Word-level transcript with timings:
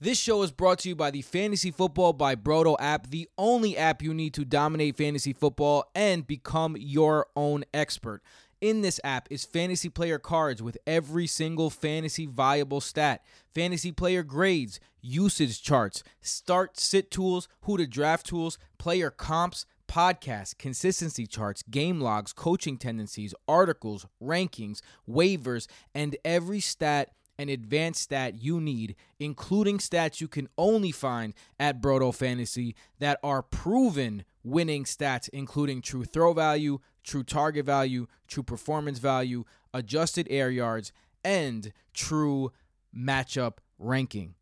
This 0.00 0.18
show 0.18 0.42
is 0.42 0.50
brought 0.50 0.80
to 0.80 0.88
you 0.88 0.96
by 0.96 1.12
the 1.12 1.22
Fantasy 1.22 1.70
Football 1.70 2.14
by 2.14 2.34
Brodo 2.34 2.76
app, 2.80 3.10
the 3.10 3.28
only 3.38 3.78
app 3.78 4.02
you 4.02 4.12
need 4.12 4.34
to 4.34 4.44
dominate 4.44 4.96
fantasy 4.96 5.32
football 5.32 5.88
and 5.94 6.26
become 6.26 6.76
your 6.76 7.28
own 7.36 7.64
expert. 7.72 8.20
In 8.60 8.80
this 8.80 8.98
app 9.04 9.28
is 9.30 9.44
fantasy 9.44 9.88
player 9.88 10.18
cards 10.18 10.60
with 10.60 10.76
every 10.84 11.28
single 11.28 11.70
fantasy 11.70 12.26
viable 12.26 12.80
stat, 12.80 13.24
fantasy 13.54 13.92
player 13.92 14.24
grades, 14.24 14.80
usage 15.00 15.62
charts, 15.62 16.02
start 16.20 16.78
sit 16.80 17.12
tools, 17.12 17.46
who 17.62 17.76
to 17.76 17.86
draft 17.86 18.26
tools, 18.26 18.58
player 18.78 19.10
comps, 19.10 19.64
podcasts, 19.86 20.58
consistency 20.58 21.24
charts, 21.24 21.62
game 21.70 22.00
logs, 22.00 22.32
coaching 22.32 22.78
tendencies, 22.78 23.32
articles, 23.46 24.06
rankings, 24.20 24.80
waivers, 25.08 25.68
and 25.94 26.16
every 26.24 26.58
stat 26.58 27.12
and 27.38 27.50
advanced 27.50 28.02
stat 28.02 28.42
you 28.42 28.60
need, 28.60 28.96
including 29.18 29.78
stats 29.78 30.20
you 30.20 30.28
can 30.28 30.48
only 30.56 30.92
find 30.92 31.34
at 31.58 31.80
Brodo 31.80 32.14
Fantasy 32.14 32.74
that 32.98 33.18
are 33.22 33.42
proven 33.42 34.24
winning 34.42 34.84
stats, 34.84 35.28
including 35.32 35.82
true 35.82 36.04
throw 36.04 36.32
value, 36.32 36.78
true 37.02 37.22
target 37.22 37.66
value, 37.66 38.06
true 38.26 38.42
performance 38.42 38.98
value, 38.98 39.44
adjusted 39.72 40.26
air 40.30 40.50
yards, 40.50 40.92
and 41.24 41.72
true 41.92 42.52
matchup 42.96 43.58
ranking. 43.78 44.34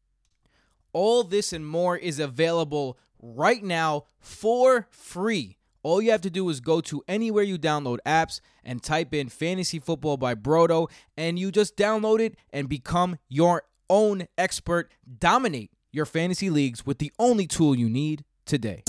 All 0.93 1.25
this 1.25 1.53
and 1.53 1.67
more 1.67 1.97
is 1.97 2.19
available 2.19 2.99
right 3.21 3.63
now 3.63 4.05
for 4.19 4.89
free. 4.91 5.57
All 5.85 6.01
you 6.01 6.13
have 6.13 6.21
to 6.21 6.31
do 6.31 6.49
is 6.49 6.61
go 6.61 6.81
to 6.83 7.03
anywhere 7.09 7.43
you 7.43 7.59
download 7.59 7.99
apps 8.07 8.41
and 8.63 8.81
type 8.81 9.13
in 9.13 9.29
Fantasy 9.29 9.81
Football 9.81 10.17
by 10.17 10.37
Brodo, 10.37 10.89
and 11.17 11.41
you 11.41 11.51
just 11.51 11.77
download 11.77 12.21
it 12.21 12.37
and 12.53 12.69
become 12.69 13.19
your 13.29 13.65
own 13.91 14.29
expert. 14.39 14.93
Dominate 15.19 15.73
your 15.91 16.07
fantasy 16.07 16.51
leagues 16.51 16.87
with 16.87 16.99
the 16.99 17.13
only 17.19 17.49
tool 17.49 17.75
you 17.75 17.89
need 17.91 18.25
today. 18.47 18.85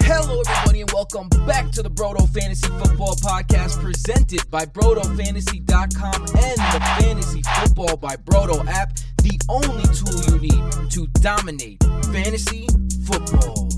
Hello, 0.00 0.40
everybody, 0.48 0.80
and 0.80 0.90
welcome 0.92 1.28
back 1.46 1.70
to 1.70 1.84
the 1.84 1.90
Brodo 1.90 2.28
Fantasy 2.28 2.66
Football 2.66 3.14
Podcast 3.14 3.80
presented 3.80 4.50
by 4.50 4.64
BrodoFantasy.com 4.66 6.20
and 6.22 6.58
the 6.58 6.96
Fantasy 6.98 7.42
Football 7.60 7.96
by 7.96 8.16
Brodo 8.16 8.66
app, 8.66 8.96
the 9.22 9.38
only 9.48 9.84
tool 9.94 10.34
you 10.34 10.40
need 10.40 10.90
to 10.90 11.06
dominate 11.20 11.80
fantasy 12.12 12.66
football. 13.06 13.68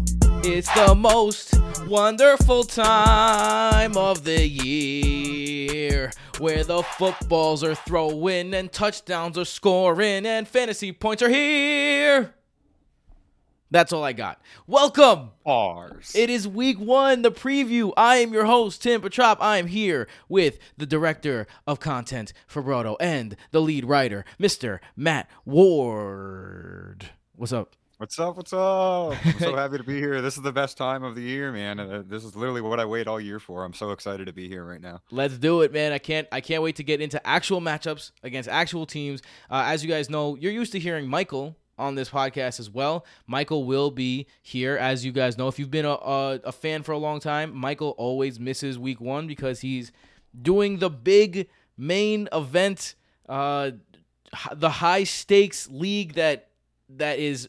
It's 0.43 0.73
the 0.75 0.95
most 0.95 1.55
wonderful 1.87 2.65
time 2.65 3.97
of 3.97 4.25
the 4.25 4.49
year 4.49 6.11
where 6.39 6.65
the 6.65 6.83
footballs 6.83 7.63
are 7.63 7.75
throwing 7.75 8.55
and 8.55 8.73
touchdowns 8.73 9.37
are 9.37 9.45
scoring 9.45 10.25
and 10.25 10.49
fantasy 10.49 10.93
points 10.93 11.23
are 11.23 11.29
here. 11.29 12.35
That's 13.71 13.93
all 13.93 14.03
I 14.03 14.15
got. 14.15 14.41
Welcome. 14.67 15.33
Bars. 15.45 16.13
It 16.15 16.31
is 16.31 16.49
week 16.49 16.79
one, 16.79 17.21
the 17.21 17.31
preview. 17.31 17.93
I 17.99 18.17
am 18.17 18.33
your 18.33 18.47
host, 18.47 18.83
Tim 18.83 19.03
Petrop. 19.03 19.43
I 19.43 19.59
am 19.59 19.67
here 19.67 20.09
with 20.27 20.59
the 20.79 20.87
director 20.87 21.47
of 21.67 21.79
content 21.79 22.33
for 22.47 22.63
Brodo 22.63 22.97
and 22.99 23.37
the 23.51 23.61
lead 23.61 23.85
writer, 23.85 24.25
Mr. 24.41 24.79
Matt 24.97 25.29
Ward. 25.45 27.11
What's 27.37 27.53
up? 27.53 27.75
What's 27.99 28.17
up? 28.21 28.37
What's 28.37 28.53
up? 28.53 29.27
I'm 29.27 29.39
so 29.41 29.57
happy 29.57 29.77
to 29.77 29.83
be 29.83 29.97
here. 29.99 30.23
This 30.23 30.37
is 30.37 30.45
the 30.45 30.53
best 30.53 30.77
time 30.77 31.03
of 31.03 31.17
the 31.17 31.21
year, 31.21 31.51
man. 31.51 31.81
Uh, 31.81 32.05
this 32.07 32.23
is 32.23 32.37
literally 32.37 32.61
what 32.61 32.79
I 32.79 32.85
wait 32.85 33.09
all 33.09 33.21
year 33.21 33.41
for. 33.41 33.65
I'm 33.65 33.75
so 33.75 33.91
excited 33.91 34.27
to 34.27 34.33
be 34.33 34.49
here 34.49 34.65
right 34.65 34.81
now. 34.81 35.01
Let's 35.11 35.37
do 35.37 35.63
it, 35.63 35.73
man. 35.73 35.91
I 35.91 35.99
can't 35.99 36.29
I 36.31 36.41
can't 36.41 36.63
wait 36.63 36.77
to 36.77 36.85
get 36.85 37.01
into 37.01 37.25
actual 37.27 37.61
matchups 37.61 38.13
against 38.23 38.49
actual 38.49 38.87
teams. 38.87 39.21
Uh, 39.51 39.65
as 39.67 39.83
you 39.83 39.91
guys 39.91 40.09
know, 40.09 40.37
you're 40.37 40.53
used 40.53 40.71
to 40.73 40.79
hearing 40.79 41.09
Michael 41.09 41.57
on 41.77 41.97
this 41.97 42.09
podcast 42.09 42.61
as 42.61 42.71
well. 42.71 43.05
Michael 43.27 43.65
will 43.65 43.91
be 43.91 44.29
here, 44.43 44.77
as 44.77 45.05
you 45.05 45.11
guys 45.11 45.37
know. 45.37 45.49
If 45.49 45.59
you've 45.59 45.73
been 45.73 45.85
a, 45.85 45.95
a, 45.95 46.41
a 46.45 46.53
fan 46.53 46.85
for 46.85 46.93
a 46.93 46.99
long 46.99 47.19
time, 47.19 47.53
Michael 47.53 47.97
always 47.99 48.39
misses 48.39 48.79
week 48.79 49.01
one 49.01 49.27
because 49.27 49.59
he's 49.63 49.91
doing 50.41 50.79
the 50.79 50.89
big 50.89 51.49
main 51.77 52.29
event, 52.33 52.95
uh, 53.29 53.73
the 54.55 54.71
high 54.71 55.03
stakes 55.03 55.69
league 55.69 56.13
that 56.15 56.51
that 56.91 57.19
is 57.19 57.49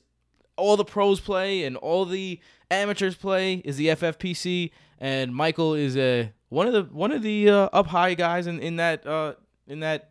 all 0.59 0.77
the 0.77 0.85
pros 0.85 1.19
play 1.19 1.63
and 1.63 1.75
all 1.77 2.05
the 2.05 2.39
amateurs 2.69 3.15
play 3.15 3.55
is 3.55 3.77
the 3.77 3.87
FFPC, 3.87 4.71
and 4.99 5.33
Michael 5.33 5.73
is 5.73 5.97
a 5.97 6.31
one 6.49 6.67
of 6.67 6.73
the 6.73 6.83
one 6.83 7.11
of 7.11 7.21
the 7.21 7.49
uh, 7.49 7.69
up 7.73 7.87
high 7.87 8.13
guys 8.13 8.47
in 8.47 8.59
in 8.59 8.77
that 8.77 9.05
uh, 9.05 9.33
in 9.67 9.79
that 9.81 10.09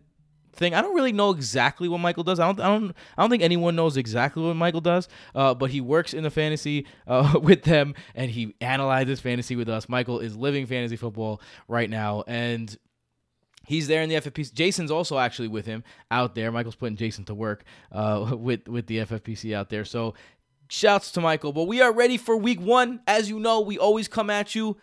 thing. 0.58 0.74
I 0.74 0.82
don't 0.82 0.94
really 0.94 1.12
know 1.12 1.30
exactly 1.30 1.88
what 1.88 1.98
Michael 1.98 2.24
does. 2.24 2.38
I 2.40 2.46
don't 2.46 2.60
I 2.60 2.68
don't 2.68 2.94
I 3.16 3.22
don't 3.22 3.30
think 3.30 3.42
anyone 3.42 3.76
knows 3.76 3.96
exactly 3.96 4.42
what 4.42 4.56
Michael 4.56 4.80
does. 4.80 5.08
Uh, 5.34 5.54
but 5.54 5.70
he 5.70 5.80
works 5.80 6.12
in 6.12 6.24
the 6.24 6.30
fantasy 6.30 6.86
uh, 7.06 7.38
with 7.42 7.62
them 7.62 7.94
and 8.14 8.30
he 8.30 8.54
analyzes 8.60 9.20
fantasy 9.20 9.56
with 9.56 9.68
us. 9.68 9.88
Michael 9.88 10.20
is 10.20 10.36
living 10.36 10.66
fantasy 10.66 10.96
football 10.96 11.40
right 11.68 11.88
now 11.88 12.24
and 12.26 12.76
He's 13.68 13.86
there 13.86 14.00
in 14.00 14.08
the 14.08 14.14
FFPC. 14.14 14.54
Jason's 14.54 14.90
also 14.90 15.18
actually 15.18 15.48
with 15.48 15.66
him 15.66 15.84
out 16.10 16.34
there. 16.34 16.50
Michael's 16.50 16.74
putting 16.74 16.96
Jason 16.96 17.26
to 17.26 17.34
work 17.34 17.64
uh, 17.92 18.34
with 18.38 18.66
with 18.66 18.86
the 18.86 19.00
FFPC 19.00 19.54
out 19.54 19.68
there. 19.68 19.84
So 19.84 20.14
Shouts 20.68 21.10
to 21.12 21.20
Michael. 21.20 21.52
But 21.52 21.64
we 21.64 21.80
are 21.80 21.92
ready 21.92 22.16
for 22.16 22.36
week 22.36 22.60
one. 22.60 23.00
As 23.06 23.28
you 23.28 23.40
know, 23.40 23.60
we 23.60 23.78
always 23.78 24.06
come 24.06 24.30
at 24.30 24.54
you. 24.54 24.76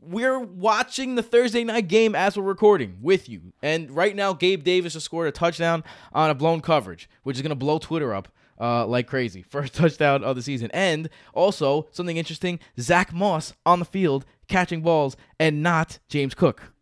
We're 0.00 0.38
watching 0.38 1.14
the 1.14 1.22
Thursday 1.22 1.64
night 1.64 1.88
game 1.88 2.14
as 2.14 2.36
we're 2.36 2.42
recording 2.42 2.98
with 3.00 3.28
you. 3.28 3.52
And 3.62 3.90
right 3.90 4.14
now, 4.14 4.32
Gabe 4.32 4.64
Davis 4.64 4.94
has 4.94 5.04
scored 5.04 5.28
a 5.28 5.32
touchdown 5.32 5.84
on 6.12 6.30
a 6.30 6.34
blown 6.34 6.60
coverage, 6.60 7.08
which 7.22 7.36
is 7.36 7.42
going 7.42 7.50
to 7.50 7.56
blow 7.56 7.78
Twitter 7.78 8.14
up 8.14 8.28
uh, 8.60 8.86
like 8.86 9.06
crazy. 9.06 9.42
First 9.48 9.74
touchdown 9.74 10.24
of 10.24 10.36
the 10.36 10.42
season. 10.42 10.70
And 10.72 11.08
also, 11.32 11.88
something 11.90 12.16
interesting 12.16 12.60
Zach 12.78 13.12
Moss 13.12 13.54
on 13.64 13.78
the 13.78 13.84
field 13.84 14.24
catching 14.48 14.82
balls 14.82 15.16
and 15.38 15.62
not 15.62 15.98
James 16.08 16.34
Cook. 16.34 16.72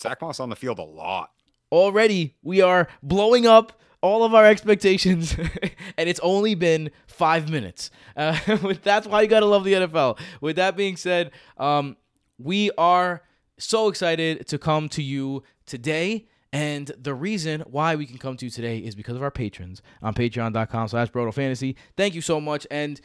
Zach 0.00 0.20
Moss 0.20 0.40
on 0.40 0.50
the 0.50 0.56
field 0.56 0.78
a 0.78 0.84
lot. 0.84 1.30
Already, 1.70 2.36
we 2.42 2.60
are 2.60 2.88
blowing 3.02 3.46
up 3.46 3.80
all 4.04 4.22
of 4.22 4.34
our 4.34 4.44
expectations, 4.44 5.34
and 5.96 6.08
it's 6.10 6.20
only 6.20 6.54
been 6.54 6.90
five 7.06 7.50
minutes. 7.50 7.90
Uh, 8.14 8.38
that's 8.82 9.06
why 9.06 9.22
you 9.22 9.28
gotta 9.28 9.46
love 9.46 9.64
the 9.64 9.72
NFL. 9.72 10.20
With 10.42 10.56
that 10.56 10.76
being 10.76 10.96
said, 10.96 11.30
um, 11.56 11.96
we 12.38 12.70
are 12.76 13.22
so 13.58 13.88
excited 13.88 14.46
to 14.48 14.58
come 14.58 14.90
to 14.90 15.02
you 15.02 15.42
today. 15.64 16.26
And 16.52 16.92
the 17.00 17.14
reason 17.14 17.62
why 17.62 17.96
we 17.96 18.04
can 18.04 18.18
come 18.18 18.36
to 18.36 18.44
you 18.44 18.50
today 18.50 18.78
is 18.78 18.94
because 18.94 19.16
of 19.16 19.22
our 19.22 19.30
patrons 19.30 19.80
on 20.02 20.12
patreon.com 20.12 20.88
slash 20.88 21.08
Fantasy. 21.08 21.74
Thank 21.96 22.14
you 22.14 22.20
so 22.20 22.40
much. 22.40 22.66
And 22.70 23.00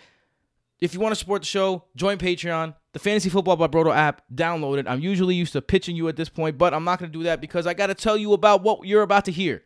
if 0.81 0.93
you 0.93 0.99
want 0.99 1.13
to 1.13 1.15
support 1.15 1.43
the 1.43 1.47
show, 1.47 1.85
join 1.95 2.17
Patreon. 2.17 2.75
The 2.91 2.99
Fantasy 2.99 3.29
Football 3.29 3.55
by 3.55 3.67
Brodo 3.67 3.95
app, 3.95 4.21
download 4.35 4.79
it. 4.79 4.87
I'm 4.87 4.99
usually 4.99 5.35
used 5.35 5.53
to 5.53 5.61
pitching 5.61 5.95
you 5.95 6.09
at 6.09 6.15
this 6.15 6.29
point, 6.29 6.57
but 6.57 6.73
I'm 6.73 6.83
not 6.83 6.99
going 6.99 7.11
to 7.11 7.17
do 7.17 7.23
that 7.23 7.39
because 7.41 7.65
I 7.65 7.73
got 7.73 7.87
to 7.87 7.95
tell 7.95 8.17
you 8.17 8.33
about 8.33 8.63
what 8.63 8.85
you're 8.85 9.01
about 9.01 9.25
to 9.25 9.31
hear. 9.31 9.63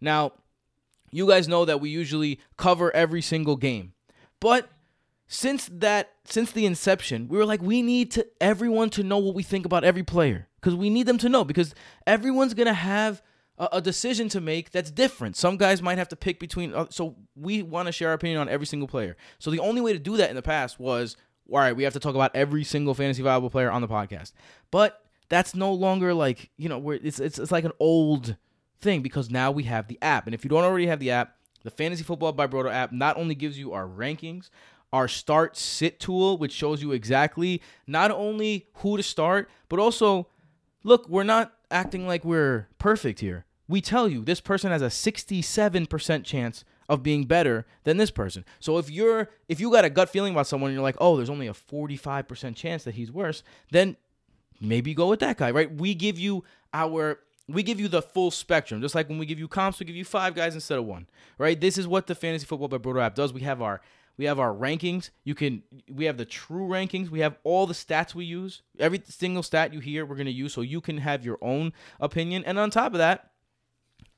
Now, 0.00 0.32
you 1.10 1.26
guys 1.26 1.48
know 1.48 1.64
that 1.64 1.80
we 1.80 1.90
usually 1.90 2.40
cover 2.56 2.94
every 2.94 3.22
single 3.22 3.56
game. 3.56 3.92
But 4.40 4.68
since 5.28 5.68
that 5.72 6.12
since 6.24 6.52
the 6.52 6.66
inception, 6.66 7.28
we 7.28 7.38
were 7.38 7.46
like 7.46 7.62
we 7.62 7.82
need 7.82 8.10
to 8.12 8.26
everyone 8.40 8.90
to 8.90 9.02
know 9.02 9.18
what 9.18 9.34
we 9.34 9.42
think 9.42 9.66
about 9.66 9.84
every 9.84 10.02
player 10.02 10.48
because 10.60 10.74
we 10.74 10.90
need 10.90 11.06
them 11.06 11.18
to 11.18 11.28
know 11.28 11.44
because 11.44 11.74
everyone's 12.06 12.54
going 12.54 12.66
to 12.66 12.72
have 12.74 13.22
a, 13.58 13.68
a, 13.72 13.80
decision 13.80 14.28
to 14.28 14.40
make 14.40 14.70
that's 14.70 14.90
different. 14.90 15.36
Some 15.36 15.56
guys 15.56 15.82
might 15.82 15.98
have 15.98 16.08
to 16.10 16.16
pick 16.16 16.38
between 16.38 16.74
uh, 16.74 16.86
so 16.90 17.16
we 17.34 17.62
want 17.62 17.86
to 17.86 17.92
share 17.92 18.08
our 18.08 18.14
opinion 18.14 18.40
on 18.40 18.48
every 18.48 18.66
single 18.66 18.88
player. 18.88 19.16
So 19.38 19.50
the 19.50 19.60
only 19.60 19.80
way 19.80 19.92
to 19.92 19.98
do 19.98 20.16
that 20.16 20.30
in 20.30 20.36
the 20.36 20.42
past 20.42 20.78
was 20.78 21.16
all 21.50 21.58
right, 21.58 21.76
we 21.76 21.84
have 21.84 21.92
to 21.92 22.00
talk 22.00 22.14
about 22.14 22.34
every 22.34 22.64
single 22.64 22.94
fantasy 22.94 23.22
viable 23.22 23.50
player 23.50 23.70
on 23.70 23.80
the 23.80 23.88
podcast. 23.88 24.32
But 24.70 25.00
that's 25.28 25.54
no 25.54 25.72
longer 25.72 26.14
like, 26.14 26.50
you 26.56 26.68
know, 26.68 26.78
where 26.78 26.98
it's 27.02 27.18
it's 27.18 27.38
it's 27.38 27.52
like 27.52 27.64
an 27.64 27.72
old 27.80 28.36
thing 28.80 29.02
because 29.02 29.30
now 29.30 29.50
we 29.50 29.64
have 29.64 29.88
the 29.88 29.98
app. 30.02 30.26
And 30.26 30.34
if 30.34 30.44
you 30.44 30.50
don't 30.50 30.64
already 30.64 30.86
have 30.86 31.00
the 31.00 31.10
app, 31.10 31.36
the 31.62 31.70
Fantasy 31.70 32.02
Football 32.04 32.32
by 32.32 32.46
Brodo 32.46 32.72
app 32.72 32.92
not 32.92 33.16
only 33.16 33.34
gives 33.34 33.58
you 33.58 33.72
our 33.72 33.86
rankings, 33.86 34.50
our 34.92 35.08
start 35.08 35.56
sit 35.56 35.98
tool, 35.98 36.38
which 36.38 36.52
shows 36.52 36.82
you 36.82 36.92
exactly 36.92 37.60
not 37.86 38.10
only 38.10 38.66
who 38.74 38.96
to 38.96 39.02
start, 39.02 39.50
but 39.68 39.78
also 39.78 40.28
look, 40.84 41.08
we're 41.08 41.24
not 41.24 41.52
acting 41.70 42.06
like 42.06 42.24
we're 42.24 42.68
perfect 42.78 43.20
here. 43.20 43.44
We 43.68 43.80
tell 43.80 44.08
you 44.08 44.24
this 44.24 44.40
person 44.40 44.70
has 44.70 44.82
a 44.82 44.86
67% 44.86 46.24
chance 46.24 46.64
of 46.88 47.02
being 47.02 47.24
better 47.24 47.66
than 47.82 47.96
this 47.96 48.12
person. 48.12 48.44
So 48.60 48.78
if 48.78 48.88
you're 48.88 49.28
if 49.48 49.58
you 49.58 49.72
got 49.72 49.84
a 49.84 49.90
gut 49.90 50.08
feeling 50.08 50.32
about 50.32 50.46
someone 50.46 50.70
and 50.70 50.76
you're 50.76 50.84
like, 50.84 50.96
"Oh, 51.00 51.16
there's 51.16 51.30
only 51.30 51.48
a 51.48 51.52
45% 51.52 52.54
chance 52.54 52.84
that 52.84 52.94
he's 52.94 53.10
worse," 53.10 53.42
then 53.72 53.96
maybe 54.60 54.94
go 54.94 55.08
with 55.08 55.20
that 55.20 55.36
guy, 55.36 55.50
right? 55.50 55.72
We 55.72 55.94
give 55.94 56.18
you 56.18 56.44
our 56.72 57.18
we 57.48 57.62
give 57.62 57.78
you 57.80 57.88
the 57.88 58.02
full 58.02 58.30
spectrum. 58.30 58.80
Just 58.80 58.94
like 58.94 59.08
when 59.08 59.18
we 59.18 59.26
give 59.26 59.38
you 59.38 59.48
comps, 59.48 59.78
we 59.78 59.86
give 59.86 59.96
you 59.96 60.04
five 60.04 60.34
guys 60.34 60.54
instead 60.54 60.78
of 60.78 60.84
one. 60.84 61.06
Right? 61.38 61.60
This 61.60 61.78
is 61.78 61.86
what 61.86 62.06
the 62.06 62.14
Fantasy 62.14 62.46
Football 62.46 62.68
by 62.68 62.78
Brodo 62.78 63.00
app 63.00 63.14
does. 63.14 63.32
We 63.32 63.42
have 63.42 63.62
our 63.62 63.80
we 64.18 64.24
have 64.24 64.40
our 64.40 64.52
rankings. 64.52 65.10
You 65.24 65.34
can 65.34 65.62
we 65.90 66.06
have 66.06 66.16
the 66.16 66.24
true 66.24 66.66
rankings. 66.66 67.10
We 67.10 67.20
have 67.20 67.36
all 67.44 67.66
the 67.66 67.74
stats 67.74 68.14
we 68.14 68.24
use. 68.24 68.62
Every 68.78 69.02
single 69.04 69.42
stat 69.42 69.72
you 69.72 69.80
hear, 69.80 70.06
we're 70.06 70.16
gonna 70.16 70.30
use, 70.30 70.54
so 70.54 70.60
you 70.60 70.80
can 70.80 70.98
have 70.98 71.24
your 71.24 71.38
own 71.42 71.72
opinion. 72.00 72.44
And 72.44 72.58
on 72.58 72.70
top 72.70 72.92
of 72.92 72.98
that, 72.98 73.30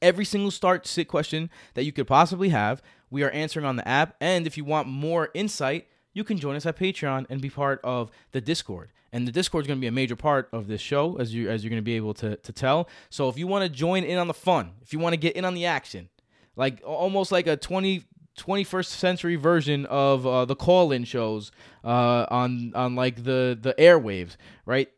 Every 0.00 0.24
single 0.24 0.50
start 0.50 0.86
sit 0.86 1.08
question 1.08 1.50
that 1.74 1.84
you 1.84 1.92
could 1.92 2.06
possibly 2.06 2.50
have, 2.50 2.82
we 3.10 3.24
are 3.24 3.30
answering 3.30 3.66
on 3.66 3.76
the 3.76 3.88
app. 3.88 4.14
And 4.20 4.46
if 4.46 4.56
you 4.56 4.64
want 4.64 4.86
more 4.86 5.30
insight, 5.34 5.88
you 6.12 6.24
can 6.24 6.38
join 6.38 6.56
us 6.56 6.66
at 6.66 6.76
Patreon 6.78 7.26
and 7.28 7.40
be 7.40 7.50
part 7.50 7.80
of 7.84 8.10
the 8.32 8.40
Discord. 8.40 8.90
And 9.12 9.26
the 9.26 9.32
Discord 9.32 9.64
is 9.64 9.68
going 9.68 9.78
to 9.78 9.80
be 9.80 9.86
a 9.86 9.92
major 9.92 10.16
part 10.16 10.48
of 10.52 10.66
this 10.66 10.80
show, 10.80 11.16
as 11.18 11.34
you 11.34 11.48
as 11.48 11.64
you're 11.64 11.70
going 11.70 11.80
to 11.80 11.84
be 11.84 11.96
able 11.96 12.14
to 12.14 12.36
to 12.36 12.52
tell. 12.52 12.88
So 13.08 13.28
if 13.28 13.38
you 13.38 13.46
want 13.46 13.64
to 13.64 13.70
join 13.70 14.04
in 14.04 14.18
on 14.18 14.28
the 14.28 14.34
fun, 14.34 14.72
if 14.82 14.92
you 14.92 14.98
want 14.98 15.14
to 15.14 15.16
get 15.16 15.34
in 15.34 15.44
on 15.44 15.54
the 15.54 15.64
action, 15.64 16.10
like 16.56 16.82
almost 16.84 17.32
like 17.32 17.46
a 17.46 17.56
20 17.56 18.04
21st 18.38 18.86
century 18.86 19.36
version 19.36 19.84
of 19.86 20.26
uh, 20.26 20.44
the 20.44 20.54
call-in 20.54 21.04
shows 21.04 21.50
uh, 21.84 22.24
on 22.30 22.72
on 22.74 22.94
like 22.94 23.24
the 23.24 23.58
the 23.60 23.74
airwaves, 23.78 24.36
right? 24.64 24.88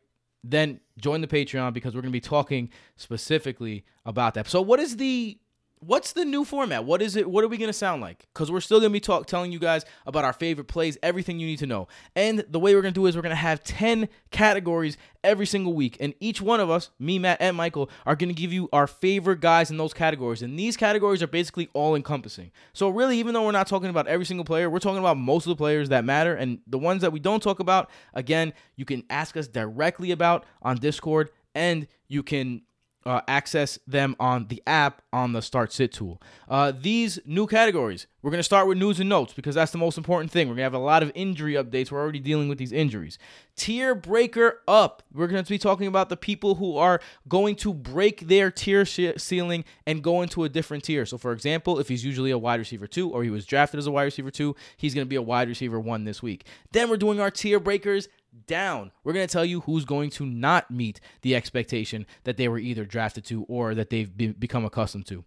Then 0.43 0.79
join 0.97 1.21
the 1.21 1.27
Patreon 1.27 1.73
because 1.73 1.93
we're 1.93 2.01
going 2.01 2.11
to 2.11 2.15
be 2.15 2.21
talking 2.21 2.69
specifically 2.95 3.85
about 4.05 4.35
that. 4.35 4.47
So 4.47 4.61
what 4.61 4.79
is 4.79 4.97
the 4.97 5.37
what's 5.81 6.13
the 6.13 6.23
new 6.23 6.45
format? 6.45 6.85
What 6.85 7.01
is 7.01 7.15
it? 7.15 7.29
What 7.29 7.43
are 7.43 7.47
we 7.47 7.57
gonna 7.57 7.73
sound 7.73 8.01
like? 8.01 8.27
Because 8.33 8.51
we're 8.51 8.61
still 8.61 8.79
gonna 8.79 8.91
be 8.91 8.99
talk 8.99 9.25
telling 9.25 9.51
you 9.51 9.59
guys 9.59 9.83
about 10.05 10.23
our 10.23 10.31
favorite 10.31 10.67
plays, 10.67 10.97
everything 11.01 11.39
you 11.39 11.47
need 11.47 11.59
to 11.59 11.65
know. 11.65 11.87
And 12.15 12.45
the 12.47 12.59
way 12.59 12.75
we're 12.75 12.83
gonna 12.83 12.91
do 12.91 13.07
is 13.07 13.15
we're 13.15 13.23
gonna 13.23 13.35
have 13.35 13.63
ten 13.63 14.07
categories 14.29 14.95
every 15.23 15.45
single 15.45 15.73
week, 15.73 15.97
and 15.99 16.13
each 16.19 16.41
one 16.41 16.59
of 16.59 16.69
us, 16.69 16.91
me, 16.99 17.19
Matt, 17.19 17.37
and 17.41 17.57
Michael, 17.57 17.89
are 18.05 18.15
gonna 18.15 18.33
give 18.33 18.53
you 18.53 18.69
our 18.71 18.85
favorite 18.87 19.41
guys 19.41 19.71
in 19.71 19.77
those 19.77 19.93
categories. 19.93 20.41
And 20.41 20.57
these 20.57 20.77
categories 20.77 21.23
are 21.23 21.27
basically 21.27 21.69
all 21.73 21.95
encompassing. 21.95 22.51
So 22.73 22.89
really, 22.89 23.17
even 23.17 23.33
though 23.33 23.45
we're 23.45 23.51
not 23.51 23.67
talking 23.67 23.89
about 23.89 24.07
every 24.07 24.25
single 24.25 24.45
player, 24.45 24.69
we're 24.69 24.79
talking 24.79 24.99
about 24.99 25.17
most 25.17 25.45
of 25.45 25.49
the 25.49 25.55
players 25.55 25.89
that 25.89 26.05
matter, 26.05 26.35
and 26.35 26.59
the 26.67 26.77
ones 26.77 27.01
that 27.01 27.11
we 27.11 27.19
don't 27.19 27.41
talk 27.41 27.59
about, 27.59 27.89
again, 28.13 28.53
you 28.75 28.85
can 28.85 29.03
ask 29.09 29.35
us 29.35 29.47
directly 29.47 30.11
about 30.11 30.45
on 30.61 30.77
Discord, 30.77 31.31
and 31.55 31.87
you 32.07 32.23
can 32.23 32.61
uh, 33.05 33.21
access 33.27 33.79
them 33.87 34.15
on 34.19 34.47
the 34.47 34.61
app 34.67 35.01
on 35.11 35.33
the 35.33 35.41
Start 35.41 35.73
Sit 35.73 35.91
tool. 35.91 36.21
Uh, 36.47 36.71
these 36.71 37.19
new 37.25 37.47
categories, 37.47 38.07
we're 38.21 38.31
going 38.31 38.39
to 38.39 38.43
start 38.43 38.67
with 38.67 38.77
news 38.77 38.99
and 38.99 39.09
notes 39.09 39.33
because 39.33 39.55
that's 39.55 39.71
the 39.71 39.77
most 39.77 39.97
important 39.97 40.31
thing. 40.31 40.47
We're 40.47 40.55
going 40.55 40.57
to 40.57 40.63
have 40.63 40.73
a 40.73 40.79
lot 40.79 41.01
of 41.01 41.11
injury 41.15 41.53
updates. 41.53 41.91
We're 41.91 41.99
already 41.99 42.19
dealing 42.19 42.49
with 42.49 42.57
these 42.57 42.71
injuries. 42.71 43.17
Tier 43.55 43.95
breaker 43.95 44.61
up. 44.67 45.03
We're 45.13 45.27
going 45.27 45.43
to 45.43 45.49
be 45.49 45.57
talking 45.57 45.87
about 45.87 46.09
the 46.09 46.17
people 46.17 46.55
who 46.55 46.77
are 46.77 47.01
going 47.27 47.55
to 47.57 47.73
break 47.73 48.27
their 48.27 48.51
tier 48.51 48.85
ceiling 48.85 49.65
and 49.87 50.03
go 50.03 50.21
into 50.21 50.43
a 50.43 50.49
different 50.49 50.83
tier. 50.83 51.05
So, 51.05 51.17
for 51.17 51.31
example, 51.31 51.79
if 51.79 51.87
he's 51.87 52.05
usually 52.05 52.31
a 52.31 52.37
wide 52.37 52.59
receiver 52.59 52.87
two 52.87 53.09
or 53.09 53.23
he 53.23 53.29
was 53.29 53.45
drafted 53.45 53.79
as 53.79 53.87
a 53.87 53.91
wide 53.91 54.03
receiver 54.03 54.31
two, 54.31 54.55
he's 54.77 54.93
going 54.93 55.05
to 55.05 55.09
be 55.09 55.15
a 55.15 55.21
wide 55.21 55.47
receiver 55.47 55.79
one 55.79 56.05
this 56.05 56.21
week. 56.21 56.45
Then 56.71 56.89
we're 56.89 56.97
doing 56.97 57.19
our 57.19 57.31
tier 57.31 57.59
breakers 57.59 58.07
down. 58.47 58.91
We're 59.03 59.13
going 59.13 59.27
to 59.27 59.31
tell 59.31 59.45
you 59.45 59.61
who's 59.61 59.85
going 59.85 60.09
to 60.11 60.25
not 60.25 60.71
meet 60.71 60.99
the 61.21 61.35
expectation 61.35 62.05
that 62.23 62.37
they 62.37 62.47
were 62.47 62.59
either 62.59 62.85
drafted 62.85 63.25
to 63.25 63.43
or 63.43 63.75
that 63.75 63.89
they've 63.89 64.15
be- 64.15 64.27
become 64.27 64.65
accustomed 64.65 65.07
to. 65.07 65.23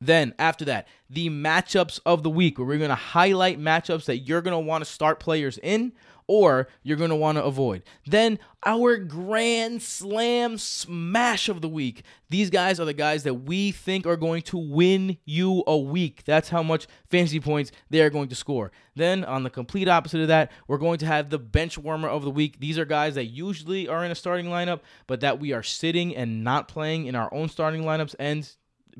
Then, 0.00 0.34
after 0.36 0.64
that, 0.64 0.88
the 1.08 1.30
matchups 1.30 2.00
of 2.04 2.24
the 2.24 2.30
week, 2.30 2.58
where 2.58 2.66
we're 2.66 2.78
going 2.78 2.88
to 2.88 2.94
highlight 2.96 3.60
matchups 3.60 4.06
that 4.06 4.18
you're 4.18 4.42
going 4.42 4.52
to 4.52 4.58
want 4.58 4.84
to 4.84 4.90
start 4.90 5.20
players 5.20 5.58
in 5.62 5.92
or 6.26 6.68
you're 6.82 6.96
going 6.96 7.10
to 7.10 7.16
want 7.16 7.38
to 7.38 7.44
avoid. 7.44 7.82
Then, 8.06 8.38
our 8.64 8.96
Grand 8.96 9.82
Slam 9.82 10.56
Smash 10.56 11.48
of 11.48 11.60
the 11.60 11.68
week. 11.68 12.02
These 12.30 12.50
guys 12.50 12.78
are 12.78 12.84
the 12.84 12.94
guys 12.94 13.24
that 13.24 13.34
we 13.34 13.72
think 13.72 14.06
are 14.06 14.16
going 14.16 14.42
to 14.42 14.56
win 14.56 15.18
you 15.24 15.64
a 15.66 15.76
week. 15.76 16.22
That's 16.24 16.48
how 16.48 16.62
much 16.62 16.86
fantasy 17.10 17.40
points 17.40 17.72
they 17.90 18.00
are 18.00 18.10
going 18.10 18.28
to 18.28 18.34
score. 18.34 18.70
Then, 18.94 19.24
on 19.24 19.42
the 19.42 19.50
complete 19.50 19.88
opposite 19.88 20.20
of 20.20 20.28
that, 20.28 20.52
we're 20.68 20.78
going 20.78 20.98
to 20.98 21.06
have 21.06 21.30
the 21.30 21.38
bench 21.38 21.76
warmer 21.76 22.08
of 22.08 22.22
the 22.22 22.30
week. 22.30 22.60
These 22.60 22.78
are 22.78 22.84
guys 22.84 23.14
that 23.16 23.26
usually 23.26 23.88
are 23.88 24.04
in 24.04 24.10
a 24.10 24.16
starting 24.16 24.46
lineup, 24.46 24.80
but 25.06 25.20
that 25.20 25.40
we 25.40 25.52
are 25.52 25.62
sitting 25.62 26.14
and 26.14 26.44
not 26.44 26.68
playing 26.68 27.06
in 27.06 27.14
our 27.14 27.32
own 27.34 27.48
starting 27.48 27.82
lineups 27.82 28.14
and 28.18 28.48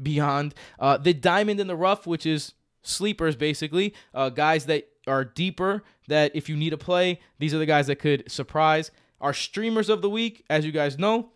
beyond. 0.00 0.54
Uh, 0.78 0.96
the 0.96 1.14
diamond 1.14 1.60
in 1.60 1.66
the 1.66 1.76
rough, 1.76 2.06
which 2.06 2.26
is 2.26 2.54
sleepers 2.82 3.36
basically, 3.36 3.94
uh, 4.14 4.28
guys 4.28 4.66
that 4.66 4.88
are 5.06 5.24
deeper. 5.24 5.82
That 6.08 6.32
if 6.34 6.48
you 6.48 6.56
need 6.56 6.72
a 6.72 6.78
play, 6.78 7.20
these 7.38 7.54
are 7.54 7.58
the 7.58 7.66
guys 7.66 7.86
that 7.86 7.96
could 7.96 8.30
surprise. 8.30 8.90
Our 9.20 9.32
streamers 9.32 9.88
of 9.88 10.02
the 10.02 10.10
week, 10.10 10.44
as 10.50 10.64
you 10.64 10.72
guys 10.72 10.98
know, 10.98 11.30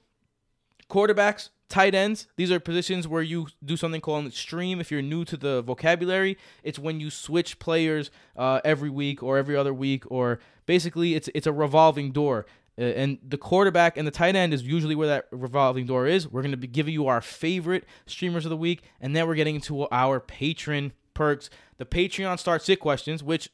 quarterbacks, 0.90 1.50
tight 1.68 1.94
ends. 1.94 2.26
These 2.36 2.50
are 2.50 2.60
positions 2.60 3.08
where 3.08 3.22
you 3.22 3.48
do 3.64 3.76
something 3.76 4.00
called 4.00 4.32
stream. 4.32 4.80
If 4.80 4.90
you're 4.90 5.02
new 5.02 5.24
to 5.24 5.36
the 5.36 5.62
vocabulary, 5.62 6.36
it's 6.62 6.78
when 6.78 7.00
you 7.00 7.10
switch 7.10 7.58
players 7.58 8.10
uh, 8.36 8.60
every 8.64 8.90
week 8.90 9.22
or 9.22 9.38
every 9.38 9.56
other 9.56 9.74
week, 9.74 10.04
or 10.10 10.40
basically 10.66 11.14
it's 11.14 11.28
it's 11.34 11.46
a 11.46 11.52
revolving 11.52 12.12
door. 12.12 12.46
Uh, 12.78 12.82
and 12.82 13.18
the 13.26 13.38
quarterback 13.38 13.96
and 13.96 14.06
the 14.06 14.12
tight 14.12 14.36
end 14.36 14.52
is 14.52 14.62
usually 14.62 14.94
where 14.94 15.08
that 15.08 15.26
revolving 15.30 15.86
door 15.86 16.06
is. 16.06 16.28
We're 16.28 16.42
going 16.42 16.50
to 16.52 16.58
be 16.58 16.66
giving 16.66 16.92
you 16.92 17.06
our 17.06 17.20
favorite 17.20 17.84
streamers 18.06 18.44
of 18.44 18.50
the 18.50 18.56
week, 18.56 18.82
and 19.00 19.16
then 19.16 19.26
we're 19.26 19.34
getting 19.34 19.54
into 19.56 19.88
our 19.88 20.20
patron 20.20 20.92
perks. 21.16 21.50
The 21.78 21.84
Patreon 21.84 22.38
start 22.38 22.62
sit 22.62 22.78
questions, 22.78 23.22
which 23.22 23.50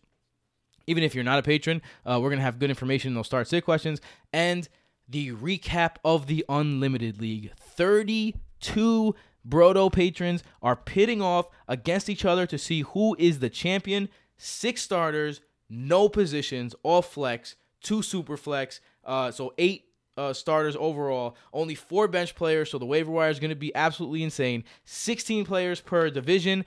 even 0.87 1.03
if 1.03 1.15
you're 1.15 1.25
not 1.25 1.39
a 1.39 1.43
patron, 1.43 1.81
uh, 2.05 2.19
we're 2.21 2.29
to 2.39 2.45
have 2.45 2.59
good 2.59 2.71
information 2.71 3.09
in 3.09 3.15
those 3.15 3.27
start 3.27 3.49
sit 3.49 3.65
questions, 3.65 4.01
and 4.33 4.69
the 5.09 5.33
recap 5.33 5.97
of 6.05 6.27
the 6.27 6.45
Unlimited 6.49 7.21
League. 7.21 7.53
32 7.57 9.15
Brodo 9.49 9.93
patrons 9.93 10.43
are 10.63 10.77
pitting 10.77 11.21
off 11.21 11.49
against 11.67 12.09
each 12.09 12.25
other 12.25 12.47
to 12.47 12.59
see 12.59 12.83
who 12.83 13.17
is 13.19 13.39
the 13.39 13.51
champion. 13.51 14.09
Six 14.37 14.83
starters, 14.83 15.41
no 15.69 16.09
positions, 16.09 16.75
all 16.83 17.03
flex, 17.03 17.57
two 17.83 18.03
super 18.03 18.37
flex. 18.37 18.81
Uh, 19.05 19.31
so 19.31 19.53
eight 19.59 19.87
uh, 20.17 20.33
starters 20.33 20.77
overall, 20.79 21.37
only 21.53 21.75
four 21.75 22.07
bench 22.07 22.35
players. 22.35 22.71
So 22.71 22.79
the 22.79 22.87
waiver 22.87 23.11
wire 23.11 23.31
is 23.31 23.41
going 23.41 23.51
to 23.51 23.57
be 23.57 23.75
absolutely 23.75 24.23
insane. 24.23 24.65
16 24.85 25.45
players 25.45 25.81
per 25.81 26.11
division, 26.11 26.65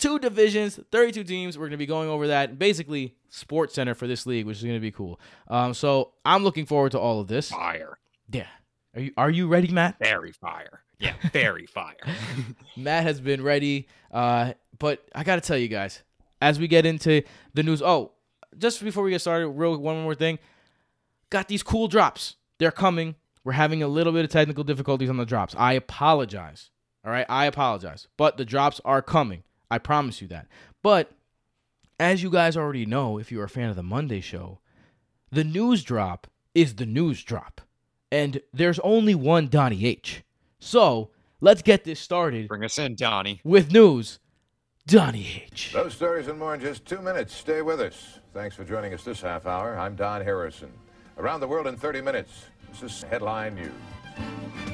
two 0.00 0.18
divisions, 0.18 0.80
32 0.90 1.24
teams. 1.24 1.56
We're 1.58 1.64
going 1.64 1.72
to 1.72 1.76
be 1.76 1.86
going 1.86 2.08
over 2.08 2.28
that. 2.28 2.58
Basically, 2.58 3.14
Sports 3.28 3.74
Center 3.74 3.94
for 3.94 4.06
this 4.06 4.26
league, 4.26 4.46
which 4.46 4.58
is 4.58 4.62
going 4.62 4.76
to 4.76 4.80
be 4.80 4.90
cool. 4.90 5.20
Um, 5.48 5.74
so 5.74 6.12
I'm 6.24 6.42
looking 6.42 6.66
forward 6.66 6.92
to 6.92 6.98
all 6.98 7.20
of 7.20 7.28
this. 7.28 7.50
Fire. 7.50 7.98
Yeah. 8.30 8.46
Are 8.94 9.00
you 9.00 9.12
Are 9.16 9.30
you 9.30 9.46
ready, 9.46 9.68
Matt? 9.68 9.96
Very 10.00 10.32
fire. 10.32 10.82
Yeah, 10.98 11.14
very 11.32 11.66
fire. 11.66 11.96
Matt 12.76 13.04
has 13.04 13.20
been 13.20 13.42
ready. 13.42 13.88
Uh, 14.10 14.52
but 14.78 15.02
I 15.14 15.22
got 15.24 15.36
to 15.36 15.40
tell 15.40 15.56
you 15.56 15.68
guys, 15.68 16.02
as 16.40 16.58
we 16.58 16.68
get 16.68 16.84
into 16.84 17.22
the 17.54 17.62
news. 17.62 17.80
Oh, 17.80 18.12
just 18.58 18.82
before 18.82 19.04
we 19.04 19.10
get 19.10 19.20
started, 19.20 19.48
real 19.48 19.78
one 19.78 20.02
more 20.02 20.14
thing 20.14 20.38
got 21.30 21.48
these 21.48 21.62
cool 21.62 21.88
drops. 21.88 22.36
They're 22.58 22.70
coming. 22.70 23.14
We're 23.44 23.52
having 23.52 23.82
a 23.82 23.88
little 23.88 24.12
bit 24.12 24.24
of 24.24 24.30
technical 24.30 24.64
difficulties 24.64 25.08
on 25.08 25.16
the 25.16 25.24
drops. 25.24 25.54
I 25.56 25.72
apologize. 25.72 26.70
All 27.04 27.10
right, 27.10 27.24
I 27.28 27.46
apologize. 27.46 28.08
But 28.18 28.36
the 28.36 28.44
drops 28.44 28.80
are 28.84 29.00
coming. 29.00 29.44
I 29.70 29.78
promise 29.78 30.20
you 30.20 30.28
that. 30.28 30.46
But 30.82 31.12
as 31.98 32.22
you 32.22 32.30
guys 32.30 32.56
already 32.56 32.86
know, 32.86 33.18
if 33.18 33.30
you're 33.30 33.44
a 33.44 33.48
fan 33.48 33.68
of 33.70 33.76
the 33.76 33.82
Monday 33.82 34.20
show, 34.20 34.58
the 35.30 35.44
news 35.44 35.84
drop 35.84 36.26
is 36.54 36.76
the 36.76 36.86
news 36.86 37.22
drop. 37.22 37.60
And 38.10 38.40
there's 38.52 38.80
only 38.80 39.14
one 39.14 39.48
Donnie 39.48 39.84
H. 39.84 40.24
So 40.58 41.10
let's 41.40 41.62
get 41.62 41.84
this 41.84 42.00
started. 42.00 42.48
Bring 42.48 42.64
us 42.64 42.78
in, 42.78 42.96
Donnie. 42.96 43.40
With 43.44 43.70
news, 43.70 44.18
Donnie 44.86 45.44
H. 45.46 45.72
Those 45.72 45.94
stories 45.94 46.26
and 46.26 46.38
more 46.38 46.54
in 46.54 46.60
just 46.60 46.84
two 46.84 47.00
minutes. 47.00 47.34
Stay 47.34 47.62
with 47.62 47.80
us. 47.80 48.18
Thanks 48.34 48.56
for 48.56 48.64
joining 48.64 48.92
us 48.92 49.04
this 49.04 49.20
half 49.20 49.46
hour. 49.46 49.78
I'm 49.78 49.94
Don 49.94 50.22
Harrison. 50.22 50.72
Around 51.18 51.40
the 51.40 51.48
world 51.48 51.66
in 51.66 51.76
30 51.76 52.00
minutes. 52.00 52.46
This 52.72 52.82
is 52.82 53.02
Headline 53.02 53.54
News. 53.54 54.69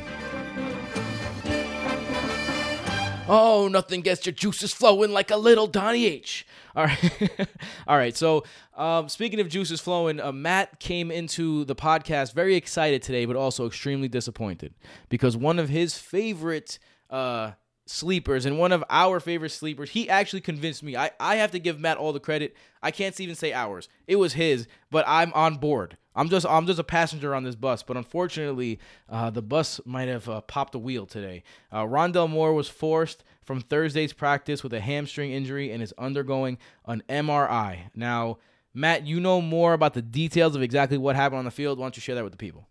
Oh, 3.28 3.66
nothing 3.68 4.02
gets 4.02 4.24
your 4.24 4.32
juices 4.32 4.72
flowing 4.72 5.10
like 5.10 5.30
a 5.30 5.36
little 5.36 5.66
Donnie 5.66 6.06
H. 6.06 6.46
All 6.76 6.84
right. 6.84 7.48
All 7.88 7.96
right. 7.96 8.16
So, 8.16 8.44
um, 8.76 9.08
speaking 9.08 9.40
of 9.40 9.48
juices 9.48 9.80
flowing, 9.80 10.20
uh, 10.20 10.30
Matt 10.30 10.78
came 10.78 11.10
into 11.10 11.64
the 11.64 11.74
podcast 11.74 12.34
very 12.34 12.54
excited 12.54 13.02
today, 13.02 13.24
but 13.24 13.34
also 13.34 13.66
extremely 13.66 14.06
disappointed 14.08 14.74
because 15.08 15.36
one 15.36 15.58
of 15.58 15.68
his 15.68 15.98
favorite 15.98 16.78
uh, 17.10 17.52
sleepers 17.86 18.46
and 18.46 18.58
one 18.58 18.70
of 18.70 18.84
our 18.90 19.18
favorite 19.18 19.50
sleepers, 19.50 19.90
he 19.90 20.08
actually 20.08 20.40
convinced 20.40 20.82
me. 20.82 20.96
I, 20.96 21.10
I 21.18 21.36
have 21.36 21.50
to 21.52 21.58
give 21.58 21.80
Matt 21.80 21.96
all 21.96 22.12
the 22.12 22.20
credit. 22.20 22.54
I 22.82 22.92
can't 22.92 23.18
even 23.20 23.34
say 23.34 23.52
ours. 23.52 23.88
It 24.06 24.16
was 24.16 24.34
his, 24.34 24.68
but 24.90 25.04
I'm 25.08 25.32
on 25.32 25.56
board. 25.56 25.96
I'm 26.16 26.28
just 26.28 26.46
I'm 26.46 26.66
just 26.66 26.78
a 26.78 26.84
passenger 26.84 27.34
on 27.34 27.44
this 27.44 27.54
bus, 27.54 27.82
but 27.82 27.96
unfortunately, 27.96 28.80
uh, 29.08 29.30
the 29.30 29.42
bus 29.42 29.80
might 29.84 30.08
have 30.08 30.28
uh, 30.28 30.40
popped 30.40 30.74
a 30.74 30.78
wheel 30.78 31.06
today. 31.06 31.44
Uh, 31.70 31.84
Rondale 31.84 32.28
Moore 32.28 32.54
was 32.54 32.68
forced 32.68 33.22
from 33.42 33.60
Thursday's 33.60 34.12
practice 34.12 34.62
with 34.62 34.72
a 34.72 34.80
hamstring 34.80 35.30
injury 35.30 35.70
and 35.70 35.82
is 35.82 35.94
undergoing 35.98 36.58
an 36.86 37.02
MRI. 37.08 37.90
Now, 37.94 38.38
Matt, 38.74 39.06
you 39.06 39.20
know 39.20 39.40
more 39.40 39.74
about 39.74 39.94
the 39.94 40.02
details 40.02 40.56
of 40.56 40.62
exactly 40.62 40.98
what 40.98 41.16
happened 41.16 41.38
on 41.38 41.44
the 41.44 41.50
field. 41.50 41.78
Why 41.78 41.84
don't 41.84 41.96
you 41.96 42.00
share 42.00 42.14
that 42.16 42.24
with 42.24 42.32
the 42.32 42.38
people? 42.38 42.66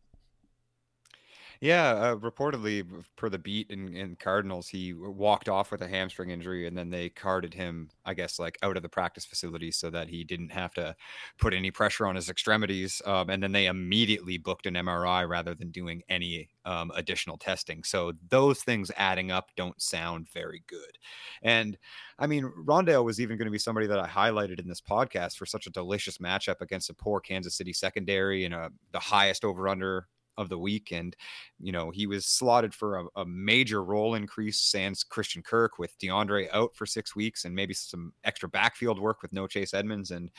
Yeah, 1.62 1.92
uh, 1.92 2.16
reportedly, 2.16 2.86
per 3.16 3.30
the 3.30 3.40
beat 3.40 3.70
in, 3.72 3.96
in 3.96 4.16
Cardinals, 4.16 4.68
he 4.68 4.94
walked 4.94 5.50
off 5.50 5.72
with 5.72 5.82
a 5.82 5.88
hamstring 5.88 6.30
injury, 6.30 6.68
and 6.68 6.78
then 6.78 6.90
they 6.90 7.10
carted 7.10 7.54
him, 7.54 7.90
I 8.06 8.14
guess, 8.14 8.40
like 8.40 8.58
out 8.62 8.78
of 8.78 8.84
the 8.84 8.90
practice 8.90 9.26
facility 9.26 9.72
so 9.72 9.90
that 9.90 10.10
he 10.10 10.24
didn't 10.24 10.52
have 10.52 10.74
to 10.76 10.96
put 11.38 11.54
any 11.54 11.72
pressure 11.72 12.06
on 12.08 12.16
his 12.16 12.30
extremities. 12.30 13.02
Um, 13.06 13.30
and 13.30 13.42
then 13.42 13.52
they 13.52 13.68
immediately 13.68 14.38
booked 14.38 14.66
an 14.66 14.76
MRI 14.76 15.28
rather 15.28 15.56
than 15.56 15.72
doing 15.72 16.04
any 16.10 16.50
um, 16.66 16.92
additional 16.96 17.38
testing. 17.38 17.84
So 17.84 18.14
those 18.30 18.62
things 18.64 18.92
adding 18.98 19.32
up 19.32 19.52
don't 19.56 19.82
sound 19.82 20.30
very 20.30 20.64
good. 20.68 20.98
And 21.42 21.78
I 22.18 22.28
mean, 22.28 22.52
Rondale 22.66 23.04
was 23.04 23.20
even 23.20 23.38
going 23.38 23.46
to 23.46 23.52
be 23.52 23.60
somebody 23.60 23.88
that 23.88 24.00
I 24.00 24.08
highlighted 24.08 24.60
in 24.60 24.68
this 24.68 24.82
podcast 24.82 25.38
for 25.38 25.46
such 25.46 25.68
a 25.68 25.72
delicious 25.72 26.18
matchup 26.18 26.62
against 26.62 26.90
a 26.90 26.94
poor 26.94 27.20
Kansas 27.20 27.56
City 27.56 27.74
secondary 27.74 28.46
and 28.46 28.54
a, 28.54 28.72
the 28.92 29.00
highest 29.00 29.44
over 29.44 29.68
under 29.68 30.08
of 30.38 30.50
the 30.50 30.58
week. 30.58 30.92
And, 30.92 31.16
you 31.60 31.72
know, 31.72 31.92
he 31.92 32.08
was 32.08 32.26
slotted 32.26 32.74
for 32.74 32.98
a, 32.98 33.06
a, 33.18 33.26
major 33.26 33.84
role 33.84 34.16
increase 34.16 34.60
sans 34.60 35.04
Christian 35.04 35.42
Kirk 35.42 35.80
with 35.80 35.98
DeAndre 36.00 36.48
out 36.54 36.76
for 36.76 36.86
six 36.86 37.16
weeks 37.16 37.46
and 37.46 37.56
maybe 37.56 37.74
some 37.74 38.14
extra 38.24 38.50
backfield 38.50 39.00
work 39.00 39.22
with 39.22 39.34
no 39.34 39.48
Chase 39.48 39.74
Edmonds. 39.74 40.12
And 40.12 40.32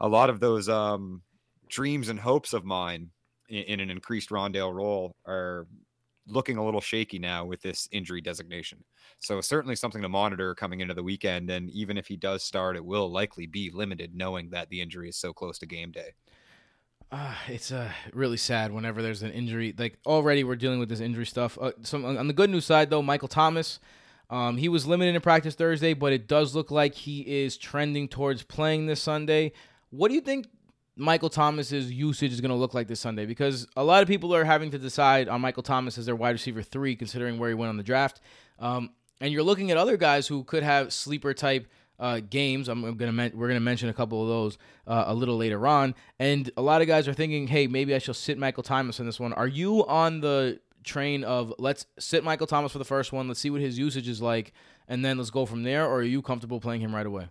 a 0.00 0.08
lot 0.08 0.30
of 0.30 0.40
those 0.40 0.68
um, 0.68 1.22
dreams 1.68 2.08
and 2.08 2.18
hopes 2.18 2.52
of 2.52 2.64
mine 2.64 3.10
in, 3.48 3.64
in 3.64 3.80
an 3.80 3.90
increased 3.90 4.30
Rondale 4.30 4.72
role 4.72 5.16
are 5.26 5.66
looking 6.26 6.56
a 6.56 6.64
little 6.64 6.80
shaky 6.80 7.18
now 7.18 7.44
with 7.44 7.60
this 7.62 7.88
injury 7.92 8.20
designation. 8.20 8.82
So 9.18 9.40
certainly 9.40 9.76
something 9.76 10.02
to 10.02 10.08
monitor 10.08 10.54
coming 10.54 10.80
into 10.80 10.94
the 10.94 11.02
weekend. 11.02 11.50
And 11.50 11.70
even 11.70 11.98
if 11.98 12.06
he 12.06 12.16
does 12.16 12.42
start, 12.42 12.76
it 12.76 12.84
will 12.84 13.10
likely 13.10 13.46
be 13.46 13.70
limited, 13.70 14.14
knowing 14.14 14.50
that 14.50 14.68
the 14.68 14.80
injury 14.80 15.08
is 15.08 15.16
so 15.16 15.32
close 15.32 15.58
to 15.58 15.66
game 15.66 15.90
day. 15.90 16.14
Uh, 17.12 17.34
it's 17.46 17.70
uh, 17.70 17.90
really 18.14 18.38
sad 18.38 18.72
whenever 18.72 19.02
there's 19.02 19.22
an 19.22 19.30
injury. 19.32 19.74
Like 19.76 19.98
already, 20.06 20.44
we're 20.44 20.56
dealing 20.56 20.78
with 20.78 20.88
this 20.88 21.00
injury 21.00 21.26
stuff. 21.26 21.58
Uh, 21.60 21.72
some 21.82 22.06
on 22.06 22.26
the 22.26 22.32
good 22.32 22.48
news 22.48 22.64
side, 22.64 22.88
though, 22.88 23.02
Michael 23.02 23.28
Thomas, 23.28 23.80
um, 24.30 24.56
he 24.56 24.70
was 24.70 24.86
limited 24.86 25.14
in 25.14 25.20
practice 25.20 25.54
Thursday, 25.54 25.92
but 25.92 26.14
it 26.14 26.26
does 26.26 26.54
look 26.54 26.70
like 26.70 26.94
he 26.94 27.20
is 27.20 27.58
trending 27.58 28.08
towards 28.08 28.42
playing 28.42 28.86
this 28.86 29.02
Sunday. 29.02 29.52
What 29.90 30.08
do 30.08 30.14
you 30.14 30.22
think 30.22 30.46
Michael 30.96 31.28
Thomas's 31.28 31.92
usage 31.92 32.32
is 32.32 32.40
going 32.40 32.48
to 32.50 32.56
look 32.56 32.72
like 32.72 32.88
this 32.88 33.00
Sunday? 33.00 33.26
Because 33.26 33.66
a 33.76 33.84
lot 33.84 34.00
of 34.00 34.08
people 34.08 34.34
are 34.34 34.44
having 34.44 34.70
to 34.70 34.78
decide 34.78 35.28
on 35.28 35.42
Michael 35.42 35.62
Thomas 35.62 35.98
as 35.98 36.06
their 36.06 36.16
wide 36.16 36.30
receiver 36.30 36.62
three, 36.62 36.96
considering 36.96 37.38
where 37.38 37.50
he 37.50 37.54
went 37.54 37.68
on 37.68 37.76
the 37.76 37.82
draft. 37.82 38.22
Um, 38.58 38.88
and 39.20 39.34
you're 39.34 39.42
looking 39.42 39.70
at 39.70 39.76
other 39.76 39.98
guys 39.98 40.28
who 40.28 40.44
could 40.44 40.62
have 40.62 40.94
sleeper 40.94 41.34
type 41.34 41.66
uh, 42.02 42.20
games. 42.20 42.68
I'm, 42.68 42.84
I'm 42.84 42.96
gonna 42.96 43.12
men- 43.12 43.32
we're 43.34 43.46
gonna 43.46 43.60
mention 43.60 43.88
a 43.88 43.94
couple 43.94 44.20
of 44.20 44.28
those 44.28 44.58
uh, 44.86 45.04
a 45.06 45.14
little 45.14 45.36
later 45.36 45.66
on. 45.66 45.94
And 46.18 46.50
a 46.56 46.62
lot 46.62 46.82
of 46.82 46.88
guys 46.88 47.06
are 47.06 47.14
thinking, 47.14 47.46
hey, 47.46 47.68
maybe 47.68 47.94
I 47.94 47.98
shall 47.98 48.12
sit 48.12 48.36
Michael 48.36 48.64
Thomas 48.64 48.98
in 48.98 49.06
this 49.06 49.20
one. 49.20 49.32
Are 49.32 49.46
you 49.46 49.86
on 49.86 50.20
the 50.20 50.60
train 50.82 51.22
of 51.22 51.54
let's 51.58 51.86
sit 52.00 52.24
Michael 52.24 52.48
Thomas 52.48 52.72
for 52.72 52.78
the 52.78 52.84
first 52.84 53.12
one, 53.12 53.28
let's 53.28 53.38
see 53.40 53.50
what 53.50 53.60
his 53.60 53.78
usage 53.78 54.08
is 54.08 54.20
like, 54.20 54.52
and 54.88 55.04
then 55.04 55.16
let's 55.16 55.30
go 55.30 55.46
from 55.46 55.62
there? 55.62 55.86
Or 55.86 55.98
are 55.98 56.02
you 56.02 56.22
comfortable 56.22 56.60
playing 56.60 56.80
him 56.80 56.92
right 56.92 57.06
away? 57.06 57.28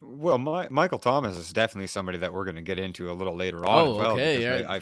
Well, 0.00 0.38
my, 0.38 0.68
Michael 0.70 0.98
Thomas 0.98 1.36
is 1.36 1.52
definitely 1.52 1.86
somebody 1.88 2.18
that 2.18 2.32
we're 2.32 2.44
going 2.44 2.56
to 2.56 2.62
get 2.62 2.78
into 2.78 3.10
a 3.10 3.14
little 3.14 3.36
later 3.36 3.64
on. 3.64 3.88
Oh, 3.88 3.96
well, 3.96 4.12
okay. 4.12 4.42
Yeah. 4.42 4.66
I, 4.68 4.76
I, 4.76 4.80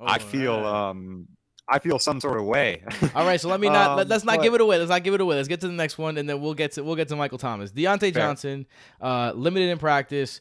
oh, 0.00 0.04
I 0.06 0.18
feel 0.18 0.60
right. 0.60 0.90
um, 0.90 1.28
I 1.68 1.78
feel 1.78 1.98
some 1.98 2.20
sort 2.20 2.38
of 2.38 2.44
way. 2.44 2.82
All 3.14 3.24
right, 3.24 3.40
so 3.40 3.48
let 3.48 3.60
me 3.60 3.68
not 3.68 3.90
um, 3.90 3.96
let, 3.96 4.10
us 4.10 4.24
not 4.24 4.36
but, 4.36 4.42
give 4.42 4.54
it 4.54 4.60
away. 4.60 4.78
Let's 4.78 4.90
not 4.90 5.04
give 5.04 5.14
it 5.14 5.20
away. 5.20 5.36
Let's 5.36 5.48
get 5.48 5.60
to 5.60 5.68
the 5.68 5.72
next 5.72 5.96
one, 5.96 6.18
and 6.18 6.28
then 6.28 6.40
we'll 6.40 6.54
get 6.54 6.72
to 6.72 6.84
we'll 6.84 6.96
get 6.96 7.08
to 7.08 7.16
Michael 7.16 7.38
Thomas, 7.38 7.70
Diontae 7.70 8.12
Johnson, 8.12 8.66
uh, 9.00 9.32
limited 9.34 9.70
in 9.70 9.78
practice. 9.78 10.40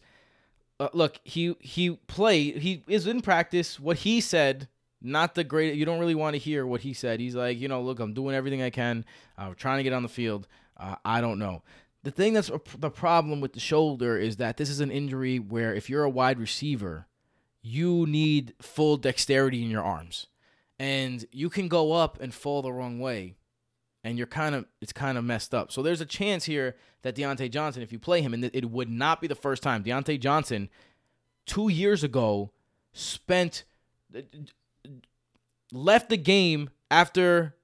Uh, 0.79 0.89
look, 0.93 1.19
he 1.23 1.55
he 1.59 1.91
played. 1.91 2.57
He 2.57 2.83
is 2.87 3.07
in 3.07 3.21
practice. 3.21 3.79
What 3.79 3.97
he 3.97 4.19
said, 4.19 4.67
not 5.01 5.35
the 5.35 5.43
great. 5.43 5.75
You 5.75 5.85
don't 5.85 5.99
really 5.99 6.15
want 6.15 6.33
to 6.33 6.39
hear 6.39 6.65
what 6.65 6.81
he 6.81 6.93
said. 6.93 7.19
He's 7.19 7.35
like, 7.35 7.59
you 7.59 7.67
know, 7.67 7.81
look, 7.81 7.99
I'm 7.99 8.13
doing 8.13 8.35
everything 8.35 8.61
I 8.61 8.71
can. 8.71 9.05
I'm 9.37 9.55
trying 9.55 9.77
to 9.77 9.83
get 9.83 9.93
on 9.93 10.03
the 10.03 10.09
field. 10.09 10.47
Uh, 10.75 10.95
I 11.05 11.21
don't 11.21 11.37
know. 11.37 11.61
The 12.03 12.11
thing 12.11 12.33
that's 12.33 12.49
the 12.79 12.89
problem 12.89 13.41
with 13.41 13.53
the 13.53 13.59
shoulder 13.59 14.17
is 14.17 14.37
that 14.37 14.57
this 14.57 14.71
is 14.71 14.79
an 14.79 14.89
injury 14.89 15.37
where 15.37 15.75
if 15.75 15.87
you're 15.87 16.03
a 16.03 16.09
wide 16.09 16.39
receiver, 16.39 17.05
you 17.61 18.07
need 18.07 18.55
full 18.59 18.97
dexterity 18.97 19.61
in 19.61 19.69
your 19.69 19.83
arms 19.83 20.25
and 20.81 21.27
you 21.31 21.47
can 21.47 21.67
go 21.67 21.91
up 21.91 22.19
and 22.19 22.33
fall 22.33 22.63
the 22.63 22.73
wrong 22.73 22.99
way 22.99 23.35
and 24.03 24.17
you're 24.17 24.25
kind 24.25 24.55
of 24.55 24.65
it's 24.81 24.91
kind 24.91 25.15
of 25.15 25.23
messed 25.23 25.53
up. 25.53 25.71
So 25.71 25.83
there's 25.83 26.01
a 26.01 26.07
chance 26.07 26.45
here 26.45 26.75
that 27.03 27.15
Diontae 27.15 27.51
Johnson, 27.51 27.83
if 27.83 27.91
you 27.91 27.99
play 27.99 28.23
him, 28.23 28.33
and 28.33 28.49
it 28.51 28.71
would 28.71 28.89
not 28.89 29.21
be 29.21 29.27
the 29.27 29.35
first 29.35 29.61
time. 29.61 29.83
Diontae 29.83 30.19
Johnson, 30.19 30.69
two 31.45 31.69
years 31.69 32.03
ago, 32.03 32.49
spent 32.93 33.63
left 35.71 36.09
the 36.09 36.17
game 36.17 36.71
after 36.89 37.55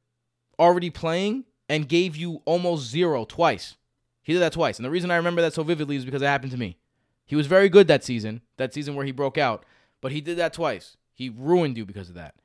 already 0.59 0.91
playing 0.91 1.45
and 1.67 1.89
gave 1.89 2.15
you 2.15 2.43
almost 2.45 2.87
zero 2.87 3.25
twice. 3.25 3.77
He 4.21 4.33
did 4.33 4.43
that 4.43 4.53
twice, 4.53 4.77
and 4.77 4.85
the 4.85 4.91
reason 4.91 5.09
I 5.09 5.15
remember 5.15 5.41
that 5.41 5.55
so 5.55 5.63
vividly 5.63 5.95
is 5.95 6.05
because 6.05 6.21
it 6.21 6.27
happened 6.27 6.51
to 6.51 6.57
me. 6.57 6.77
He 7.25 7.35
was 7.35 7.47
very 7.47 7.67
good 7.67 7.87
that 7.87 8.03
season, 8.03 8.41
that 8.57 8.75
season 8.75 8.93
where 8.93 9.07
he 9.07 9.11
broke 9.11 9.39
out, 9.39 9.65
but 10.01 10.11
he 10.11 10.21
did 10.21 10.37
that 10.37 10.53
twice. 10.53 10.97
He 11.13 11.29
ruined 11.29 11.77
you 11.77 11.85
because 11.85 12.09
of 12.09 12.15
that. 12.15 12.35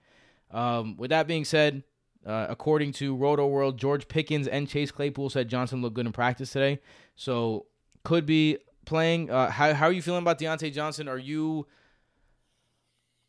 Um, 0.53 0.97
with 0.97 1.11
that 1.11 1.27
being 1.27 1.45
said, 1.45 1.83
uh, 2.25 2.47
according 2.49 2.93
to 2.93 3.17
Rotoworld, 3.17 3.77
George 3.77 4.07
Pickens 4.07 4.47
and 4.47 4.69
Chase 4.69 4.91
Claypool 4.91 5.31
said 5.31 5.49
Johnson 5.49 5.83
looked 5.83 5.97
good 5.97 6.07
in 6.07 6.13
practice 6.13 6.53
today, 6.53 6.81
so 7.17 7.67
could 8.05 8.27
be 8.27 8.59
playing. 8.85 9.31
Uh, 9.31 9.51
how 9.51 9.75
how 9.75 9.87
are 9.87 9.93
you 9.93 10.03
feeling 10.03 10.23
about 10.23 10.39
Diontae 10.39 10.73
Johnson? 10.73 11.09
Are 11.09 11.19
you 11.19 11.67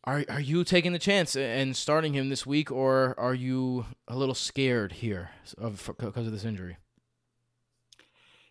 are 0.03 0.23
are 0.29 0.41
you 0.41 0.63
taking 0.63 0.93
the 0.93 0.99
chance 0.99 1.35
and 1.35 1.75
starting 1.75 2.13
him 2.13 2.29
this 2.29 2.45
week, 2.45 2.71
or 2.71 3.15
are 3.17 3.33
you 3.33 3.85
a 4.07 4.15
little 4.15 4.35
scared 4.35 4.91
here 4.93 5.31
of 5.57 5.89
because 5.97 6.27
of 6.27 6.33
this 6.33 6.45
injury? 6.45 6.77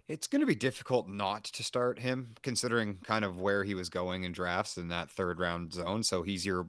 It's 0.09 0.27
going 0.27 0.41
to 0.41 0.47
be 0.47 0.57
difficult 0.57 1.09
not 1.09 1.45
to 1.45 1.63
start 1.63 2.01
him, 2.01 2.35
considering 2.43 2.99
kind 3.05 3.25
of 3.25 3.41
where 3.41 3.65
he 3.65 3.75
was 3.75 3.89
going 3.89 4.25
in 4.25 4.33
drafts 4.33 4.77
in 4.77 4.89
that 4.89 5.11
third 5.11 5.39
round 5.39 5.73
zone. 5.73 6.03
So 6.03 6.23
he's 6.23 6.45
your 6.45 6.67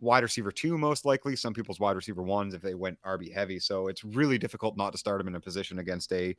wide 0.00 0.22
receiver 0.22 0.52
two, 0.52 0.78
most 0.78 1.04
likely. 1.04 1.36
Some 1.36 1.54
people's 1.54 1.80
wide 1.80 1.96
receiver 1.96 2.22
ones 2.22 2.54
if 2.54 2.62
they 2.62 2.74
went 2.74 3.00
RB 3.02 3.32
heavy. 3.32 3.58
So 3.58 3.88
it's 3.88 4.04
really 4.04 4.38
difficult 4.38 4.76
not 4.76 4.92
to 4.92 4.98
start 4.98 5.20
him 5.20 5.28
in 5.28 5.34
a 5.34 5.40
position 5.40 5.78
against 5.78 6.12
a 6.12 6.36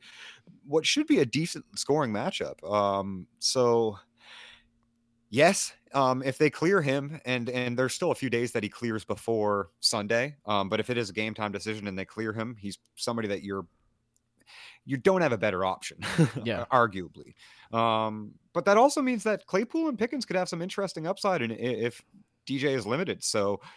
what 0.66 0.86
should 0.86 1.06
be 1.06 1.20
a 1.20 1.26
decent 1.26 1.64
scoring 1.76 2.12
matchup. 2.12 2.62
Um, 2.70 3.26
so 3.38 3.98
yes, 5.30 5.72
um, 5.94 6.22
if 6.22 6.38
they 6.38 6.50
clear 6.50 6.80
him, 6.80 7.20
and 7.24 7.48
and 7.50 7.76
there's 7.76 7.94
still 7.94 8.12
a 8.12 8.14
few 8.14 8.30
days 8.30 8.52
that 8.52 8.62
he 8.62 8.68
clears 8.68 9.04
before 9.04 9.70
Sunday. 9.80 10.36
Um, 10.46 10.68
but 10.68 10.80
if 10.80 10.90
it 10.90 10.96
is 10.96 11.10
a 11.10 11.12
game 11.12 11.34
time 11.34 11.52
decision 11.52 11.88
and 11.88 11.98
they 11.98 12.04
clear 12.04 12.32
him, 12.32 12.56
he's 12.58 12.78
somebody 12.94 13.28
that 13.28 13.42
you're 13.42 13.66
you 14.84 14.96
don't 14.96 15.22
have 15.22 15.32
a 15.32 15.38
better 15.38 15.64
option, 15.64 15.98
yeah, 16.44 16.64
arguably. 16.72 17.34
Um, 17.72 18.32
but 18.52 18.64
that 18.64 18.76
also 18.76 19.00
means 19.00 19.22
that 19.24 19.46
Claypool 19.46 19.88
and 19.88 19.98
Pickens 19.98 20.24
could 20.24 20.36
have 20.36 20.48
some 20.48 20.62
interesting 20.62 21.06
upside, 21.06 21.42
and 21.42 21.52
if 21.52 22.02
DJ 22.46 22.74
is 22.74 22.86
limited. 22.86 23.22
So 23.22 23.58
Fact. 23.58 23.72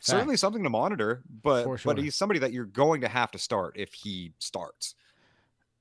certainly 0.00 0.36
something 0.36 0.62
to 0.62 0.70
monitor, 0.70 1.22
but 1.42 1.64
sure. 1.64 1.78
but 1.84 1.98
he's 1.98 2.14
somebody 2.14 2.40
that 2.40 2.52
you're 2.52 2.64
going 2.64 3.00
to 3.00 3.08
have 3.08 3.30
to 3.32 3.38
start 3.38 3.76
if 3.76 3.94
he 3.94 4.32
starts. 4.38 4.94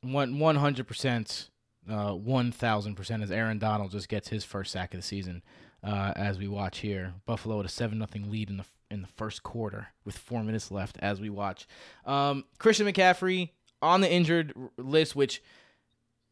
One 0.01 0.39
one 0.39 0.55
hundred 0.55 0.87
percent, 0.87 1.49
uh, 1.89 2.13
one 2.13 2.51
thousand 2.51 2.95
percent 2.95 3.23
as 3.23 3.31
Aaron 3.31 3.59
Donald 3.59 3.91
just 3.91 4.09
gets 4.09 4.29
his 4.29 4.43
first 4.43 4.71
sack 4.71 4.93
of 4.93 4.99
the 4.99 5.05
season. 5.05 5.43
Uh, 5.83 6.13
as 6.15 6.39
we 6.39 6.47
watch 6.47 6.79
here, 6.79 7.13
Buffalo 7.25 7.57
with 7.57 7.65
a 7.67 7.69
seven 7.69 7.99
nothing 7.99 8.31
lead 8.31 8.49
in 8.49 8.57
the 8.57 8.65
in 8.89 9.01
the 9.01 9.07
first 9.07 9.43
quarter 9.43 9.87
with 10.03 10.17
four 10.17 10.43
minutes 10.43 10.71
left. 10.71 10.97
As 10.99 11.19
we 11.19 11.29
watch, 11.29 11.67
um, 12.05 12.45
Christian 12.57 12.87
McCaffrey 12.87 13.49
on 13.81 14.01
the 14.01 14.11
injured 14.11 14.53
list, 14.77 15.15
which 15.15 15.43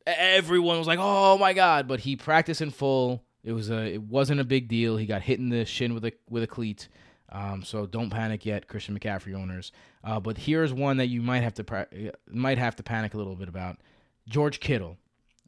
everyone 0.08 0.78
was 0.78 0.88
like, 0.88 1.00
"Oh 1.02 1.38
my 1.38 1.54
god!" 1.54 1.88
But 1.88 2.02
he 2.02 2.16
practiced 2.16 2.62
in 2.62 2.72
full. 2.72 3.24
It 3.44 3.52
was 3.52 3.70
a 3.70 3.94
it 3.94 4.02
wasn't 4.02 4.40
a 4.40 4.46
big 4.46 4.68
deal. 4.68 4.98
He 4.98 5.06
got 5.06 5.22
hit 5.22 5.40
in 5.40 5.50
the 5.50 5.66
shin 5.66 5.94
with 5.94 6.06
a 6.06 6.14
with 6.30 6.44
a 6.44 6.48
cleat. 6.48 6.88
Um, 7.32 7.64
so 7.64 7.88
don't 7.88 8.12
panic 8.12 8.46
yet, 8.46 8.68
Christian 8.68 8.98
McCaffrey 8.98 9.34
owners. 9.36 9.72
Uh, 10.04 10.20
but 10.20 10.38
here's 10.38 10.72
one 10.72 10.98
that 10.98 11.08
you 11.08 11.22
might 11.22 11.42
have 11.42 11.56
to 11.56 11.64
pra- 11.64 11.88
might 12.30 12.60
have 12.60 12.76
to 12.76 12.84
panic 12.84 13.14
a 13.16 13.18
little 13.18 13.36
bit 13.36 13.50
about. 13.50 13.78
George 14.28 14.60
Kittle. 14.60 14.98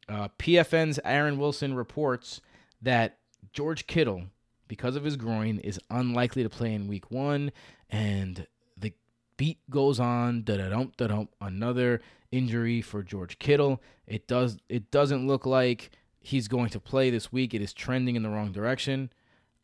Uh, 0.10 0.28
PFN's 0.40 1.00
Aaron 1.04 1.38
Wilson 1.40 1.74
reports 1.74 2.42
that 2.82 3.18
George 3.54 3.88
Kittle, 3.88 4.24
because 4.68 4.96
of 4.96 5.04
his 5.04 5.16
groin, 5.16 5.60
is 5.60 5.80
unlikely 5.90 6.44
to 6.44 6.50
play 6.50 6.74
in 6.74 6.88
Week 6.88 7.10
One, 7.10 7.52
and 7.90 8.46
the 8.78 8.94
beat 9.38 9.60
goes 9.70 10.00
on. 10.00 10.44
Da 10.44 10.58
da 10.58 10.70
dum 10.70 10.92
da 10.98 11.08
dum. 11.08 11.30
Another 11.40 12.02
injury 12.32 12.82
for 12.82 13.04
George 13.04 13.40
Kittle. 13.40 13.82
It 14.08 14.28
does. 14.28 14.58
It 14.70 14.92
doesn't 14.92 15.28
look 15.28 15.46
like 15.46 15.92
he's 16.26 16.48
going 16.48 16.70
to 16.70 16.80
play 16.80 17.10
this 17.10 17.32
week. 17.32 17.54
It 17.54 17.62
is 17.62 17.74
trending 17.74 18.16
in 18.16 18.24
the 18.24 18.30
wrong 18.30 18.52
direction. 18.52 19.12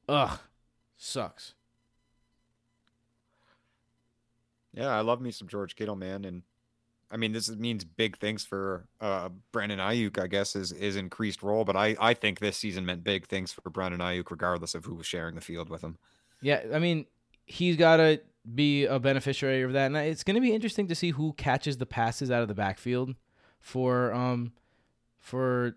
Ugh, 0.08 0.40
sucks. 0.96 1.56
Yeah, 4.74 4.88
I 4.88 5.02
love 5.02 5.22
me 5.22 5.32
some 5.32 5.48
George 5.48 5.76
Kittle, 5.76 5.96
man, 5.96 6.24
and 6.24 6.44
I 7.10 7.18
mean 7.18 7.34
this 7.34 7.50
means 7.50 7.84
big 7.84 8.18
things 8.18 8.46
for 8.46 8.86
uh, 9.02 9.30
Brandon 9.52 9.80
Aiyuk. 9.80 10.18
I 10.18 10.28
guess 10.28 10.56
is 10.56 10.72
is 10.72 10.96
increased 10.96 11.44
role, 11.44 11.66
but 11.66 11.76
I 11.76 11.96
I 12.00 12.14
think 12.14 12.40
this 12.40 12.58
season 12.58 12.86
meant 12.86 13.04
big 13.04 13.28
things 13.28 13.52
for 13.52 13.70
Brandon 13.70 14.00
Aiyuk, 14.00 14.32
regardless 14.32 14.76
of 14.76 14.86
who 14.86 14.96
was 14.96 15.06
sharing 15.06 15.36
the 15.36 15.42
field 15.42 15.70
with 15.70 15.82
him. 15.82 15.98
Yeah, 16.42 16.62
I 16.74 16.80
mean 16.80 17.06
he's 17.46 17.76
got 17.76 17.98
to 17.98 18.22
be 18.56 18.86
a 18.86 19.00
beneficiary 19.00 19.62
of 19.64 19.74
that. 19.74 19.88
And 19.88 19.98
it's 19.98 20.24
going 20.24 20.36
to 20.36 20.42
be 20.42 20.54
interesting 20.54 20.88
to 20.88 20.96
see 20.96 21.12
who 21.12 21.34
catches 21.34 21.78
the 21.78 21.86
passes 21.86 22.32
out 22.32 22.42
of 22.42 22.48
the 22.48 22.56
backfield 22.56 23.16
for 23.60 24.14
um 24.14 24.54
for 25.20 25.76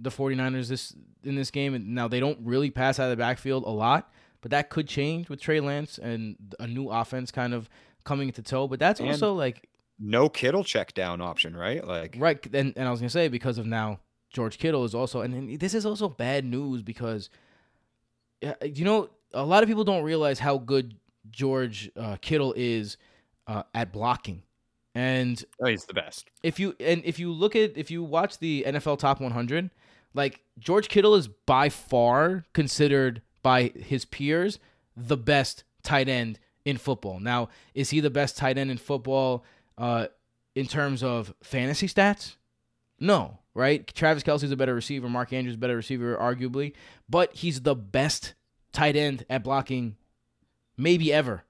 the 0.00 0.10
49ers 0.10 0.68
this 0.68 0.94
in 1.22 1.34
this 1.34 1.50
game. 1.50 1.74
And 1.74 1.94
now 1.94 2.08
they 2.08 2.20
don't 2.20 2.38
really 2.42 2.70
pass 2.70 2.98
out 2.98 3.04
of 3.04 3.10
the 3.10 3.16
backfield 3.16 3.64
a 3.64 3.70
lot, 3.70 4.12
but 4.40 4.50
that 4.50 4.70
could 4.70 4.88
change 4.88 5.28
with 5.28 5.40
Trey 5.40 5.60
Lance 5.60 5.98
and 5.98 6.36
a 6.58 6.66
new 6.66 6.88
offense 6.88 7.30
kind 7.30 7.52
of 7.54 7.68
coming 8.04 8.28
into 8.28 8.42
tow. 8.42 8.66
But 8.68 8.78
that's 8.78 9.00
And- 9.00 9.08
also 9.10 9.34
like 9.34 9.68
No 9.98 10.28
Kittle 10.30 10.64
check 10.64 10.94
down 10.94 11.20
option, 11.20 11.54
right? 11.56 11.86
Like 11.86 12.16
right. 12.18 12.44
And, 12.54 12.72
and 12.76 12.88
I 12.88 12.90
was 12.90 13.00
gonna 13.00 13.10
say 13.10 13.28
because 13.28 13.58
of 13.58 13.66
now 13.66 14.00
George 14.30 14.58
Kittle 14.58 14.84
is 14.84 14.94
also, 14.94 15.20
and 15.20 15.58
this 15.60 15.74
is 15.74 15.84
also 15.84 16.08
bad 16.08 16.44
news 16.44 16.82
because, 16.82 17.28
you 18.64 18.84
know, 18.84 19.10
a 19.32 19.44
lot 19.44 19.62
of 19.62 19.68
people 19.68 19.84
don't 19.84 20.02
realize 20.04 20.38
how 20.38 20.56
good 20.58 20.96
George 21.30 21.90
uh, 21.96 22.16
Kittle 22.20 22.54
is 22.56 22.96
uh, 23.46 23.62
at 23.74 23.92
blocking, 23.92 24.42
and 24.94 25.44
oh, 25.60 25.66
he's 25.66 25.84
the 25.84 25.94
best. 25.94 26.30
if 26.42 26.58
you 26.58 26.74
and 26.80 27.02
if 27.04 27.18
you 27.18 27.32
look 27.32 27.54
at 27.54 27.76
if 27.76 27.90
you 27.90 28.02
watch 28.02 28.38
the 28.38 28.64
NFL 28.66 28.98
Top 28.98 29.20
100, 29.20 29.70
like 30.14 30.42
George 30.58 30.88
Kittle 30.88 31.14
is 31.14 31.28
by 31.28 31.68
far 31.68 32.44
considered 32.52 33.22
by 33.42 33.68
his 33.68 34.04
peers 34.04 34.58
the 34.96 35.16
best 35.16 35.64
tight 35.82 36.08
end 36.08 36.38
in 36.64 36.76
football. 36.76 37.20
Now, 37.20 37.48
is 37.74 37.90
he 37.90 38.00
the 38.00 38.10
best 38.10 38.36
tight 38.36 38.58
end 38.58 38.70
in 38.70 38.78
football 38.78 39.44
uh, 39.78 40.08
in 40.54 40.66
terms 40.66 41.02
of 41.02 41.34
fantasy 41.42 41.86
stats? 41.86 42.36
No, 42.98 43.38
right? 43.54 43.86
Travis 43.94 44.22
Kelce's 44.22 44.50
a 44.50 44.56
better 44.56 44.74
receiver. 44.74 45.08
Mark 45.08 45.32
Andrews 45.32 45.56
better 45.56 45.76
receiver, 45.76 46.16
arguably, 46.16 46.74
but 47.08 47.34
he's 47.34 47.62
the 47.62 47.74
best 47.74 48.34
tight 48.72 48.96
end 48.96 49.24
at 49.30 49.42
blocking, 49.42 49.96
maybe 50.76 51.12
ever. 51.12 51.44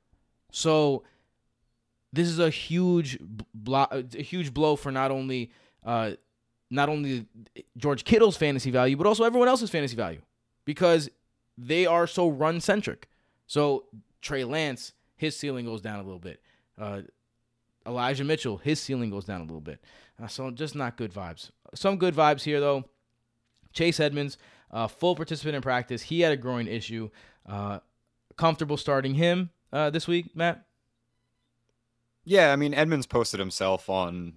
So 0.52 1.02
this 2.12 2.28
is 2.28 2.38
a 2.38 2.50
huge 2.50 3.18
blo- 3.54 3.88
a 3.90 4.22
huge 4.22 4.54
blow 4.54 4.76
for 4.76 4.92
not 4.92 5.10
only 5.10 5.50
uh, 5.84 6.12
not 6.70 6.88
only 6.88 7.26
George 7.76 8.04
Kittle's 8.04 8.36
fantasy 8.36 8.70
value, 8.70 8.96
but 8.96 9.06
also 9.06 9.24
everyone 9.24 9.48
else's 9.48 9.70
fantasy 9.70 9.96
value 9.96 10.20
because 10.64 11.10
they 11.58 11.86
are 11.86 12.06
so 12.06 12.28
run 12.28 12.60
centric. 12.60 13.08
So 13.46 13.84
Trey 14.22 14.44
Lance, 14.44 14.92
his 15.16 15.36
ceiling 15.36 15.66
goes 15.66 15.80
down 15.80 15.98
a 15.98 16.02
little 16.02 16.20
bit. 16.20 16.40
Uh, 16.78 17.02
Elijah 17.86 18.24
Mitchell, 18.24 18.58
his 18.58 18.80
ceiling 18.80 19.10
goes 19.10 19.24
down 19.24 19.40
a 19.40 19.44
little 19.44 19.60
bit. 19.60 19.80
Uh, 20.22 20.28
so 20.28 20.50
just 20.50 20.74
not 20.74 20.96
good 20.96 21.12
vibes. 21.12 21.50
Some 21.74 21.96
good 21.96 22.14
vibes 22.14 22.42
here 22.42 22.60
though. 22.60 22.84
Chase 23.72 24.00
Edmonds, 24.00 24.38
uh, 24.70 24.86
full 24.86 25.16
participant 25.16 25.56
in 25.56 25.62
practice. 25.62 26.02
He 26.02 26.20
had 26.20 26.32
a 26.32 26.36
groin 26.36 26.66
issue. 26.66 27.10
Uh, 27.46 27.80
comfortable 28.36 28.76
starting 28.76 29.14
him 29.14 29.50
uh, 29.72 29.90
this 29.90 30.06
week, 30.06 30.34
Matt. 30.34 30.64
Yeah, 32.24 32.52
I 32.52 32.56
mean 32.56 32.74
Edmonds 32.74 33.06
posted 33.06 33.40
himself 33.40 33.88
on 33.88 34.34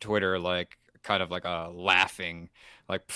Twitter 0.00 0.38
like 0.38 0.78
kind 1.06 1.22
of 1.22 1.30
like 1.30 1.44
a 1.44 1.70
laughing 1.72 2.50
like 2.88 3.10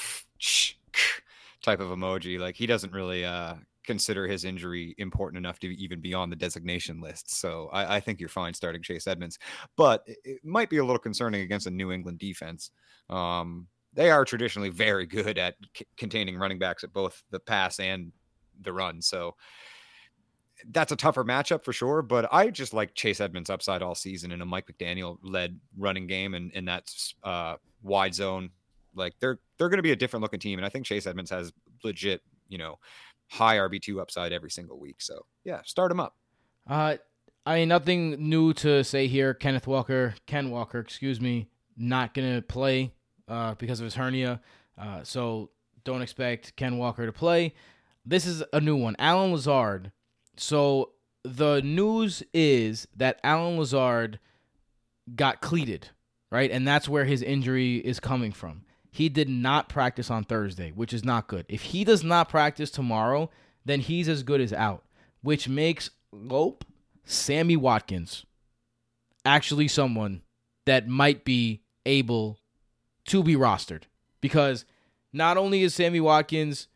type 1.62 1.80
of 1.80 1.90
emoji. 1.90 2.38
Like 2.38 2.56
he 2.56 2.66
doesn't 2.66 2.92
really 2.92 3.24
uh 3.24 3.54
consider 3.84 4.28
his 4.28 4.44
injury 4.44 4.94
important 4.98 5.38
enough 5.38 5.58
to 5.58 5.66
even 5.66 6.00
be 6.00 6.14
on 6.14 6.30
the 6.30 6.36
designation 6.36 7.00
list. 7.00 7.34
So 7.34 7.68
I, 7.72 7.96
I 7.96 8.00
think 8.00 8.20
you're 8.20 8.28
fine 8.28 8.54
starting 8.54 8.82
Chase 8.82 9.06
Edmonds, 9.06 9.38
but 9.76 10.02
it, 10.06 10.18
it 10.24 10.44
might 10.44 10.70
be 10.70 10.76
a 10.76 10.84
little 10.84 10.98
concerning 10.98 11.40
against 11.40 11.66
a 11.66 11.70
New 11.70 11.90
England 11.90 12.18
defense. 12.18 12.70
Um, 13.08 13.66
they 13.92 14.10
are 14.10 14.24
traditionally 14.24 14.68
very 14.68 15.06
good 15.06 15.38
at 15.38 15.56
c- 15.76 15.86
containing 15.96 16.36
running 16.36 16.58
backs 16.58 16.84
at 16.84 16.92
both 16.92 17.22
the 17.30 17.40
pass 17.40 17.80
and 17.80 18.12
the 18.60 18.72
run. 18.72 19.02
So 19.02 19.34
that's 20.70 20.92
a 20.92 20.96
tougher 20.96 21.24
matchup 21.24 21.64
for 21.64 21.72
sure. 21.72 22.02
But 22.02 22.28
I 22.32 22.50
just 22.50 22.74
like 22.74 22.94
Chase 22.94 23.20
Edmonds 23.20 23.50
upside 23.50 23.82
all 23.82 23.94
season 23.94 24.30
in 24.30 24.40
a 24.42 24.46
Mike 24.46 24.70
McDaniel 24.70 25.18
led 25.22 25.58
running 25.76 26.06
game 26.06 26.34
and 26.34 26.52
in 26.52 26.66
that 26.66 26.92
uh, 27.24 27.56
wide 27.82 28.14
zone. 28.14 28.50
Like 28.94 29.14
they're 29.20 29.38
they're 29.58 29.68
going 29.68 29.78
to 29.78 29.82
be 29.82 29.92
a 29.92 29.96
different 29.96 30.22
looking 30.22 30.40
team, 30.40 30.58
and 30.58 30.66
I 30.66 30.68
think 30.68 30.86
Chase 30.86 31.06
Edmonds 31.06 31.30
has 31.30 31.52
legit, 31.84 32.22
you 32.48 32.58
know, 32.58 32.78
high 33.28 33.56
RB 33.56 33.80
two 33.80 34.00
upside 34.00 34.32
every 34.32 34.50
single 34.50 34.78
week. 34.78 35.00
So 35.00 35.26
yeah, 35.44 35.60
start 35.64 35.92
him 35.92 36.00
up. 36.00 36.16
Uh, 36.68 36.96
I 37.46 37.56
mean, 37.56 37.68
nothing 37.68 38.28
new 38.28 38.52
to 38.54 38.84
say 38.84 39.06
here. 39.06 39.32
Kenneth 39.34 39.66
Walker, 39.66 40.14
Ken 40.26 40.50
Walker, 40.50 40.78
excuse 40.80 41.20
me, 41.20 41.48
not 41.76 42.14
gonna 42.14 42.42
play 42.42 42.92
uh, 43.28 43.54
because 43.54 43.80
of 43.80 43.84
his 43.84 43.94
hernia. 43.94 44.40
Uh, 44.76 45.02
so 45.04 45.50
don't 45.84 46.02
expect 46.02 46.56
Ken 46.56 46.78
Walker 46.78 47.06
to 47.06 47.12
play. 47.12 47.54
This 48.04 48.26
is 48.26 48.42
a 48.52 48.60
new 48.60 48.76
one. 48.76 48.96
Allen 48.98 49.32
Lazard. 49.32 49.92
So 50.36 50.92
the 51.22 51.60
news 51.62 52.22
is 52.32 52.88
that 52.96 53.20
Allen 53.22 53.58
Lazard 53.58 54.18
got 55.14 55.40
cleated, 55.40 55.90
right? 56.30 56.50
And 56.50 56.66
that's 56.66 56.88
where 56.88 57.04
his 57.04 57.22
injury 57.22 57.76
is 57.76 58.00
coming 58.00 58.32
from. 58.32 58.62
He 58.90 59.08
did 59.08 59.28
not 59.28 59.68
practice 59.68 60.10
on 60.10 60.24
Thursday, 60.24 60.70
which 60.70 60.92
is 60.92 61.04
not 61.04 61.28
good. 61.28 61.46
If 61.48 61.62
he 61.62 61.84
does 61.84 62.02
not 62.02 62.28
practice 62.28 62.70
tomorrow, 62.70 63.30
then 63.64 63.80
he's 63.80 64.08
as 64.08 64.22
good 64.22 64.40
as 64.40 64.52
out, 64.52 64.84
which 65.22 65.48
makes 65.48 65.90
Lope, 66.12 66.64
Sammy 67.04 67.56
Watkins, 67.56 68.24
actually 69.24 69.68
someone 69.68 70.22
that 70.66 70.88
might 70.88 71.24
be 71.24 71.62
able 71.86 72.38
to 73.06 73.22
be 73.22 73.36
rostered. 73.36 73.84
Because 74.20 74.64
not 75.12 75.36
only 75.36 75.62
is 75.62 75.74
Sammy 75.74 76.00
Watkins 76.00 76.68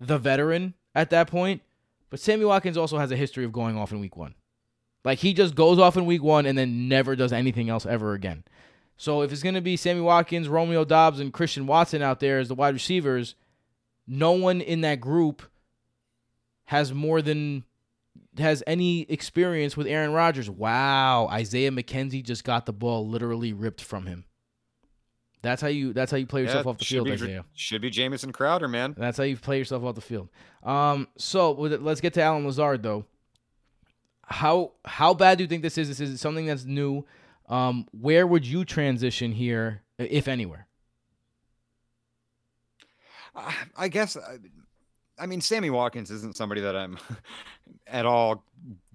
the 0.00 0.18
veteran 0.18 0.74
at 0.94 1.10
that 1.10 1.28
point, 1.28 1.62
but 2.10 2.20
Sammy 2.20 2.44
Watkins 2.44 2.76
also 2.76 2.98
has 2.98 3.10
a 3.10 3.16
history 3.16 3.44
of 3.44 3.52
going 3.52 3.76
off 3.76 3.92
in 3.92 4.00
week 4.00 4.16
one. 4.16 4.34
Like 5.04 5.18
he 5.18 5.34
just 5.34 5.54
goes 5.54 5.78
off 5.78 5.96
in 5.96 6.06
week 6.06 6.22
one 6.22 6.46
and 6.46 6.56
then 6.56 6.88
never 6.88 7.14
does 7.16 7.32
anything 7.32 7.68
else 7.68 7.86
ever 7.86 8.14
again. 8.14 8.44
So 8.96 9.22
if 9.22 9.32
it's 9.32 9.42
going 9.42 9.54
to 9.56 9.60
be 9.60 9.76
Sammy 9.76 10.00
Watkins, 10.00 10.48
Romeo 10.48 10.84
Doubs, 10.84 11.20
and 11.20 11.32
Christian 11.32 11.66
Watson 11.66 12.02
out 12.02 12.20
there 12.20 12.38
as 12.38 12.48
the 12.48 12.54
wide 12.54 12.74
receivers, 12.74 13.34
no 14.06 14.32
one 14.32 14.60
in 14.60 14.82
that 14.82 15.00
group 15.00 15.42
has 16.66 16.92
more 16.92 17.20
than 17.20 17.64
has 18.38 18.62
any 18.66 19.02
experience 19.02 19.76
with 19.76 19.86
Aaron 19.86 20.12
Rodgers. 20.12 20.48
Wow, 20.48 21.28
Isaiah 21.28 21.70
McKenzie 21.70 22.22
just 22.22 22.44
got 22.44 22.66
the 22.66 22.72
ball 22.72 23.06
literally 23.08 23.52
ripped 23.52 23.82
from 23.82 24.06
him. 24.06 24.24
That's 25.42 25.60
how 25.60 25.68
you. 25.68 25.92
That's 25.92 26.10
how 26.10 26.16
you 26.16 26.26
play 26.26 26.42
yourself 26.42 26.64
Yeah, 26.64 26.70
off 26.70 26.78
the 26.78 26.84
field, 26.86 27.06
be, 27.06 27.12
Isaiah. 27.12 27.44
Should 27.52 27.82
be 27.82 27.90
Jamison 27.90 28.32
Crowder, 28.32 28.66
man. 28.66 28.94
That's 28.96 29.18
how 29.18 29.24
you 29.24 29.36
play 29.36 29.58
yourself 29.58 29.84
off 29.84 29.94
the 29.94 30.00
field. 30.00 30.30
Um, 30.62 31.06
so 31.18 31.50
with 31.52 31.74
it, 31.74 31.82
let's 31.82 32.00
get 32.00 32.14
to 32.14 32.22
Allen 32.22 32.46
Lazard 32.46 32.82
though. 32.82 33.04
How 34.22 34.72
how 34.86 35.12
bad 35.12 35.36
do 35.36 35.44
you 35.44 35.48
think 35.48 35.62
this 35.62 35.76
is? 35.76 35.88
This 35.88 36.00
is 36.00 36.20
something 36.20 36.46
that's 36.46 36.64
new. 36.64 37.04
Um, 37.48 37.86
where 37.92 38.26
would 38.26 38.46
you 38.46 38.64
transition 38.64 39.32
here, 39.32 39.82
if 39.98 40.28
anywhere? 40.28 40.66
I- 43.34 43.54
I 43.76 43.88
guess. 43.88 44.16
I- 44.16 44.38
I 45.16 45.26
mean, 45.26 45.40
Sammy 45.40 45.70
Watkins 45.70 46.10
isn't 46.10 46.36
somebody 46.36 46.60
that 46.62 46.74
I'm 46.74 46.98
at 47.86 48.04
all 48.04 48.44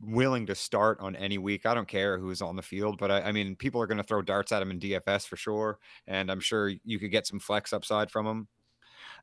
willing 0.02 0.46
to 0.48 0.56
start 0.56 1.00
on 1.00 1.16
any 1.16 1.38
week. 1.38 1.66
I 1.66 1.74
don't 1.74 1.88
care 1.88 2.18
who's 2.18 2.42
on 2.42 2.58
the 2.58 2.62
field, 2.62 2.98
but 3.00 3.10
I, 3.10 3.22
I 3.22 3.32
mean, 3.32 3.56
people 3.56 3.82
are 3.82 3.88
going 3.88 4.00
to 4.00 4.04
throw 4.04 4.22
darts 4.22 4.52
at 4.52 4.62
him 4.62 4.70
in 4.72 4.80
DFS 4.82 5.26
for 5.26 5.38
sure, 5.38 5.80
and 6.08 6.30
I'm 6.30 6.42
sure 6.42 6.74
you 6.84 7.00
could 7.00 7.12
get 7.12 7.26
some 7.26 7.40
flex 7.40 7.72
upside 7.72 8.12
from 8.12 8.26
him. 8.28 8.48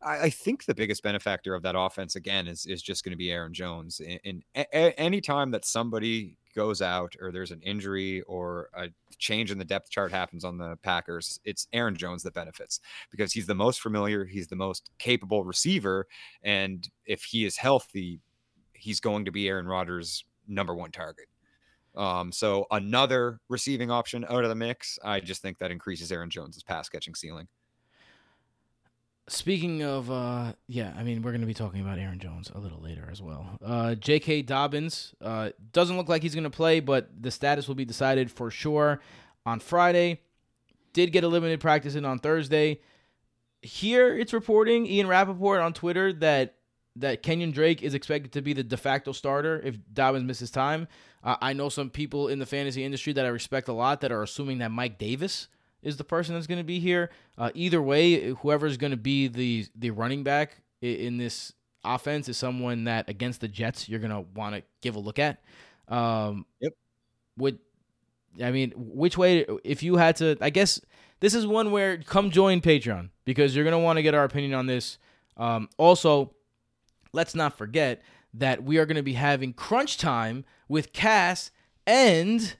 I, 0.02 0.30
think 0.30 0.64
the 0.64 0.74
biggest 0.74 1.02
benefactor 1.02 1.54
of 1.54 1.62
that 1.62 1.74
offense 1.76 2.16
again 2.16 2.46
is 2.46 2.64
is 2.66 2.82
just 2.82 3.02
going 3.04 3.12
to 3.12 3.16
be 3.16 3.30
Aaron 3.32 3.52
Jones. 3.54 4.00
In, 4.00 4.18
in 4.24 4.42
a- 4.54 4.98
any 4.98 5.20
time 5.20 5.50
that 5.52 5.64
somebody 5.64 6.36
goes 6.56 6.82
out 6.82 7.14
or 7.20 7.30
there's 7.30 7.52
an 7.52 7.60
injury 7.60 8.22
or 8.22 8.70
a 8.74 8.88
change 9.18 9.52
in 9.52 9.58
the 9.58 9.64
depth 9.64 9.90
chart 9.90 10.10
happens 10.10 10.44
on 10.44 10.58
the 10.58 10.76
Packers, 10.82 11.38
it's 11.44 11.68
Aaron 11.72 11.94
Jones 11.94 12.22
that 12.24 12.34
benefits 12.34 12.80
because 13.10 13.32
he's 13.32 13.46
the 13.46 13.54
most 13.54 13.80
familiar, 13.80 14.24
he's 14.24 14.48
the 14.48 14.56
most 14.56 14.90
capable 14.98 15.44
receiver, 15.44 16.06
and 16.42 16.88
if 17.04 17.22
he 17.22 17.44
is 17.44 17.56
healthy, 17.56 18.20
he's 18.72 18.98
going 18.98 19.24
to 19.26 19.30
be 19.30 19.48
Aaron 19.48 19.66
Rodgers' 19.66 20.24
number 20.48 20.74
one 20.74 20.90
target. 20.90 21.26
Um, 21.94 22.32
so 22.32 22.66
another 22.70 23.40
receiving 23.48 23.90
option 23.90 24.26
out 24.28 24.42
of 24.42 24.48
the 24.48 24.54
mix, 24.54 24.98
I 25.04 25.20
just 25.20 25.42
think 25.42 25.58
that 25.58 25.70
increases 25.70 26.10
Aaron 26.10 26.30
Jones' 26.30 26.62
pass 26.62 26.88
catching 26.88 27.14
ceiling. 27.14 27.48
Speaking 29.28 29.82
of, 29.82 30.08
uh, 30.08 30.52
yeah, 30.68 30.94
I 30.96 31.02
mean, 31.02 31.20
we're 31.22 31.32
going 31.32 31.40
to 31.40 31.48
be 31.48 31.54
talking 31.54 31.80
about 31.80 31.98
Aaron 31.98 32.20
Jones 32.20 32.50
a 32.54 32.60
little 32.60 32.80
later 32.80 33.08
as 33.10 33.20
well. 33.20 33.58
Uh, 33.64 33.96
J.K. 33.96 34.42
Dobbins 34.42 35.14
uh, 35.20 35.50
doesn't 35.72 35.96
look 35.96 36.08
like 36.08 36.22
he's 36.22 36.34
going 36.34 36.44
to 36.44 36.50
play, 36.50 36.78
but 36.78 37.10
the 37.20 37.32
status 37.32 37.66
will 37.66 37.74
be 37.74 37.84
decided 37.84 38.30
for 38.30 38.52
sure 38.52 39.00
on 39.44 39.58
Friday. 39.58 40.20
Did 40.92 41.10
get 41.10 41.24
a 41.24 41.28
limited 41.28 41.58
practice 41.58 41.96
in 41.96 42.04
on 42.04 42.20
Thursday. 42.20 42.80
Here 43.62 44.16
it's 44.16 44.32
reporting, 44.32 44.86
Ian 44.86 45.08
Rapoport 45.08 45.60
on 45.60 45.72
Twitter, 45.72 46.12
that 46.14 46.54
that 46.94 47.22
Kenyon 47.22 47.50
Drake 47.50 47.82
is 47.82 47.94
expected 47.94 48.32
to 48.32 48.42
be 48.42 48.52
the 48.52 48.62
de 48.62 48.76
facto 48.76 49.12
starter 49.12 49.60
if 49.62 49.76
Dobbins 49.92 50.24
misses 50.24 50.50
time. 50.50 50.88
Uh, 51.22 51.36
I 51.42 51.52
know 51.52 51.68
some 51.68 51.90
people 51.90 52.28
in 52.28 52.38
the 52.38 52.46
fantasy 52.46 52.84
industry 52.84 53.12
that 53.12 53.26
I 53.26 53.28
respect 53.28 53.68
a 53.68 53.72
lot 53.72 54.00
that 54.00 54.12
are 54.12 54.22
assuming 54.22 54.58
that 54.58 54.70
Mike 54.70 54.98
Davis 54.98 55.48
is 55.86 55.96
the 55.96 56.04
person 56.04 56.34
that's 56.34 56.46
going 56.46 56.58
to 56.58 56.64
be 56.64 56.80
here. 56.80 57.10
Uh, 57.38 57.50
either 57.54 57.80
way, 57.80 58.30
whoever's 58.34 58.76
going 58.76 58.90
to 58.90 58.96
be 58.96 59.28
the 59.28 59.66
the 59.74 59.90
running 59.90 60.22
back 60.24 60.60
i- 60.82 60.86
in 60.86 61.16
this 61.16 61.52
offense 61.84 62.28
is 62.28 62.36
someone 62.36 62.84
that 62.84 63.08
against 63.08 63.40
the 63.40 63.48
Jets 63.48 63.88
you're 63.88 64.00
going 64.00 64.10
to 64.10 64.20
want 64.34 64.54
to 64.56 64.62
give 64.82 64.96
a 64.96 64.98
look 64.98 65.18
at. 65.18 65.42
Um, 65.88 66.44
Yep. 66.60 66.72
Would 67.38 67.58
I 68.42 68.50
mean 68.50 68.72
which 68.76 69.16
way? 69.16 69.46
If 69.64 69.82
you 69.82 69.96
had 69.96 70.16
to, 70.16 70.36
I 70.40 70.50
guess 70.50 70.80
this 71.20 71.34
is 71.34 71.46
one 71.46 71.70
where 71.70 71.98
come 71.98 72.30
join 72.30 72.60
Patreon 72.60 73.10
because 73.24 73.54
you're 73.54 73.64
gonna 73.64 73.78
want 73.78 73.96
to 73.98 74.02
get 74.02 74.14
our 74.14 74.24
opinion 74.24 74.54
on 74.54 74.66
this. 74.66 74.98
Um, 75.36 75.68
also, 75.78 76.34
let's 77.12 77.34
not 77.34 77.56
forget 77.56 78.02
that 78.34 78.62
we 78.62 78.78
are 78.78 78.86
gonna 78.86 79.02
be 79.02 79.14
having 79.14 79.52
crunch 79.52 79.96
time 79.98 80.44
with 80.68 80.92
Cass 80.92 81.50
and 81.86 82.56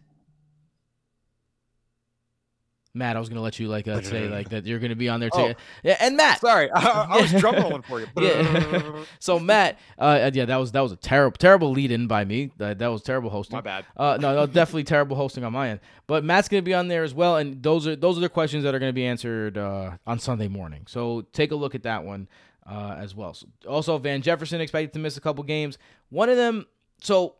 Matt, 2.96 3.16
I 3.16 3.20
was 3.20 3.28
gonna 3.28 3.40
let 3.40 3.58
you 3.60 3.68
like 3.68 3.86
uh, 3.86 4.00
say 4.02 4.28
like 4.38 4.48
that 4.48 4.66
you're 4.66 4.78
gonna 4.78 4.96
be 4.96 5.08
on 5.08 5.20
there 5.20 5.30
too. 5.30 5.38
Oh. 5.38 5.54
Yeah, 5.82 5.96
and 6.00 6.16
Matt. 6.16 6.40
Sorry, 6.40 6.70
I, 6.74 7.06
I 7.10 7.20
was 7.20 7.32
drum 7.32 7.56
rolling 7.56 7.82
for 7.88 8.00
you. 8.00 8.06
Yeah. 8.16 9.04
So 9.18 9.38
Matt, 9.38 9.78
uh, 9.98 10.30
yeah, 10.32 10.46
that 10.46 10.56
was 10.56 10.72
that 10.72 10.80
was 10.80 10.92
a 10.92 10.96
terrible 10.96 11.36
terrible 11.36 11.70
lead 11.70 11.90
in 11.90 12.06
by 12.06 12.24
me. 12.24 12.50
That 12.56 12.78
that 12.78 12.88
was 12.88 13.02
terrible 13.02 13.30
hosting. 13.30 13.56
My 13.56 13.60
bad. 13.60 13.84
Uh, 13.96 14.18
no, 14.20 14.34
no, 14.34 14.46
definitely 14.46 14.84
terrible 14.84 15.16
hosting 15.16 15.44
on 15.44 15.52
my 15.52 15.70
end. 15.70 15.80
But 16.06 16.24
Matt's 16.24 16.48
gonna 16.48 16.62
be 16.62 16.74
on 16.74 16.88
there 16.88 17.04
as 17.04 17.14
well, 17.14 17.36
and 17.36 17.62
those 17.62 17.86
are 17.86 17.96
those 17.96 18.16
are 18.16 18.22
the 18.22 18.28
questions 18.28 18.64
that 18.64 18.74
are 18.74 18.78
gonna 18.78 18.92
be 18.92 19.06
answered 19.06 19.58
uh, 19.58 19.92
on 20.06 20.18
Sunday 20.18 20.48
morning. 20.48 20.84
So 20.88 21.22
take 21.32 21.52
a 21.52 21.56
look 21.56 21.74
at 21.74 21.82
that 21.84 22.04
one 22.04 22.28
uh, 22.66 22.96
as 22.98 23.14
well. 23.14 23.34
So 23.34 23.46
also, 23.68 23.98
Van 23.98 24.22
Jefferson 24.22 24.60
expected 24.60 24.92
to 24.94 24.98
miss 24.98 25.16
a 25.16 25.20
couple 25.20 25.44
games. 25.44 25.78
One 26.08 26.28
of 26.28 26.36
them. 26.36 26.66
So 27.02 27.34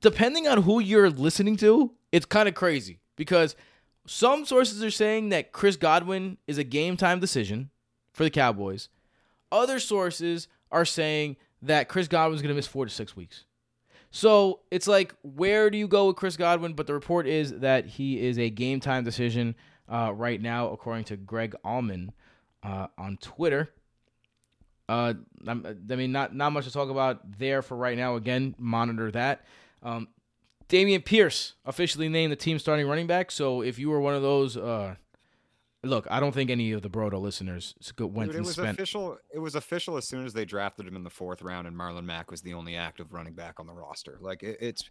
depending 0.00 0.48
on 0.48 0.62
who 0.62 0.80
you're 0.80 1.10
listening 1.10 1.56
to, 1.58 1.92
it's 2.12 2.26
kind 2.26 2.48
of 2.48 2.54
crazy 2.54 3.00
because 3.16 3.56
some 4.06 4.44
sources 4.44 4.82
are 4.82 4.90
saying 4.90 5.30
that 5.30 5.52
Chris 5.52 5.76
Godwin 5.76 6.38
is 6.46 6.58
a 6.58 6.64
game 6.64 6.96
time 6.96 7.20
decision 7.20 7.70
for 8.12 8.24
the 8.24 8.30
Cowboys. 8.30 8.88
Other 9.50 9.78
sources 9.78 10.48
are 10.70 10.84
saying 10.84 11.36
that 11.62 11.88
Chris 11.88 12.08
Godwin's 12.08 12.42
going 12.42 12.50
to 12.50 12.54
miss 12.54 12.66
four 12.66 12.84
to 12.84 12.90
six 12.90 13.16
weeks. 13.16 13.44
So 14.10 14.60
it's 14.70 14.86
like, 14.86 15.14
where 15.22 15.70
do 15.70 15.78
you 15.78 15.88
go 15.88 16.06
with 16.06 16.16
Chris 16.16 16.36
Godwin? 16.36 16.74
But 16.74 16.86
the 16.86 16.94
report 16.94 17.26
is 17.26 17.58
that 17.60 17.86
he 17.86 18.24
is 18.24 18.38
a 18.38 18.50
game 18.50 18.80
time 18.80 19.04
decision 19.04 19.56
uh, 19.88 20.12
right 20.14 20.40
now, 20.40 20.68
according 20.68 21.04
to 21.04 21.16
Greg 21.16 21.54
Auman 21.64 22.10
uh, 22.62 22.88
on 22.96 23.16
Twitter. 23.16 23.70
Uh, 24.88 25.14
I 25.48 25.54
mean, 25.54 26.12
not 26.12 26.34
not 26.34 26.52
much 26.52 26.66
to 26.66 26.70
talk 26.70 26.90
about 26.90 27.38
there 27.38 27.62
for 27.62 27.76
right 27.76 27.96
now. 27.96 28.16
Again, 28.16 28.54
monitor 28.58 29.10
that. 29.12 29.44
Um, 29.82 30.08
Dameon 30.68 31.04
Pierce 31.04 31.54
officially 31.64 32.08
named 32.08 32.32
the 32.32 32.36
team 32.36 32.58
starting 32.58 32.86
running 32.86 33.06
back. 33.06 33.30
So 33.30 33.62
if 33.62 33.78
you 33.78 33.90
were 33.90 34.00
one 34.00 34.14
of 34.14 34.22
those, 34.22 34.56
uh, 34.56 34.96
look, 35.82 36.06
I 36.10 36.20
don't 36.20 36.32
think 36.32 36.50
any 36.50 36.72
of 36.72 36.82
the 36.82 36.90
Brodo 36.90 37.20
listeners 37.20 37.74
went 37.98 38.28
Dude, 38.28 38.34
it 38.34 38.38
and 38.38 38.46
was 38.46 38.54
spent. 38.54 38.70
official. 38.70 39.18
It 39.32 39.38
was 39.38 39.54
official 39.54 39.96
as 39.96 40.08
soon 40.08 40.24
as 40.24 40.32
they 40.32 40.44
drafted 40.44 40.86
him 40.86 40.96
in 40.96 41.04
the 41.04 41.10
fourth 41.10 41.42
round, 41.42 41.66
and 41.66 41.76
Marlon 41.76 42.04
Mack 42.04 42.30
was 42.30 42.42
the 42.42 42.54
only 42.54 42.76
active 42.76 43.12
running 43.12 43.34
back 43.34 43.60
on 43.60 43.66
the 43.66 43.74
roster. 43.74 44.16
Like 44.20 44.42
it, 44.42 44.58
it's, 44.60 44.88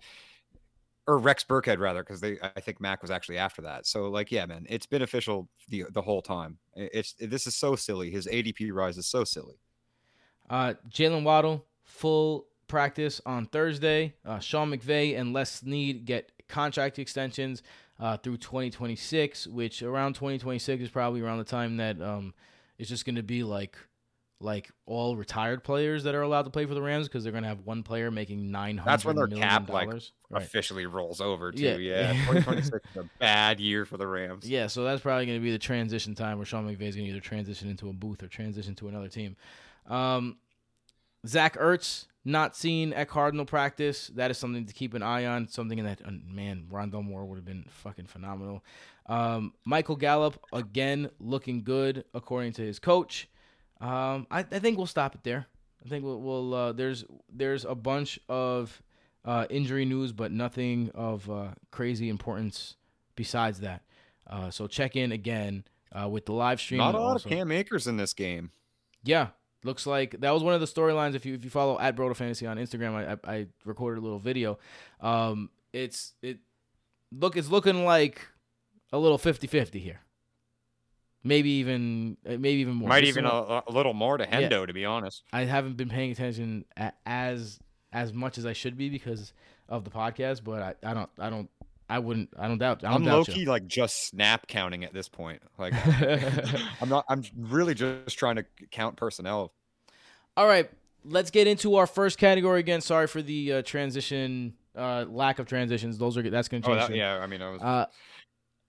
or 1.07 1.17
Rex 1.17 1.43
Burkhead 1.43 1.79
rather, 1.79 2.03
because 2.03 2.21
they 2.21 2.37
I 2.41 2.59
think 2.61 2.79
Mack 2.79 3.01
was 3.01 3.11
actually 3.11 3.37
after 3.37 3.61
that. 3.63 3.87
So 3.87 4.09
like, 4.09 4.31
yeah, 4.31 4.45
man, 4.45 4.65
it's 4.69 4.85
been 4.85 5.01
official 5.01 5.49
the 5.69 5.85
the 5.91 6.01
whole 6.01 6.21
time. 6.21 6.57
It's 6.75 7.13
this 7.19 7.47
is 7.47 7.55
so 7.55 7.75
silly. 7.75 8.11
His 8.11 8.27
ADP 8.27 8.71
rise 8.71 8.97
is 8.97 9.07
so 9.07 9.23
silly. 9.23 9.55
Uh, 10.49 10.73
Jaylen 10.89 11.23
Waddle 11.23 11.65
full 11.83 12.47
practice 12.73 13.21
on 13.23 13.45
Thursday. 13.45 14.15
Uh, 14.25 14.39
Sean 14.39 14.71
McVay 14.71 15.15
and 15.15 15.31
Les 15.31 15.47
Snead 15.51 16.05
get 16.05 16.31
contract 16.49 16.97
extensions 16.97 17.61
uh, 17.99 18.17
through 18.17 18.37
2026, 18.37 19.45
which 19.45 19.83
around 19.83 20.13
2026 20.13 20.81
is 20.81 20.89
probably 20.89 21.21
around 21.21 21.37
the 21.37 21.43
time 21.43 21.77
that 21.77 22.01
um, 22.01 22.33
it's 22.79 22.89
just 22.89 23.05
going 23.05 23.15
to 23.15 23.21
be 23.23 23.43
like 23.43 23.77
like 24.39 24.71
all 24.87 25.15
retired 25.15 25.63
players 25.63 26.03
that 26.03 26.15
are 26.15 26.23
allowed 26.23 26.41
to 26.41 26.49
play 26.49 26.65
for 26.65 26.73
the 26.73 26.81
Rams 26.81 27.07
because 27.07 27.23
they're 27.23 27.31
going 27.31 27.43
to 27.43 27.47
have 27.47 27.61
one 27.61 27.83
player 27.83 28.09
making 28.09 28.49
nine 28.49 28.79
hundred. 28.79 28.91
That's 28.91 29.05
when 29.05 29.15
their 29.17 29.27
cap, 29.27 29.69
like, 29.69 29.87
right. 29.87 30.11
Officially 30.31 30.87
rolls 30.87 31.21
over 31.21 31.51
too. 31.51 31.61
Yeah. 31.61 31.75
Yeah, 31.77 32.11
2026 32.25 32.71
is 32.71 32.97
a 32.97 33.09
bad 33.19 33.59
year 33.59 33.85
for 33.85 33.97
the 33.97 34.07
Rams. 34.07 34.49
Yeah, 34.49 34.65
so 34.65 34.83
that's 34.83 35.03
probably 35.03 35.27
going 35.27 35.37
to 35.37 35.43
be 35.43 35.51
the 35.51 35.59
transition 35.59 36.15
time 36.15 36.39
where 36.39 36.45
Sean 36.45 36.65
McVay 36.65 36.87
is 36.87 36.95
going 36.95 37.05
to 37.05 37.11
either 37.11 37.19
transition 37.19 37.69
into 37.69 37.87
a 37.87 37.93
booth 37.93 38.23
or 38.23 38.27
transition 38.27 38.73
to 38.75 38.87
another 38.87 39.09
team. 39.09 39.35
Um, 39.85 40.37
Zach 41.27 41.57
Ertz 41.57 42.05
not 42.25 42.55
seen 42.55 42.93
at 42.93 43.09
Cardinal 43.09 43.45
practice. 43.45 44.07
That 44.15 44.31
is 44.31 44.37
something 44.37 44.65
to 44.65 44.73
keep 44.73 44.93
an 44.93 45.03
eye 45.03 45.25
on. 45.25 45.47
Something 45.47 45.79
in 45.79 45.85
that 45.85 46.01
uh, 46.05 46.11
man, 46.25 46.67
Rondale 46.71 47.03
Moore 47.03 47.25
would 47.25 47.35
have 47.35 47.45
been 47.45 47.65
fucking 47.69 48.05
phenomenal. 48.05 48.63
Um, 49.07 49.53
Michael 49.65 49.97
Gallup 49.97 50.39
again 50.53 51.09
looking 51.19 51.63
good 51.63 52.05
according 52.13 52.53
to 52.53 52.61
his 52.61 52.79
coach. 52.79 53.27
Um, 53.81 54.27
I, 54.31 54.39
I 54.39 54.59
think 54.59 54.77
we'll 54.77 54.87
stop 54.87 55.15
it 55.15 55.23
there. 55.23 55.45
I 55.85 55.89
think 55.89 56.05
we'll, 56.05 56.21
we'll 56.21 56.53
uh, 56.53 56.71
there's 56.71 57.03
there's 57.29 57.65
a 57.65 57.75
bunch 57.75 58.17
of 58.29 58.81
uh, 59.25 59.45
injury 59.49 59.83
news, 59.83 60.13
but 60.13 60.31
nothing 60.31 60.89
of 60.95 61.29
uh, 61.29 61.49
crazy 61.71 62.07
importance 62.07 62.77
besides 63.15 63.59
that. 63.59 63.81
Uh, 64.25 64.49
so 64.49 64.67
check 64.67 64.95
in 64.95 65.11
again 65.11 65.65
uh, 65.91 66.07
with 66.07 66.25
the 66.25 66.31
live 66.33 66.61
stream. 66.61 66.77
Not 66.77 66.95
a 66.95 66.99
lot 66.99 67.11
also- 67.13 67.27
of 67.27 67.35
Cam 67.35 67.51
Akers 67.51 67.87
in 67.87 67.97
this 67.97 68.13
game. 68.13 68.51
yeah, 69.03 69.27
looks 69.63 69.85
like 69.87 70.19
that 70.19 70.31
was 70.31 70.43
one 70.43 70.53
of 70.53 70.61
the 70.61 70.67
storylines. 70.67 71.15
If 71.15 71.25
you 71.25 71.33
if 71.35 71.43
you 71.43 71.49
follow 71.49 71.79
at 71.79 71.95
Brodo 71.95 72.15
Fantasy 72.15 72.45
on 72.45 72.57
Instagram, 72.57 72.93
I, 72.93 73.13
I 73.31 73.35
I 73.35 73.47
recorded 73.65 73.99
a 73.99 74.03
little 74.03 74.19
video. 74.19 74.57
Um, 75.01 75.49
it's 75.71 76.13
it 76.21 76.39
look 77.11 77.37
it's 77.37 77.49
looking 77.49 77.85
like 77.85 78.27
a 78.91 78.97
little 78.97 79.17
50-50 79.17 79.75
here. 79.81 80.01
Maybe 81.23 81.49
even 81.51 82.17
uh, 82.25 82.31
maybe 82.31 82.59
even 82.61 82.75
more. 82.75 82.89
Might 82.89 83.05
even 83.05 83.25
a, 83.25 83.63
a 83.67 83.71
little 83.71 83.93
more 83.93 84.17
to 84.17 84.25
Yeah. 84.25 84.41
Hendo, 84.49 84.67
to 84.67 84.73
be 84.73 84.83
honest. 84.85 85.23
I 85.31 85.45
haven't 85.45 85.77
been 85.77 85.89
paying 85.89 86.11
attention 86.11 86.65
as 87.05 87.59
as 87.93 88.11
much 88.11 88.37
as 88.37 88.45
I 88.45 88.53
should 88.53 88.77
be 88.77 88.89
because 88.89 89.33
of 89.69 89.85
the 89.85 89.89
podcast, 89.91 90.43
but 90.43 90.61
I, 90.83 90.91
I 90.91 90.93
don't 90.93 91.09
I 91.17 91.29
don't 91.29 91.49
I 91.93 91.99
wouldn't 91.99 92.29
I 92.39 92.47
don't 92.47 92.57
doubt 92.57 92.83
I 92.83 92.87
don't 92.87 92.95
I'm 92.97 93.03
doubt 93.03 93.13
low 93.13 93.19
you. 93.27 93.33
key 93.33 93.45
like 93.45 93.67
just 93.67 94.07
snap 94.07 94.47
counting 94.47 94.83
at 94.83 94.93
this 94.93 95.07
point. 95.07 95.41
Like 95.59 95.73
I'm 96.81 96.89
not. 96.89 97.05
I'm 97.07 97.23
really 97.37 97.75
just 97.75 98.17
trying 98.17 98.37
to 98.37 98.45
count 98.71 98.95
personnel. 98.95 99.53
All 100.35 100.47
right, 100.47 100.69
let's 101.05 101.29
get 101.29 101.45
into 101.45 101.75
our 101.75 101.85
first 101.85 102.17
category 102.17 102.59
again. 102.59 102.81
Sorry 102.81 103.05
for 103.05 103.21
the 103.21 103.53
uh, 103.53 103.61
transition, 103.61 104.53
uh, 104.75 105.05
lack 105.07 105.37
of 105.37 105.45
transitions. 105.45 105.99
Those 105.99 106.17
are 106.17 106.27
that's 106.27 106.47
going 106.47 106.63
to 106.63 106.71
Oh, 106.71 106.75
change. 106.77 106.87
that, 106.89 106.95
yeah. 106.97 107.19
I 107.19 107.27
mean, 107.27 107.43
I 107.43 107.51
was. 107.51 107.61
Uh, 107.61 107.85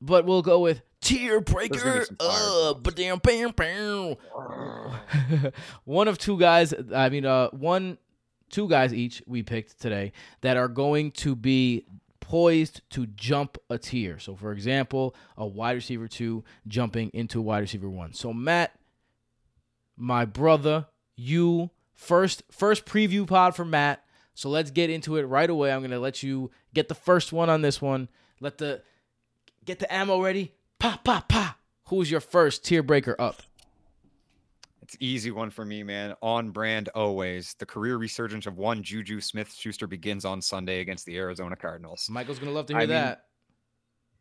but 0.02 0.26
we'll 0.26 0.42
go 0.42 0.60
with 0.60 0.82
tier 1.00 1.40
breaker. 1.40 2.04
Uh, 2.20 2.74
damn, 2.94 3.18
bam, 3.20 3.52
bam. 3.52 4.16
one 5.84 6.08
of 6.08 6.18
two 6.18 6.38
guys. 6.38 6.74
I 6.94 7.08
mean, 7.08 7.24
uh, 7.24 7.48
one, 7.50 7.96
two 8.50 8.68
guys 8.68 8.92
each 8.92 9.22
we 9.26 9.42
picked 9.42 9.80
today 9.80 10.12
that 10.42 10.58
are 10.58 10.68
going 10.68 11.12
to 11.12 11.34
be 11.34 11.86
poised 12.24 12.80
to 12.90 13.06
jump 13.06 13.58
a 13.68 13.78
tier. 13.78 14.18
So, 14.18 14.34
for 14.34 14.52
example, 14.52 15.14
a 15.36 15.46
wide 15.46 15.72
receiver 15.72 16.08
two 16.08 16.42
jumping 16.66 17.10
into 17.12 17.40
wide 17.40 17.60
receiver 17.60 17.88
one. 17.88 18.14
So, 18.14 18.32
Matt, 18.32 18.72
my 19.96 20.24
brother, 20.24 20.86
you 21.16 21.70
first 21.92 22.42
first 22.50 22.86
preview 22.86 23.26
pod 23.26 23.54
for 23.54 23.64
Matt. 23.64 24.04
So 24.34 24.48
let's 24.48 24.70
get 24.70 24.90
into 24.90 25.16
it 25.16 25.24
right 25.24 25.48
away. 25.48 25.72
I'm 25.72 25.82
gonna 25.82 26.00
let 26.00 26.22
you 26.22 26.50
get 26.72 26.88
the 26.88 26.94
first 26.94 27.32
one 27.32 27.48
on 27.48 27.62
this 27.62 27.80
one. 27.80 28.08
Let 28.40 28.58
the 28.58 28.82
get 29.64 29.78
the 29.78 29.92
ammo 29.92 30.20
ready. 30.20 30.54
Pa 30.78 31.00
pa 31.04 31.24
pa. 31.28 31.56
Who's 31.88 32.10
your 32.10 32.20
first 32.20 32.64
tier 32.64 32.82
breaker 32.82 33.14
up? 33.18 33.42
It's 34.84 34.96
easy 35.00 35.30
one 35.30 35.48
for 35.48 35.64
me, 35.64 35.82
man. 35.82 36.14
On 36.20 36.50
brand 36.50 36.90
always. 36.94 37.54
The 37.58 37.64
career 37.64 37.96
resurgence 37.96 38.46
of 38.46 38.58
one 38.58 38.82
Juju 38.82 39.18
Smith 39.18 39.50
Schuster 39.50 39.86
begins 39.86 40.26
on 40.26 40.42
Sunday 40.42 40.80
against 40.80 41.06
the 41.06 41.16
Arizona 41.16 41.56
Cardinals. 41.56 42.06
Michael's 42.10 42.38
gonna 42.38 42.52
love 42.52 42.66
to 42.66 42.74
hear 42.74 42.80
I 42.80 42.82
mean, 42.82 42.90
that. 42.90 43.24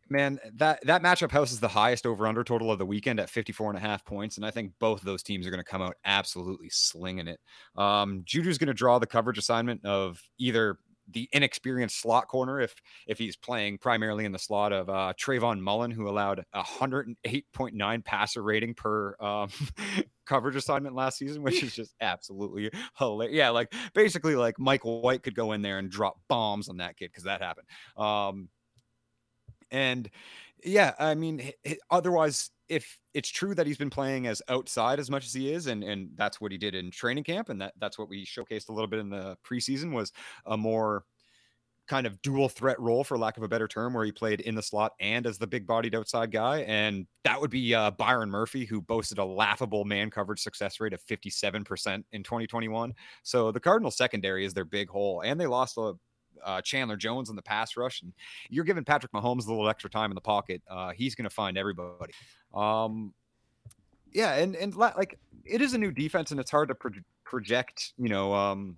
Man, 0.09 0.39
that 0.55 0.79
that 0.85 1.03
matchup 1.03 1.31
houses 1.31 1.59
the 1.59 1.67
highest 1.67 2.05
over 2.05 2.27
under 2.27 2.45
total 2.45 2.71
of 2.71 2.79
the 2.79 2.85
weekend 2.85 3.19
at 3.19 3.29
54 3.29 3.71
and 3.71 3.77
a 3.77 3.81
half 3.81 4.05
points. 4.05 4.37
And 4.37 4.45
I 4.45 4.51
think 4.51 4.71
both 4.79 4.99
of 4.99 5.05
those 5.05 5.21
teams 5.21 5.45
are 5.45 5.49
going 5.49 5.63
to 5.63 5.69
come 5.69 5.81
out 5.81 5.97
absolutely 6.05 6.69
slinging 6.69 7.27
it. 7.27 7.41
Um, 7.75 8.21
Juju's 8.23 8.57
going 8.57 8.67
to 8.67 8.73
draw 8.73 8.99
the 8.99 9.07
coverage 9.07 9.37
assignment 9.37 9.83
of 9.83 10.21
either 10.37 10.77
the 11.11 11.27
inexperienced 11.33 11.99
slot 11.99 12.29
corner 12.29 12.61
if 12.61 12.73
if 13.07 13.17
he's 13.17 13.35
playing 13.35 13.77
primarily 13.77 14.23
in 14.23 14.31
the 14.31 14.39
slot 14.39 14.71
of 14.71 14.89
uh, 14.89 15.11
Trayvon 15.19 15.59
Mullen, 15.59 15.91
who 15.91 16.07
allowed 16.07 16.45
a 16.53 16.63
108.9 16.63 18.05
passer 18.05 18.41
rating 18.41 18.73
per 18.73 19.15
um, 19.19 19.49
coverage 20.25 20.55
assignment 20.55 20.95
last 20.95 21.17
season, 21.17 21.43
which 21.43 21.63
is 21.63 21.75
just 21.75 21.95
absolutely 22.01 22.69
hilarious. 22.97 23.35
Yeah, 23.35 23.49
like 23.49 23.73
basically 23.93 24.35
like 24.35 24.59
Michael 24.59 25.01
White 25.01 25.23
could 25.23 25.35
go 25.35 25.51
in 25.53 25.61
there 25.61 25.79
and 25.79 25.89
drop 25.89 26.19
bombs 26.27 26.69
on 26.69 26.77
that 26.77 26.97
kid 26.97 27.09
because 27.11 27.23
that 27.23 27.41
happened. 27.41 27.67
Um, 27.97 28.49
and 29.71 30.09
yeah, 30.63 30.93
I 30.99 31.15
mean, 31.15 31.51
otherwise, 31.89 32.51
if 32.69 32.99
it's 33.13 33.29
true 33.29 33.53
that 33.55 33.67
he's 33.67 33.77
been 33.77 33.89
playing 33.89 34.27
as 34.27 34.41
outside 34.47 34.99
as 34.99 35.09
much 35.09 35.25
as 35.25 35.33
he 35.33 35.51
is, 35.51 35.67
and 35.67 35.83
and 35.83 36.09
that's 36.15 36.39
what 36.39 36.51
he 36.51 36.57
did 36.57 36.75
in 36.75 36.91
training 36.91 37.23
camp, 37.23 37.49
and 37.49 37.61
that 37.61 37.73
that's 37.79 37.99
what 37.99 38.09
we 38.09 38.25
showcased 38.25 38.69
a 38.69 38.71
little 38.71 38.87
bit 38.87 38.99
in 38.99 39.09
the 39.09 39.37
preseason 39.45 39.91
was 39.91 40.11
a 40.45 40.55
more 40.55 41.03
kind 41.87 42.07
of 42.07 42.21
dual 42.21 42.49
threat 42.49 42.79
role, 42.79 43.03
for 43.03 43.17
lack 43.17 43.37
of 43.37 43.43
a 43.43 43.47
better 43.47 43.67
term, 43.67 43.93
where 43.93 44.05
he 44.05 44.11
played 44.11 44.41
in 44.41 44.55
the 44.55 44.61
slot 44.61 44.93
and 44.99 45.25
as 45.25 45.37
the 45.37 45.47
big 45.47 45.67
bodied 45.67 45.95
outside 45.95 46.31
guy, 46.31 46.59
and 46.61 47.05
that 47.23 47.39
would 47.39 47.51
be 47.51 47.73
uh, 47.75 47.91
Byron 47.91 48.29
Murphy, 48.29 48.65
who 48.65 48.81
boasted 48.81 49.17
a 49.17 49.25
laughable 49.25 49.85
man 49.85 50.09
coverage 50.09 50.41
success 50.41 50.79
rate 50.79 50.93
of 50.93 51.03
57% 51.05 52.03
in 52.11 52.23
2021. 52.23 52.93
So 53.23 53.51
the 53.51 53.59
Cardinal 53.59 53.91
secondary 53.91 54.45
is 54.45 54.53
their 54.53 54.65
big 54.65 54.89
hole, 54.89 55.21
and 55.21 55.39
they 55.39 55.47
lost 55.47 55.77
a 55.77 55.93
uh, 56.43 56.61
Chandler 56.61 56.97
Jones 56.97 57.29
in 57.29 57.35
the 57.35 57.41
pass 57.41 57.77
rush, 57.77 58.01
and 58.01 58.13
you're 58.49 58.65
giving 58.65 58.83
Patrick 58.83 59.11
Mahomes 59.11 59.45
a 59.45 59.49
little 59.49 59.69
extra 59.69 59.89
time 59.89 60.11
in 60.11 60.15
the 60.15 60.21
pocket. 60.21 60.61
Uh, 60.69 60.91
he's 60.91 61.15
going 61.15 61.23
to 61.23 61.33
find 61.33 61.57
everybody. 61.57 62.13
Um, 62.53 63.13
yeah, 64.13 64.35
and 64.35 64.55
and 64.55 64.75
like 64.75 65.19
it 65.45 65.61
is 65.61 65.73
a 65.73 65.77
new 65.77 65.91
defense, 65.91 66.31
and 66.31 66.39
it's 66.39 66.51
hard 66.51 66.69
to 66.69 66.75
pro- 66.75 66.91
project, 67.23 67.93
you 67.97 68.09
know, 68.09 68.33
um, 68.33 68.77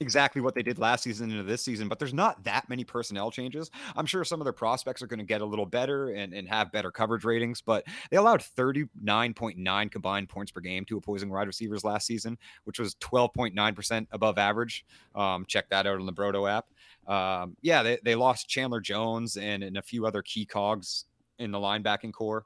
exactly 0.00 0.42
what 0.42 0.54
they 0.54 0.62
did 0.62 0.78
last 0.78 1.04
season 1.04 1.30
into 1.30 1.42
this 1.42 1.62
season, 1.62 1.88
but 1.88 1.98
there's 1.98 2.14
not 2.14 2.42
that 2.44 2.68
many 2.68 2.84
personnel 2.84 3.30
changes. 3.30 3.70
I'm 3.96 4.06
sure 4.06 4.24
some 4.24 4.40
of 4.40 4.44
their 4.44 4.52
prospects 4.52 5.00
are 5.02 5.06
going 5.06 5.20
to 5.20 5.24
get 5.24 5.40
a 5.40 5.44
little 5.46 5.66
better 5.66 6.10
and, 6.10 6.34
and 6.34 6.48
have 6.48 6.72
better 6.72 6.90
coverage 6.90 7.24
ratings, 7.24 7.60
but 7.60 7.84
they 8.10 8.16
allowed 8.16 8.40
39.9 8.40 9.90
combined 9.90 10.28
points 10.28 10.50
per 10.50 10.60
game 10.60 10.84
to 10.86 10.96
opposing 10.96 11.30
wide 11.30 11.46
receivers 11.46 11.84
last 11.84 12.06
season, 12.06 12.36
which 12.64 12.78
was 12.78 12.94
12.9% 12.96 14.06
above 14.10 14.38
average. 14.38 14.84
Um, 15.14 15.44
check 15.46 15.68
that 15.70 15.86
out 15.86 15.98
on 15.98 16.06
the 16.06 16.12
Brodo 16.12 16.50
app. 16.50 16.66
Um, 17.06 17.56
yeah, 17.62 17.82
they, 17.82 17.98
they 18.04 18.14
lost 18.14 18.48
Chandler 18.48 18.80
Jones 18.80 19.36
and, 19.36 19.62
and 19.62 19.76
a 19.76 19.82
few 19.82 20.06
other 20.06 20.22
key 20.22 20.44
cogs 20.44 21.04
in 21.38 21.50
the 21.50 21.58
linebacking 21.58 22.12
core. 22.12 22.44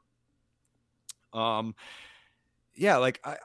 Um, 1.32 1.74
yeah, 2.74 2.96
like 2.96 3.20
I, 3.24 3.37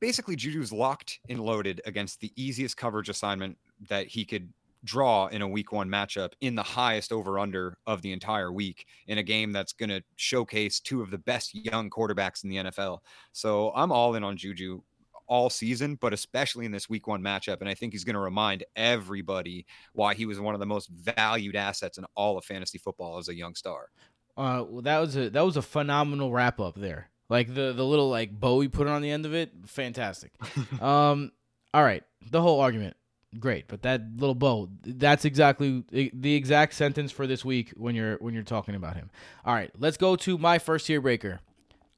basically 0.00 0.36
Juju's 0.36 0.72
locked 0.72 1.20
and 1.28 1.40
loaded 1.40 1.80
against 1.84 2.20
the 2.20 2.32
easiest 2.36 2.76
coverage 2.76 3.08
assignment 3.08 3.56
that 3.88 4.06
he 4.06 4.24
could 4.24 4.52
draw 4.84 5.26
in 5.26 5.42
a 5.42 5.48
week 5.48 5.72
one 5.72 5.88
matchup 5.88 6.32
in 6.40 6.54
the 6.54 6.62
highest 6.62 7.12
over 7.12 7.38
under 7.38 7.76
of 7.86 8.00
the 8.02 8.12
entire 8.12 8.50
week 8.50 8.86
in 9.08 9.18
a 9.18 9.22
game 9.22 9.52
that's 9.52 9.72
going 9.72 9.90
to 9.90 10.02
showcase 10.16 10.80
two 10.80 11.02
of 11.02 11.10
the 11.10 11.18
best 11.18 11.54
young 11.54 11.90
quarterbacks 11.90 12.44
in 12.44 12.50
the 12.50 12.56
NFL. 12.56 13.00
So 13.32 13.72
I'm 13.74 13.92
all 13.92 14.14
in 14.14 14.24
on 14.24 14.36
Juju 14.36 14.80
all 15.26 15.48
season, 15.48 15.96
but 16.00 16.12
especially 16.12 16.66
in 16.66 16.72
this 16.72 16.88
week 16.88 17.06
one 17.06 17.22
matchup. 17.22 17.60
And 17.60 17.68
I 17.68 17.74
think 17.74 17.92
he's 17.92 18.04
going 18.04 18.14
to 18.14 18.20
remind 18.20 18.64
everybody 18.74 19.64
why 19.92 20.14
he 20.14 20.26
was 20.26 20.40
one 20.40 20.54
of 20.54 20.60
the 20.60 20.66
most 20.66 20.88
valued 20.88 21.56
assets 21.56 21.98
in 21.98 22.04
all 22.16 22.36
of 22.36 22.44
fantasy 22.44 22.78
football 22.78 23.18
as 23.18 23.28
a 23.28 23.34
young 23.34 23.54
star. 23.54 23.90
Uh, 24.36 24.64
well, 24.68 24.82
that 24.82 24.98
was 24.98 25.16
a 25.16 25.28
that 25.30 25.44
was 25.44 25.56
a 25.56 25.62
phenomenal 25.62 26.32
wrap 26.32 26.58
up 26.60 26.74
there. 26.74 27.10
Like 27.30 27.54
the 27.54 27.72
the 27.72 27.84
little 27.84 28.10
like 28.10 28.38
bow 28.38 28.60
you 28.60 28.68
put 28.68 28.88
on 28.88 29.02
the 29.02 29.10
end 29.10 29.24
of 29.24 29.32
it, 29.32 29.52
fantastic. 29.66 30.32
um, 30.82 31.30
all 31.72 31.84
right, 31.84 32.02
the 32.28 32.42
whole 32.42 32.60
argument, 32.60 32.96
great, 33.38 33.68
but 33.68 33.82
that 33.82 34.02
little 34.16 34.34
bow, 34.34 34.68
that's 34.82 35.24
exactly 35.24 35.84
the 35.90 36.34
exact 36.34 36.74
sentence 36.74 37.12
for 37.12 37.28
this 37.28 37.44
week 37.44 37.72
when 37.76 37.94
you're 37.94 38.16
when 38.16 38.34
you're 38.34 38.42
talking 38.42 38.74
about 38.74 38.96
him. 38.96 39.10
All 39.44 39.54
right, 39.54 39.70
let's 39.78 39.96
go 39.96 40.16
to 40.16 40.36
my 40.38 40.58
first 40.58 40.86
tier 40.86 41.00
breaker. 41.00 41.38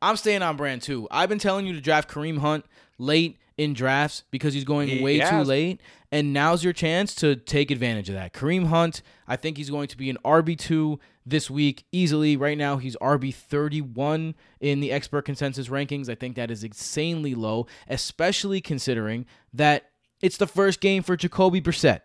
I'm 0.02 0.16
staying 0.16 0.42
on 0.42 0.56
brand 0.58 0.82
too. 0.82 1.08
I've 1.10 1.30
been 1.30 1.38
telling 1.38 1.64
you 1.66 1.72
to 1.72 1.80
draft 1.80 2.10
Kareem 2.10 2.38
Hunt 2.38 2.66
late 2.98 3.38
in 3.56 3.74
drafts 3.74 4.24
because 4.30 4.54
he's 4.54 4.64
going 4.64 5.02
way 5.02 5.20
too 5.20 5.42
late. 5.42 5.80
And 6.10 6.32
now's 6.32 6.62
your 6.62 6.72
chance 6.72 7.14
to 7.16 7.36
take 7.36 7.70
advantage 7.70 8.08
of 8.08 8.14
that. 8.14 8.32
Kareem 8.32 8.66
Hunt, 8.66 9.02
I 9.26 9.36
think 9.36 9.56
he's 9.56 9.70
going 9.70 9.88
to 9.88 9.96
be 9.96 10.10
an 10.10 10.18
RB2 10.24 10.98
this 11.24 11.50
week 11.50 11.84
easily. 11.90 12.36
Right 12.36 12.58
now, 12.58 12.76
he's 12.76 12.96
RB 12.96 13.34
31 13.34 14.34
in 14.60 14.80
the 14.80 14.92
expert 14.92 15.22
consensus 15.22 15.68
rankings. 15.68 16.08
I 16.08 16.14
think 16.14 16.36
that 16.36 16.50
is 16.50 16.64
insanely 16.64 17.34
low, 17.34 17.66
especially 17.88 18.60
considering 18.60 19.24
that 19.54 19.90
it's 20.20 20.36
the 20.36 20.46
first 20.46 20.80
game 20.80 21.02
for 21.02 21.16
Jacoby 21.16 21.60
Brissett. 21.60 22.00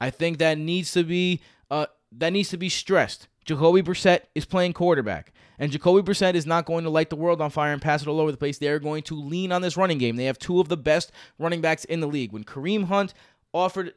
I 0.00 0.10
think 0.10 0.38
that 0.38 0.58
needs 0.58 0.92
to 0.92 1.04
be 1.04 1.40
uh, 1.70 1.86
that 2.12 2.32
needs 2.32 2.48
to 2.50 2.56
be 2.56 2.68
stressed. 2.68 3.28
Jacoby 3.48 3.82
Brissett 3.82 4.20
is 4.34 4.44
playing 4.44 4.74
quarterback, 4.74 5.32
and 5.58 5.72
Jacoby 5.72 6.02
Brissett 6.02 6.34
is 6.34 6.46
not 6.46 6.66
going 6.66 6.84
to 6.84 6.90
light 6.90 7.10
the 7.10 7.16
world 7.16 7.40
on 7.40 7.50
fire 7.50 7.72
and 7.72 7.82
pass 7.82 8.02
it 8.02 8.08
all 8.08 8.20
over 8.20 8.30
the 8.30 8.36
place. 8.36 8.58
They 8.58 8.68
are 8.68 8.78
going 8.78 9.02
to 9.04 9.14
lean 9.14 9.52
on 9.52 9.62
this 9.62 9.76
running 9.76 9.98
game. 9.98 10.16
They 10.16 10.26
have 10.26 10.38
two 10.38 10.60
of 10.60 10.68
the 10.68 10.76
best 10.76 11.10
running 11.38 11.60
backs 11.60 11.84
in 11.84 12.00
the 12.00 12.06
league. 12.06 12.32
When 12.32 12.44
Kareem 12.44 12.84
Hunt 12.84 13.14
offered, 13.52 13.94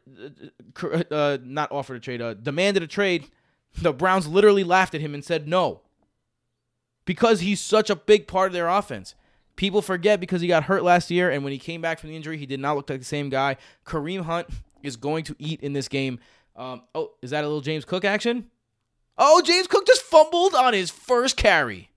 uh, 0.81 1.03
uh 1.11 1.37
not 1.43 1.71
offered 1.71 1.95
a 1.95 1.99
trade, 1.99 2.21
uh, 2.21 2.33
demanded 2.33 2.81
a 2.81 2.87
trade 2.87 3.29
the 3.75 3.93
Browns 3.93 4.27
literally 4.27 4.63
laughed 4.63 4.95
at 4.95 5.01
him 5.01 5.13
and 5.13 5.23
said 5.23 5.47
no. 5.47 5.81
Because 7.05 7.41
he's 7.41 7.59
such 7.59 7.89
a 7.89 7.95
big 7.95 8.27
part 8.27 8.47
of 8.47 8.53
their 8.53 8.67
offense. 8.67 9.15
People 9.55 9.81
forget 9.81 10.19
because 10.19 10.41
he 10.41 10.47
got 10.47 10.63
hurt 10.63 10.83
last 10.83 11.11
year, 11.11 11.29
and 11.29 11.43
when 11.43 11.51
he 11.51 11.59
came 11.59 11.81
back 11.81 11.99
from 11.99 12.09
the 12.09 12.15
injury, 12.15 12.37
he 12.37 12.45
did 12.45 12.59
not 12.59 12.75
look 12.75 12.89
like 12.89 12.99
the 12.99 13.05
same 13.05 13.29
guy. 13.29 13.57
Kareem 13.85 14.21
Hunt 14.21 14.47
is 14.81 14.95
going 14.95 15.23
to 15.25 15.35
eat 15.39 15.61
in 15.61 15.73
this 15.73 15.87
game. 15.87 16.19
Um, 16.55 16.83
oh, 16.95 17.11
is 17.21 17.31
that 17.31 17.43
a 17.43 17.47
little 17.47 17.61
James 17.61 17.85
Cook 17.85 18.05
action? 18.05 18.49
Oh, 19.17 19.41
James 19.41 19.67
Cook 19.67 19.86
just 19.86 20.02
fumbled 20.04 20.56
on 20.56 20.74
his 20.74 20.89
first 20.89 21.38
carry. 21.38 21.91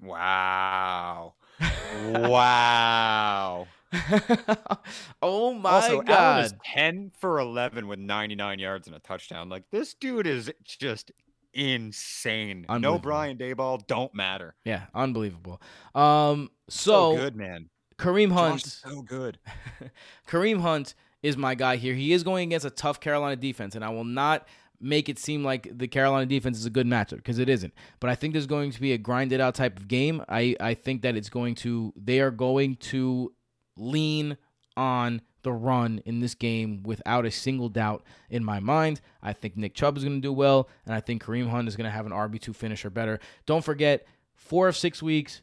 Wow. 0.00 1.34
wow. 2.06 3.66
oh 5.22 5.54
my 5.54 5.70
also, 5.70 6.02
god! 6.02 6.10
Allen 6.10 6.44
is 6.44 6.54
ten 6.62 7.10
for 7.18 7.38
eleven 7.38 7.88
with 7.88 7.98
ninety 7.98 8.34
nine 8.34 8.58
yards 8.58 8.86
and 8.86 8.94
a 8.94 8.98
touchdown. 8.98 9.48
Like 9.48 9.64
this 9.70 9.94
dude 9.94 10.26
is 10.26 10.52
just 10.62 11.10
insane. 11.54 12.66
No 12.68 12.98
Brian 12.98 13.38
Daboll 13.38 13.86
don't 13.86 14.14
matter. 14.14 14.54
Yeah, 14.64 14.86
unbelievable. 14.94 15.62
Um, 15.94 16.50
so, 16.68 17.14
so 17.14 17.16
good 17.16 17.36
man. 17.36 17.70
Kareem 17.98 18.30
Hunt, 18.30 18.62
so 18.62 19.02
good. 19.02 19.38
Kareem 20.28 20.60
Hunt 20.60 20.94
is 21.22 21.36
my 21.36 21.54
guy 21.54 21.76
here. 21.76 21.94
He 21.94 22.12
is 22.12 22.22
going 22.22 22.48
against 22.48 22.66
a 22.66 22.70
tough 22.70 23.00
Carolina 23.00 23.36
defense, 23.36 23.74
and 23.74 23.84
I 23.84 23.88
will 23.88 24.04
not 24.04 24.46
make 24.80 25.08
it 25.08 25.18
seem 25.18 25.44
like 25.44 25.68
the 25.76 25.88
Carolina 25.88 26.26
defense 26.26 26.58
is 26.58 26.66
a 26.66 26.70
good 26.70 26.86
matchup 26.86 27.16
because 27.16 27.38
it 27.38 27.48
isn't. 27.48 27.74
But 28.00 28.10
I 28.10 28.14
think 28.14 28.32
there's 28.32 28.46
going 28.46 28.70
to 28.70 28.80
be 28.80 28.92
a 28.92 28.98
grinded 28.98 29.40
out 29.40 29.54
type 29.54 29.78
of 29.78 29.88
game. 29.88 30.22
I, 30.28 30.56
I 30.60 30.74
think 30.74 31.02
that 31.02 31.16
it's 31.16 31.28
going 31.28 31.54
to 31.56 31.92
they 31.96 32.20
are 32.20 32.30
going 32.30 32.76
to 32.76 33.32
lean 33.76 34.36
on 34.76 35.20
the 35.42 35.52
run 35.52 36.00
in 36.04 36.20
this 36.20 36.34
game 36.34 36.82
without 36.82 37.24
a 37.24 37.30
single 37.30 37.68
doubt 37.68 38.04
in 38.30 38.44
my 38.44 38.60
mind. 38.60 39.00
I 39.22 39.32
think 39.32 39.56
Nick 39.56 39.74
Chubb 39.74 39.96
is 39.96 40.04
going 40.04 40.16
to 40.16 40.26
do 40.26 40.32
well, 40.32 40.68
and 40.84 40.94
I 40.94 41.00
think 41.00 41.24
Kareem 41.24 41.48
Hunt 41.48 41.68
is 41.68 41.76
going 41.76 41.84
to 41.84 41.90
have 41.90 42.06
an 42.06 42.12
RB2 42.12 42.54
finish 42.54 42.84
or 42.84 42.90
better. 42.90 43.20
Don't 43.46 43.64
forget, 43.64 44.06
four 44.34 44.68
of 44.68 44.76
six 44.76 45.02
weeks, 45.02 45.42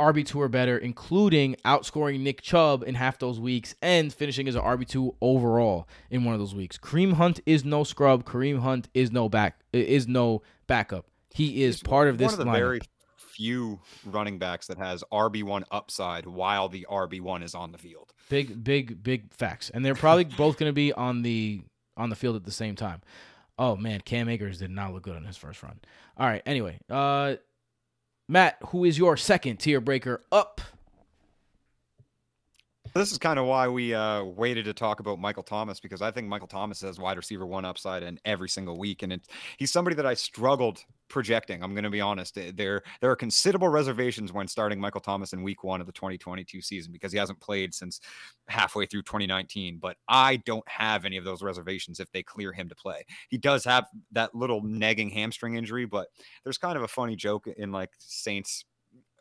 RB2 0.00 0.36
or 0.36 0.48
better, 0.48 0.78
including 0.78 1.56
outscoring 1.64 2.20
Nick 2.20 2.40
Chubb 2.40 2.82
in 2.82 2.94
half 2.94 3.18
those 3.18 3.38
weeks 3.38 3.74
and 3.82 4.12
finishing 4.12 4.48
as 4.48 4.54
an 4.54 4.62
RB2 4.62 5.16
overall 5.20 5.86
in 6.10 6.24
one 6.24 6.34
of 6.34 6.40
those 6.40 6.54
weeks. 6.54 6.78
Kareem 6.78 7.12
Hunt 7.14 7.40
is 7.46 7.64
no 7.64 7.84
scrub. 7.84 8.24
Kareem 8.24 8.60
Hunt 8.60 8.88
is 8.94 9.12
no 9.12 9.28
back 9.28 9.60
is 9.72 10.08
no 10.08 10.42
backup. 10.66 11.06
He 11.32 11.62
is 11.62 11.82
part 11.82 12.08
of 12.08 12.18
this 12.18 12.32
one 12.32 12.40
of 12.40 12.46
the 12.46 12.50
lineup. 12.50 12.58
very 12.58 12.80
few 13.16 13.80
running 14.04 14.38
backs 14.38 14.66
that 14.66 14.78
has 14.78 15.04
RB1 15.12 15.62
upside 15.70 16.26
while 16.26 16.68
the 16.68 16.86
RB1 16.90 17.42
is 17.42 17.54
on 17.54 17.72
the 17.72 17.78
field. 17.78 18.12
Big, 18.28 18.62
big, 18.62 19.02
big 19.02 19.32
facts. 19.32 19.70
And 19.70 19.84
they're 19.84 19.94
probably 19.94 20.24
both 20.36 20.58
going 20.58 20.68
to 20.68 20.74
be 20.74 20.92
on 20.92 21.22
the 21.22 21.62
on 21.96 22.10
the 22.10 22.16
field 22.16 22.36
at 22.36 22.44
the 22.44 22.50
same 22.50 22.76
time. 22.76 23.00
Oh 23.58 23.76
man, 23.76 24.00
Cam 24.00 24.28
Akers 24.28 24.58
did 24.58 24.70
not 24.70 24.94
look 24.94 25.02
good 25.02 25.16
on 25.16 25.24
his 25.24 25.36
first 25.36 25.62
run. 25.62 25.78
All 26.16 26.26
right, 26.26 26.42
anyway, 26.46 26.78
uh 26.88 27.34
Matt, 28.30 28.58
who 28.68 28.84
is 28.84 28.96
your 28.96 29.16
second 29.16 29.56
tier 29.56 29.80
breaker 29.80 30.22
up? 30.30 30.60
This 32.92 33.12
is 33.12 33.18
kind 33.18 33.38
of 33.38 33.46
why 33.46 33.68
we 33.68 33.94
uh, 33.94 34.24
waited 34.24 34.64
to 34.64 34.74
talk 34.74 34.98
about 34.98 35.20
Michael 35.20 35.44
Thomas 35.44 35.78
because 35.78 36.02
I 36.02 36.10
think 36.10 36.26
Michael 36.26 36.48
Thomas 36.48 36.80
has 36.80 36.98
wide 36.98 37.16
receiver 37.16 37.46
one 37.46 37.64
upside 37.64 38.02
in 38.02 38.18
every 38.24 38.48
single 38.48 38.78
week, 38.78 39.02
and 39.04 39.12
it's 39.12 39.28
he's 39.58 39.70
somebody 39.70 39.94
that 39.94 40.06
I 40.06 40.14
struggled 40.14 40.84
projecting. 41.08 41.62
I'm 41.62 41.72
going 41.72 41.84
to 41.84 41.90
be 41.90 42.00
honest. 42.00 42.36
Eh, 42.36 42.50
there 42.52 42.82
there 43.00 43.10
are 43.10 43.16
considerable 43.16 43.68
reservations 43.68 44.32
when 44.32 44.48
starting 44.48 44.80
Michael 44.80 45.00
Thomas 45.00 45.32
in 45.32 45.42
week 45.44 45.62
one 45.62 45.80
of 45.80 45.86
the 45.86 45.92
2022 45.92 46.60
season 46.60 46.92
because 46.92 47.12
he 47.12 47.18
hasn't 47.18 47.38
played 47.38 47.72
since 47.74 48.00
halfway 48.48 48.86
through 48.86 49.02
2019. 49.02 49.78
But 49.78 49.96
I 50.08 50.36
don't 50.38 50.68
have 50.68 51.04
any 51.04 51.16
of 51.16 51.24
those 51.24 51.42
reservations 51.42 52.00
if 52.00 52.10
they 52.10 52.24
clear 52.24 52.52
him 52.52 52.68
to 52.68 52.74
play. 52.74 53.04
He 53.28 53.38
does 53.38 53.64
have 53.66 53.86
that 54.12 54.34
little 54.34 54.62
nagging 54.62 55.10
hamstring 55.10 55.54
injury, 55.54 55.84
but 55.84 56.08
there's 56.42 56.58
kind 56.58 56.76
of 56.76 56.82
a 56.82 56.88
funny 56.88 57.14
joke 57.14 57.46
in 57.46 57.70
like 57.70 57.90
Saints 57.98 58.64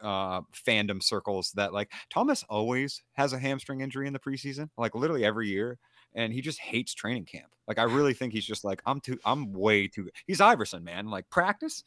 uh, 0.02 0.42
fandom 0.54 1.02
circles 1.02 1.52
that 1.54 1.74
like 1.74 1.92
Thomas 2.10 2.44
always 2.50 3.02
has 3.14 3.34
a 3.34 3.40
hamstring 3.40 3.82
injury 3.82 4.08
in 4.08 4.14
the 4.14 4.20
preseason, 4.20 4.70
like 4.78 4.96
literally 4.96 5.26
every 5.26 5.48
year, 5.48 5.78
and 6.14 6.34
he 6.34 6.42
just 6.42 6.60
hates 6.60 6.94
training 6.94 7.26
camp. 7.26 7.50
Like 7.68 7.80
I 7.80 7.84
really 7.84 8.14
think 8.14 8.34
he's 8.34 8.46
just 8.46 8.64
like 8.64 8.82
I'm 8.86 9.00
too, 9.00 9.20
I'm 9.26 9.54
way 9.54 9.88
too. 9.88 10.10
He's 10.26 10.42
Iverson, 10.42 10.84
man. 10.84 11.08
Like 11.08 11.30
practice, 11.30 11.84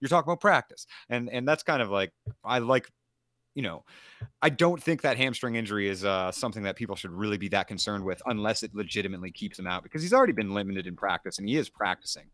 you're 0.00 0.08
talking 0.08 0.30
about 0.30 0.40
practice, 0.40 0.86
and 1.08 1.30
and 1.30 1.46
that's 1.46 1.62
kind 1.62 1.82
of 1.82 1.90
like 1.90 2.12
I 2.44 2.58
like. 2.58 2.88
You 3.54 3.62
know, 3.62 3.84
I 4.42 4.50
don't 4.50 4.82
think 4.82 5.00
that 5.00 5.16
hamstring 5.16 5.54
injury 5.54 5.88
is 5.88 6.04
uh, 6.04 6.30
something 6.30 6.62
that 6.64 6.76
people 6.76 6.94
should 6.94 7.10
really 7.10 7.38
be 7.38 7.48
that 7.48 7.68
concerned 7.68 8.04
with 8.04 8.20
unless 8.26 8.62
it 8.62 8.74
legitimately 8.74 9.30
keeps 9.30 9.58
him 9.58 9.66
out 9.66 9.82
because 9.82 10.02
he's 10.02 10.12
already 10.12 10.34
been 10.34 10.52
limited 10.52 10.86
in 10.86 10.94
practice 10.94 11.38
and 11.38 11.48
he 11.48 11.56
is 11.56 11.70
practicing. 11.70 12.26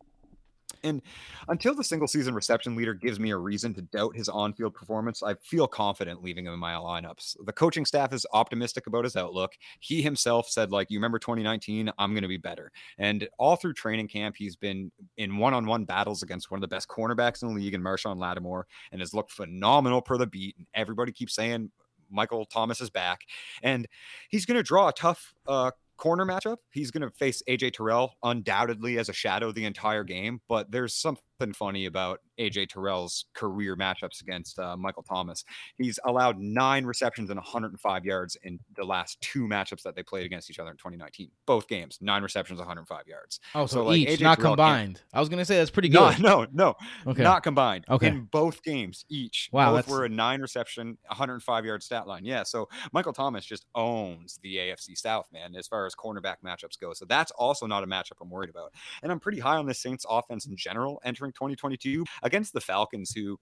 And 0.85 1.03
until 1.49 1.75
the 1.75 1.85
single 1.85 2.09
season 2.09 2.35
reception 2.35 2.77
leader 2.77 2.95
gives 2.95 3.21
me 3.21 3.31
a 3.31 3.37
reason 3.37 3.75
to 3.75 3.83
doubt 3.83 4.17
his 4.17 4.29
on 4.29 4.53
field 4.55 4.75
performance, 4.75 5.23
I 5.23 5.35
feel 5.35 5.67
confident 5.67 6.23
leaving 6.23 6.47
him 6.47 6.55
in 6.55 6.59
my 6.59 6.75
lineups. 6.75 7.37
The 7.45 7.53
coaching 7.53 7.85
staff 7.85 8.13
is 8.13 8.27
optimistic 8.33 8.87
about 8.87 9.05
his 9.05 9.17
outlook. 9.17 9.53
He 9.81 10.03
himself 10.03 10.49
said, 10.49 10.71
like, 10.73 10.91
you 10.91 10.99
remember 10.99 11.19
2019, 11.19 11.91
I'm 11.99 12.13
going 12.13 12.23
to 12.23 12.29
be 12.29 12.37
better. 12.37 12.73
And 12.99 13.29
all 13.39 13.57
through 13.57 13.75
training 13.75 14.09
camp, 14.09 14.37
he's 14.37 14.57
been 14.57 14.91
in 15.17 15.39
one 15.39 15.55
on 15.55 15.67
one 15.67 15.85
battles 15.85 16.23
against 16.23 16.51
one 16.51 16.59
of 16.59 16.63
the 16.63 16.75
best 16.75 16.89
cornerbacks 16.89 17.43
in 17.43 17.49
the 17.49 17.55
league 17.55 17.75
in 17.75 17.83
Marshon 17.83 18.19
Lattimore 18.19 18.67
and 18.91 19.01
has 19.01 19.15
looked 19.15 19.33
phenomenal 19.33 20.03
per 20.03 20.17
the 20.17 20.27
beat. 20.27 20.57
And 20.57 20.67
everybody 20.75 21.13
keeps 21.13 21.35
saying, 21.35 21.71
Michael 22.13 22.45
Thomas 22.45 22.81
is 22.81 22.91
back, 22.91 23.23
and 23.63 23.89
he's 24.29 24.45
going 24.45 24.59
to 24.59 24.63
draw 24.63 24.89
a 24.89 24.93
tough 24.93 25.35
uh, 25.49 25.71
corner 25.97 26.25
matchup, 26.25 26.59
he's 26.73 26.91
going 26.91 27.09
to 27.09 27.15
face 27.17 27.43
AJ 27.49 27.75
Terrell 27.75 28.15
undoubtedly 28.23 28.99
as 28.99 29.09
a 29.09 29.13
shadow 29.13 29.53
the 29.53 29.65
entire 29.65 30.05
game. 30.05 30.41
But 30.49 30.71
there's 30.71 30.95
something 30.95 31.23
funny 31.53 31.87
about 31.87 32.21
AJ 32.39 32.69
Terrell's 32.69 33.25
career 33.35 33.77
matchups 33.77 34.21
against 34.21 34.59
uh, 34.59 34.77
Michael 34.77 35.03
Thomas. 35.03 35.45
He's 35.79 35.99
allowed 36.07 36.39
nine 36.39 36.85
receptions 36.85 37.31
and 37.31 37.39
105 37.39 38.05
yards 38.05 38.37
in 38.45 38.59
the 38.77 38.85
last 38.85 39.21
two 39.21 39.47
matchups 39.49 39.83
that 39.83 39.97
they 39.97 40.03
played 40.03 40.27
against 40.27 40.51
each 40.51 40.59
other 40.59 40.71
in 40.71 40.77
2019. 40.77 41.31
Both 41.47 41.67
games, 41.69 41.99
nine 42.01 42.23
receptions, 42.23 42.59
105 42.59 43.07
yards. 43.07 43.41
Oh, 43.55 43.67
so, 43.67 43.77
So, 43.77 43.85
like, 43.87 43.99
each, 43.99 44.09
AJ 44.09 44.23
not 44.23 44.39
Terrell 44.39 44.57
can't- 44.57 44.59
combined. 44.59 45.03
I 45.13 45.21
was 45.21 45.29
gonna 45.29 45.45
say 45.45 45.57
that's 45.57 45.71
pretty 45.71 45.89
No, 45.89 46.11
good. 46.11 46.23
no, 46.23 46.47
no, 46.53 46.75
okay. 47.07 47.23
not 47.23 47.43
combined. 47.43 47.85
Okay. 47.89 48.09
In 48.09 48.25
both 48.27 48.63
games, 48.63 49.05
each. 49.09 49.49
Wow, 49.53 49.71
Both 49.71 49.77
that's- 49.87 49.93
were 49.93 50.05
a 50.05 50.09
nine 50.09 50.41
reception, 50.41 50.99
105 51.09 51.65
yard 51.65 51.83
stat 51.83 52.07
line. 52.07 52.25
Yeah. 52.25 52.43
So 52.45 52.69
Michael 52.93 53.13
Thomas 53.13 53.45
just 53.45 53.67
owns 53.75 54.39
the 54.43 54.57
AFC 54.59 54.95
South, 54.97 55.27
man, 55.33 55.55
as 55.57 55.67
far 55.67 55.87
as 55.87 55.95
cornerback 55.95 56.37
matchups 56.45 56.79
go. 56.81 56.93
So 56.93 57.05
that's 57.05 57.31
also 57.33 57.67
not 57.67 57.83
a 57.83 57.87
matchup 57.87 58.13
I'm 58.21 58.31
worried 58.31 58.51
about. 58.51 58.73
And 59.03 59.11
I'm 59.11 59.21
pretty 59.21 59.41
high 59.41 59.57
on 59.57 59.67
the 59.67 59.75
Saints 59.75 60.05
offense 60.09 60.47
in 60.47 60.57
general 60.57 61.01
entering 61.05 61.32
2022 61.33 62.05
against 62.23 62.53
the 62.53 62.61
Falcons, 62.61 63.13
who 63.15 63.39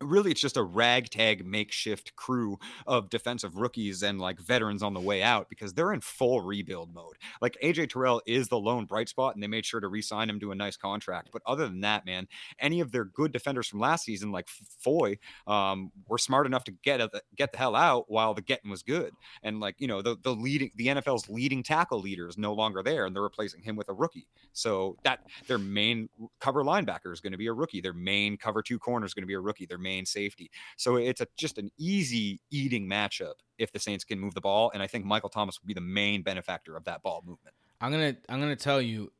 really 0.00 0.30
it's 0.30 0.40
just 0.40 0.56
a 0.56 0.62
ragtag 0.62 1.44
makeshift 1.44 2.14
crew 2.16 2.58
of 2.86 3.10
defensive 3.10 3.56
rookies 3.56 4.02
and 4.02 4.20
like 4.20 4.40
veterans 4.40 4.82
on 4.82 4.94
the 4.94 5.00
way 5.00 5.22
out 5.22 5.48
because 5.48 5.74
they're 5.74 5.92
in 5.92 6.00
full 6.00 6.40
rebuild 6.40 6.92
mode. 6.94 7.16
Like 7.40 7.56
AJ 7.62 7.90
Terrell 7.90 8.22
is 8.26 8.48
the 8.48 8.58
lone 8.58 8.84
bright 8.84 9.08
spot 9.08 9.34
and 9.34 9.42
they 9.42 9.48
made 9.48 9.66
sure 9.66 9.80
to 9.80 9.88
re-sign 9.88 10.28
him 10.28 10.40
to 10.40 10.52
a 10.52 10.54
nice 10.54 10.76
contract. 10.76 11.30
But 11.32 11.42
other 11.46 11.66
than 11.66 11.80
that, 11.80 12.06
man, 12.06 12.28
any 12.58 12.80
of 12.80 12.92
their 12.92 13.04
good 13.04 13.32
defenders 13.32 13.68
from 13.68 13.80
last 13.80 14.04
season, 14.04 14.32
like 14.32 14.48
Foye, 14.48 15.18
um, 15.46 15.90
were 16.08 16.18
smart 16.18 16.46
enough 16.46 16.64
to 16.64 16.72
get 16.72 17.00
a, 17.00 17.10
get 17.36 17.52
the 17.52 17.58
hell 17.58 17.74
out 17.74 18.04
while 18.08 18.34
the 18.34 18.42
getting 18.42 18.70
was 18.70 18.82
good. 18.82 19.12
And 19.42 19.60
like 19.60 19.76
you 19.78 19.88
know, 19.88 20.02
the 20.02 20.16
the 20.22 20.34
leading 20.34 20.70
the 20.76 20.88
NFL's 20.88 21.28
leading 21.28 21.62
tackle 21.62 22.00
leader 22.00 22.28
is 22.28 22.38
no 22.38 22.54
longer 22.54 22.82
there, 22.82 23.06
and 23.06 23.14
they're 23.14 23.22
replacing 23.22 23.62
him 23.62 23.76
with 23.76 23.88
a 23.88 23.92
rookie. 23.92 24.28
So 24.52 24.96
that 25.04 25.20
their 25.46 25.58
main 25.58 26.08
cover 26.40 26.62
linebacker 26.64 27.12
is 27.12 27.20
going 27.20 27.32
to 27.32 27.38
be 27.38 27.46
a 27.46 27.52
rookie. 27.52 27.80
Their 27.80 27.92
main 27.92 28.36
cover 28.36 28.62
two 28.62 28.78
corner 28.78 29.06
is 29.06 29.14
going 29.14 29.22
to 29.22 29.26
be 29.26 29.34
a 29.34 29.40
rookie. 29.40 29.66
Their 29.66 29.75
main 29.78 30.06
safety. 30.06 30.50
So 30.76 30.96
it's 30.96 31.20
a, 31.20 31.26
just 31.36 31.58
an 31.58 31.70
easy 31.78 32.40
eating 32.50 32.88
matchup 32.88 33.34
if 33.58 33.72
the 33.72 33.78
Saints 33.78 34.04
can 34.04 34.18
move 34.18 34.34
the 34.34 34.40
ball. 34.40 34.70
And 34.74 34.82
I 34.82 34.86
think 34.86 35.04
Michael 35.04 35.28
Thomas 35.28 35.60
will 35.60 35.66
be 35.66 35.74
the 35.74 35.80
main 35.80 36.22
benefactor 36.22 36.76
of 36.76 36.84
that 36.84 37.02
ball 37.02 37.22
movement. 37.26 37.54
I'm 37.80 37.90
gonna 37.90 38.16
I'm 38.28 38.40
gonna 38.40 38.56
tell 38.56 38.80
you, 38.80 39.12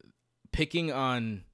picking 0.53 0.93
on 0.93 1.45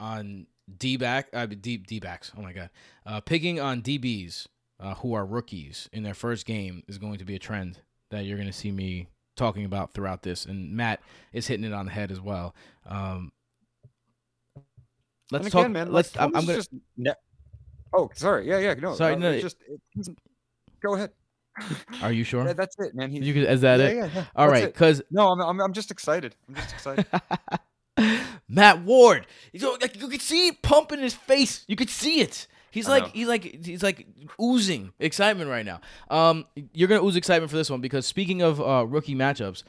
on 0.00 0.46
D 0.78 0.96
back 0.96 1.28
uh, 1.32 1.46
D 1.46 1.76
D 1.76 2.00
backs. 2.00 2.32
Oh 2.36 2.42
my 2.42 2.52
god, 2.52 2.70
uh, 3.06 3.20
picking 3.20 3.60
on 3.60 3.82
DBs 3.82 4.46
uh, 4.80 4.94
who 4.94 5.14
are 5.14 5.24
rookies 5.24 5.88
in 5.92 6.02
their 6.02 6.14
first 6.14 6.46
game 6.46 6.82
is 6.88 6.98
going 6.98 7.18
to 7.18 7.24
be 7.24 7.36
a 7.36 7.38
trend 7.38 7.80
that 8.10 8.24
you're 8.24 8.38
gonna 8.38 8.52
see 8.52 8.72
me 8.72 9.06
talking 9.36 9.64
about 9.64 9.94
throughout 9.94 10.22
this, 10.22 10.44
and 10.44 10.72
Matt 10.72 11.00
is 11.32 11.46
hitting 11.46 11.64
it 11.64 11.72
on 11.72 11.86
the 11.86 11.92
head 11.92 12.10
as 12.10 12.20
well. 12.20 12.54
Um, 12.86 13.32
let's 15.30 15.44
and 15.44 15.52
talk. 15.52 15.70
man. 15.70 15.92
let's. 15.92 16.14
like, 16.14 16.24
I'm, 16.24 16.36
I'm 16.36 16.46
gonna. 16.46 16.58
just 16.58 16.70
ne- 16.96 17.14
oh, 17.92 18.10
sorry. 18.14 18.48
Yeah, 18.48 18.58
yeah. 18.58 18.74
No, 18.74 18.94
Sorry, 18.94 19.16
no, 19.16 19.30
it's 19.30 19.42
just 19.42 19.56
go 20.82 20.94
ahead. 20.94 21.10
Are 22.02 22.12
you 22.12 22.24
sure? 22.24 22.46
Yeah, 22.46 22.54
that's 22.54 22.76
it, 22.78 22.94
man. 22.94 23.10
He's, 23.10 23.26
You 23.26 23.34
could, 23.34 23.44
is 23.44 23.60
that 23.60 23.78
yeah, 23.78 23.86
it? 23.86 23.96
yeah, 23.96 24.08
yeah. 24.14 24.24
All 24.34 24.48
right, 24.48 24.64
because 24.64 25.02
No, 25.10 25.28
I'm, 25.28 25.40
I'm, 25.40 25.60
I'm 25.60 25.72
just 25.72 25.90
excited. 25.90 26.34
I'm 26.48 26.54
just 26.54 26.72
excited. 26.72 27.06
Matt 28.48 28.82
Ward. 28.84 29.26
He's 29.52 29.62
like 29.62 30.00
you 30.00 30.08
could 30.08 30.22
see 30.22 30.48
it 30.48 30.62
pumping 30.62 31.00
his 31.00 31.14
face. 31.14 31.64
You 31.68 31.76
could 31.76 31.90
see 31.90 32.20
it. 32.20 32.46
He's 32.70 32.88
like 32.88 33.08
he's 33.08 33.28
like 33.28 33.64
he's 33.64 33.82
like 33.82 34.06
oozing 34.40 34.92
excitement 34.98 35.50
right 35.50 35.64
now. 35.64 35.80
Um, 36.10 36.46
you're 36.72 36.88
gonna 36.88 37.04
ooze 37.04 37.16
excitement 37.16 37.50
for 37.50 37.56
this 37.56 37.68
one 37.68 37.82
because 37.82 38.06
speaking 38.06 38.40
of 38.40 38.60
uh, 38.62 38.86
rookie 38.88 39.14
matchups, 39.14 39.62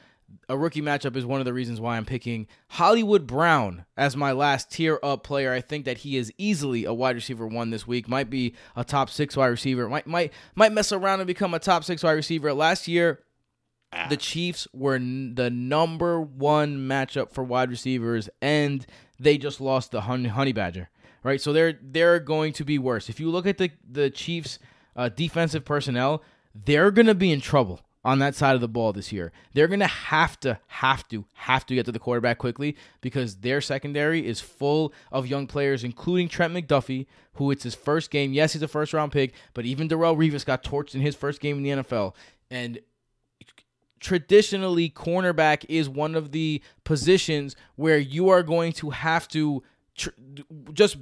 a 0.48 0.56
rookie 0.56 0.82
matchup 0.82 1.16
is 1.16 1.26
one 1.26 1.40
of 1.40 1.44
the 1.44 1.52
reasons 1.52 1.80
why 1.80 1.96
I'm 1.96 2.04
picking 2.04 2.46
Hollywood 2.68 3.26
Brown 3.26 3.84
as 3.96 4.16
my 4.16 4.32
last 4.32 4.70
tier 4.70 4.98
up 5.02 5.24
player. 5.24 5.52
I 5.52 5.60
think 5.60 5.84
that 5.84 5.98
he 5.98 6.16
is 6.16 6.32
easily 6.38 6.84
a 6.84 6.92
wide 6.92 7.16
receiver 7.16 7.46
one 7.46 7.70
this 7.70 7.86
week. 7.86 8.08
Might 8.08 8.30
be 8.30 8.54
a 8.76 8.84
top 8.84 9.10
six 9.10 9.36
wide 9.36 9.46
receiver. 9.46 9.88
Might 9.88 10.06
might 10.06 10.32
might 10.54 10.72
mess 10.72 10.92
around 10.92 11.20
and 11.20 11.26
become 11.26 11.54
a 11.54 11.58
top 11.58 11.84
six 11.84 12.02
wide 12.02 12.12
receiver. 12.12 12.52
Last 12.52 12.88
year, 12.88 13.20
the 14.08 14.16
Chiefs 14.16 14.66
were 14.72 14.96
n- 14.96 15.34
the 15.34 15.50
number 15.50 16.20
one 16.20 16.78
matchup 16.78 17.32
for 17.32 17.44
wide 17.44 17.70
receivers, 17.70 18.28
and 18.42 18.84
they 19.18 19.38
just 19.38 19.60
lost 19.60 19.92
the 19.92 20.02
Honey, 20.02 20.28
honey 20.28 20.52
Badger, 20.52 20.90
right? 21.22 21.40
So 21.40 21.52
they're 21.52 21.78
they're 21.80 22.20
going 22.20 22.52
to 22.54 22.64
be 22.64 22.78
worse. 22.78 23.08
If 23.08 23.20
you 23.20 23.30
look 23.30 23.46
at 23.46 23.58
the 23.58 23.70
the 23.88 24.10
Chiefs' 24.10 24.58
uh, 24.96 25.08
defensive 25.08 25.64
personnel, 25.64 26.22
they're 26.54 26.90
going 26.90 27.06
to 27.06 27.14
be 27.14 27.32
in 27.32 27.40
trouble 27.40 27.80
on 28.04 28.18
that 28.18 28.34
side 28.34 28.54
of 28.54 28.60
the 28.60 28.68
ball 28.68 28.92
this 28.92 29.12
year. 29.12 29.32
They're 29.54 29.68
going 29.68 29.80
to 29.80 29.86
have 29.86 30.38
to 30.40 30.58
have 30.66 31.08
to 31.08 31.24
have 31.34 31.64
to 31.66 31.74
get 31.74 31.86
to 31.86 31.92
the 31.92 31.98
quarterback 31.98 32.38
quickly 32.38 32.76
because 33.00 33.36
their 33.36 33.60
secondary 33.60 34.26
is 34.26 34.40
full 34.40 34.92
of 35.10 35.26
young 35.26 35.46
players, 35.46 35.84
including 35.84 36.28
Trent 36.28 36.54
McDuffie, 36.54 37.06
who 37.34 37.50
it's 37.50 37.64
his 37.64 37.74
first 37.74 38.10
game. 38.10 38.32
Yes, 38.32 38.52
he's 38.52 38.62
a 38.62 38.68
first 38.68 38.92
round 38.92 39.12
pick, 39.12 39.32
but 39.54 39.64
even 39.64 39.88
Darrelle 39.88 40.16
Revis 40.16 40.44
got 40.44 40.62
torched 40.62 40.94
in 40.94 41.00
his 41.00 41.14
first 41.14 41.40
game 41.40 41.56
in 41.56 41.62
the 41.62 41.82
NFL, 41.82 42.14
and 42.50 42.78
traditionally 44.00 44.90
cornerback 44.90 45.64
is 45.68 45.88
one 45.88 46.14
of 46.14 46.30
the 46.32 46.60
positions 46.84 47.56
where 47.76 47.96
you 47.96 48.28
are 48.28 48.42
going 48.42 48.70
to 48.70 48.90
have 48.90 49.26
to 49.26 49.62
tr- 49.96 50.10
just 50.74 50.98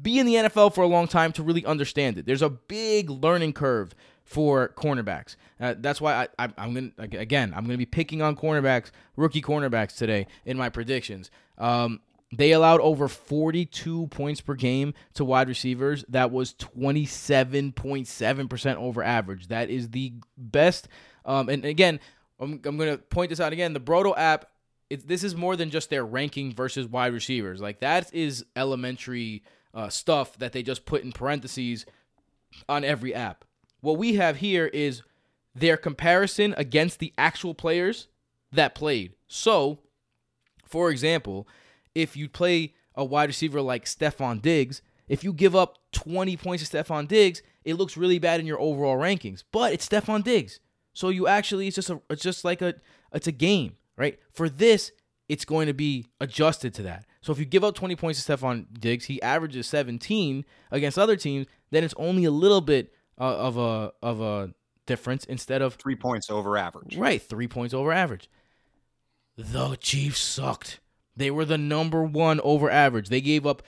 be 0.00 0.18
in 0.18 0.26
the 0.26 0.34
NFL 0.34 0.74
for 0.74 0.82
a 0.82 0.88
long 0.88 1.06
time 1.06 1.30
to 1.32 1.44
really 1.44 1.64
understand 1.64 2.18
it. 2.18 2.26
There's 2.26 2.42
a 2.42 2.50
big 2.50 3.08
learning 3.08 3.52
curve 3.52 3.94
for 4.24 4.72
cornerbacks. 4.76 5.36
Uh, 5.60 5.74
that's 5.78 6.00
why 6.00 6.14
I, 6.14 6.28
I, 6.44 6.48
I'm 6.58 6.74
gonna 6.74 6.90
again 6.98 7.52
I'm 7.54 7.64
gonna 7.64 7.78
be 7.78 7.86
picking 7.86 8.22
on 8.22 8.34
cornerbacks, 8.36 8.90
rookie 9.16 9.42
cornerbacks 9.42 9.96
today 9.96 10.26
in 10.44 10.56
my 10.56 10.70
predictions. 10.70 11.30
Um, 11.58 12.00
they 12.36 12.52
allowed 12.52 12.80
over 12.80 13.08
42 13.08 14.06
points 14.08 14.40
per 14.40 14.54
game 14.54 14.94
to 15.14 15.24
wide 15.24 15.48
receivers. 15.48 16.04
That 16.08 16.32
was 16.32 16.52
27.7% 16.54 18.76
over 18.76 19.02
average. 19.02 19.48
That 19.48 19.68
is 19.70 19.90
the 19.90 20.12
best. 20.36 20.88
Um, 21.24 21.48
and 21.48 21.64
again, 21.64 21.98
I'm, 22.40 22.60
I'm 22.64 22.76
going 22.76 22.90
to 22.90 22.98
point 22.98 23.30
this 23.30 23.40
out 23.40 23.52
again. 23.52 23.72
The 23.72 23.80
Brodo 23.80 24.14
app, 24.16 24.46
it, 24.90 25.06
this 25.06 25.22
is 25.22 25.36
more 25.36 25.54
than 25.56 25.70
just 25.70 25.90
their 25.90 26.04
ranking 26.04 26.52
versus 26.52 26.88
wide 26.88 27.12
receivers. 27.12 27.60
Like, 27.60 27.78
that 27.80 28.12
is 28.12 28.44
elementary 28.56 29.44
uh, 29.72 29.88
stuff 29.88 30.36
that 30.38 30.52
they 30.52 30.62
just 30.62 30.86
put 30.86 31.04
in 31.04 31.12
parentheses 31.12 31.86
on 32.68 32.84
every 32.84 33.14
app. 33.14 33.44
What 33.84 33.98
we 33.98 34.14
have 34.14 34.38
here 34.38 34.68
is 34.68 35.02
their 35.54 35.76
comparison 35.76 36.54
against 36.56 37.00
the 37.00 37.12
actual 37.18 37.52
players 37.52 38.08
that 38.50 38.74
played. 38.74 39.12
So, 39.28 39.80
for 40.64 40.90
example, 40.90 41.46
if 41.94 42.16
you 42.16 42.30
play 42.30 42.72
a 42.94 43.04
wide 43.04 43.28
receiver 43.28 43.60
like 43.60 43.84
Stefon 43.84 44.40
Diggs, 44.40 44.80
if 45.06 45.22
you 45.22 45.34
give 45.34 45.54
up 45.54 45.76
20 45.92 46.34
points 46.38 46.66
to 46.66 46.76
Stefon 46.76 47.06
Diggs, 47.06 47.42
it 47.62 47.74
looks 47.74 47.94
really 47.94 48.18
bad 48.18 48.40
in 48.40 48.46
your 48.46 48.58
overall 48.58 48.96
rankings. 48.96 49.44
But 49.52 49.74
it's 49.74 49.86
Stefon 49.86 50.24
Diggs. 50.24 50.60
So 50.94 51.10
you 51.10 51.28
actually 51.28 51.66
it's 51.66 51.76
just 51.76 51.90
a 51.90 52.00
it's 52.08 52.22
just 52.22 52.42
like 52.42 52.62
a 52.62 52.76
it's 53.12 53.26
a 53.26 53.32
game, 53.32 53.76
right? 53.98 54.18
For 54.30 54.48
this, 54.48 54.92
it's 55.28 55.44
going 55.44 55.66
to 55.66 55.74
be 55.74 56.06
adjusted 56.22 56.72
to 56.74 56.82
that. 56.84 57.04
So 57.20 57.32
if 57.32 57.38
you 57.38 57.44
give 57.44 57.64
up 57.64 57.74
20 57.74 57.96
points 57.96 58.24
to 58.24 58.32
Stefon 58.32 58.64
Diggs, 58.80 59.04
he 59.04 59.20
averages 59.20 59.66
17 59.66 60.46
against 60.70 60.98
other 60.98 61.16
teams, 61.16 61.46
then 61.70 61.84
it's 61.84 61.94
only 61.98 62.24
a 62.24 62.30
little 62.30 62.62
bit 62.62 62.90
uh, 63.18 63.36
of 63.36 63.56
a 63.56 63.92
of 64.02 64.20
a 64.20 64.54
difference 64.86 65.24
instead 65.24 65.62
of 65.62 65.74
Three 65.74 65.96
points 65.96 66.30
over 66.30 66.56
average. 66.56 66.96
Right, 66.96 67.22
three 67.22 67.48
points 67.48 67.74
over 67.74 67.92
average. 67.92 68.28
The 69.36 69.76
Chiefs 69.80 70.20
sucked. 70.20 70.80
They 71.16 71.30
were 71.30 71.44
the 71.44 71.58
number 71.58 72.02
one 72.04 72.40
over 72.40 72.70
average. 72.70 73.08
They 73.08 73.20
gave 73.20 73.46
up 73.46 73.62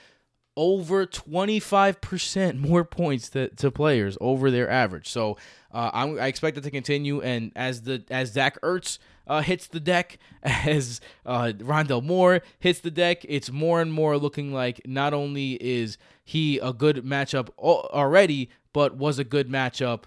over 0.57 1.05
25% 1.05 2.57
more 2.57 2.83
points 2.83 3.29
to, 3.29 3.47
to 3.49 3.69
players 3.69 4.17
over 4.19 4.49
their 4.49 4.67
average. 4.69 5.07
So 5.07 5.37
uh, 5.71 5.91
I'm, 5.93 6.19
I 6.19 6.25
expect 6.25 6.57
it 6.57 6.61
to 6.61 6.71
continue. 6.71 7.21
And 7.21 7.51
as 7.55 7.83
the 7.83 8.03
as 8.09 8.31
Zach 8.31 8.59
Ertz 8.61 8.97
uh, 9.27 9.41
hits 9.41 9.67
the 9.67 9.79
deck, 9.79 10.17
as 10.43 10.99
uh, 11.25 11.53
Rondale 11.57 12.03
Moore 12.03 12.41
hits 12.59 12.79
the 12.79 12.91
deck, 12.91 13.23
it's 13.29 13.51
more 13.51 13.81
and 13.81 13.93
more 13.93 14.17
looking 14.17 14.51
like 14.51 14.81
not 14.85 15.13
only 15.13 15.53
is 15.53 15.97
he 16.23 16.57
a 16.57 16.73
good 16.73 16.97
matchup 16.97 17.49
already, 17.59 18.49
but 18.77 18.95
was 18.95 19.17
a 19.17 19.23
good 19.23 19.49
matchup 19.49 20.03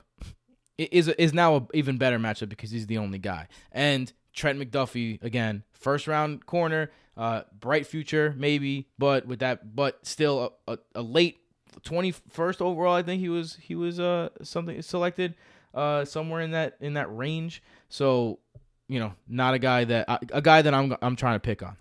is 0.78 1.08
is 1.08 1.34
now 1.34 1.56
a 1.56 1.66
even 1.74 1.98
better 1.98 2.20
matchup 2.20 2.48
because 2.48 2.70
he's 2.70 2.86
the 2.86 2.98
only 2.98 3.18
guy. 3.18 3.48
And 3.72 4.12
Trent 4.32 4.60
McDuffie 4.60 5.20
again, 5.24 5.64
first 5.72 6.06
round 6.06 6.46
corner, 6.46 6.92
uh, 7.16 7.42
bright 7.58 7.84
future 7.84 8.32
maybe, 8.38 8.86
but 8.96 9.26
with 9.26 9.40
that, 9.40 9.74
but 9.74 10.06
still 10.06 10.54
a, 10.68 10.74
a, 10.74 10.78
a 10.94 11.02
late 11.02 11.38
twenty 11.82 12.12
first 12.12 12.62
overall. 12.62 12.94
I 12.94 13.02
think 13.02 13.20
he 13.20 13.28
was 13.28 13.58
he 13.60 13.74
was 13.74 13.98
uh 13.98 14.28
something 14.42 14.80
selected 14.82 15.34
uh 15.74 16.04
somewhere 16.04 16.40
in 16.40 16.52
that 16.52 16.76
in 16.80 16.94
that 16.94 17.12
range. 17.12 17.64
So 17.88 18.38
you 18.86 19.00
know, 19.00 19.14
not 19.26 19.54
a 19.54 19.58
guy 19.58 19.82
that 19.82 20.06
a 20.32 20.40
guy 20.40 20.62
that 20.62 20.72
I'm 20.72 20.94
I'm 21.02 21.16
trying 21.16 21.34
to 21.34 21.40
pick 21.40 21.60
on. 21.64 21.76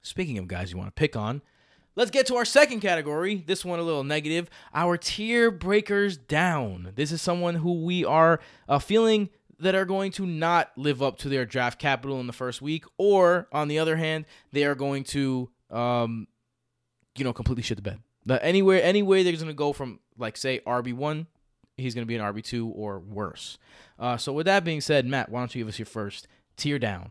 Speaking 0.00 0.38
of 0.38 0.48
guys 0.48 0.72
you 0.72 0.78
want 0.78 0.88
to 0.88 0.98
pick 0.98 1.14
on, 1.14 1.42
Let's 2.00 2.10
get 2.10 2.28
to 2.28 2.36
our 2.36 2.46
second 2.46 2.80
category. 2.80 3.44
This 3.46 3.62
one 3.62 3.78
a 3.78 3.82
little 3.82 4.04
negative. 4.04 4.48
Our 4.72 4.96
tier 4.96 5.50
breakers 5.50 6.16
down. 6.16 6.92
This 6.94 7.12
is 7.12 7.20
someone 7.20 7.56
who 7.56 7.84
we 7.84 8.06
are 8.06 8.40
uh, 8.70 8.78
feeling 8.78 9.28
that 9.58 9.74
are 9.74 9.84
going 9.84 10.10
to 10.12 10.24
not 10.24 10.70
live 10.78 11.02
up 11.02 11.18
to 11.18 11.28
their 11.28 11.44
draft 11.44 11.78
capital 11.78 12.18
in 12.18 12.26
the 12.26 12.32
first 12.32 12.62
week, 12.62 12.86
or 12.96 13.48
on 13.52 13.68
the 13.68 13.78
other 13.78 13.96
hand, 13.96 14.24
they 14.50 14.64
are 14.64 14.74
going 14.74 15.04
to, 15.04 15.50
um, 15.70 16.26
you 17.18 17.22
know, 17.22 17.34
completely 17.34 17.62
shit 17.62 17.76
the 17.76 17.82
bed. 17.82 17.98
The 18.24 18.42
anywhere, 18.42 18.82
any 18.82 19.02
way 19.02 19.22
they're 19.22 19.34
going 19.34 19.48
to 19.48 19.52
go 19.52 19.74
from 19.74 20.00
like 20.16 20.38
say 20.38 20.60
RB 20.66 20.94
one, 20.94 21.26
he's 21.76 21.94
going 21.94 22.06
to 22.06 22.08
be 22.08 22.16
an 22.16 22.22
RB 22.22 22.42
two 22.42 22.68
or 22.68 22.98
worse. 22.98 23.58
Uh, 23.98 24.16
so 24.16 24.32
with 24.32 24.46
that 24.46 24.64
being 24.64 24.80
said, 24.80 25.04
Matt, 25.04 25.28
why 25.28 25.40
don't 25.40 25.54
you 25.54 25.60
give 25.60 25.68
us 25.68 25.78
your 25.78 25.84
first 25.84 26.28
tier 26.56 26.78
down? 26.78 27.10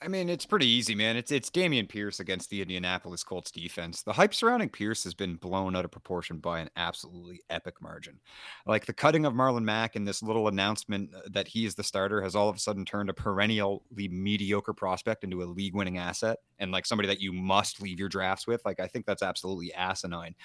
I 0.00 0.06
mean, 0.06 0.28
it's 0.28 0.46
pretty 0.46 0.66
easy, 0.66 0.94
man. 0.94 1.16
It's 1.16 1.32
it's 1.32 1.50
Dameon 1.50 1.88
Pierce 1.88 2.20
against 2.20 2.50
the 2.50 2.62
Indianapolis 2.62 3.24
Colts 3.24 3.50
defense. 3.50 4.02
The 4.02 4.12
hype 4.12 4.32
surrounding 4.32 4.68
Pierce 4.68 5.02
has 5.02 5.12
been 5.12 5.34
blown 5.34 5.74
out 5.74 5.84
of 5.84 5.90
proportion 5.90 6.38
by 6.38 6.60
an 6.60 6.70
absolutely 6.76 7.40
epic 7.50 7.82
margin. 7.82 8.20
Like 8.64 8.86
the 8.86 8.92
cutting 8.92 9.24
of 9.24 9.32
Marlon 9.32 9.64
Mack 9.64 9.96
and 9.96 10.06
this 10.06 10.22
little 10.22 10.46
announcement 10.46 11.10
uh, 11.12 11.22
that 11.32 11.48
he 11.48 11.66
is 11.66 11.74
the 11.74 11.82
starter 11.82 12.22
has 12.22 12.36
all 12.36 12.48
of 12.48 12.54
a 12.54 12.60
sudden 12.60 12.84
turned 12.84 13.10
a 13.10 13.14
perennially 13.14 13.80
mediocre 13.96 14.72
prospect 14.72 15.24
into 15.24 15.42
a 15.42 15.46
league-winning 15.46 15.98
asset 15.98 16.38
and 16.60 16.70
like 16.70 16.86
somebody 16.86 17.08
that 17.08 17.20
you 17.20 17.32
must 17.32 17.82
leave 17.82 17.98
your 17.98 18.08
drafts 18.08 18.46
with. 18.46 18.64
Like 18.64 18.78
I 18.78 18.86
think 18.86 19.04
that's 19.04 19.22
absolutely 19.22 19.74
asinine. 19.74 20.36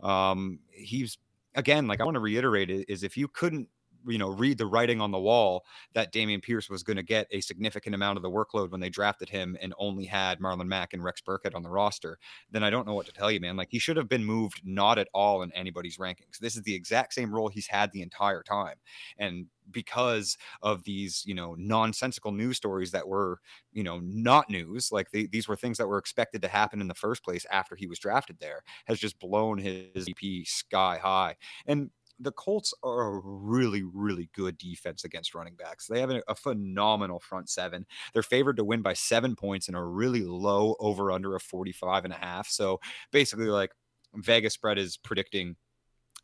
Um, 0.00 0.60
he's 0.70 1.18
again, 1.56 1.88
like 1.88 2.00
I 2.00 2.04
want 2.04 2.14
to 2.14 2.20
reiterate 2.20 2.70
is 2.70 3.02
if 3.02 3.16
you 3.16 3.26
couldn't 3.26 3.68
you 4.06 4.18
know 4.18 4.28
read 4.28 4.58
the 4.58 4.66
writing 4.66 5.00
on 5.00 5.10
the 5.10 5.18
wall 5.18 5.64
that 5.94 6.12
Dameon 6.12 6.42
Pierce 6.42 6.68
was 6.68 6.82
going 6.82 6.96
to 6.96 7.02
get 7.02 7.26
a 7.30 7.40
significant 7.40 7.94
amount 7.94 8.16
of 8.16 8.22
the 8.22 8.30
workload 8.30 8.70
when 8.70 8.80
they 8.80 8.90
drafted 8.90 9.28
him 9.28 9.56
and 9.60 9.74
only 9.78 10.04
had 10.04 10.40
Marlon 10.40 10.66
Mack 10.66 10.92
and 10.92 11.02
Rex 11.02 11.20
Burkhead 11.20 11.54
on 11.54 11.62
the 11.62 11.70
roster, 11.70 12.18
then 12.50 12.62
I 12.64 12.70
don't 12.70 12.86
know 12.86 12.94
what 12.94 13.06
to 13.06 13.12
tell 13.12 13.30
you, 13.30 13.40
man. 13.40 13.56
Like 13.56 13.68
he 13.70 13.78
should 13.78 13.96
have 13.96 14.08
been 14.08 14.24
moved 14.24 14.62
not 14.64 14.98
at 14.98 15.08
all 15.14 15.42
in 15.42 15.52
anybody's 15.52 15.98
rankings. 15.98 16.38
This 16.40 16.56
is 16.56 16.62
the 16.62 16.74
exact 16.74 17.14
same 17.14 17.34
role 17.34 17.48
he's 17.48 17.66
had 17.66 17.92
the 17.92 18.02
entire 18.02 18.42
time. 18.42 18.76
And 19.18 19.46
because 19.70 20.36
of 20.62 20.82
these, 20.84 21.22
you 21.24 21.34
know, 21.34 21.54
nonsensical 21.58 22.32
news 22.32 22.56
stories 22.56 22.90
that 22.90 23.06
were, 23.06 23.38
you 23.72 23.82
know, 23.82 24.00
not 24.02 24.50
news, 24.50 24.90
like 24.90 25.10
they, 25.10 25.26
these 25.26 25.48
were 25.48 25.56
things 25.56 25.78
that 25.78 25.86
were 25.86 25.98
expected 25.98 26.42
to 26.42 26.48
happen 26.48 26.80
in 26.80 26.88
the 26.88 26.94
first 26.94 27.22
place 27.22 27.46
after 27.50 27.76
he 27.76 27.86
was 27.86 27.98
drafted 27.98 28.38
there, 28.40 28.62
has 28.86 28.98
just 28.98 29.18
blown 29.18 29.58
his 29.58 30.08
EP 30.08 30.46
sky 30.46 30.98
high. 31.00 31.36
And 31.66 31.90
the 32.20 32.32
Colts 32.32 32.72
are 32.82 33.16
a 33.16 33.20
really, 33.24 33.82
really 33.82 34.28
good 34.34 34.58
defense 34.58 35.04
against 35.04 35.34
running 35.34 35.54
backs. 35.54 35.86
They 35.86 36.00
have 36.00 36.10
a, 36.10 36.22
a, 36.28 36.34
phenomenal 36.34 37.18
front 37.18 37.48
seven. 37.48 37.86
They're 38.12 38.22
favored 38.22 38.56
to 38.58 38.64
win 38.64 38.82
by 38.82 38.92
seven 38.92 39.34
points 39.34 39.68
and 39.68 39.76
a 39.76 39.82
really 39.82 40.22
low 40.22 40.76
over 40.78 41.10
under 41.10 41.34
of 41.34 41.42
45 41.42 42.04
and 42.04 42.12
a 42.12 42.16
half. 42.16 42.48
So 42.48 42.80
basically, 43.10 43.46
like 43.46 43.72
Vegas 44.14 44.54
spread 44.54 44.78
is 44.78 44.96
predicting 44.96 45.56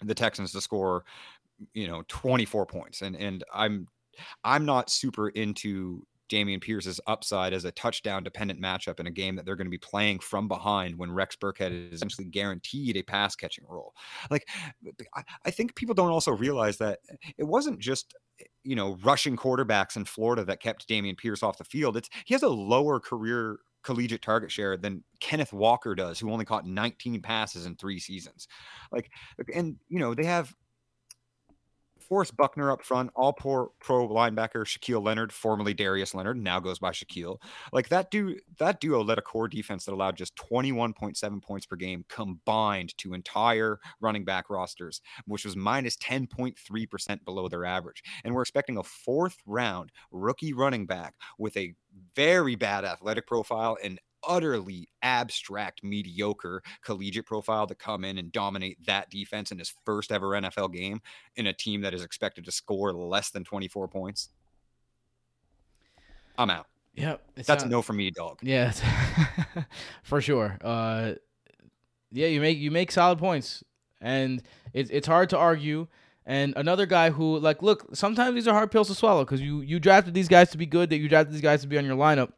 the 0.03 0.15
Texans 0.15 0.53
to 0.53 0.61
score, 0.61 1.05
you 1.75 1.89
know, 1.89 2.03
24 2.09 2.67
points. 2.67 3.03
And 3.03 3.17
and 3.17 3.45
I'm 3.53 3.89
I'm 4.45 4.65
not 4.65 4.91
super 4.91 5.29
into 5.31 6.07
Dameon 6.29 6.61
Pierce's 6.61 7.01
upside 7.07 7.53
as 7.53 7.65
a 7.65 7.73
touchdown 7.73 8.23
dependent 8.23 8.61
matchup 8.61 9.01
in 9.01 9.07
a 9.07 9.11
game 9.11 9.37
that 9.37 9.45
they're 9.45 9.57
going 9.57 9.67
to 9.67 9.71
be 9.71 9.79
playing 9.79 10.19
from 10.21 10.49
behind 10.49 10.97
when 10.97 11.13
Rex 11.13 11.37
Burkhead 11.37 11.73
is 11.73 11.95
essentially 11.95 12.27
guaranteed 12.27 12.97
a 12.97 13.03
pass 13.03 13.35
catching 13.35 13.65
role. 13.69 13.95
Like, 14.31 14.49
I 15.45 15.51
think 15.51 15.75
people 15.75 15.95
don't 15.95 16.11
also 16.11 16.33
realize 16.33 16.79
that 16.79 17.01
it 17.37 17.45
wasn't 17.45 17.79
just 17.79 18.15
you 18.63 18.77
know 18.77 18.97
rushing 19.03 19.37
quarterbacks 19.37 19.97
in 19.97 20.05
Florida 20.05 20.45
that 20.45 20.61
kept 20.61 20.89
Dameon 20.89 21.17
Pierce 21.17 21.43
off 21.43 21.59
the 21.59 21.65
field. 21.65 21.97
It's 21.97 22.09
he 22.25 22.35
has 22.35 22.43
a 22.43 22.49
lower 22.49 23.01
career 23.01 23.59
collegiate 23.83 24.23
target 24.23 24.51
share 24.51 24.77
than 24.77 25.03
Kenneth 25.21 25.53
Walker 25.53 25.95
does, 25.95 26.19
who 26.19 26.31
only 26.31 26.45
caught 26.45 26.67
19 26.67 27.23
passes 27.23 27.65
in 27.65 27.77
three 27.77 27.99
seasons. 27.99 28.49
Like, 28.93 29.11
and 29.55 29.77
you 29.89 29.99
know 29.99 30.15
they 30.15 30.25
have 30.25 30.55
Forrest 32.09 32.37
Buckner 32.37 32.71
up 32.71 32.83
front, 32.83 33.11
all 33.15 33.33
pro, 33.33 33.71
pro 33.81 34.09
linebacker 34.09 34.65
Shaquille 34.65 35.05
Leonard, 35.05 35.33
formerly 35.33 35.75
Darius 35.75 36.15
Leonard, 36.15 36.39
now 36.39 36.59
goes 36.59 36.79
by 36.79 36.91
Shaquille. 36.91 37.39
Like 37.73 37.89
that 37.91 38.11
duo, 38.11 38.37
that 38.59 38.81
duo 38.81 39.05
led 39.05 39.19
a 39.19 39.23
core 39.23 39.49
defense 39.49 39.85
that 39.85 39.93
allowed 39.93 40.17
just 40.17 40.35
21.7 40.37 41.43
points 41.43 41.67
per 41.67 41.77
game 41.77 42.05
combined 42.09 42.97
to 42.99 43.13
entire 43.13 43.79
running 44.01 44.25
back 44.25 44.49
rosters, 44.49 45.01
which 45.27 45.45
was 45.45 45.57
minus 45.57 45.97
10.3% 45.99 47.25
below 47.25 47.49
their 47.49 47.65
average. 47.65 48.03
And 48.25 48.35
we're 48.35 48.43
expecting 48.43 48.79
a 48.79 48.83
fourth 48.83 49.37
round 49.47 49.93
rookie 50.11 50.53
running 50.53 50.87
back 50.87 51.15
with 51.39 51.57
a 51.57 51.75
very 52.15 52.55
bad 52.55 52.85
athletic 52.85 53.27
profile 53.27 53.77
and 53.83 54.01
utterly 54.27 54.89
abstract, 55.03 55.83
mediocre 55.85 56.63
collegiate 56.83 57.27
profile 57.27 57.67
to 57.67 57.75
come 57.75 58.05
in 58.05 58.19
and 58.19 58.33
dominate 58.33 58.85
that 58.87 59.11
defense 59.11 59.53
in 59.53 59.59
his 59.59 59.73
first 59.85 60.13
ever 60.13 60.29
NFL 60.29 60.73
game 60.73 61.01
in 61.37 61.47
a 61.47 61.53
team 61.53 61.81
that 61.83 61.95
is 61.95 62.03
expected 62.03 62.45
to 62.45 62.53
score 62.53 62.93
less 62.93 63.31
than 63.31 63.45
24 63.45 63.89
points. 63.89 64.31
I'm 66.37 66.51
out. 66.51 66.67
Yep. 66.95 67.23
That's 67.37 67.49
not, 67.63 67.69
no 67.69 67.83
for 67.83 67.93
me, 67.93 68.11
dog. 68.11 68.39
Yeah, 68.43 68.73
for 70.03 70.21
sure. 70.21 70.59
Uh, 70.61 71.15
yeah, 72.11 72.27
you 72.29 72.41
make 72.41 72.59
you 72.59 72.71
make 72.71 72.91
solid 72.91 73.19
points, 73.19 73.63
and 74.01 74.43
it's 74.73 74.91
it's 74.91 75.07
hard 75.07 75.31
to 75.31 75.39
argue. 75.39 75.87
And 76.27 76.53
another 76.57 76.85
guy 76.85 77.09
who, 77.09 77.39
like, 77.39 77.63
look, 77.63 77.87
sometimes 77.95 78.35
these 78.35 78.47
are 78.47 78.53
hard 78.53 78.71
pills 78.71 78.89
to 78.89 78.95
swallow 78.95 79.25
because 79.25 79.41
you 79.41 79.61
you 79.61 79.79
drafted 79.79 80.15
these 80.15 80.29
guys 80.29 80.51
to 80.51 80.59
be 80.59 80.67
good, 80.67 80.91
that 80.91 80.99
you 80.99 81.09
drafted 81.09 81.35
these 81.35 81.41
guys 81.41 81.63
to 81.63 81.69
be 81.69 81.79
on 81.79 81.85
your 81.85 81.97
lineup, 81.97 82.33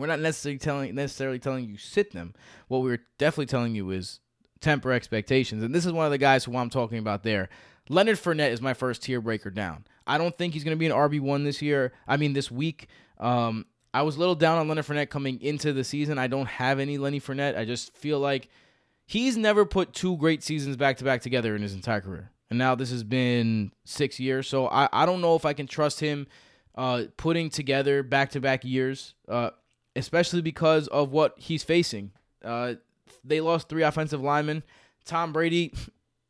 we're 0.00 0.06
not 0.06 0.20
necessarily 0.20 0.58
telling 0.58 0.94
necessarily 0.94 1.38
telling 1.38 1.68
you 1.68 1.76
sit 1.76 2.12
them. 2.12 2.34
What 2.68 2.82
we're 2.82 3.02
definitely 3.18 3.46
telling 3.46 3.74
you 3.74 3.90
is 3.90 4.20
temper 4.60 4.92
expectations. 4.92 5.62
And 5.62 5.74
this 5.74 5.86
is 5.86 5.92
one 5.92 6.04
of 6.04 6.12
the 6.12 6.18
guys 6.18 6.44
who 6.44 6.56
I'm 6.56 6.70
talking 6.70 6.98
about 6.98 7.22
there. 7.22 7.48
Leonard 7.88 8.18
Fournette 8.18 8.52
is 8.52 8.60
my 8.60 8.74
first 8.74 9.02
tier 9.02 9.20
breaker 9.20 9.50
down. 9.50 9.84
I 10.06 10.18
don't 10.18 10.36
think 10.36 10.54
he's 10.54 10.64
going 10.64 10.76
to 10.76 10.78
be 10.78 10.86
an 10.86 10.92
RB 10.92 11.20
one 11.20 11.44
this 11.44 11.60
year. 11.60 11.92
I 12.06 12.16
mean, 12.16 12.32
this 12.32 12.50
week. 12.50 12.88
Um, 13.18 13.66
I 13.92 14.02
was 14.02 14.16
a 14.16 14.20
little 14.20 14.36
down 14.36 14.58
on 14.58 14.68
Leonard 14.68 14.86
Fournette 14.86 15.10
coming 15.10 15.40
into 15.42 15.72
the 15.72 15.82
season. 15.82 16.18
I 16.18 16.28
don't 16.28 16.46
have 16.46 16.78
any 16.78 16.98
Lenny 16.98 17.20
Fournette. 17.20 17.58
I 17.58 17.64
just 17.64 17.96
feel 17.96 18.20
like 18.20 18.48
he's 19.06 19.36
never 19.36 19.64
put 19.64 19.92
two 19.92 20.16
great 20.16 20.42
seasons 20.42 20.76
back 20.76 20.98
to 20.98 21.04
back 21.04 21.22
together 21.22 21.56
in 21.56 21.62
his 21.62 21.74
entire 21.74 22.00
career. 22.00 22.30
And 22.50 22.58
now 22.58 22.74
this 22.74 22.90
has 22.90 23.02
been 23.02 23.72
six 23.84 24.20
years. 24.20 24.48
So 24.48 24.68
I, 24.68 24.88
I 24.92 25.06
don't 25.06 25.20
know 25.20 25.34
if 25.34 25.44
I 25.44 25.52
can 25.52 25.66
trust 25.66 26.00
him 26.00 26.28
uh, 26.76 27.04
putting 27.16 27.50
together 27.50 28.02
back 28.02 28.30
to 28.30 28.40
back 28.40 28.64
years. 28.64 29.14
Uh, 29.28 29.50
especially 29.96 30.42
because 30.42 30.88
of 30.88 31.10
what 31.10 31.34
he's 31.36 31.62
facing. 31.62 32.12
Uh, 32.44 32.74
they 33.24 33.40
lost 33.40 33.68
three 33.68 33.82
offensive 33.82 34.20
linemen. 34.20 34.62
Tom 35.04 35.32
Brady, 35.32 35.72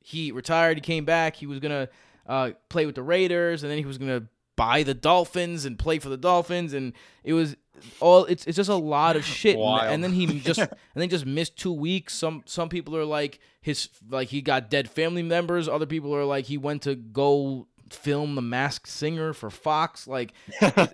he 0.01 0.33
retired. 0.33 0.77
He 0.77 0.81
came 0.81 1.05
back. 1.05 1.37
He 1.37 1.47
was 1.47 1.61
gonna 1.61 1.89
uh, 2.27 2.51
play 2.69 2.87
with 2.87 2.95
the 2.95 3.03
Raiders, 3.03 3.63
and 3.63 3.71
then 3.71 3.79
he 3.79 3.85
was 3.85 3.99
gonna 3.99 4.27
buy 4.57 4.83
the 4.83 4.95
Dolphins 4.95 5.65
and 5.65 5.79
play 5.79 5.99
for 5.99 6.09
the 6.09 6.17
Dolphins, 6.17 6.73
and 6.75 6.93
it 7.25 7.33
was 7.33 7.57
all. 8.01 8.25
It's 8.25 8.47
it's 8.47 8.57
just 8.57 8.71
a 8.71 8.75
lot 8.75 9.17
of 9.17 9.25
shit. 9.25 9.57
And 9.93 10.03
then 10.03 10.13
he 10.13 10.41
just 10.41 10.59
and 10.61 10.71
then 10.95 11.09
just 11.09 11.27
missed 11.27 11.57
two 11.57 11.73
weeks. 11.73 12.15
Some 12.15 12.43
some 12.47 12.69
people 12.69 12.97
are 12.97 13.05
like 13.05 13.39
his 13.61 13.89
like 14.09 14.29
he 14.29 14.43
got 14.43 14.71
dead 14.71 14.89
family 14.91 15.23
members. 15.23 15.69
Other 15.69 15.87
people 15.87 16.15
are 16.15 16.25
like 16.25 16.47
he 16.47 16.59
went 16.59 16.83
to 16.83 16.95
go 16.95 17.67
film 17.91 18.35
the 18.37 18.43
Masked 18.43 18.89
Singer 18.89 19.33
for 19.33 19.51
Fox. 19.51 20.07
Like 20.07 20.33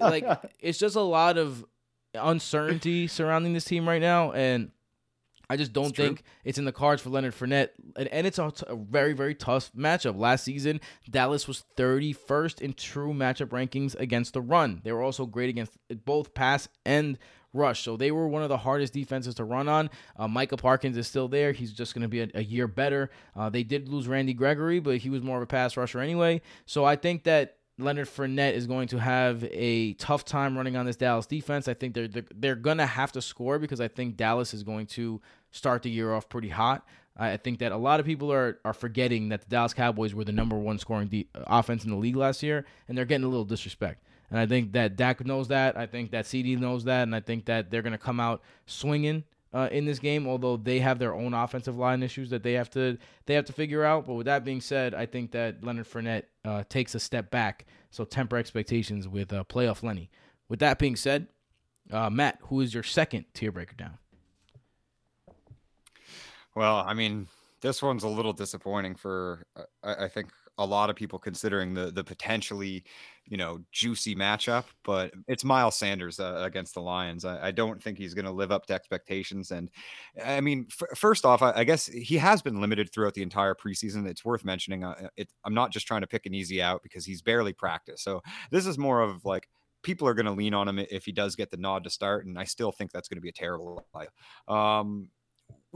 like 0.01 0.25
it's 0.61 0.79
just 0.79 0.97
a 0.97 1.01
lot 1.01 1.39
of 1.39 1.65
uncertainty 2.17 3.07
surrounding 3.07 3.53
this 3.53 3.65
team 3.65 3.89
right 3.89 4.01
now, 4.01 4.33
and 4.33 4.71
I 5.49 5.57
just 5.57 5.73
don't 5.73 5.91
it's 5.91 5.97
think 5.97 6.19
true. 6.19 6.27
it's 6.45 6.59
in 6.59 6.65
the 6.65 6.73
cards 6.73 7.03
for 7.03 7.11
Leonard 7.11 7.35
Fournette. 7.35 7.69
And, 7.97 8.09
and 8.09 8.27
it's 8.27 8.39
a, 8.39 8.51
t- 8.51 8.67
a 8.67 8.77
very, 8.77 9.13
very 9.13 9.35
tough 9.35 9.71
matchup. 9.73 10.19
Last 10.19 10.45
season, 10.45 10.81
Dallas 11.09 11.47
was 11.47 11.65
31st 11.77 12.61
in 12.61 12.73
true 12.73 13.13
matchup 13.13 13.49
rankings 13.49 13.95
against 13.99 14.33
the 14.33 14.41
run. 14.41 14.81
They 14.85 14.93
were 14.93 15.03
also 15.03 15.27
great 15.27 15.49
against 15.49 15.77
both 16.05 16.35
pass 16.35 16.69
and 16.85 17.19
rush. 17.53 17.83
So 17.83 17.97
they 17.97 18.11
were 18.11 18.29
one 18.29 18.43
of 18.43 18.49
the 18.49 18.59
hardest 18.59 18.93
defenses 18.93 19.35
to 19.37 19.45
run 19.45 19.69
on. 19.69 19.89
Uh, 20.17 20.29
Micah 20.29 20.57
Parsons 20.57 20.97
is 20.97 21.07
still 21.07 21.29
there. 21.29 21.53
He's 21.53 21.73
just 21.73 21.95
going 21.95 22.03
to 22.03 22.09
be 22.09 22.21
a, 22.23 22.29
a, 22.35 22.43
year 22.43 22.67
better. 22.67 23.11
Uh, 23.35 23.49
they 23.49 23.63
did 23.63 23.89
lose 23.89 24.09
Randy 24.09 24.35
Gregory, 24.35 24.81
but 24.81 24.99
he 24.99 25.11
was 25.11 25.23
more 25.23 25.37
of 25.37 25.43
a 25.43 25.47
pass 25.47 25.77
rusher 25.77 26.01
anyway. 26.01 26.43
So 26.67 26.85
I 26.85 26.97
think 26.97 27.25
that 27.25 27.57
Leonard 27.79 28.09
Fournette 28.09 28.55
is 28.55 28.67
going 28.67 28.89
to 28.89 28.99
have 28.99 29.45
a 29.51 29.93
tough 29.95 30.25
time 30.25 30.57
running 30.57 30.77
on 30.77 30.87
this 30.87 30.97
Dallas 30.97 31.27
defense. 31.27 31.69
I 31.69 31.75
think 31.75 31.95
they're 31.95 32.09
they're, 32.09 32.25
they're 32.35 32.55
going 32.55 32.79
to 32.79 32.87
have 32.87 33.13
to 33.13 33.23
score 33.23 33.59
because 33.59 33.81
I 33.81 33.89
think 33.89 34.17
Dallas 34.17 34.55
is 34.55 34.63
going 34.63 34.87
to 34.89 35.21
start 35.51 35.83
the 35.83 35.91
year 35.91 36.13
off 36.13 36.29
pretty 36.29 36.49
hot. 36.49 36.87
I 37.19 37.39
think 37.39 37.61
that 37.61 37.73
a 37.73 37.77
lot 37.77 38.01
of 38.01 38.07
people 38.07 38.33
are 38.33 38.59
are 38.65 38.73
forgetting 38.73 39.29
that 39.31 39.43
the 39.43 39.49
Dallas 39.49 39.75
Cowboys 39.75 40.15
were 40.15 40.25
the 40.25 40.33
number 40.33 40.57
one 40.57 40.79
scoring 40.79 41.09
de- 41.09 41.29
uh, 41.35 41.45
offense 41.47 41.85
in 41.85 41.91
the 41.91 41.97
league 41.97 42.17
last 42.17 42.43
year, 42.43 42.65
and 42.89 42.97
they're 42.97 43.05
getting 43.05 43.25
a 43.25 43.29
little 43.29 43.45
disrespect. 43.45 44.03
And 44.31 44.39
I 44.39 44.47
think 44.47 44.73
that 44.73 44.97
Dak 44.97 45.25
knows 45.25 45.49
that. 45.49 45.77
I 45.77 45.87
think 45.87 46.11
that 46.11 46.25
CeeDee 46.25 46.59
knows 46.59 46.85
that, 46.85 47.03
and 47.03 47.15
I 47.15 47.21
think 47.21 47.47
that 47.47 47.71
they're 47.71 47.83
going 47.83 47.93
to 47.93 47.99
come 47.99 48.21
out 48.21 48.43
swinging 48.67 49.25
uh, 49.53 49.69
in 49.73 49.85
this 49.85 49.99
game, 49.99 50.27
although 50.27 50.57
they 50.57 50.81
have 50.81 50.99
their 50.99 51.15
own 51.15 51.35
offensive 51.35 51.77
line 51.77 52.03
issues 52.03 52.31
that 52.31 52.43
they 52.43 52.53
have 52.55 52.71
to 52.71 52.99
they 53.27 53.35
have 53.35 53.45
to 53.47 53.53
figure 53.53 53.85
out. 53.85 54.07
But 54.07 54.15
with 54.15 54.27
that 54.27 54.45
being 54.45 54.61
said, 54.61 54.95
I 54.95 55.07
think 55.07 55.33
that 55.33 55.65
Leonard 55.65 55.89
Fournette 55.89 56.25
uh, 56.45 56.65
takes 56.69 56.95
a 56.95 57.01
step 57.01 57.31
back, 57.31 57.67
so 57.91 58.05
temper 58.05 58.37
expectations 58.37 59.09
with 59.09 59.33
uh, 59.33 59.45
playoff 59.45 59.83
Lenny. 59.83 60.11
With 60.49 60.61
that 60.61 60.79
being 60.79 60.97
said, 60.97 61.29
uh, 61.91 62.11
Matt, 62.11 62.39
who 62.43 62.61
is 62.61 62.75
your 62.75 62.83
second 62.83 63.27
tier 63.35 63.53
breaker 63.53 63.75
down? 63.75 63.99
Well, 66.55 66.77
I 66.77 66.95
mean, 66.95 67.29
this 67.61 67.83
one's 67.83 68.05
a 68.05 68.09
little 68.09 68.33
disappointing 68.33 68.95
for 68.95 69.47
uh, 69.57 69.63
I, 69.83 70.05
I 70.05 70.09
think 70.09 70.31
a 70.59 70.65
lot 70.65 70.91
of 70.91 70.97
people 70.97 71.19
considering 71.19 71.75
the 71.75 71.91
the 71.91 72.03
potentially 72.03 72.85
you 73.27 73.37
know 73.37 73.59
juicy 73.73 74.15
matchup 74.15 74.65
but 74.85 75.13
it's 75.29 75.45
miles 75.45 75.77
sanders 75.77 76.21
uh, 76.21 76.43
against 76.45 76.75
the 76.75 76.81
lions. 76.81 77.25
I, 77.25 77.49
I, 77.49 77.51
don't 77.51 77.83
think 77.83 77.99
he's 77.99 78.15
going 78.15 78.25
to 78.25 78.31
live 78.31 78.53
up 78.53 78.67
to 78.67 78.75
expectations 78.75 79.51
and 79.51 79.71
i 80.25 80.41
mean 80.41 80.67
f- 80.71 80.99
first 80.99 81.25
off 81.25 81.43
I, 81.43 81.53
I, 81.57 81.65
guess 81.65 81.87
he 81.87 82.17
has 82.19 82.41
been 82.41 82.61
limited 82.61 82.93
throughout 82.93 83.15
the 83.15 83.23
entire 83.23 83.55
preseason. 83.55 84.07
It's 84.07 84.25
worth 84.25 84.45
mentioning 84.45 84.85
uh, 84.85 85.09
it, 85.17 85.29
i'm 85.45 85.55
not 85.55 85.73
just 85.73 85.87
trying 85.87 86.03
to 86.03 86.07
pick 86.07 86.27
an 86.27 86.35
easy 86.35 86.63
out 86.63 86.83
because 86.83 87.05
he's 87.05 87.23
barely 87.23 87.53
practiced. 87.53 88.05
So 88.05 88.23
this 88.51 88.67
is 88.67 88.79
more 88.79 89.03
of 89.03 89.25
like 89.25 89.49
people 89.83 90.09
are 90.09 90.15
going 90.15 90.27
to 90.27 90.33
lean 90.33 90.55
on 90.55 90.69
him 90.69 90.79
if 90.79 91.05
he 91.05 91.13
does 91.13 91.37
get 91.37 91.51
the 91.51 91.57
nod 91.57 91.85
to 91.85 91.91
start 91.91 92.27
and 92.27 92.39
i 92.39 92.45
still 92.45 92.73
think 92.73 92.91
that's 92.91 93.09
going 93.09 93.19
to 93.19 93.23
be 93.23 93.29
a 93.29 93.33
terrible 93.33 93.87
um 94.49 95.09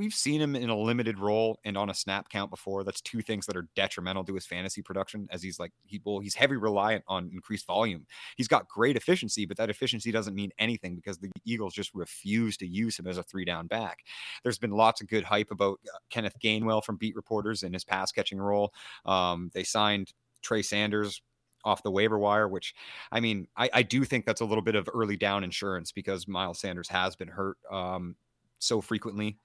we've 0.00 0.14
seen 0.14 0.40
him 0.40 0.56
in 0.56 0.70
a 0.70 0.76
limited 0.76 1.18
role 1.18 1.60
and 1.66 1.76
on 1.76 1.90
a 1.90 1.94
snap 1.94 2.30
count 2.30 2.50
before. 2.50 2.84
That's 2.84 3.02
two 3.02 3.20
things 3.20 3.44
that 3.44 3.54
are 3.54 3.68
detrimental 3.76 4.24
to 4.24 4.34
his 4.34 4.46
fantasy 4.46 4.80
production 4.80 5.28
as 5.30 5.42
he's 5.42 5.58
like 5.58 5.72
he 5.84 6.00
well, 6.02 6.20
he's 6.20 6.34
heavy 6.34 6.56
reliant 6.56 7.04
on 7.06 7.28
increased 7.34 7.66
volume. 7.66 8.06
He's 8.38 8.48
got 8.48 8.66
great 8.66 8.96
efficiency, 8.96 9.44
but 9.44 9.58
that 9.58 9.68
efficiency 9.68 10.10
doesn't 10.10 10.34
mean 10.34 10.52
anything 10.58 10.96
because 10.96 11.18
the 11.18 11.30
Eagles 11.44 11.74
just 11.74 11.94
refuse 11.94 12.56
to 12.56 12.66
use 12.66 12.98
him 12.98 13.06
as 13.06 13.18
a 13.18 13.22
three 13.22 13.44
down 13.44 13.66
back. 13.66 13.98
There's 14.42 14.58
been 14.58 14.70
lots 14.70 15.02
of 15.02 15.08
good 15.08 15.22
hype 15.22 15.50
about 15.50 15.78
uh, 15.86 15.98
Kenneth 16.08 16.36
Gainwell 16.42 16.82
from 16.82 16.96
beat 16.96 17.14
reporters 17.14 17.62
in 17.62 17.74
his 17.74 17.84
pass 17.84 18.10
catching 18.10 18.38
role. 18.38 18.72
Um, 19.04 19.50
they 19.52 19.64
signed 19.64 20.14
Trey 20.40 20.62
Sanders 20.62 21.20
off 21.62 21.82
the 21.82 21.90
waiver 21.90 22.18
wire, 22.18 22.48
which 22.48 22.74
I 23.12 23.20
mean, 23.20 23.48
I, 23.54 23.68
I, 23.74 23.82
do 23.82 24.02
think 24.06 24.24
that's 24.24 24.40
a 24.40 24.46
little 24.46 24.62
bit 24.62 24.76
of 24.76 24.88
early 24.94 25.18
down 25.18 25.44
insurance 25.44 25.92
because 25.92 26.26
Miles 26.26 26.58
Sanders 26.58 26.88
has 26.88 27.16
been 27.16 27.28
hurt 27.28 27.58
um, 27.70 28.16
so 28.60 28.80
frequently 28.80 29.36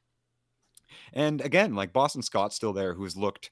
and 1.13 1.41
again, 1.41 1.75
like 1.75 1.93
Boston 1.93 2.21
Scott's 2.21 2.55
still 2.55 2.73
there, 2.73 2.93
who's 2.93 3.15
looked 3.15 3.49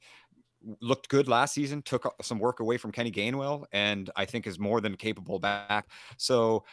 looked 0.80 1.10
good 1.10 1.28
last 1.28 1.54
season, 1.54 1.82
took 1.82 2.14
some 2.22 2.40
work 2.40 2.60
away 2.60 2.78
from 2.78 2.92
Kenny 2.92 3.12
Gainwell, 3.12 3.66
and 3.72 4.10
I 4.16 4.26
think 4.26 4.48
is 4.48 4.60
more 4.60 4.82
than 4.82 4.96
capable 4.96 5.40
back. 5.40 5.88
So 6.18 6.64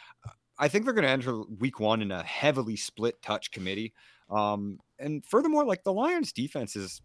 I 0.59 0.69
think 0.69 0.85
they're 0.85 0.95
going 0.95 1.05
to 1.05 1.11
enter 1.11 1.43
week 1.59 1.81
one 1.81 2.03
in 2.03 2.13
a 2.13 2.23
heavily 2.23 2.77
split 2.77 3.21
touch 3.23 3.51
committee. 3.51 3.93
Um, 4.31 4.79
and 4.99 5.25
furthermore, 5.25 5.65
like 5.65 5.83
the 5.83 5.93
Lions 5.93 6.33
defense 6.33 6.77
is, 6.77 7.03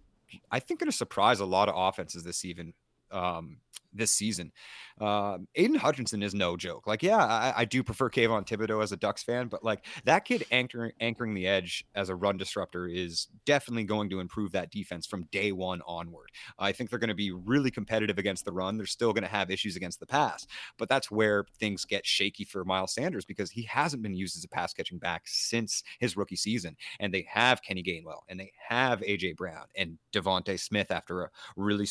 I 0.51 0.59
think, 0.59 0.79
going 0.79 0.91
to 0.91 0.97
surprise 0.97 1.39
a 1.39 1.45
lot 1.45 1.69
of 1.69 1.75
offenses 1.75 2.23
this 2.23 2.45
even 2.45 2.73
Um, 3.11 3.57
this 3.93 4.11
season. 4.11 4.51
Uh, 4.99 5.39
Aidan 5.55 5.75
Hutchinson 5.75 6.23
is 6.23 6.33
no 6.33 6.55
joke. 6.55 6.87
Like, 6.87 7.03
yeah, 7.03 7.17
I, 7.17 7.53
I, 7.57 7.65
do 7.65 7.83
prefer 7.83 8.09
Kayvon 8.09 8.47
Thibodeaux 8.47 8.81
as 8.81 8.93
a 8.93 8.97
Ducks 8.97 9.23
fan, 9.23 9.47
but 9.47 9.61
like 9.61 9.85
that 10.05 10.23
kid 10.23 10.45
anchoring 10.51 10.93
anchoring 11.01 11.33
the 11.33 11.47
edge 11.47 11.85
as 11.95 12.07
a 12.07 12.15
run 12.15 12.37
disruptor 12.37 12.87
is 12.87 13.27
definitely 13.45 13.83
going 13.83 14.09
to 14.11 14.21
improve 14.21 14.53
that 14.53 14.71
defense 14.71 15.05
from 15.05 15.23
day 15.33 15.51
one 15.51 15.81
onward. 15.85 16.29
I 16.57 16.71
think 16.71 16.89
they're 16.89 16.99
going 16.99 17.09
to 17.09 17.13
be 17.13 17.31
really 17.31 17.71
competitive 17.71 18.17
against 18.17 18.45
the 18.45 18.53
run. 18.53 18.77
They're 18.77 18.85
still 18.85 19.11
going 19.11 19.23
to 19.23 19.29
have 19.29 19.51
issues 19.51 19.75
against 19.75 19.99
the 19.99 20.05
pass, 20.05 20.47
but 20.77 20.87
that's 20.87 21.11
where 21.11 21.45
things 21.59 21.83
get 21.83 22.05
shaky 22.05 22.45
for 22.45 22.63
Miles 22.63 22.93
Sanders 22.93 23.25
because 23.25 23.51
he 23.51 23.63
hasn't 23.63 24.01
been 24.01 24.15
used 24.15 24.37
as 24.37 24.45
a 24.45 24.49
pass 24.49 24.73
catching 24.73 24.97
back 24.97 25.23
since 25.25 25.83
his 25.99 26.15
rookie 26.15 26.37
season. 26.37 26.73
And 27.01 27.13
they 27.13 27.27
have 27.29 27.61
Kenny 27.61 27.83
Gainwell 27.83 28.21
and 28.29 28.39
they 28.39 28.53
have 28.69 29.01
AJ 29.01 29.35
Brown 29.35 29.65
and 29.75 29.97
DeVonta 30.13 30.57
Smith 30.57 30.89
after 30.89 31.23
a 31.23 31.29
really 31.57 31.85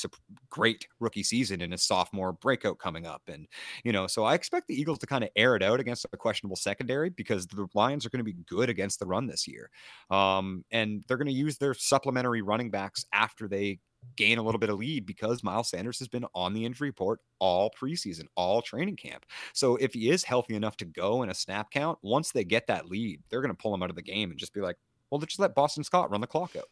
great 0.48 0.88
rookie 1.00 1.22
season 1.22 1.60
in 1.60 1.72
his 1.72 1.82
sophomore 1.82 2.32
breakout 2.32 2.78
coming 2.78 2.93
up. 3.02 3.22
And, 3.28 3.46
you 3.82 3.92
know, 3.92 4.06
so 4.06 4.24
I 4.24 4.34
expect 4.34 4.68
the 4.68 4.80
Eagles 4.80 4.98
to 5.00 5.06
kind 5.06 5.24
of 5.24 5.30
air 5.36 5.56
it 5.56 5.62
out 5.62 5.80
against 5.80 6.06
a 6.12 6.16
questionable 6.16 6.56
secondary 6.56 7.10
because 7.10 7.46
the 7.46 7.66
Lions 7.74 8.06
are 8.06 8.10
going 8.10 8.24
to 8.24 8.24
be 8.24 8.36
good 8.46 8.70
against 8.70 9.00
the 9.00 9.06
run 9.06 9.26
this 9.26 9.48
year. 9.48 9.70
Um, 10.10 10.64
and 10.70 11.04
they're 11.08 11.16
going 11.16 11.26
to 11.26 11.32
use 11.32 11.58
their 11.58 11.74
supplementary 11.74 12.42
running 12.42 12.70
backs 12.70 13.04
after 13.12 13.48
they 13.48 13.80
gain 14.16 14.38
a 14.38 14.42
little 14.42 14.58
bit 14.58 14.70
of 14.70 14.78
lead 14.78 15.06
because 15.06 15.42
Miles 15.42 15.70
Sanders 15.70 15.98
has 15.98 16.08
been 16.08 16.26
on 16.34 16.52
the 16.52 16.64
injury 16.64 16.88
report 16.88 17.20
all 17.38 17.70
preseason, 17.70 18.26
all 18.36 18.62
training 18.62 18.96
camp. 18.96 19.24
So 19.52 19.76
if 19.76 19.94
he 19.94 20.10
is 20.10 20.24
healthy 20.24 20.54
enough 20.54 20.76
to 20.78 20.84
go 20.84 21.22
in 21.22 21.30
a 21.30 21.34
snap 21.34 21.70
count, 21.70 21.98
once 22.02 22.30
they 22.30 22.44
get 22.44 22.66
that 22.66 22.88
lead, 22.88 23.22
they're 23.28 23.40
going 23.40 23.54
to 23.54 23.60
pull 23.60 23.74
him 23.74 23.82
out 23.82 23.90
of 23.90 23.96
the 23.96 24.02
game 24.02 24.30
and 24.30 24.38
just 24.38 24.54
be 24.54 24.60
like, 24.60 24.76
well, 25.10 25.18
let's 25.18 25.32
just 25.32 25.40
let 25.40 25.54
Boston 25.54 25.84
Scott 25.84 26.10
run 26.10 26.20
the 26.20 26.26
clock 26.26 26.54
out. 26.56 26.68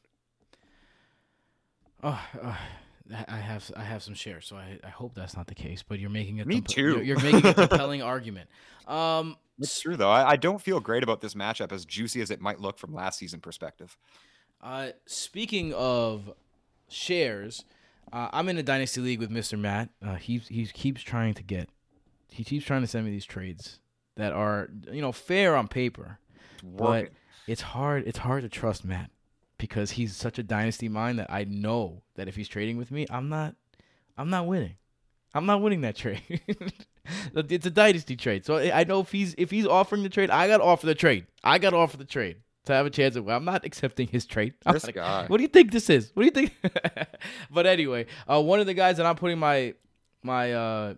Oh, 2.04 2.58
I 3.28 3.36
have 3.36 3.70
I 3.76 3.82
have 3.82 4.02
some 4.02 4.14
shares, 4.14 4.46
so 4.46 4.56
I, 4.56 4.78
I 4.84 4.88
hope 4.88 5.14
that's 5.14 5.36
not 5.36 5.46
the 5.46 5.54
case. 5.54 5.82
But 5.82 5.98
you're 5.98 6.10
making 6.10 6.40
a 6.40 6.44
me 6.44 6.56
comp- 6.56 6.68
too. 6.68 6.82
You're, 6.82 7.02
you're, 7.02 7.20
making 7.20 7.46
a 7.46 7.54
compelling 7.68 8.02
argument. 8.02 8.48
Um, 8.86 9.36
it's 9.58 9.80
true 9.80 9.96
though. 9.96 10.10
I, 10.10 10.30
I, 10.30 10.36
don't 10.36 10.60
feel 10.60 10.80
great 10.80 11.02
about 11.02 11.20
this 11.20 11.34
matchup, 11.34 11.72
as 11.72 11.84
juicy 11.84 12.20
as 12.20 12.30
it 12.30 12.40
might 12.40 12.60
look 12.60 12.78
from 12.78 12.94
last 12.94 13.18
season 13.18 13.40
perspective. 13.40 13.96
Uh, 14.60 14.88
speaking 15.06 15.72
of 15.74 16.32
shares, 16.88 17.64
uh, 18.12 18.28
I'm 18.32 18.48
in 18.48 18.58
a 18.58 18.62
dynasty 18.62 19.00
league 19.00 19.20
with 19.20 19.30
Mr. 19.30 19.58
Matt. 19.58 19.90
Uh, 20.04 20.16
he 20.16 20.38
he 20.38 20.66
keeps 20.66 21.02
trying 21.02 21.34
to 21.34 21.42
get, 21.42 21.68
he 22.28 22.44
keeps 22.44 22.64
trying 22.64 22.82
to 22.82 22.86
send 22.86 23.04
me 23.04 23.10
these 23.10 23.26
trades 23.26 23.80
that 24.16 24.32
are 24.32 24.68
you 24.90 25.00
know 25.00 25.12
fair 25.12 25.56
on 25.56 25.68
paper, 25.68 26.18
but 26.62 27.10
it's 27.46 27.62
hard. 27.62 28.04
It's 28.06 28.18
hard 28.18 28.42
to 28.42 28.48
trust 28.48 28.84
Matt 28.84 29.10
because 29.62 29.92
he's 29.92 30.16
such 30.16 30.40
a 30.40 30.42
dynasty 30.42 30.88
mind 30.88 31.20
that 31.20 31.30
I 31.30 31.44
know 31.44 32.02
that 32.16 32.26
if 32.26 32.34
he's 32.34 32.48
trading 32.48 32.78
with 32.78 32.90
me, 32.90 33.06
I'm 33.08 33.28
not 33.28 33.54
I'm 34.18 34.28
not 34.28 34.48
winning. 34.48 34.74
I'm 35.34 35.46
not 35.46 35.62
winning 35.62 35.82
that 35.82 35.94
trade. 36.02 36.20
it's 37.32 37.66
a 37.66 37.70
dynasty 37.70 38.16
trade. 38.16 38.44
So 38.44 38.58
I 38.58 38.82
know 38.82 38.98
if 38.98 39.12
he's 39.12 39.36
if 39.38 39.52
he's 39.52 39.64
offering 39.64 40.02
the 40.02 40.08
trade, 40.08 40.30
I 40.30 40.48
got 40.48 40.58
to 40.58 40.64
offer 40.64 40.86
the 40.86 40.96
trade. 40.96 41.26
I 41.44 41.58
got 41.58 41.70
to 41.70 41.76
offer 41.76 41.96
the 41.96 42.04
trade 42.04 42.38
to 42.64 42.72
have 42.72 42.86
a 42.86 42.90
chance 42.90 43.14
of. 43.14 43.24
Well, 43.24 43.36
I'm 43.36 43.44
not 43.44 43.64
accepting 43.64 44.08
his 44.08 44.26
trade. 44.26 44.54
Guy. 44.94 45.26
What 45.28 45.36
do 45.36 45.42
you 45.44 45.48
think 45.48 45.70
this 45.70 45.88
is? 45.88 46.10
What 46.12 46.24
do 46.24 46.26
you 46.26 46.48
think? 46.48 46.56
but 47.52 47.64
anyway, 47.64 48.06
uh, 48.28 48.42
one 48.42 48.58
of 48.58 48.66
the 48.66 48.74
guys 48.74 48.96
that 48.96 49.06
I'm 49.06 49.14
putting 49.14 49.38
my 49.38 49.74
my 50.24 50.52
uh, 50.54 50.94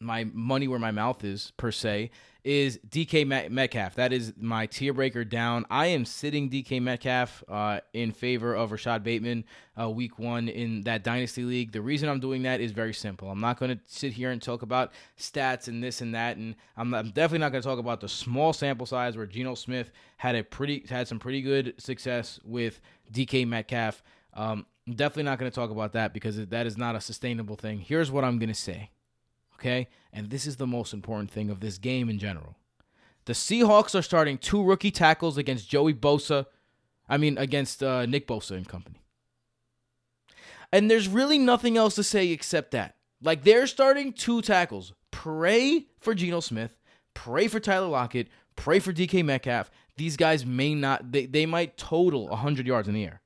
my 0.00 0.24
money 0.24 0.66
where 0.66 0.80
my 0.80 0.90
mouth 0.90 1.22
is 1.22 1.52
per 1.56 1.70
se 1.70 2.10
is 2.44 2.78
DK 2.88 3.50
Metcalf. 3.50 3.94
That 3.94 4.12
is 4.12 4.32
my 4.36 4.66
tier 4.66 4.92
breaker 4.92 5.24
down. 5.24 5.64
I 5.70 5.86
am 5.86 6.04
sitting 6.04 6.50
DK 6.50 6.82
Metcalf 6.82 7.44
uh, 7.48 7.80
in 7.92 8.12
favor 8.12 8.54
of 8.54 8.70
Rashad 8.70 9.02
Bateman 9.02 9.44
uh, 9.78 9.88
week 9.88 10.18
one 10.18 10.48
in 10.48 10.82
that 10.82 11.04
dynasty 11.04 11.44
league. 11.44 11.72
The 11.72 11.80
reason 11.80 12.08
I'm 12.08 12.20
doing 12.20 12.42
that 12.42 12.60
is 12.60 12.72
very 12.72 12.92
simple. 12.92 13.30
I'm 13.30 13.40
not 13.40 13.58
going 13.58 13.76
to 13.76 13.80
sit 13.86 14.12
here 14.12 14.30
and 14.30 14.42
talk 14.42 14.62
about 14.62 14.92
stats 15.18 15.68
and 15.68 15.82
this 15.82 16.00
and 16.00 16.14
that, 16.14 16.36
and 16.36 16.56
I'm, 16.76 16.92
I'm 16.94 17.10
definitely 17.10 17.38
not 17.38 17.52
going 17.52 17.62
to 17.62 17.68
talk 17.68 17.78
about 17.78 18.00
the 18.00 18.08
small 18.08 18.52
sample 18.52 18.86
size 18.86 19.16
where 19.16 19.26
Geno 19.26 19.54
Smith 19.54 19.92
had 20.16 20.34
a 20.34 20.42
pretty 20.42 20.84
had 20.88 21.06
some 21.06 21.18
pretty 21.18 21.42
good 21.42 21.74
success 21.78 22.40
with 22.44 22.80
DK 23.12 23.46
Metcalf. 23.46 24.02
Um, 24.34 24.66
I'm 24.86 24.94
definitely 24.94 25.24
not 25.24 25.38
going 25.38 25.50
to 25.50 25.54
talk 25.54 25.70
about 25.70 25.92
that 25.92 26.12
because 26.12 26.44
that 26.44 26.66
is 26.66 26.76
not 26.76 26.96
a 26.96 27.00
sustainable 27.00 27.54
thing. 27.54 27.78
Here's 27.78 28.10
what 28.10 28.24
I'm 28.24 28.38
going 28.38 28.48
to 28.48 28.54
say 28.54 28.90
okay? 29.56 29.88
And 30.12 30.30
this 30.30 30.46
is 30.46 30.56
the 30.56 30.66
most 30.66 30.92
important 30.92 31.30
thing 31.30 31.50
of 31.50 31.60
this 31.60 31.78
game 31.78 32.08
in 32.08 32.18
general. 32.18 32.56
The 33.24 33.32
Seahawks 33.32 33.98
are 33.98 34.02
starting 34.02 34.38
two 34.38 34.62
rookie 34.62 34.90
tackles 34.90 35.36
against 35.36 35.68
Joey 35.68 35.94
Bosa. 35.94 36.46
I 37.08 37.16
mean, 37.16 37.38
against 37.38 37.82
uh, 37.82 38.06
Nick 38.06 38.26
Bosa 38.26 38.52
and 38.52 38.68
company. 38.68 39.02
And 40.72 40.90
there's 40.90 41.08
really 41.08 41.38
nothing 41.38 41.76
else 41.76 41.94
to 41.96 42.02
say 42.02 42.28
except 42.30 42.70
that. 42.72 42.96
Like, 43.22 43.44
they're 43.44 43.66
starting 43.66 44.12
two 44.12 44.42
tackles. 44.42 44.92
Pray 45.10 45.86
for 46.00 46.14
Geno 46.14 46.40
Smith. 46.40 46.76
Pray 47.14 47.46
for 47.46 47.60
Tyler 47.60 47.88
Lockett. 47.88 48.28
Pray 48.56 48.78
for 48.80 48.92
DK 48.92 49.24
Metcalf. 49.24 49.70
These 49.96 50.16
guys 50.16 50.44
may 50.46 50.74
not, 50.74 51.12
they, 51.12 51.26
they 51.26 51.46
might 51.46 51.76
total 51.76 52.28
100 52.28 52.66
yards 52.66 52.88
in 52.88 52.94
the 52.94 53.04
air. 53.04 53.20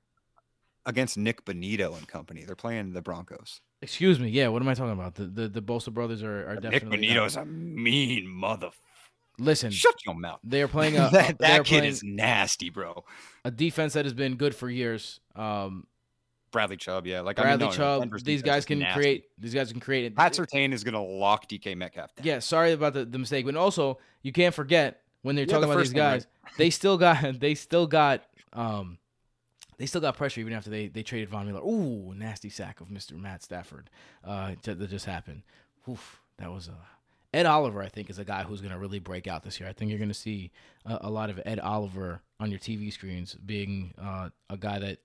Against 0.85 1.17
Nik 1.17 1.45
Bonitto 1.45 1.97
and 1.97 2.07
company. 2.07 2.45
They're 2.45 2.55
playing 2.57 2.93
the 2.93 3.03
Broncos. 3.03 3.61
Excuse 3.83 4.19
me. 4.19 4.29
Yeah, 4.29 4.49
what 4.49 4.63
am 4.63 4.69
I 4.69 4.75
talking 4.75 4.93
about? 4.93 5.15
The 5.15 5.25
the, 5.25 5.49
the 5.49 5.63
Bosa 5.63 5.93
brothers 5.93 6.23
are, 6.23 6.49
are 6.49 6.57
definitely. 6.57 6.99
Nik 6.99 7.11
Bonitto's 7.11 7.37
a 7.37 7.45
mean 7.45 8.29
mother. 8.29 8.71
Listen, 9.39 9.71
shut 9.71 9.95
your 10.07 10.15
mouth. 10.15 10.41
They 10.43 10.63
are 10.63 10.69
playing 10.69 10.97
a 10.97 11.11
that, 11.13 11.39
that 11.39 11.65
kid 11.65 11.85
is 11.85 12.03
nasty, 12.03 12.71
bro. 12.71 13.05
A 13.45 13.51
defense 13.51 13.93
that 13.93 14.07
has 14.07 14.15
been 14.15 14.37
good 14.37 14.55
for 14.55 14.71
years. 14.71 15.21
Um, 15.35 15.87
Bradley 16.53 16.79
Chubb, 16.79 17.07
yeah, 17.07 17.21
like 17.21 17.37
Bradley 17.37 17.67
I 17.67 17.69
mean, 17.69 17.79
no, 17.79 18.01
Chubb. 18.01 18.11
No, 18.11 18.19
these 18.19 18.41
guys 18.41 18.65
can 18.65 18.79
nasty. 18.79 18.99
create. 18.99 19.25
These 19.39 19.53
guys 19.53 19.71
can 19.71 19.81
create 19.81 20.07
it. 20.07 20.17
Pat 20.17 20.33
Surtain 20.33 20.73
is 20.73 20.85
gonna 20.85 21.05
lock 21.05 21.49
DK 21.49 21.77
Metcalf. 21.77 22.15
Down. 22.15 22.27
Yeah, 22.27 22.39
sorry 22.39 22.73
about 22.73 22.95
the, 22.95 23.05
the 23.05 23.19
mistake, 23.19 23.45
but 23.45 23.57
also 23.57 23.99
you 24.23 24.33
can't 24.33 24.55
forget 24.55 25.03
when 25.21 25.37
they're 25.37 25.45
yeah, 25.45 25.53
talking 25.53 25.69
the 25.69 25.75
about 25.75 25.83
these 25.83 25.93
guys, 25.93 26.27
right. 26.45 26.53
they 26.57 26.71
still 26.71 26.97
got 26.97 27.41
they 27.41 27.55
still 27.55 27.87
got 27.87 28.23
um 28.55 28.97
they 29.79 29.87
still 29.87 30.01
got 30.01 30.17
pressure 30.17 30.41
even 30.41 30.53
after 30.53 30.71
they, 30.71 30.89
they 30.89 31.03
traded 31.03 31.29
Von 31.29 31.47
Miller. 31.47 31.61
Ooh, 31.61 32.15
nasty 32.15 32.49
sack 32.49 32.81
of 32.81 32.89
Mr. 32.89 33.13
Matt 33.13 33.43
Stafford 33.43 33.91
uh, 34.25 34.53
that 34.63 34.91
just 34.91 35.07
happened. 35.07 35.43
Oof, 35.89 36.21
that 36.39 36.53
was 36.53 36.69
a. 36.69 36.77
Ed 37.35 37.45
Oliver, 37.45 37.83
I 37.83 37.89
think, 37.89 38.09
is 38.09 38.19
a 38.19 38.25
guy 38.25 38.45
who's 38.45 38.63
going 38.63 38.73
to 38.73 38.79
really 38.79 38.99
break 38.99 39.27
out 39.27 39.43
this 39.43 39.61
year. 39.61 39.69
I 39.69 39.73
think 39.73 39.91
you're 39.91 39.99
going 39.99 40.09
to 40.09 40.15
see 40.15 40.53
a, 40.87 40.99
a, 41.03 41.11
lot 41.11 41.29
of 41.29 41.39
Ed 41.45 41.59
Oliver 41.59 42.23
on 42.41 42.51
your 42.51 42.59
TV 42.59 42.91
screens 42.91 43.35
being 43.35 43.93
uh, 44.01 44.31
a 44.49 44.57
guy 44.57 44.79
that 44.79 44.99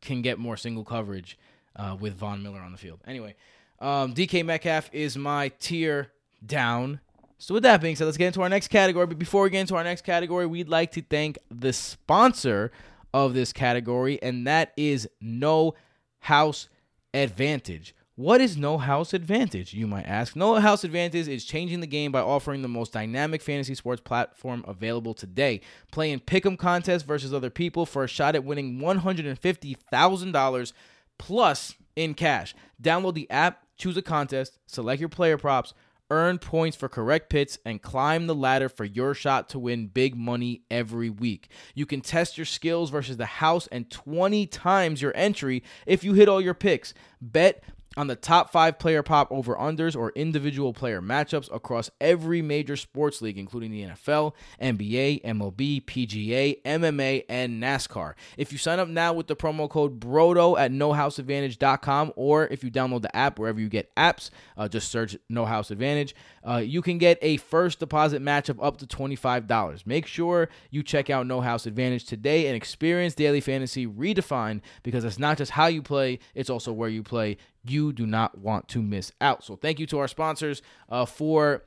can 0.00 0.20
get 0.20 0.38
more 0.38 0.56
single 0.56 0.84
coverage 0.84 1.38
uh, 1.76 1.96
with 1.98 2.14
Von 2.14 2.42
Miller 2.42 2.58
on 2.58 2.72
the 2.72 2.78
field. 2.78 3.00
Anyway, 3.06 3.36
um, 3.80 4.12
DK 4.12 4.44
Metcalf 4.44 4.90
is 4.92 5.16
my 5.16 5.50
tier 5.60 6.10
down. 6.44 7.00
So 7.38 7.54
with 7.54 7.62
that 7.62 7.80
being 7.80 7.94
said, 7.94 8.06
let's 8.06 8.16
get 8.16 8.26
into 8.26 8.42
our 8.42 8.48
next 8.48 8.68
category. 8.68 9.06
But 9.06 9.18
before 9.18 9.44
we 9.44 9.50
get 9.50 9.60
into 9.60 9.76
our 9.76 9.84
next 9.84 10.02
category, 10.02 10.46
we'd 10.46 10.68
like 10.68 10.90
to 10.92 11.02
thank 11.02 11.38
the 11.48 11.72
sponsor 11.72 12.72
of 13.12 13.34
this 13.34 13.52
category, 13.52 14.22
and 14.22 14.46
that 14.46 14.72
is 14.76 15.08
No 15.20 15.74
House 16.20 16.68
Advantage. 17.14 17.94
What 18.16 18.40
is 18.40 18.56
No 18.56 18.78
House 18.78 19.14
Advantage, 19.14 19.72
you 19.72 19.86
might 19.86 20.06
ask? 20.06 20.34
No 20.34 20.56
House 20.56 20.82
Advantage 20.82 21.28
is 21.28 21.44
changing 21.44 21.78
the 21.78 21.86
game 21.86 22.10
by 22.10 22.20
offering 22.20 22.62
the 22.62 22.68
most 22.68 22.92
dynamic 22.92 23.40
fantasy 23.40 23.76
sports 23.76 24.02
platform 24.02 24.64
available 24.66 25.14
today. 25.14 25.60
Playing 25.92 26.18
pick'em 26.18 26.58
contests 26.58 27.04
versus 27.04 27.32
other 27.32 27.48
people 27.48 27.86
for 27.86 28.02
a 28.02 28.08
shot 28.08 28.34
at 28.34 28.42
winning 28.42 28.80
$150,000 28.80 30.72
plus 31.16 31.74
in 31.94 32.14
cash. 32.14 32.56
Download 32.82 33.14
the 33.14 33.30
app, 33.30 33.62
choose 33.76 33.96
a 33.96 34.02
contest, 34.02 34.58
select 34.66 34.98
your 34.98 35.08
player 35.08 35.38
props, 35.38 35.72
earn 36.10 36.38
points 36.38 36.76
for 36.76 36.88
correct 36.88 37.30
pits, 37.30 37.58
and 37.64 37.82
climb 37.82 38.26
the 38.26 38.34
ladder 38.34 38.68
for 38.68 38.84
your 38.84 39.14
shot 39.14 39.48
to 39.50 39.58
win 39.58 39.86
big 39.86 40.16
money 40.16 40.62
every 40.70 41.10
week. 41.10 41.48
You 41.74 41.86
can 41.86 42.00
test 42.00 42.38
your 42.38 42.44
skills 42.44 42.90
versus 42.90 43.16
the 43.16 43.26
house 43.26 43.66
and 43.68 43.90
20 43.90 44.46
times 44.46 45.02
your 45.02 45.12
entry 45.14 45.62
if 45.86 46.04
you 46.04 46.14
hit 46.14 46.28
all 46.28 46.40
your 46.40 46.54
picks. 46.54 46.94
Bet 47.20 47.62
on 47.98 48.06
the 48.06 48.14
top 48.14 48.52
five 48.52 48.78
player 48.78 49.02
pop 49.02 49.26
over 49.32 49.56
unders 49.56 49.96
or 49.96 50.12
individual 50.14 50.72
player 50.72 51.02
matchups 51.02 51.52
across 51.52 51.90
every 52.00 52.40
major 52.40 52.76
sports 52.76 53.20
league, 53.20 53.36
including 53.36 53.72
the 53.72 53.82
NFL, 53.82 54.34
NBA, 54.62 55.24
MLB, 55.24 55.84
PGA, 55.84 56.62
MMA, 56.62 57.24
and 57.28 57.60
NASCAR. 57.60 58.14
If 58.36 58.52
you 58.52 58.58
sign 58.58 58.78
up 58.78 58.86
now 58.86 59.12
with 59.12 59.26
the 59.26 59.34
promo 59.34 59.68
code 59.68 59.98
BRODO 59.98 60.56
at 60.56 60.70
nohouseadvantage.com 60.70 62.12
or 62.14 62.46
if 62.46 62.62
you 62.62 62.70
download 62.70 63.02
the 63.02 63.14
app 63.16 63.36
wherever 63.36 63.58
you 63.58 63.68
get 63.68 63.92
apps, 63.96 64.30
uh, 64.56 64.68
just 64.68 64.92
search 64.92 65.16
No 65.28 65.44
House 65.44 65.72
Advantage, 65.72 66.14
uh, 66.48 66.58
you 66.58 66.82
can 66.82 66.98
get 66.98 67.18
a 67.20 67.38
first 67.38 67.80
deposit 67.80 68.22
match 68.22 68.48
of 68.48 68.62
up 68.62 68.76
to 68.78 68.86
$25. 68.86 69.84
Make 69.86 70.06
sure 70.06 70.48
you 70.70 70.84
check 70.84 71.10
out 71.10 71.26
No 71.26 71.40
House 71.40 71.66
Advantage 71.66 72.04
today 72.04 72.46
and 72.46 72.54
experience 72.54 73.16
daily 73.16 73.40
fantasy 73.40 73.88
redefined 73.88 74.60
because 74.84 75.04
it's 75.04 75.18
not 75.18 75.36
just 75.36 75.50
how 75.50 75.66
you 75.66 75.82
play, 75.82 76.20
it's 76.36 76.48
also 76.48 76.72
where 76.72 76.88
you 76.88 77.02
play 77.02 77.36
you 77.70 77.92
do 77.92 78.06
not 78.06 78.38
want 78.38 78.68
to 78.68 78.82
miss 78.82 79.12
out. 79.20 79.44
So 79.44 79.56
thank 79.56 79.78
you 79.78 79.86
to 79.86 79.98
our 79.98 80.08
sponsors 80.08 80.62
uh, 80.88 81.04
for 81.04 81.64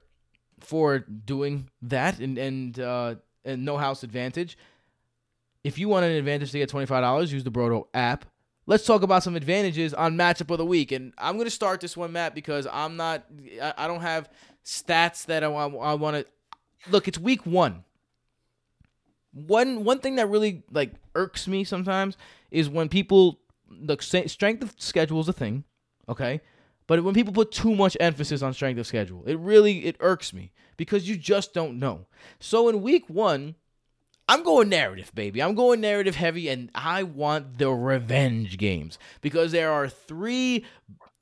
for 0.59 0.99
doing 0.99 1.69
that 1.81 2.19
and 2.19 2.37
and 2.37 2.79
uh, 2.79 3.15
and 3.43 3.65
No 3.65 3.77
House 3.77 4.03
Advantage. 4.03 4.57
If 5.63 5.77
you 5.77 5.89
want 5.89 6.05
an 6.05 6.11
advantage 6.11 6.51
to 6.51 6.57
get 6.57 6.69
twenty 6.69 6.85
five 6.85 7.01
dollars, 7.01 7.31
use 7.31 7.43
the 7.43 7.51
Brodo 7.51 7.85
app. 7.93 8.25
Let's 8.67 8.85
talk 8.85 9.01
about 9.01 9.23
some 9.23 9.35
advantages 9.35 9.93
on 9.93 10.15
matchup 10.15 10.51
of 10.51 10.57
the 10.57 10.65
week, 10.65 10.91
and 10.91 11.13
I'm 11.17 11.37
gonna 11.37 11.49
start 11.49 11.81
this 11.81 11.97
one, 11.97 12.11
Matt, 12.11 12.35
because 12.35 12.67
I'm 12.71 12.95
not, 12.95 13.25
I, 13.61 13.73
I 13.77 13.87
don't 13.87 14.01
have 14.01 14.29
stats 14.63 15.25
that 15.25 15.43
I, 15.43 15.47
I, 15.47 15.93
want 15.95 16.17
to. 16.17 16.25
Look, 16.89 17.07
it's 17.07 17.19
week 17.19 17.45
one. 17.45 17.83
One 19.33 19.83
one 19.83 19.99
thing 19.99 20.15
that 20.15 20.27
really 20.27 20.63
like 20.71 20.93
irks 21.15 21.47
me 21.47 21.63
sometimes 21.63 22.17
is 22.49 22.69
when 22.69 22.89
people 22.89 23.39
look 23.69 24.01
strength 24.01 24.61
of 24.61 24.75
schedule 24.77 25.21
is 25.21 25.27
a 25.27 25.33
thing 25.33 25.63
okay? 26.09 26.41
But 26.87 27.03
when 27.03 27.13
people 27.13 27.33
put 27.33 27.51
too 27.51 27.75
much 27.75 27.95
emphasis 27.99 28.41
on 28.41 28.53
strength 28.53 28.79
of 28.79 28.87
schedule, 28.87 29.23
it 29.25 29.37
really 29.37 29.85
it 29.85 29.95
irks 29.99 30.33
me 30.33 30.51
because 30.77 31.07
you 31.07 31.15
just 31.15 31.53
don't 31.53 31.79
know. 31.79 32.07
So 32.39 32.67
in 32.67 32.81
week 32.81 33.09
1, 33.09 33.55
I'm 34.27 34.43
going 34.43 34.69
narrative, 34.69 35.11
baby. 35.13 35.41
I'm 35.41 35.55
going 35.55 35.81
narrative 35.81 36.15
heavy 36.15 36.49
and 36.49 36.69
I 36.75 37.03
want 37.03 37.57
the 37.57 37.69
revenge 37.69 38.57
games 38.57 38.97
because 39.21 39.51
there 39.51 39.71
are 39.71 39.87
3 39.87 40.65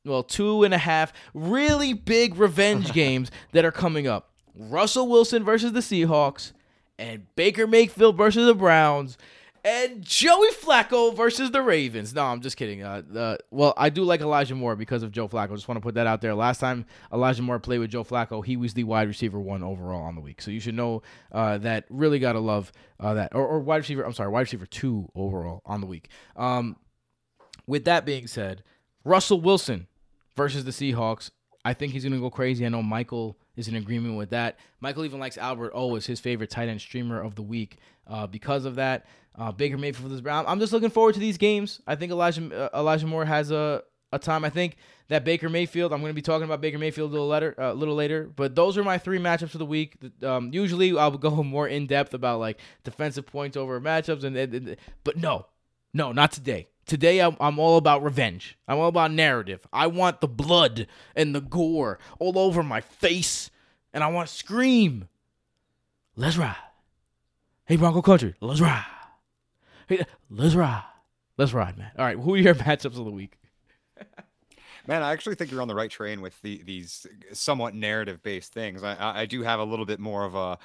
well, 0.06 0.24
two 0.24 0.64
and 0.64 0.74
a 0.74 0.78
half 0.78 1.14
really 1.34 1.94
big 1.94 2.38
revenge 2.38 2.94
games 2.94 3.30
that 3.52 3.66
are 3.66 3.72
coming 3.72 4.08
up. 4.08 4.32
Russell 4.56 5.08
Wilson 5.08 5.44
versus 5.44 5.74
the 5.74 5.80
Seahawks 5.80 6.54
and 6.98 7.28
Baker 7.36 7.68
Mayfield 7.68 8.18
versus 8.18 8.46
the 8.46 8.56
Browns 8.56 9.18
and 9.64 10.02
Joey 10.02 10.52
Flacco 10.52 11.16
versus 11.16 11.52
the 11.52 11.62
Ravens. 11.62 12.14
No, 12.14 12.26
I'm 12.26 12.42
just 12.42 12.58
kidding. 12.58 12.84
Uh, 12.84 13.02
uh, 13.16 13.38
well, 13.52 13.74
I 13.78 13.90
do 13.90 14.04
like 14.04 14.22
Elijah 14.22 14.56
Moore 14.56 14.76
because 14.76 15.04
of 15.04 15.12
Joe 15.12 15.28
Flacco. 15.28 15.56
Just 15.56 15.68
want 15.68 15.78
to 15.78 15.82
put 15.82 15.96
that 15.96 16.08
out 16.08 16.22
there. 16.22 16.34
Last 16.34 16.60
time 16.60 16.86
Elijah 17.12 17.42
Moore 17.42 17.60
played 17.60 17.80
with 17.80 17.92
Joe 17.92 18.04
Flacco, 18.04 18.44
he 18.44 18.58
was 18.58 18.74
the 18.74 18.84
wide 18.84 19.08
receiver 19.08 19.40
one 19.40 19.64
overall 19.64 20.04
on 20.04 20.16
the 20.16 20.22
week. 20.22 20.42
So 20.42 20.52
you 20.52 20.60
should 20.60 20.76
know 20.76 21.02
uh, 21.32 21.58
that. 21.60 21.86
Really 21.90 22.20
got 22.20 22.34
to 22.34 22.40
love 22.40 22.72
uh, 23.00 23.14
that. 23.16 23.36
Or, 23.36 23.46
or, 23.46 23.60
wide 23.60 23.78
receiver. 23.78 24.04
I'm 24.04 24.14
sorry, 24.14 24.30
wide 24.30 24.42
receiver 24.42 24.66
two 24.66 25.10
overall 25.16 25.62
on 25.66 25.82
the 25.82 25.88
week. 25.88 26.10
Um, 26.36 26.78
with 27.68 27.86
that 27.86 28.06
being 28.06 28.28
said, 28.28 28.64
Russell 29.04 29.42
Wilson 29.42 29.88
versus 30.36 30.66
the 30.66 30.72
Seahawks. 30.72 31.32
I 31.66 31.74
think 31.74 31.92
he's 31.94 32.04
going 32.04 32.14
to 32.14 32.20
go 32.20 32.30
crazy. 32.30 32.66
I 32.66 32.70
know 32.70 32.82
Michael 32.82 33.38
is 33.56 33.68
in 33.68 33.76
agreement 33.76 34.18
with 34.18 34.30
that. 34.30 34.58
Michael 34.80 35.04
even 35.04 35.20
likes 35.20 35.38
Albert 35.38 35.74
O 35.76 35.96
as 35.96 36.06
his 36.06 36.20
favorite 36.20 36.50
tight 36.50 36.70
end 36.70 36.80
streamer 36.80 37.22
of 37.22 37.36
the 37.36 37.42
week 37.42 37.78
uh, 38.08 38.26
because 38.26 38.66
of 38.66 38.76
that. 38.76 39.06
Uh, 39.40 39.54
Baker 39.54 39.78
Mayfield 39.78 40.04
for 40.04 40.10
this 40.10 40.20
Brown. 40.20 40.44
I'm 40.48 40.60
just 40.60 40.74
looking 40.74 40.90
forward 40.90 41.14
to 41.14 41.20
these 41.22 41.38
games. 41.38 41.82
I 41.88 41.96
think 41.96 42.12
Elijah 42.12 42.72
uh, 42.74 42.78
Elijah 42.78 43.08
Moore 43.08 43.24
has 43.24 43.52
a 43.52 43.84
a 44.12 44.20
time. 44.20 44.44
I 44.44 44.50
think 44.50 44.76
that 45.08 45.24
Baker 45.24 45.48
Mayfield. 45.48 45.94
I'm 45.94 46.02
going 46.02 46.10
to 46.10 46.16
be 46.16 46.22
talking 46.22 46.44
about 46.44 46.60
Baker 46.60 46.78
Mayfield 46.78 47.10
a 47.10 47.14
little 47.14 47.30
later, 47.30 47.56
a 47.58 47.70
uh, 47.70 47.74
little 47.74 47.96
later. 47.96 48.30
But 48.36 48.56
those 48.56 48.78
are 48.78 48.84
my 48.84 48.98
three 48.98 49.18
matchups 49.18 49.54
of 49.54 49.60
the 49.60 49.66
week. 49.66 49.96
Um, 50.22 50.52
usually 50.54 50.98
I'll 50.98 51.12
go 51.18 51.42
more 51.42 51.70
in 51.70 51.88
depth 51.88 52.14
about 52.14 52.40
like 52.40 52.60
defensive 52.84 53.26
points 53.26 53.56
over 53.56 53.80
matchups, 53.80 54.26
and, 54.26 54.36
and, 54.36 54.54
and 54.54 54.76
but 55.06 55.16
no, 55.16 55.46
no, 55.94 56.12
not 56.12 56.34
today. 56.34 56.68
Today 56.86 57.20
I'm, 57.22 57.38
I'm 57.40 57.60
all 57.60 57.78
about 57.78 58.04
revenge. 58.04 58.58
I'm 58.68 58.80
all 58.80 58.88
about 58.88 59.12
narrative. 59.12 59.66
I 59.72 59.88
want 59.88 60.22
the 60.22 60.28
blood 60.28 60.88
and 61.16 61.34
the 61.34 61.42
gore 61.42 62.00
all 62.18 62.38
over 62.38 62.62
my 62.62 62.82
face, 62.82 63.52
and 63.94 64.04
I 64.04 64.08
want 64.08 64.28
to 64.28 64.36
scream. 64.36 65.08
Let's 66.16 66.36
ride. 66.36 66.56
Hey 67.66 67.78
Bronco 67.78 68.02
Country, 68.02 68.34
let's 68.42 68.60
ride. 68.60 68.99
Let's 70.30 70.56
ride. 70.56 70.84
Let's 71.38 71.54
ride, 71.54 71.78
man. 71.78 71.92
All 71.98 72.06
right, 72.06 72.18
who 72.18 72.34
are 72.34 72.38
your 72.38 72.56
matchups 72.66 72.98
of 72.98 73.06
the 73.06 73.12
week? 73.12 73.38
Man, 74.88 75.04
I 75.04 75.12
actually 75.12 75.36
think 75.36 75.52
you're 75.52 75.62
on 75.62 75.68
the 75.68 75.76
right 75.76 75.92
train 75.92 76.22
with 76.22 76.42
the, 76.42 76.64
these 76.64 77.06
somewhat 77.32 77.76
narrative-based 77.76 78.52
things. 78.52 78.84
I, 78.84 79.22
I 79.22 79.26
do 79.26 79.44
have 79.44 79.60
a 79.60 79.64
little 79.64 79.86
bit 79.86 80.00
more 80.00 80.26
of 80.26 80.36
a 80.36 80.58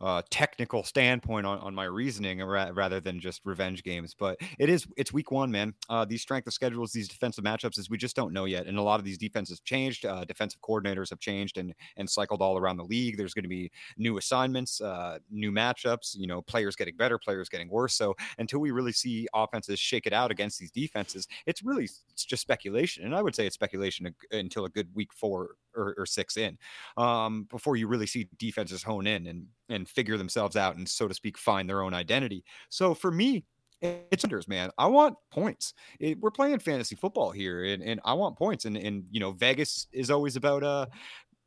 uh, 0.00 0.22
technical 0.30 0.82
standpoint 0.82 1.46
on, 1.46 1.58
on 1.58 1.74
my 1.74 1.84
reasoning 1.84 2.40
ra- 2.40 2.70
rather 2.72 3.00
than 3.00 3.20
just 3.20 3.40
revenge 3.44 3.82
games. 3.82 4.14
But 4.18 4.38
it 4.58 4.68
is 4.68 4.86
it's 4.96 5.12
week 5.12 5.30
one, 5.30 5.50
man. 5.50 5.74
Uh, 5.88 6.04
these 6.04 6.22
strength 6.22 6.46
of 6.46 6.54
schedules, 6.54 6.92
these 6.92 7.08
defensive 7.08 7.44
matchups, 7.44 7.78
is 7.78 7.90
we 7.90 7.98
just 7.98 8.16
don't 8.16 8.32
know 8.32 8.44
yet. 8.44 8.66
And 8.66 8.78
a 8.78 8.82
lot 8.82 8.98
of 8.98 9.04
these 9.04 9.18
defenses 9.18 9.60
changed. 9.60 10.06
Uh, 10.06 10.24
defensive 10.24 10.60
coordinators 10.62 11.10
have 11.10 11.20
changed 11.20 11.58
and 11.58 11.74
and 11.96 12.08
cycled 12.08 12.42
all 12.42 12.56
around 12.56 12.76
the 12.76 12.84
league. 12.84 13.16
There's 13.16 13.34
going 13.34 13.44
to 13.44 13.48
be 13.48 13.70
new 13.98 14.18
assignments, 14.18 14.80
uh, 14.80 15.18
new 15.30 15.52
matchups. 15.52 16.16
You 16.16 16.26
know, 16.26 16.42
players 16.42 16.76
getting 16.76 16.96
better, 16.96 17.18
players 17.18 17.48
getting 17.48 17.68
worse. 17.68 17.94
So 17.94 18.14
until 18.38 18.60
we 18.60 18.70
really 18.70 18.92
see 18.92 19.28
offenses 19.34 19.78
shake 19.78 20.06
it 20.06 20.12
out 20.12 20.30
against 20.30 20.58
these 20.58 20.70
defenses, 20.70 21.26
it's 21.46 21.62
really 21.62 21.84
it's 22.12 22.24
just 22.24 22.42
speculation. 22.42 23.04
And 23.04 23.14
I 23.14 23.22
would 23.22 23.34
say 23.34 23.46
it's 23.46 23.54
speculation 23.54 24.14
until 24.30 24.64
a 24.64 24.70
good 24.70 24.88
week 24.94 25.12
four 25.12 25.56
or, 25.74 25.94
or 25.98 26.06
six 26.06 26.36
in 26.36 26.58
um, 26.96 27.44
before 27.44 27.76
you 27.76 27.86
really 27.86 28.06
see 28.06 28.28
defenses 28.38 28.82
hone 28.82 29.06
in 29.06 29.26
and 29.26 29.46
and 29.68 29.88
figure 29.90 30.16
themselves 30.16 30.56
out 30.56 30.76
and 30.76 30.88
so 30.88 31.08
to 31.08 31.14
speak 31.14 31.36
find 31.36 31.68
their 31.68 31.82
own 31.82 31.94
identity. 31.94 32.44
So 32.68 32.94
for 32.94 33.10
me, 33.10 33.44
it's 33.82 34.24
unders, 34.24 34.46
man. 34.46 34.70
I 34.76 34.86
want 34.86 35.16
points. 35.30 35.72
It, 35.98 36.20
we're 36.20 36.30
playing 36.30 36.58
fantasy 36.58 36.96
football 36.96 37.30
here, 37.30 37.64
and, 37.64 37.82
and 37.82 38.00
I 38.04 38.12
want 38.12 38.36
points. 38.36 38.66
And 38.66 38.76
and 38.76 39.04
you 39.10 39.20
know, 39.20 39.32
Vegas 39.32 39.86
is 39.92 40.10
always 40.10 40.36
about 40.36 40.62
uh, 40.62 40.86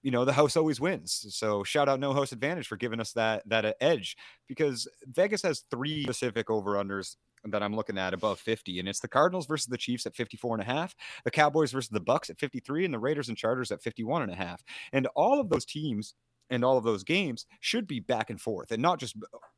you 0.04 0.12
know, 0.12 0.26
the 0.26 0.34
house 0.34 0.58
always 0.58 0.82
wins. 0.82 1.26
So 1.30 1.64
shout 1.64 1.88
out 1.88 2.00
No 2.00 2.14
House 2.14 2.34
Advantage 2.34 2.68
for 2.68 2.76
giving 2.76 3.00
us 3.00 3.14
that 3.14 3.48
that 3.48 3.66
uh, 3.66 3.74
edge 3.80 4.18
because 4.48 4.88
Vegas 5.08 5.42
has 5.44 5.64
three 5.72 6.04
specific 6.04 6.50
over 6.50 6.74
unders 6.74 7.16
that 7.46 7.64
I'm 7.64 7.76
looking 7.76 7.98
at 7.98 8.14
above 8.14 8.40
50, 8.40 8.80
and 8.80 8.88
it's 8.88 9.02
the 9.02 9.08
Cardinals 9.08 9.48
versus 9.48 9.68
the 9.68 9.78
Chiefs 9.78 10.06
at 10.06 10.16
54 10.16 10.56
and 10.56 10.62
a 10.62 10.66
half, 10.66 10.96
the 11.26 11.32
Cowboys 11.32 11.72
versus 11.72 11.90
the 11.90 12.00
Bucs 12.00 12.30
at 12.30 12.40
53, 12.40 12.86
and 12.86 12.94
the 12.94 13.00
Raiders 13.00 13.28
and 13.28 13.38
Chargers 13.38 13.72
at 13.72 13.82
51 13.82 14.22
and 14.22 14.32
a 14.32 14.36
half. 14.36 14.64
And 14.94 15.08
all 15.16 15.42
of 15.42 15.50
those 15.50 15.66
teams 15.66 16.16
and 16.50 16.64
all 16.64 16.78
of 16.78 16.84
those 16.84 17.04
games 17.04 17.46
should 17.60 17.88
be 17.88 18.00
back 18.00 18.30
and 18.30 18.40
forth 18.40 18.72
and 18.72 18.82
not 18.82 19.00
just 19.00 19.16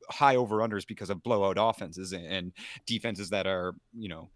high 0.09 0.35
over 0.35 0.57
unders 0.57 0.87
because 0.87 1.09
of 1.09 1.23
blowout 1.23 1.57
offenses 1.59 2.13
and 2.13 2.51
defenses 2.85 3.29
that 3.29 3.47
are, 3.47 3.75
you 3.93 4.09
know, 4.09 4.29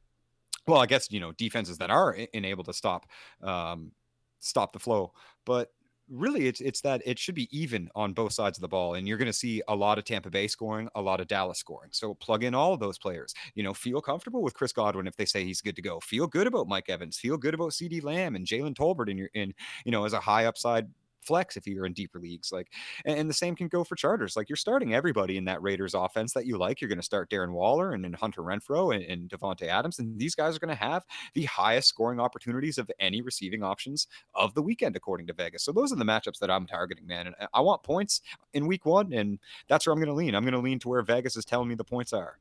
well, 0.67 0.79
I 0.79 0.85
guess, 0.85 1.11
you 1.11 1.19
know, 1.19 1.31
defenses 1.33 1.77
that 1.77 1.89
are 1.89 2.13
enabled 2.33 2.67
to 2.67 2.73
stop 2.73 3.05
um, 3.43 3.91
stop 4.39 4.73
the 4.73 4.79
flow. 4.79 5.13
But 5.45 5.71
really 6.09 6.47
it's 6.47 6.59
it's 6.59 6.81
that 6.81 7.01
it 7.05 7.19
should 7.19 7.35
be 7.35 7.47
even 7.57 7.89
on 7.95 8.13
both 8.13 8.33
sides 8.33 8.57
of 8.57 8.61
the 8.61 8.67
ball 8.67 8.95
and 8.95 9.07
you're 9.07 9.17
going 9.17 9.27
to 9.27 9.33
see 9.33 9.61
a 9.67 9.75
lot 9.75 9.97
of 9.97 10.05
Tampa 10.05 10.29
Bay 10.29 10.47
scoring, 10.47 10.89
a 10.95 11.01
lot 11.01 11.21
of 11.21 11.27
Dallas 11.27 11.59
scoring. 11.59 11.91
So 11.93 12.15
plug 12.15 12.43
in 12.43 12.55
all 12.55 12.73
of 12.73 12.79
those 12.79 12.97
players. 12.97 13.33
You 13.53 13.63
know, 13.63 13.73
feel 13.73 14.01
comfortable 14.01 14.41
with 14.41 14.53
Chris 14.53 14.71
Godwin 14.71 15.07
if 15.07 15.15
they 15.15 15.25
say 15.25 15.43
he's 15.43 15.61
good 15.61 15.75
to 15.75 15.81
go. 15.81 15.99
Feel 15.99 16.27
good 16.27 16.47
about 16.47 16.67
Mike 16.67 16.89
Evans. 16.89 17.17
Feel 17.17 17.37
good 17.37 17.53
about 17.53 17.71
CeeDee 17.71 18.03
Lamb 18.03 18.35
and 18.35 18.45
Jalen 18.45 18.75
Tolbert 18.75 19.09
in 19.09 19.17
your 19.17 19.29
in 19.33 19.53
you 19.85 19.91
know 19.91 20.05
as 20.05 20.13
a 20.13 20.19
high 20.19 20.45
upside 20.45 20.87
flex 21.21 21.57
if 21.57 21.67
you're 21.67 21.85
in 21.85 21.93
deeper 21.93 22.19
leagues. 22.19 22.51
Like, 22.51 22.71
and, 23.05 23.17
and, 23.17 23.29
the 23.29 23.33
same 23.33 23.55
can 23.55 23.67
go 23.67 23.83
for 23.83 23.95
charters. 23.95 24.35
Like, 24.35 24.49
you're 24.49 24.55
starting 24.55 24.93
everybody 24.93 25.37
in 25.37 25.45
that 25.45 25.61
Raiders 25.61 25.93
offense 25.93 26.33
that 26.33 26.45
you 26.45 26.57
like. 26.57 26.81
You're 26.81 26.89
going 26.89 26.99
to 26.99 27.03
start 27.03 27.29
Darren 27.29 27.51
Waller 27.51 27.91
and, 27.91 28.05
and 28.05 28.15
Hunter 28.15 28.41
Renfrow 28.41 28.95
and, 28.95 29.03
and 29.03 29.29
Davante 29.29 29.67
Adams, 29.67 29.99
and 29.99 30.17
these 30.17 30.35
guys 30.35 30.55
are 30.55 30.59
going 30.59 30.75
to 30.75 30.83
have 30.83 31.05
the 31.33 31.45
highest 31.45 31.89
scoring 31.89 32.19
opportunities 32.19 32.77
of 32.77 32.89
any 32.99 33.21
receiving 33.21 33.63
options 33.63 34.07
of 34.35 34.53
the 34.53 34.61
weekend, 34.61 34.95
according 34.95 35.27
to 35.27 35.33
Vegas. 35.33 35.63
So 35.63 35.71
those 35.71 35.91
are 35.91 35.97
the 35.97 36.05
matchups 36.05 36.39
that 36.39 36.51
I'm 36.51 36.65
targeting, 36.65 37.05
man. 37.07 37.27
And 37.27 37.35
uh, 37.39 37.47
I 37.53 37.61
want 37.61 37.83
points 37.83 38.21
in 38.53 38.67
Week 38.67 38.85
One, 38.85 39.13
and 39.13 39.39
that's 39.67 39.85
where 39.85 39.93
I'm 39.93 39.99
going 39.99 40.07
to 40.07 40.13
lean. 40.13 40.35
I'm 40.35 40.43
going 40.43 40.53
to 40.53 40.59
lean 40.59 40.79
to 40.79 40.89
where 40.89 41.01
Vegas 41.01 41.35
is 41.35 41.45
telling 41.45 41.67
me 41.67 41.75
the 41.75 41.83
points 41.83 42.13
are. 42.13 42.37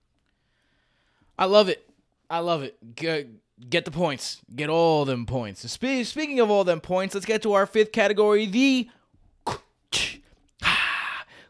I 1.39 1.45
love 1.45 1.69
it. 1.69 1.89
I 2.31 2.41
love 2.41 2.63
it. 2.63 2.77
Good 2.97 3.39
get 3.69 3.85
the 3.85 3.91
points. 3.91 4.41
Get 4.55 4.69
all 4.69 5.05
them 5.05 5.27
points. 5.27 5.71
Spe- 5.71 6.05
speaking 6.05 6.41
of 6.41 6.51
all 6.51 6.65
them 6.65 6.81
points, 6.81 7.15
let's 7.15 7.27
get 7.27 7.43
to 7.43 7.53
our 7.55 7.67
fifth 7.67 7.93
category, 7.93 8.47
the 8.47 8.89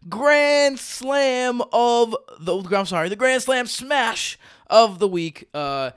Grand 0.08 0.78
Slam 0.78 1.60
of 1.72 2.16
the 2.40 2.56
I'm 2.76 2.86
sorry, 2.86 3.08
the 3.08 3.16
Grand 3.16 3.42
Slam 3.42 3.66
smash 3.66 4.38
of 4.68 4.98
the 4.98 5.08
week. 5.08 5.48
Uh 5.52 5.90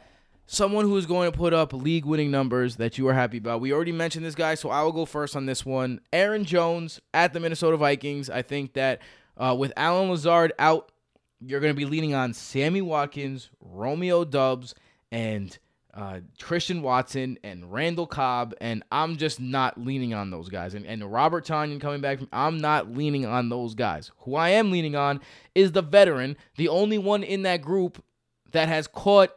someone 0.51 0.83
who 0.83 0.97
is 0.97 1.05
going 1.05 1.31
to 1.31 1.37
put 1.37 1.53
up 1.53 1.71
league 1.71 2.03
winning 2.03 2.29
numbers 2.29 2.75
that 2.75 2.97
you 2.97 3.07
are 3.07 3.13
happy 3.13 3.37
about. 3.37 3.61
We 3.61 3.71
already 3.71 3.93
mentioned 3.93 4.25
this 4.25 4.35
guy, 4.35 4.55
so 4.55 4.69
I 4.69 4.83
will 4.83 4.91
go 4.91 5.05
first 5.05 5.37
on 5.37 5.45
this 5.45 5.65
one. 5.65 6.01
Aaron 6.11 6.43
Jones 6.43 6.99
at 7.13 7.31
the 7.31 7.39
Minnesota 7.39 7.77
Vikings. 7.77 8.29
I 8.29 8.41
think 8.41 8.73
that 8.73 8.99
uh, 9.37 9.55
with 9.57 9.71
Allen 9.77 10.09
Lazard 10.09 10.51
out, 10.59 10.91
you're 11.39 11.61
going 11.61 11.73
to 11.73 11.77
be 11.77 11.85
leaning 11.85 12.13
on 12.13 12.33
Sammy 12.33 12.81
Watkins, 12.81 13.49
Romeo 13.61 14.25
Doubs, 14.25 14.75
and 15.09 15.57
uh, 15.93 16.19
Christian 16.41 16.81
Watson 16.81 17.37
and 17.43 17.71
Randall 17.71 18.07
Cobb, 18.07 18.53
and 18.61 18.83
I'm 18.91 19.17
just 19.17 19.39
not 19.39 19.79
leaning 19.79 20.13
on 20.13 20.29
those 20.31 20.47
guys. 20.49 20.73
And, 20.73 20.85
and 20.85 21.11
Robert 21.11 21.45
Tonyan 21.45 21.81
coming 21.81 22.01
back, 22.01 22.19
from, 22.19 22.29
I'm 22.31 22.59
not 22.59 22.91
leaning 22.93 23.25
on 23.25 23.49
those 23.49 23.75
guys. 23.75 24.11
Who 24.19 24.35
I 24.35 24.49
am 24.49 24.71
leaning 24.71 24.95
on 24.95 25.19
is 25.53 25.73
the 25.73 25.81
veteran, 25.81 26.37
the 26.55 26.69
only 26.69 26.97
one 26.97 27.23
in 27.23 27.41
that 27.43 27.61
group 27.61 28.03
that 28.51 28.69
has 28.69 28.87
caught 28.87 29.31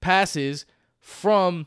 passes 0.00 0.64
from 1.00 1.66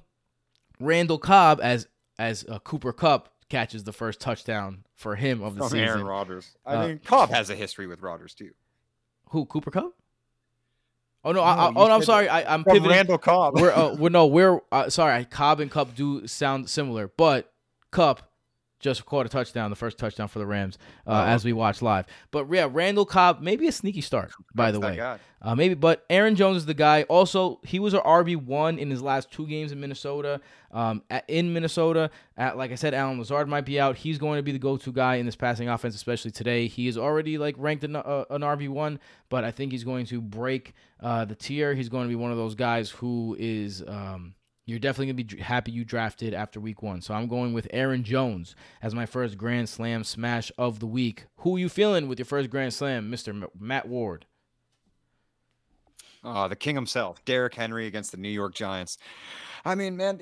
Randall 0.79 1.19
Cobb 1.19 1.59
as 1.61 1.87
as 2.19 2.45
uh, 2.47 2.59
Cooper 2.59 2.93
Kupp 2.93 3.29
catches 3.49 3.83
the 3.83 3.93
first 3.93 4.19
touchdown 4.19 4.83
for 4.95 5.15
him 5.15 5.41
of 5.41 5.55
the 5.55 5.61
From 5.61 5.69
season. 5.69 5.87
Aaron 5.87 6.03
Rodgers. 6.05 6.55
I 6.65 6.75
Uh, 6.75 6.87
mean, 6.87 6.99
Cobb 7.03 7.29
has 7.29 7.49
a 7.49 7.55
history 7.55 7.87
with 7.87 8.01
Rodgers 8.01 8.33
too. 8.33 8.51
Who 9.29 9.45
Cooper 9.45 9.71
Kupp? 9.71 9.93
Oh 11.23 11.31
no! 11.31 11.41
I, 11.41 11.55
No, 11.55 11.61
I, 11.61 11.67
oh 11.67 11.87
no! 11.87 11.95
I'm 11.95 12.03
sorry. 12.03 12.27
I, 12.27 12.53
I'm 12.53 12.63
From 12.63 12.73
pivoting. 12.73 12.95
Randall 12.97 13.17
Cobb. 13.17 13.59
we're 13.59 13.71
uh, 13.71 13.95
we're 13.95 14.09
no 14.09 14.25
we're 14.27 14.59
uh, 14.71 14.89
sorry. 14.89 15.25
Cobb 15.25 15.59
and 15.59 15.71
Kupp 15.71 15.95
do 15.95 16.27
sound 16.27 16.69
similar, 16.69 17.09
but 17.15 17.51
Kupp 17.91 18.21
just 18.83 19.05
caught 19.05 19.25
a 19.25 19.29
touchdown, 19.29 19.69
the 19.71 19.75
first 19.75 19.97
touchdown 19.97 20.27
for 20.27 20.37
the 20.39 20.45
Rams, 20.45 20.77
uh, 21.07 21.11
Oh. 21.11 21.23
as 21.31 21.43
we 21.43 21.53
watched 21.53 21.81
live. 21.81 22.05
But 22.29 22.47
yeah, 22.51 22.67
Randall 22.71 23.05
Cobb 23.05 23.41
maybe 23.41 23.67
a 23.67 23.71
sneaky 23.71 24.01
start, 24.01 24.31
by 24.53 24.71
the 24.71 24.79
That's 24.79 24.91
way. 24.97 25.17
Uh, 25.41 25.55
maybe, 25.55 25.73
but 25.73 26.05
Aaron 26.09 26.35
Jones 26.35 26.57
is 26.57 26.65
the 26.65 26.73
guy. 26.73 27.03
Also, 27.03 27.59
he 27.63 27.77
was 27.79 27.93
a 27.93 27.99
RB 27.99 28.35
one 28.37 28.77
in 28.79 28.89
his 28.89 29.01
last 29.01 29.29
two 29.31 29.45
games 29.47 29.71
in 29.73 29.79
Minnesota. 29.79 30.39
Um, 30.71 31.03
at, 31.09 31.25
in 31.27 31.51
Minnesota, 31.53 32.09
at, 32.37 32.57
like 32.57 32.71
I 32.71 32.75
said, 32.75 32.93
Allen 32.93 33.19
Lazard 33.19 33.47
might 33.49 33.65
be 33.65 33.79
out. 33.79 33.95
He's 33.97 34.17
going 34.17 34.37
to 34.37 34.43
be 34.43 34.51
the 34.53 34.59
go-to 34.59 34.91
guy 34.93 35.15
in 35.15 35.25
this 35.25 35.35
passing 35.35 35.67
offense, 35.69 35.95
especially 35.95 36.31
today. 36.31 36.67
He 36.67 36.87
is 36.87 36.97
already 36.97 37.37
like 37.37 37.55
ranked 37.57 37.83
an, 37.83 37.95
uh, 37.97 38.23
an 38.29 38.41
RB 38.41 38.69
one, 38.69 38.99
but 39.29 39.43
I 39.43 39.51
think 39.51 39.71
he's 39.73 39.83
going 39.83 40.05
to 40.07 40.21
break 40.21 40.73
uh, 41.01 41.25
the 41.25 41.35
tier. 41.35 41.73
He's 41.73 41.89
going 41.89 42.05
to 42.05 42.09
be 42.09 42.15
one 42.15 42.31
of 42.31 42.37
those 42.37 42.55
guys 42.55 42.89
who 42.89 43.35
is. 43.39 43.83
Um, 43.87 44.35
you're 44.65 44.79
definitely 44.79 45.13
gonna 45.13 45.23
be 45.23 45.41
happy 45.43 45.71
you 45.71 45.83
drafted 45.83 46.33
after 46.33 46.59
week 46.59 46.81
one. 46.81 47.01
So 47.01 47.13
I'm 47.13 47.27
going 47.27 47.53
with 47.53 47.67
Aaron 47.71 48.03
Jones 48.03 48.55
as 48.81 48.95
my 48.95 49.05
first 49.05 49.37
Grand 49.37 49.69
Slam 49.69 50.03
smash 50.03 50.51
of 50.57 50.79
the 50.79 50.87
week. 50.87 51.25
Who 51.37 51.55
are 51.55 51.59
you 51.59 51.69
feeling 51.69 52.07
with 52.07 52.19
your 52.19 52.25
first 52.25 52.49
Grand 52.49 52.73
Slam, 52.73 53.09
Mister 53.09 53.31
M- 53.31 53.47
Matt 53.59 53.87
Ward? 53.87 54.25
Uh, 56.23 56.47
the 56.47 56.55
king 56.55 56.75
himself, 56.75 57.23
Derrick 57.25 57.55
Henry 57.55 57.85
against 57.85 58.11
the 58.11 58.17
New 58.17 58.29
York 58.29 58.55
Giants. 58.55 58.97
I 59.65 59.75
mean, 59.75 59.97
man, 59.97 60.21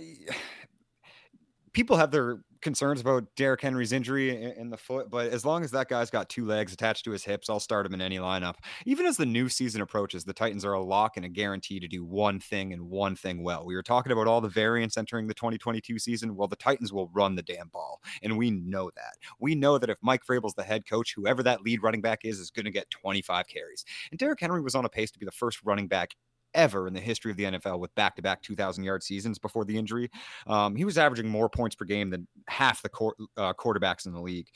people 1.73 1.97
have 1.97 2.09
their 2.11 2.39
concerns 2.61 3.01
about 3.01 3.25
Derrick 3.35 3.61
Henry's 3.61 3.91
injury 3.91 4.29
in, 4.29 4.51
in 4.51 4.69
the 4.69 4.77
foot, 4.77 5.09
but 5.09 5.27
as 5.27 5.45
long 5.45 5.63
as 5.63 5.71
that 5.71 5.89
guy's 5.89 6.09
got 6.09 6.29
two 6.29 6.45
legs 6.45 6.73
attached 6.73 7.05
to 7.05 7.11
his 7.11 7.23
hips, 7.23 7.49
I'll 7.49 7.59
start 7.59 7.85
him 7.85 7.93
in 7.93 8.01
any 8.01 8.17
lineup. 8.17 8.55
Even 8.85 9.05
as 9.05 9.17
the 9.17 9.25
new 9.25 9.49
season 9.49 9.81
approaches, 9.81 10.23
the 10.23 10.33
Titans 10.33 10.65
are 10.65 10.73
a 10.73 10.83
lock 10.83 11.17
and 11.17 11.25
a 11.25 11.29
guarantee 11.29 11.79
to 11.79 11.87
do 11.87 12.03
one 12.03 12.39
thing 12.39 12.73
and 12.73 12.89
one 12.89 13.15
thing 13.15 13.43
well. 13.43 13.65
We 13.65 13.75
were 13.75 13.83
talking 13.83 14.11
about 14.11 14.27
all 14.27 14.41
the 14.41 14.49
variants 14.49 14.97
entering 14.97 15.27
the 15.27 15.33
2022 15.33 15.99
season. 15.99 16.35
Well, 16.35 16.47
the 16.47 16.55
Titans 16.55 16.93
will 16.93 17.09
run 17.13 17.35
the 17.35 17.43
damn 17.43 17.69
ball, 17.69 18.01
and 18.21 18.37
we 18.37 18.51
know 18.51 18.91
that. 18.95 19.17
We 19.39 19.55
know 19.55 19.77
that 19.77 19.89
if 19.89 19.97
Mike 20.01 20.25
Vrabel's 20.25 20.53
the 20.53 20.63
head 20.63 20.87
coach, 20.87 21.13
whoever 21.15 21.43
that 21.43 21.61
lead 21.61 21.83
running 21.83 22.01
back 22.01 22.19
is, 22.23 22.39
is 22.39 22.51
going 22.51 22.65
to 22.65 22.71
get 22.71 22.89
25 22.91 23.47
carries. 23.47 23.85
And 24.11 24.19
Derrick 24.19 24.39
Henry 24.39 24.61
was 24.61 24.75
on 24.75 24.85
a 24.85 24.89
pace 24.89 25.11
to 25.11 25.19
be 25.19 25.25
the 25.25 25.31
first 25.31 25.59
running 25.63 25.87
back 25.87 26.15
ever 26.53 26.87
in 26.87 26.93
the 26.93 26.99
history 26.99 27.31
of 27.31 27.37
the 27.37 27.43
NFL 27.43 27.79
with 27.79 27.93
back-to-back 27.95 28.41
2,000 28.41 28.83
yard 28.83 29.03
seasons 29.03 29.39
before 29.39 29.65
the 29.65 29.77
injury. 29.77 30.09
Um, 30.47 30.75
he 30.75 30.85
was 30.85 30.97
averaging 30.97 31.27
more 31.27 31.49
points 31.49 31.75
per 31.75 31.85
game 31.85 32.09
than 32.09 32.27
half 32.47 32.81
the 32.81 32.89
quar- 32.89 33.15
uh, 33.37 33.53
quarterbacks 33.53 34.05
in 34.05 34.13
the 34.13 34.21
league. 34.21 34.47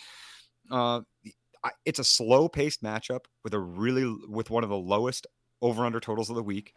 Uh, 0.70 1.02
it's 1.86 2.00
a 2.00 2.04
slow-paced 2.04 2.84
matchup 2.84 3.26
with 3.44 3.54
a 3.54 3.60
really 3.60 4.16
with 4.30 4.50
one 4.50 4.64
of 4.64 4.70
the 4.70 4.78
lowest 4.78 5.28
over/under 5.62 6.00
totals 6.00 6.30
of 6.30 6.36
the 6.36 6.44
week. 6.44 6.74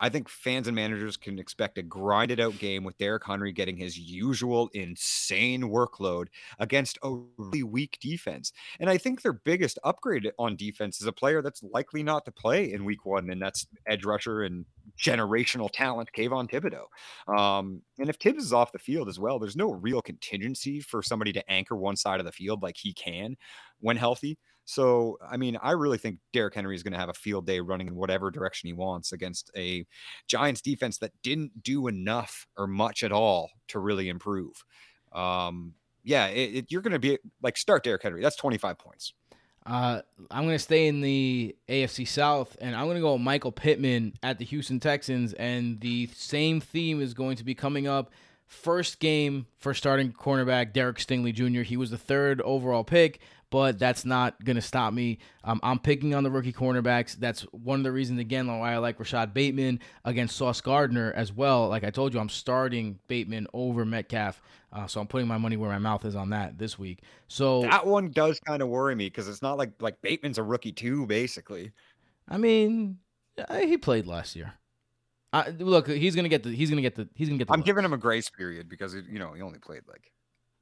I 0.00 0.08
think 0.08 0.28
fans 0.28 0.68
and 0.68 0.74
managers 0.74 1.16
can 1.16 1.38
expect 1.38 1.78
a 1.78 1.82
grinded 1.82 2.40
out 2.40 2.58
game 2.58 2.84
with 2.84 2.98
Derrick 2.98 3.24
Henry 3.24 3.52
getting 3.52 3.76
his 3.76 3.98
usual 3.98 4.70
insane 4.74 5.62
workload 5.62 6.26
against 6.58 6.98
a 7.02 7.18
really 7.36 7.62
weak 7.62 7.98
defense. 8.00 8.52
And 8.80 8.88
I 8.88 8.98
think 8.98 9.22
their 9.22 9.32
biggest 9.32 9.78
upgrade 9.84 10.30
on 10.38 10.56
defense 10.56 11.00
is 11.00 11.06
a 11.06 11.12
player 11.12 11.42
that's 11.42 11.62
likely 11.62 12.02
not 12.02 12.24
to 12.24 12.32
play 12.32 12.72
in 12.72 12.84
week 12.84 13.04
one, 13.04 13.30
and 13.30 13.40
that's 13.40 13.66
edge 13.86 14.04
rusher 14.04 14.42
and 14.42 14.64
generational 14.98 15.70
talent, 15.72 16.10
Kayvon 16.16 16.50
Thibodeaux. 16.50 17.36
Um, 17.36 17.82
and 17.98 18.08
if 18.08 18.18
Tibbs 18.18 18.44
is 18.44 18.52
off 18.52 18.72
the 18.72 18.78
field 18.78 19.08
as 19.08 19.18
well, 19.18 19.38
there's 19.38 19.56
no 19.56 19.72
real 19.72 20.02
contingency 20.02 20.80
for 20.80 21.02
somebody 21.02 21.32
to 21.32 21.50
anchor 21.50 21.76
one 21.76 21.96
side 21.96 22.20
of 22.20 22.26
the 22.26 22.32
field 22.32 22.62
like 22.62 22.76
he 22.76 22.92
can 22.92 23.36
when 23.80 23.96
healthy. 23.96 24.38
So, 24.68 25.16
I 25.26 25.38
mean, 25.38 25.56
I 25.62 25.70
really 25.70 25.96
think 25.96 26.18
Derrick 26.34 26.54
Henry 26.54 26.76
is 26.76 26.82
going 26.82 26.92
to 26.92 26.98
have 26.98 27.08
a 27.08 27.14
field 27.14 27.46
day 27.46 27.58
running 27.58 27.88
in 27.88 27.94
whatever 27.94 28.30
direction 28.30 28.66
he 28.66 28.74
wants 28.74 29.12
against 29.12 29.50
a 29.56 29.86
Giants 30.26 30.60
defense 30.60 30.98
that 30.98 31.12
didn't 31.22 31.62
do 31.62 31.86
enough 31.86 32.46
or 32.54 32.66
much 32.66 33.02
at 33.02 33.10
all 33.10 33.48
to 33.68 33.78
really 33.78 34.10
improve. 34.10 34.62
Um, 35.12 35.72
yeah, 36.04 36.26
it, 36.26 36.54
it, 36.54 36.64
you're 36.68 36.82
going 36.82 36.92
to 36.92 36.98
be 36.98 37.16
like 37.42 37.56
start 37.56 37.82
Derrick 37.82 38.02
Henry. 38.02 38.20
That's 38.20 38.36
25 38.36 38.78
points. 38.78 39.14
Uh, 39.64 40.02
I'm 40.30 40.44
going 40.44 40.54
to 40.54 40.58
stay 40.58 40.86
in 40.86 41.00
the 41.00 41.56
AFC 41.66 42.06
South, 42.06 42.54
and 42.60 42.76
I'm 42.76 42.84
going 42.84 42.98
to 42.98 43.02
go 43.02 43.16
Michael 43.16 43.52
Pittman 43.52 44.12
at 44.22 44.38
the 44.38 44.44
Houston 44.44 44.80
Texans. 44.80 45.32
And 45.32 45.80
the 45.80 46.10
same 46.14 46.60
theme 46.60 47.00
is 47.00 47.14
going 47.14 47.36
to 47.36 47.44
be 47.44 47.54
coming 47.54 47.88
up. 47.88 48.10
First 48.48 48.98
game 48.98 49.46
for 49.58 49.74
starting 49.74 50.10
cornerback 50.12 50.72
Derek 50.72 50.96
Stingley 50.96 51.34
Jr. 51.34 51.60
He 51.60 51.76
was 51.76 51.90
the 51.90 51.98
third 51.98 52.40
overall 52.40 52.82
pick, 52.82 53.20
but 53.50 53.78
that's 53.78 54.06
not 54.06 54.42
going 54.42 54.56
to 54.56 54.62
stop 54.62 54.94
me. 54.94 55.18
Um, 55.44 55.60
I'm 55.62 55.78
picking 55.78 56.14
on 56.14 56.24
the 56.24 56.30
rookie 56.30 56.52
cornerbacks. 56.54 57.14
That's 57.14 57.42
one 57.52 57.78
of 57.78 57.84
the 57.84 57.92
reasons, 57.92 58.20
again, 58.20 58.46
why 58.46 58.72
I 58.72 58.78
like 58.78 58.96
Rashad 58.98 59.34
Bateman 59.34 59.80
against 60.06 60.34
Sauce 60.34 60.62
Gardner 60.62 61.12
as 61.14 61.30
well. 61.30 61.68
Like 61.68 61.84
I 61.84 61.90
told 61.90 62.14
you, 62.14 62.20
I'm 62.20 62.30
starting 62.30 62.98
Bateman 63.06 63.46
over 63.52 63.84
Metcalf. 63.84 64.40
Uh, 64.72 64.86
so 64.86 65.00
I'm 65.00 65.06
putting 65.06 65.28
my 65.28 65.38
money 65.38 65.58
where 65.58 65.70
my 65.70 65.78
mouth 65.78 66.06
is 66.06 66.16
on 66.16 66.30
that 66.30 66.58
this 66.58 66.78
week. 66.78 67.00
So 67.26 67.62
That 67.62 67.86
one 67.86 68.10
does 68.10 68.40
kind 68.40 68.62
of 68.62 68.68
worry 68.68 68.94
me 68.94 69.06
because 69.06 69.28
it's 69.28 69.42
not 69.42 69.58
like 69.58 69.72
like 69.80 70.00
Bateman's 70.00 70.38
a 70.38 70.42
rookie 70.42 70.72
too, 70.72 71.06
basically. 71.06 71.72
I 72.28 72.38
mean, 72.38 72.98
uh, 73.38 73.58
he 73.58 73.76
played 73.76 74.06
last 74.06 74.36
year. 74.36 74.54
Uh, 75.32 75.44
look, 75.58 75.88
he's 75.88 76.14
gonna 76.16 76.28
get 76.28 76.42
the. 76.42 76.50
He's 76.54 76.70
gonna 76.70 76.82
get 76.82 76.94
the. 76.94 77.08
He's 77.14 77.28
gonna 77.28 77.38
get 77.38 77.48
the. 77.48 77.52
I'm 77.54 77.60
look. 77.60 77.66
giving 77.66 77.84
him 77.84 77.92
a 77.92 77.98
grace 77.98 78.30
period 78.30 78.68
because 78.68 78.94
it, 78.94 79.04
you 79.10 79.18
know 79.18 79.32
he 79.34 79.42
only 79.42 79.58
played 79.58 79.82
like 79.88 80.10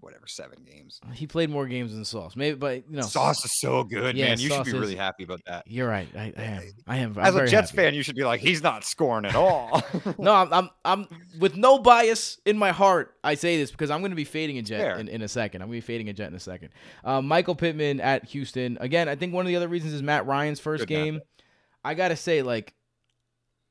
whatever 0.01 0.27
seven 0.27 0.59
games. 0.65 1.01
He 1.15 1.27
played 1.27 1.49
more 1.51 1.67
games 1.67 1.93
than 1.93 2.05
Sauce, 2.05 2.37
maybe, 2.37 2.57
but 2.57 2.85
you 2.91 2.97
know, 2.97 3.03
Sauce 3.03 3.43
is 3.45 3.59
so 3.59 3.83
good, 3.83 4.15
Yeah, 4.17 4.27
man. 4.27 4.39
You 4.41 4.51
should 4.51 4.65
be 4.65 4.71
is- 4.73 4.77
really 4.77 4.95
happy 4.97 5.25
about 5.25 5.41
that. 5.47 5.65
You're 5.67 5.89
right. 5.89 6.07
I, 6.15 6.33
I 6.37 6.43
am. 6.43 6.63
I 6.87 6.97
am. 6.99 7.13
I'm 7.17 7.25
As 7.25 7.35
a 7.35 7.47
Jets 7.47 7.71
happy. 7.71 7.83
fan, 7.83 7.95
you 7.95 8.03
should 8.03 8.15
be 8.15 8.23
like, 8.25 8.41
he's 8.41 8.63
not 8.63 8.85
scoring 8.85 9.25
at 9.25 9.35
all. 9.35 9.83
No, 10.19 10.35
I'm, 10.35 10.53
I'm. 10.53 10.71
I'm 10.85 11.07
with 11.41 11.57
no 11.57 11.79
bias 11.79 12.39
in 12.45 12.59
my 12.59 12.73
heart. 12.73 13.15
I 13.25 13.37
say 13.37 13.57
this 13.57 13.71
because 13.71 13.91
I'm 13.91 14.01
going 14.01 14.11
to 14.13 14.17
be 14.17 14.25
fading 14.25 14.59
a 14.59 14.63
Jet 14.63 15.01
in, 15.01 15.09
in 15.09 15.23
a 15.23 15.29
second. 15.29 15.63
I'm 15.63 15.69
going 15.69 15.81
to 15.81 15.87
be 15.87 15.93
fading 15.93 16.09
a 16.09 16.13
Jet 16.13 16.29
in 16.29 16.35
a 16.35 16.41
second. 16.41 16.71
Um, 17.05 17.27
Michael 17.27 17.55
Pittman 17.55 18.01
at 18.01 18.25
Houston 18.27 18.77
again. 18.81 19.09
I 19.09 19.15
think 19.17 19.33
one 19.33 19.47
of 19.47 19.49
the 19.49 19.57
other 19.57 19.69
reasons 19.69 19.95
is 19.95 20.03
Matt 20.03 20.27
Ryan's 20.27 20.61
first 20.61 20.87
Good 20.87 20.93
matchup. 20.95 21.05
game. 21.05 21.21
I 21.85 21.95
gotta 21.95 22.17
say, 22.17 22.43
like, 22.43 22.75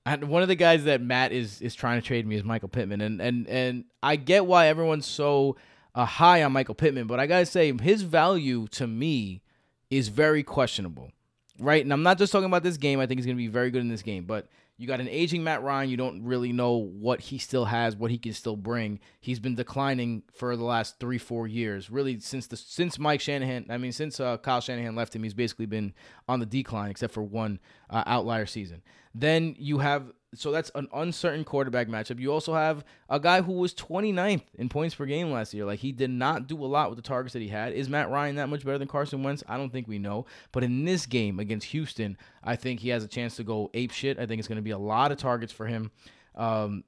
I, 0.06 0.18
one 0.18 0.41
of 0.41 0.47
the 0.47 0.56
guys 0.56 0.84
that 0.84 1.01
Matt 1.01 1.32
is 1.32 1.62
is 1.62 1.74
trying 1.74 1.99
to 1.99 2.08
trade 2.08 2.28
me 2.28 2.36
is 2.36 2.43
Michael 2.43 2.70
Pittman, 2.70 3.01
and 3.01 3.20
and 3.22 3.47
and 3.47 3.86
I 4.03 4.16
get 4.16 4.45
why 4.45 4.68
everyone's 4.68 5.06
so 5.06 5.56
uh, 5.95 6.06
high 6.06 6.43
on 6.43 6.51
Michael 6.51 6.76
Pittman, 6.76 7.08
but 7.08 7.20
I 7.20 7.26
gotta 7.26 7.45
say 7.45 7.74
his 7.82 8.03
value 8.03 8.68
to 8.72 8.86
me 8.86 9.41
is 9.89 10.10
very 10.10 10.43
questionable, 10.43 11.12
right? 11.60 11.84
And 11.84 11.91
I'm 11.91 12.03
not 12.03 12.18
just 12.18 12.32
talking 12.32 12.45
about 12.45 12.64
this 12.64 12.78
game. 12.78 12.99
I 12.99 13.08
think 13.08 13.20
he's 13.20 13.26
gonna 13.26 13.36
be 13.38 13.47
very 13.47 13.72
good 13.72 13.82
in 13.82 13.89
this 13.89 14.03
game, 14.03 14.26
but 14.26 14.47
you 14.78 14.88
got 14.88 15.00
an 15.00 15.08
aging 15.08 15.44
Matt 15.44 15.64
Ryan. 15.64 15.90
You 15.90 15.98
don't 15.98 16.24
really 16.24 16.52
know 16.52 16.74
what 16.74 17.22
he 17.22 17.38
still 17.38 17.66
has, 17.66 17.96
what 17.96 18.12
he 18.12 18.18
can 18.18 18.34
still 18.34 18.58
bring. 18.58 19.00
He's 19.22 19.40
been 19.40 19.56
declining 19.56 20.24
for 20.34 20.58
the 20.58 20.66
last 20.66 21.00
three, 21.00 21.18
four 21.18 21.48
years, 21.48 21.90
really 21.90 22.20
since 22.20 22.48
the 22.48 22.58
since 22.58 23.00
Mike 23.00 23.22
Shanahan. 23.22 23.68
I 23.70 23.78
mean, 23.78 23.94
since 23.94 24.20
uh, 24.20 24.38
Kyle 24.38 24.62
Shanahan 24.62 24.96
left 24.96 25.16
him, 25.16 25.24
he's 25.24 25.34
basically 25.34 25.66
been 25.66 25.94
on 26.28 26.40
the 26.40 26.46
decline, 26.46 26.92
except 26.92 27.14
for 27.14 27.24
one 27.24 27.60
uh, 27.90 28.04
outlier 28.06 28.46
season. 28.46 28.82
Then 29.14 29.56
you 29.58 29.78
have 29.80 30.12
so 30.36 30.52
that's 30.52 30.72
an 30.76 30.88
uncertain 30.94 31.44
quarterback 31.44 31.88
matchup. 31.88 32.20
You 32.20 32.32
also 32.32 32.54
have 32.54 32.84
a 33.10 33.20
guy 33.20 33.42
who 33.42 33.54
was 33.54 33.74
29th 33.74 34.44
in 34.56 34.70
points 34.70 34.96
per 34.96 35.06
game 35.06 35.32
last 35.32 35.54
year. 35.54 35.66
Like 35.66 35.80
he 35.80 35.92
did 35.92 36.10
not 36.10 36.48
do 36.48 36.64
a 36.64 36.66
lot 36.66 36.90
with 36.90 36.98
the 36.98 37.04
targets 37.04 37.34
that 37.34 37.42
he 37.42 37.48
had. 37.48 37.74
Is 37.74 37.90
Matt 37.90 38.10
Ryan 38.10 38.36
that 38.36 38.50
much 38.50 38.66
better 38.66 38.78
than 38.78 38.88
Carson 38.88 39.24
Wentz? 39.24 39.44
I 39.48 39.58
don't 39.58 39.72
think 39.72 39.88
we 39.88 40.00
know. 40.00 40.26
But 40.52 40.64
in 40.64 40.86
this 40.86 41.06
game 41.06 41.40
against 41.40 41.68
Houston, 41.68 42.18
I 42.44 42.56
think 42.56 42.80
he 42.80 42.90
has 42.90 43.04
a 43.04 43.08
chance 43.08 43.36
to 43.38 43.44
go 43.44 43.70
ape 43.74 43.92
shit. 43.92 44.20
I 44.20 44.26
think 44.26 44.40
it's 44.40 44.48
going 44.48 44.58
to 44.58 44.62
be 44.62 44.72
a 44.72 44.78
lot 44.78 45.12
of 45.12 45.18
targets 45.18 45.54
for 45.54 45.66
him. 45.66 45.92
Um, 46.36 46.84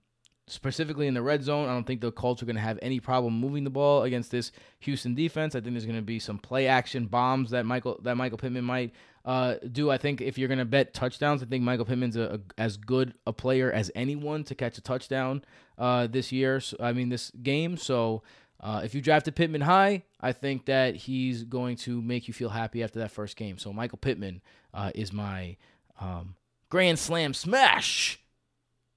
specifically 0.48 1.08
in 1.08 1.14
the 1.14 1.22
red 1.22 1.44
zone. 1.44 1.68
I 1.68 1.74
don't 1.74 1.86
think 1.86 2.02
the 2.02 2.12
Colts 2.12 2.42
are 2.42 2.46
going 2.46 2.56
to 2.56 2.62
have 2.62 2.80
any 2.82 3.00
problem 3.00 3.40
moving 3.40 3.64
the 3.64 3.70
ball 3.70 4.04
against 4.04 4.32
this 4.32 4.52
Houston 4.80 5.14
defense. 5.14 5.56
I 5.56 5.62
think 5.62 5.74
there's 5.74 5.86
going 5.86 5.98
to 5.98 6.02
be 6.02 6.20
some 6.20 6.38
play 6.38 6.68
action 6.68 7.06
bombs 7.06 7.52
that 7.52 7.66
Michael 7.66 8.00
that 8.04 8.16
Michael 8.16 8.38
Pittman 8.38 8.64
might 8.64 8.94
uh, 9.26 9.56
do. 9.72 9.92
I 9.92 9.98
think 9.98 10.22
if 10.22 10.38
you're 10.38 10.48
going 10.48 10.58
to 10.60 10.66
bet 10.66 10.94
touchdowns, 10.94 11.44
I 11.44 11.46
think 11.46 11.64
Michael 11.64 11.86
Pittman's 11.86 12.16
a, 12.16 12.36
a, 12.36 12.62
as 12.62 12.78
good 12.78 13.14
a 13.28 13.34
player 13.34 13.72
as 13.72 13.92
anyone 13.94 14.44
to 14.46 14.56
catch 14.56 14.78
a 14.78 14.82
touchdown 14.82 15.44
uh, 15.78 16.08
this 16.08 16.32
year. 16.32 16.60
So, 16.62 16.78
I 16.80 16.94
mean, 16.94 17.10
this 17.10 17.32
game. 17.44 17.76
So 17.78 18.24
uh, 18.62 18.82
if 18.84 18.96
you 18.96 19.02
drafted 19.02 19.36
Pittman 19.36 19.62
high, 19.62 20.04
I 20.22 20.32
think 20.32 20.66
that 20.66 20.96
he's 20.96 21.44
going 21.44 21.76
to 21.78 22.02
make 22.02 22.28
you 22.28 22.34
feel 22.34 22.50
happy 22.50 22.84
after 22.84 23.00
that 23.00 23.12
first 23.12 23.36
game. 23.36 23.58
So 23.58 23.74
Michael 23.74 24.00
Pittman 24.00 24.42
uh, 24.74 24.92
is 24.96 25.12
my 25.12 25.58
um, 26.00 26.36
grand 26.70 26.98
slam 26.98 27.34
smash 27.34 28.20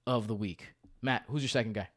of 0.06 0.28
the 0.28 0.34
week. 0.34 0.74
Matt, 1.02 1.24
who's 1.28 1.42
your 1.42 1.48
second 1.48 1.74
guy? 1.74 1.88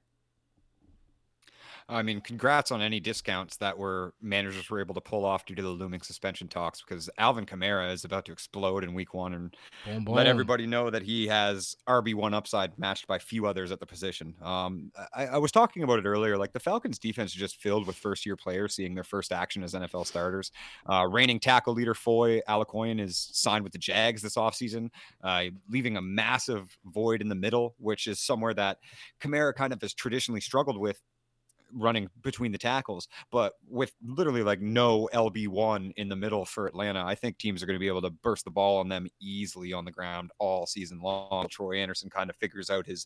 I 1.89 2.01
mean, 2.01 2.21
congrats 2.21 2.71
on 2.71 2.81
any 2.81 2.99
discounts 2.99 3.57
that 3.57 3.77
were 3.77 4.13
managers 4.21 4.69
were 4.69 4.79
able 4.79 4.95
to 4.95 5.01
pull 5.01 5.25
off 5.25 5.45
due 5.45 5.55
to 5.55 5.61
the 5.61 5.69
looming 5.69 6.01
suspension 6.01 6.47
talks 6.47 6.81
because 6.81 7.09
Alvin 7.17 7.45
Kamara 7.45 7.91
is 7.91 8.05
about 8.05 8.25
to 8.25 8.31
explode 8.31 8.84
in 8.84 8.93
week 8.93 9.13
one 9.13 9.34
and 9.34 9.55
boom, 9.86 10.05
boom. 10.05 10.15
let 10.15 10.27
everybody 10.27 10.65
know 10.65 10.89
that 10.89 11.03
he 11.03 11.27
has 11.27 11.75
RB1 11.88 12.34
upside 12.34 12.77
matched 12.77 13.07
by 13.07 13.19
few 13.19 13.45
others 13.45 13.71
at 13.71 13.79
the 13.79 13.86
position. 13.86 14.36
Um, 14.41 14.91
I, 15.15 15.27
I, 15.27 15.38
was 15.38 15.51
talking 15.51 15.84
about 15.84 15.99
it 15.99 16.05
earlier. 16.05 16.38
Like 16.38 16.53
the 16.53 16.59
Falcons 16.59 16.99
defense 16.99 17.31
is 17.31 17.38
just 17.38 17.61
filled 17.61 17.86
with 17.88 17.95
first 17.95 18.25
year 18.25 18.36
players 18.36 18.75
seeing 18.75 18.95
their 18.95 19.03
first 19.03 19.31
action 19.31 19.63
as 19.63 19.73
NFL 19.73 20.05
starters. 20.05 20.51
Uh, 20.89 21.05
reigning 21.09 21.39
tackle 21.39 21.73
leader 21.73 21.93
Foye 21.93 22.41
Oluokun 22.47 22.99
is 22.99 23.29
signed 23.34 23.63
with 23.63 23.73
the 23.73 23.79
Jags 23.79 24.21
this 24.21 24.36
offseason, 24.36 24.89
uh, 25.23 25.45
leaving 25.69 25.97
a 25.97 26.01
massive 26.01 26.77
void 26.86 27.21
in 27.21 27.29
the 27.29 27.36
middle, 27.36 27.75
which 27.77 28.07
is 28.07 28.19
somewhere 28.19 28.53
that 28.53 28.77
Kamara 29.21 29.53
kind 29.53 29.73
of 29.73 29.81
has 29.81 29.93
traditionally 29.93 30.41
struggled 30.41 30.77
with 30.77 31.01
running 31.74 32.09
between 32.21 32.51
the 32.51 32.57
tackles. 32.57 33.07
But 33.32 33.53
with 33.67 33.93
literally 34.05 34.43
like 34.43 34.61
no 34.61 35.09
LB1 35.13 35.93
in 35.97 36.09
the 36.09 36.15
middle 36.15 36.45
for 36.45 36.67
Atlanta, 36.67 37.03
I 37.03 37.15
think 37.15 37.38
teams 37.38 37.61
are 37.61 37.65
going 37.65 37.76
to 37.76 37.80
be 37.80 37.88
able 37.88 38.01
to 38.01 38.09
burst 38.09 38.45
the 38.45 38.51
ball 38.51 38.80
on 38.80 38.89
them 38.89 39.07
easily 39.19 39.74
on 39.74 39.86
the 39.86 39.91
ground 39.91 40.32
all 40.39 40.65
season 40.65 40.99
long. 41.01 41.47
Troy 41.49 41.78
Andersen 41.78 42.09
kind 42.09 42.30
of 42.30 42.36
figures 42.38 42.69
out 42.69 42.86
his 42.86 43.05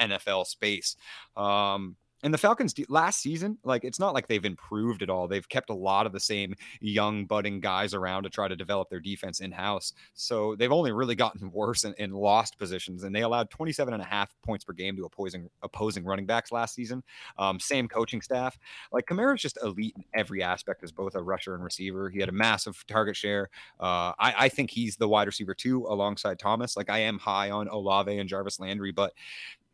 NFL 0.00 0.46
space. 0.46 0.96
Um, 1.36 1.96
and 2.24 2.32
the 2.32 2.38
Falcons 2.38 2.74
last 2.88 3.20
season, 3.20 3.58
like 3.64 3.84
it's 3.84 3.98
not 3.98 4.14
like 4.14 4.26
they've 4.26 4.46
improved 4.46 5.02
at 5.02 5.10
all. 5.10 5.28
They've 5.28 5.46
kept 5.46 5.68
a 5.68 5.74
lot 5.74 6.06
of 6.06 6.12
the 6.12 6.18
same 6.18 6.54
young 6.80 7.26
budding 7.26 7.60
guys 7.60 7.92
around 7.92 8.22
to 8.22 8.30
try 8.30 8.48
to 8.48 8.56
develop 8.56 8.88
their 8.88 8.98
defense 8.98 9.40
in 9.40 9.52
house. 9.52 9.92
So 10.14 10.56
they've 10.56 10.72
only 10.72 10.90
really 10.90 11.14
gotten 11.14 11.50
worse 11.52 11.84
and, 11.84 12.14
lost 12.14 12.58
positions. 12.58 13.04
And 13.04 13.14
they 13.14 13.22
allowed 13.22 13.50
27 13.50 13.92
and 13.92 14.02
a 14.02 14.06
half 14.06 14.34
points 14.42 14.64
per 14.64 14.72
game 14.72 14.96
to 14.96 15.04
opposing 15.04 15.50
opposing 15.62 16.04
running 16.04 16.24
backs 16.24 16.50
last 16.50 16.74
season. 16.74 17.02
Um, 17.36 17.60
same 17.60 17.88
coaching 17.88 18.22
staff. 18.22 18.58
Like 18.90 19.04
Kamara's 19.04 19.42
just 19.42 19.58
elite 19.62 19.94
in 19.96 20.04
every 20.14 20.42
aspect 20.42 20.82
as 20.82 20.92
both 20.92 21.16
a 21.16 21.22
rusher 21.22 21.54
and 21.54 21.62
receiver. 21.62 22.08
He 22.08 22.20
had 22.20 22.30
a 22.30 22.32
massive 22.32 22.82
target 22.86 23.16
share. 23.16 23.50
Uh, 23.78 24.12
I, 24.18 24.34
I 24.38 24.48
think 24.48 24.70
he's 24.70 24.96
the 24.96 25.08
wide 25.08 25.26
receiver 25.26 25.54
too, 25.54 25.86
alongside 25.88 26.38
Thomas. 26.38 26.74
Like 26.74 26.88
I 26.88 27.00
am 27.00 27.18
high 27.18 27.50
on 27.50 27.68
Olave 27.68 28.16
and 28.16 28.28
Jarvis 28.28 28.58
Landry, 28.58 28.92
but 28.92 29.12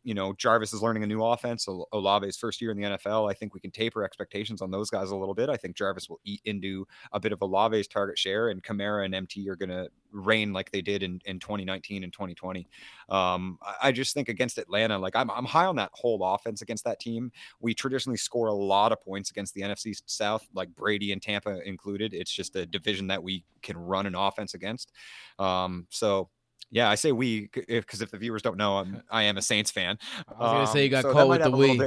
you 0.02 0.14
know, 0.14 0.32
Jarvis 0.32 0.72
is 0.72 0.82
learning 0.82 1.02
a 1.02 1.06
new 1.06 1.22
offense. 1.22 1.66
Olave's 1.68 2.36
first 2.36 2.60
year 2.60 2.70
in 2.70 2.76
the 2.76 2.84
NFL. 2.84 3.30
I 3.30 3.34
think 3.34 3.52
we 3.52 3.60
can 3.60 3.70
taper 3.70 4.02
expectations 4.02 4.62
on 4.62 4.70
those 4.70 4.88
guys 4.88 5.10
a 5.10 5.16
little 5.16 5.34
bit. 5.34 5.50
I 5.50 5.56
think 5.56 5.76
Jarvis 5.76 6.08
will 6.08 6.20
eat 6.24 6.40
into 6.44 6.86
a 7.12 7.20
bit 7.20 7.32
of 7.32 7.40
Olave's 7.40 7.86
target 7.86 8.18
share, 8.18 8.48
and 8.48 8.62
Kamara 8.62 9.04
and 9.04 9.14
MT 9.14 9.48
are 9.50 9.56
going 9.56 9.68
to 9.68 9.88
reign 10.12 10.52
like 10.52 10.70
they 10.70 10.80
did 10.80 11.02
in, 11.02 11.20
in 11.26 11.38
2019 11.38 12.02
and 12.02 12.12
2020. 12.12 12.66
Um, 13.10 13.58
I 13.82 13.92
just 13.92 14.14
think 14.14 14.28
against 14.28 14.56
Atlanta, 14.56 14.98
like 14.98 15.14
I'm, 15.14 15.30
I'm 15.30 15.44
high 15.44 15.66
on 15.66 15.76
that 15.76 15.90
whole 15.92 16.22
offense 16.24 16.62
against 16.62 16.84
that 16.84 16.98
team. 16.98 17.30
We 17.60 17.74
traditionally 17.74 18.16
score 18.16 18.48
a 18.48 18.54
lot 18.54 18.92
of 18.92 19.00
points 19.02 19.30
against 19.30 19.54
the 19.54 19.60
NFC 19.62 20.00
South, 20.06 20.46
like 20.54 20.74
Brady 20.74 21.12
and 21.12 21.20
Tampa 21.20 21.60
included. 21.66 22.14
It's 22.14 22.32
just 22.32 22.56
a 22.56 22.64
division 22.64 23.06
that 23.08 23.22
we 23.22 23.44
can 23.62 23.76
run 23.76 24.06
an 24.06 24.14
offense 24.14 24.54
against. 24.54 24.92
Um, 25.38 25.86
so 25.90 26.30
yeah, 26.70 26.88
I 26.88 26.94
say 26.94 27.12
we 27.12 27.48
because 27.52 28.00
if, 28.00 28.02
if, 28.02 28.10
the 28.10 28.18
viewers 28.18 28.42
don't 28.42 28.56
know, 28.56 28.78
I'm, 28.78 29.02
I 29.10 29.24
am 29.24 29.36
a 29.36 29.42
Saints 29.42 29.70
fan. 29.70 29.98
I 30.28 30.32
was 30.32 30.52
gonna 30.52 30.66
say 30.66 30.84
you 30.84 30.88
got 30.88 31.04
um, 31.04 31.10
so 31.10 31.12
caught 31.12 31.28
with 31.28 31.42
the 31.42 31.50
we. 31.50 31.78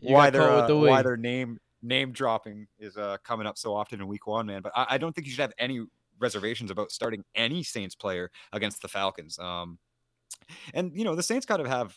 Why 0.00 0.30
their 0.30 0.42
uh, 0.42 0.66
the 0.66 0.76
why 0.76 1.02
their 1.02 1.16
name 1.16 1.58
name 1.82 2.12
dropping 2.12 2.66
is 2.78 2.96
uh, 2.96 3.16
coming 3.22 3.46
up 3.46 3.56
so 3.56 3.74
often 3.74 4.00
in 4.00 4.08
Week 4.08 4.26
One, 4.26 4.46
man. 4.46 4.62
But 4.62 4.72
I, 4.74 4.86
I, 4.90 4.98
don't 4.98 5.14
think 5.14 5.26
you 5.26 5.32
should 5.32 5.42
have 5.42 5.52
any 5.58 5.84
reservations 6.18 6.70
about 6.70 6.90
starting 6.90 7.22
any 7.34 7.62
Saints 7.62 7.94
player 7.94 8.30
against 8.52 8.82
the 8.82 8.88
Falcons. 8.88 9.38
Um, 9.38 9.78
and 10.74 10.90
you 10.94 11.04
know 11.04 11.14
the 11.14 11.22
Saints 11.22 11.46
kind 11.46 11.60
of 11.60 11.68
have 11.68 11.96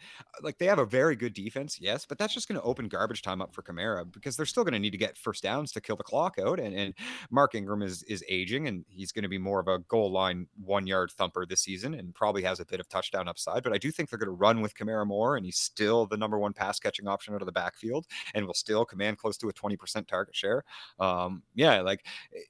like 0.42 0.58
they 0.58 0.66
have 0.66 0.78
a 0.78 0.84
very 0.84 1.16
good 1.16 1.34
defense, 1.34 1.78
yes, 1.80 2.06
but 2.06 2.18
that's 2.18 2.34
just 2.34 2.48
going 2.48 2.60
to 2.60 2.66
open 2.66 2.88
garbage 2.88 3.22
time 3.22 3.40
up 3.40 3.54
for 3.54 3.62
Kamara 3.62 4.10
because 4.10 4.36
they're 4.36 4.46
still 4.46 4.64
going 4.64 4.72
to 4.72 4.78
need 4.78 4.90
to 4.90 4.98
get 4.98 5.16
first 5.16 5.42
downs 5.42 5.72
to 5.72 5.80
kill 5.80 5.96
the 5.96 6.02
clock 6.02 6.38
out. 6.38 6.58
And, 6.60 6.74
and 6.74 6.94
Mark 7.30 7.54
Ingram 7.54 7.82
is 7.82 8.02
is 8.04 8.24
aging, 8.28 8.68
and 8.68 8.84
he's 8.88 9.12
going 9.12 9.22
to 9.22 9.28
be 9.28 9.38
more 9.38 9.60
of 9.60 9.68
a 9.68 9.78
goal 9.80 10.10
line 10.10 10.46
one 10.62 10.86
yard 10.86 11.10
thumper 11.12 11.46
this 11.46 11.60
season, 11.60 11.94
and 11.94 12.14
probably 12.14 12.42
has 12.42 12.60
a 12.60 12.66
bit 12.66 12.80
of 12.80 12.88
touchdown 12.88 13.28
upside. 13.28 13.62
But 13.62 13.72
I 13.72 13.78
do 13.78 13.90
think 13.90 14.10
they're 14.10 14.18
going 14.18 14.26
to 14.28 14.32
run 14.32 14.60
with 14.60 14.74
Kamara 14.74 15.06
more, 15.06 15.36
and 15.36 15.44
he's 15.44 15.58
still 15.58 16.06
the 16.06 16.16
number 16.16 16.38
one 16.38 16.52
pass 16.52 16.78
catching 16.78 17.08
option 17.08 17.34
out 17.34 17.42
of 17.42 17.46
the 17.46 17.52
backfield, 17.52 18.06
and 18.34 18.46
will 18.46 18.54
still 18.54 18.84
command 18.84 19.18
close 19.18 19.36
to 19.38 19.48
a 19.48 19.52
twenty 19.52 19.76
percent 19.76 20.08
target 20.08 20.34
share. 20.34 20.64
Um, 20.98 21.42
yeah, 21.54 21.80
like 21.80 22.04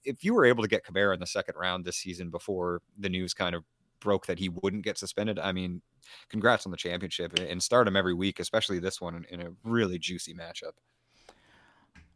if 0.05 0.25
you 0.25 0.35
were 0.35 0.45
able 0.45 0.63
to 0.63 0.69
get 0.69 0.85
Kamara 0.85 1.15
in 1.15 1.21
the 1.21 1.27
second 1.27 1.55
round 1.57 1.85
this 1.85 1.97
season 1.97 2.31
before 2.31 2.83
the 2.99 3.09
news 3.09 3.35
kind 3.35 3.55
of 3.55 3.65
broke 4.01 4.27
that 4.27 4.39
he 4.39 4.49
wouldn't 4.49 4.85
get 4.85 4.99
suspended. 4.99 5.39
I 5.39 5.53
mean, 5.53 5.83
congrats 6.29 6.67
on 6.67 6.73
the 6.73 6.79
championship 6.79 7.39
and 7.39 7.63
start 7.63 7.89
him 7.89 7.97
every 7.97 8.15
week, 8.15 8.41
especially 8.41 8.79
this 8.79 9.01
one 9.01 9.25
in, 9.31 9.41
a 9.41 9.51
really 9.65 9.99
juicy 9.99 10.35
matchup. 10.35 10.73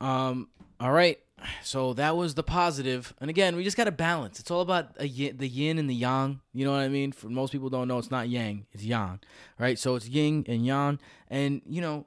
Um. 0.05 0.49
All 0.81 0.91
right. 0.91 1.19
So 1.63 1.93
that 1.95 2.17
was 2.17 2.35
the 2.35 2.43
positive, 2.43 3.15
and 3.21 3.31
again, 3.31 3.57
we 3.57 3.65
just 3.65 3.77
got 3.77 3.85
to 3.85 3.93
balance. 3.93 4.41
It's 4.41 4.51
all 4.51 4.61
about 4.61 4.97
the 4.97 5.09
yin 5.09 5.79
and 5.79 5.89
the 5.89 5.95
yang. 5.95 6.41
You 6.53 6.65
know 6.65 6.73
what 6.73 6.81
I 6.81 6.89
mean? 6.89 7.13
For 7.13 7.29
most 7.29 7.53
people, 7.53 7.69
don't 7.69 7.89
know 7.89 7.99
it's 7.99 8.11
not 8.11 8.29
yang, 8.29 8.67
it's 8.73 8.85
yang, 8.85 9.21
right? 9.59 9.79
So 9.79 9.95
it's 9.97 10.09
yin 10.09 10.45
and 10.49 10.65
yang, 10.65 10.99
and 11.29 11.63
you 11.67 11.81
know, 11.81 12.07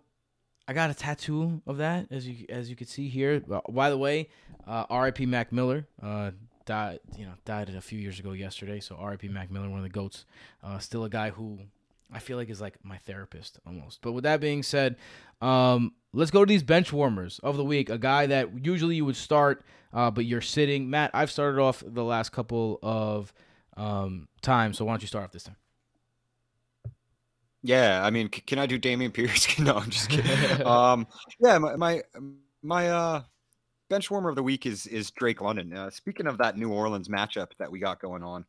I 0.67 0.73
got 0.73 0.89
a 0.89 0.93
tattoo 0.93 1.61
of 1.67 1.77
that, 1.77 2.07
as 2.11 2.27
you 2.27 2.45
as 2.49 2.69
you 2.69 2.75
can 2.75 2.87
see 2.87 3.07
here. 3.07 3.41
By 3.69 3.89
the 3.89 3.97
way, 3.97 4.29
uh, 4.67 4.85
R.I.P. 4.89 5.25
Mac 5.25 5.51
Miller. 5.51 5.87
Uh, 6.01 6.31
died, 6.65 6.99
you 7.15 7.25
know, 7.25 7.33
died 7.45 7.69
a 7.69 7.81
few 7.81 7.99
years 7.99 8.19
ago 8.19 8.31
yesterday. 8.31 8.79
So 8.79 8.95
R.I.P. 8.95 9.27
Mac 9.29 9.51
Miller, 9.51 9.69
one 9.69 9.79
of 9.79 9.83
the 9.83 9.89
goats. 9.89 10.25
Uh, 10.63 10.79
still 10.79 11.03
a 11.03 11.09
guy 11.09 11.29
who 11.29 11.59
I 12.15 12.19
feel 12.19 12.37
like 12.37 12.49
is 12.49 12.61
like 12.61 12.77
my 12.81 12.97
therapist 12.99 13.59
almost. 13.67 14.01
But 14.01 14.13
with 14.13 14.23
that 14.23 14.39
being 14.39 14.63
said, 14.63 14.95
um, 15.41 15.91
let's 16.13 16.31
go 16.31 16.45
to 16.45 16.49
these 16.49 16.63
bench 16.63 16.93
warmers 16.93 17.39
of 17.39 17.57
the 17.57 17.65
week. 17.65 17.89
A 17.89 17.97
guy 17.97 18.25
that 18.27 18.65
usually 18.65 18.95
you 18.95 19.03
would 19.03 19.17
start, 19.17 19.65
uh, 19.93 20.09
but 20.11 20.23
you're 20.23 20.39
sitting. 20.39 20.89
Matt, 20.89 21.11
I've 21.13 21.29
started 21.29 21.59
off 21.61 21.83
the 21.85 22.05
last 22.05 22.31
couple 22.31 22.79
of 22.81 23.33
um, 23.75 24.29
times, 24.41 24.77
so 24.77 24.85
why 24.85 24.93
don't 24.93 25.01
you 25.01 25.09
start 25.09 25.25
off 25.25 25.33
this 25.33 25.43
time? 25.43 25.57
Yeah, 27.63 28.01
I 28.01 28.11
mean, 28.11 28.29
c- 28.33 28.43
can 28.47 28.59
I 28.59 28.65
do 28.65 28.79
Dameon 28.79 29.11
Pierce? 29.11 29.59
no, 29.59 29.75
I'm 29.75 29.89
just 29.89 30.07
kidding. 30.07 30.65
um, 30.65 31.07
yeah, 31.41 31.57
my 31.57 31.75
my, 31.75 32.01
my 32.63 32.89
uh, 32.89 33.23
bench 33.89 34.09
warmer 34.09 34.29
of 34.29 34.37
the 34.37 34.43
week 34.43 34.65
is 34.65 34.87
is 34.87 35.11
Drake 35.11 35.41
London. 35.41 35.75
Uh, 35.75 35.89
speaking 35.89 36.27
of 36.27 36.37
that 36.37 36.57
New 36.57 36.71
Orleans 36.71 37.09
matchup 37.09 37.47
that 37.59 37.69
we 37.69 37.79
got 37.79 37.99
going 37.99 38.23
on, 38.23 38.45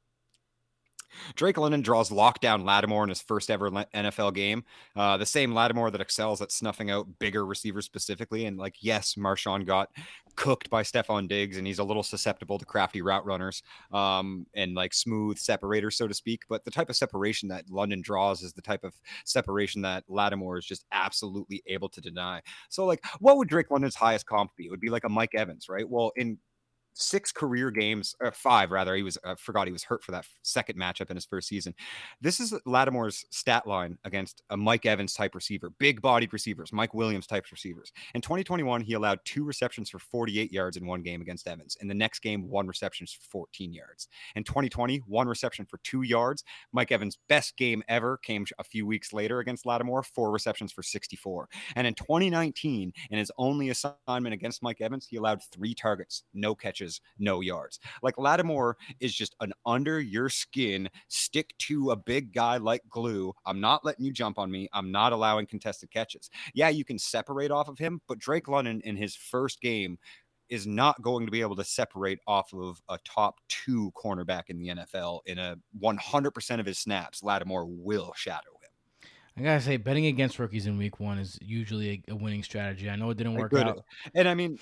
Drake 1.34 1.58
London 1.58 1.82
draws 1.82 2.10
lockdown 2.10 2.64
Lattimore 2.64 3.04
in 3.04 3.08
his 3.08 3.20
first 3.20 3.50
ever 3.50 3.70
NFL 3.70 4.34
game. 4.34 4.64
Uh, 4.94 5.16
the 5.16 5.26
same 5.26 5.54
Lattimore 5.54 5.90
that 5.90 6.00
excels 6.00 6.40
at 6.42 6.52
snuffing 6.52 6.90
out 6.90 7.06
bigger 7.18 7.44
receivers 7.46 7.84
specifically. 7.84 8.46
And 8.46 8.58
like, 8.58 8.76
yes, 8.80 9.14
Marshon 9.14 9.66
got 9.66 9.90
cooked 10.36 10.70
by 10.70 10.82
Stefon 10.82 11.28
Diggs, 11.28 11.56
and 11.56 11.66
he's 11.66 11.78
a 11.78 11.84
little 11.84 12.02
susceptible 12.02 12.58
to 12.58 12.64
crafty 12.64 13.02
route 13.02 13.24
runners 13.26 13.62
um, 13.92 14.46
and 14.54 14.74
like 14.74 14.94
smooth 14.94 15.38
separators, 15.38 15.96
so 15.96 16.06
to 16.06 16.14
speak. 16.14 16.42
But 16.48 16.64
the 16.64 16.70
type 16.70 16.90
of 16.90 16.96
separation 16.96 17.48
that 17.48 17.64
London 17.70 18.02
draws 18.02 18.42
is 18.42 18.52
the 18.52 18.62
type 18.62 18.84
of 18.84 18.94
separation 19.24 19.82
that 19.82 20.04
Lattimore 20.08 20.58
is 20.58 20.66
just 20.66 20.84
absolutely 20.92 21.62
able 21.66 21.88
to 21.88 22.00
deny. 22.00 22.42
So, 22.68 22.84
like, 22.84 23.04
what 23.20 23.38
would 23.38 23.48
Drake 23.48 23.70
London's 23.70 23.94
highest 23.94 24.26
comp 24.26 24.54
be? 24.56 24.66
It 24.66 24.70
would 24.70 24.80
be 24.80 24.90
like 24.90 25.04
a 25.04 25.08
Mike 25.08 25.34
Evans, 25.34 25.68
right? 25.68 25.88
Well, 25.88 26.12
in 26.16 26.38
six 26.96 27.30
career 27.30 27.70
games, 27.70 28.14
or 28.20 28.32
five 28.32 28.70
rather. 28.70 28.94
He 28.94 29.02
was 29.02 29.18
I 29.24 29.34
forgot 29.36 29.66
he 29.66 29.72
was 29.72 29.84
hurt 29.84 30.02
for 30.02 30.12
that 30.12 30.26
second 30.42 30.78
matchup 30.78 31.10
in 31.10 31.16
his 31.16 31.26
first 31.26 31.48
season. 31.48 31.74
This 32.20 32.40
is 32.40 32.54
Lattimore's 32.64 33.24
stat 33.30 33.66
line 33.66 33.98
against 34.04 34.42
a 34.50 34.56
Mike 34.56 34.86
Evans 34.86 35.14
type 35.14 35.34
receiver, 35.34 35.70
big 35.78 36.00
bodied 36.00 36.32
receivers, 36.32 36.72
Mike 36.72 36.94
Williams 36.94 37.26
type 37.26 37.44
receivers. 37.50 37.92
In 38.14 38.20
2021, 38.20 38.80
he 38.80 38.94
allowed 38.94 39.20
two 39.24 39.44
receptions 39.44 39.90
for 39.90 39.98
48 39.98 40.50
yards 40.50 40.76
in 40.76 40.86
one 40.86 41.02
game 41.02 41.20
against 41.20 41.46
Evans. 41.46 41.76
In 41.80 41.88
the 41.88 41.94
next 41.94 42.20
game, 42.20 42.48
one 42.48 42.66
reception 42.66 43.06
for 43.06 43.28
14 43.30 43.72
yards. 43.72 44.08
In 44.34 44.44
2020, 44.44 44.98
one 45.06 45.28
reception 45.28 45.66
for 45.66 45.78
two 45.84 46.02
yards. 46.02 46.44
Mike 46.72 46.92
Evans' 46.92 47.18
best 47.28 47.56
game 47.56 47.82
ever 47.88 48.16
came 48.18 48.46
a 48.58 48.64
few 48.64 48.86
weeks 48.86 49.12
later 49.12 49.40
against 49.40 49.66
Lattimore, 49.66 50.02
four 50.02 50.30
receptions 50.30 50.72
for 50.72 50.82
64. 50.82 51.48
And 51.76 51.86
in 51.86 51.94
2019, 51.94 52.92
in 53.10 53.18
his 53.18 53.32
only 53.38 53.70
assignment 53.70 54.32
against 54.34 54.62
Mike 54.62 54.80
Evans, 54.80 55.06
he 55.06 55.16
allowed 55.16 55.42
three 55.52 55.74
targets, 55.74 56.22
no 56.32 56.54
catches 56.54 56.85
catches, 56.86 57.00
no 57.18 57.40
yards. 57.40 57.80
Like 58.02 58.18
Lattimore 58.18 58.76
is 59.00 59.14
just 59.14 59.34
an 59.40 59.52
under 59.64 60.00
your 60.00 60.28
skin, 60.28 60.88
stick 61.08 61.54
to 61.58 61.90
a 61.90 61.96
big 61.96 62.32
guy 62.32 62.56
like 62.56 62.82
glue. 62.88 63.32
I'm 63.44 63.60
not 63.60 63.84
letting 63.84 64.04
you 64.04 64.12
jump 64.12 64.38
on 64.38 64.50
me. 64.50 64.68
I'm 64.72 64.90
not 64.90 65.12
allowing 65.12 65.46
contested 65.46 65.90
catches. 65.90 66.30
Yeah, 66.54 66.68
you 66.68 66.84
can 66.84 66.98
separate 66.98 67.50
off 67.50 67.68
of 67.68 67.78
him, 67.78 68.00
but 68.08 68.18
Drake 68.18 68.48
London 68.48 68.80
in 68.84 68.96
his 68.96 69.14
first 69.14 69.60
game 69.60 69.98
is 70.48 70.66
not 70.66 71.02
going 71.02 71.26
to 71.26 71.32
be 71.32 71.40
able 71.40 71.56
to 71.56 71.64
separate 71.64 72.20
off 72.28 72.54
of 72.54 72.80
a 72.88 72.98
top 73.04 73.40
two 73.48 73.92
cornerback 73.96 74.44
in 74.48 74.58
the 74.58 74.68
NFL 74.68 75.20
in 75.26 75.38
a 75.38 75.56
100% 75.82 76.60
of 76.60 76.66
his 76.66 76.78
snaps. 76.78 77.24
Lattimore 77.24 77.66
will 77.66 78.12
shadow. 78.14 78.55
I 79.38 79.42
gotta 79.42 79.60
say, 79.60 79.76
betting 79.76 80.06
against 80.06 80.38
rookies 80.38 80.66
in 80.66 80.78
week 80.78 80.98
one 80.98 81.18
is 81.18 81.38
usually 81.42 82.02
a, 82.08 82.12
a 82.12 82.16
winning 82.16 82.42
strategy. 82.42 82.88
I 82.88 82.96
know 82.96 83.10
it 83.10 83.18
didn't 83.18 83.34
work 83.34 83.52
out. 83.68 83.84
And 84.14 84.26
I 84.28 84.34
mean, 84.34 84.58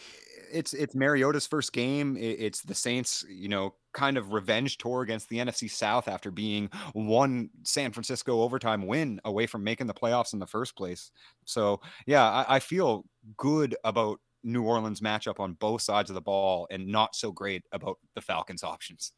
it's 0.53 0.75
it's 0.75 0.97
Mariota's 0.97 1.47
first 1.47 1.72
game. 1.72 2.16
It- 2.16 2.41
It's 2.41 2.62
the 2.62 2.75
Saints, 2.75 3.25
you 3.29 3.49
know, 3.49 3.77
kind 3.93 4.16
of 4.16 4.33
revenge 4.33 4.79
tour 4.79 5.03
against 5.03 5.29
the 5.29 5.39
NFC 5.39 5.70
South 5.70 6.09
after 6.09 6.33
being 6.33 6.68
one 6.93 7.51
San 7.62 7.93
Francisco 7.93 8.43
overtime 8.43 8.87
win 8.89 9.20
away 9.25 9.47
from 9.47 9.62
making 9.62 9.87
the 9.87 9.95
playoffs 9.95 10.33
in 10.33 10.41
the 10.41 10.47
first 10.47 10.75
place. 10.77 11.12
So 11.45 11.81
yeah, 12.07 12.25
I, 12.29 12.57
I 12.57 12.59
feel 12.59 13.05
good 13.37 13.77
about 13.85 14.18
New 14.43 14.64
Orleans 14.64 15.01
matchup 15.01 15.39
on 15.39 15.53
both 15.55 15.83
sides 15.83 16.11
of 16.11 16.14
the 16.14 16.20
ball, 16.20 16.66
and 16.70 16.89
not 16.89 17.14
so 17.14 17.31
great 17.31 17.64
about 17.70 17.99
the 18.14 18.20
Falcons 18.20 18.64
options. 18.64 19.12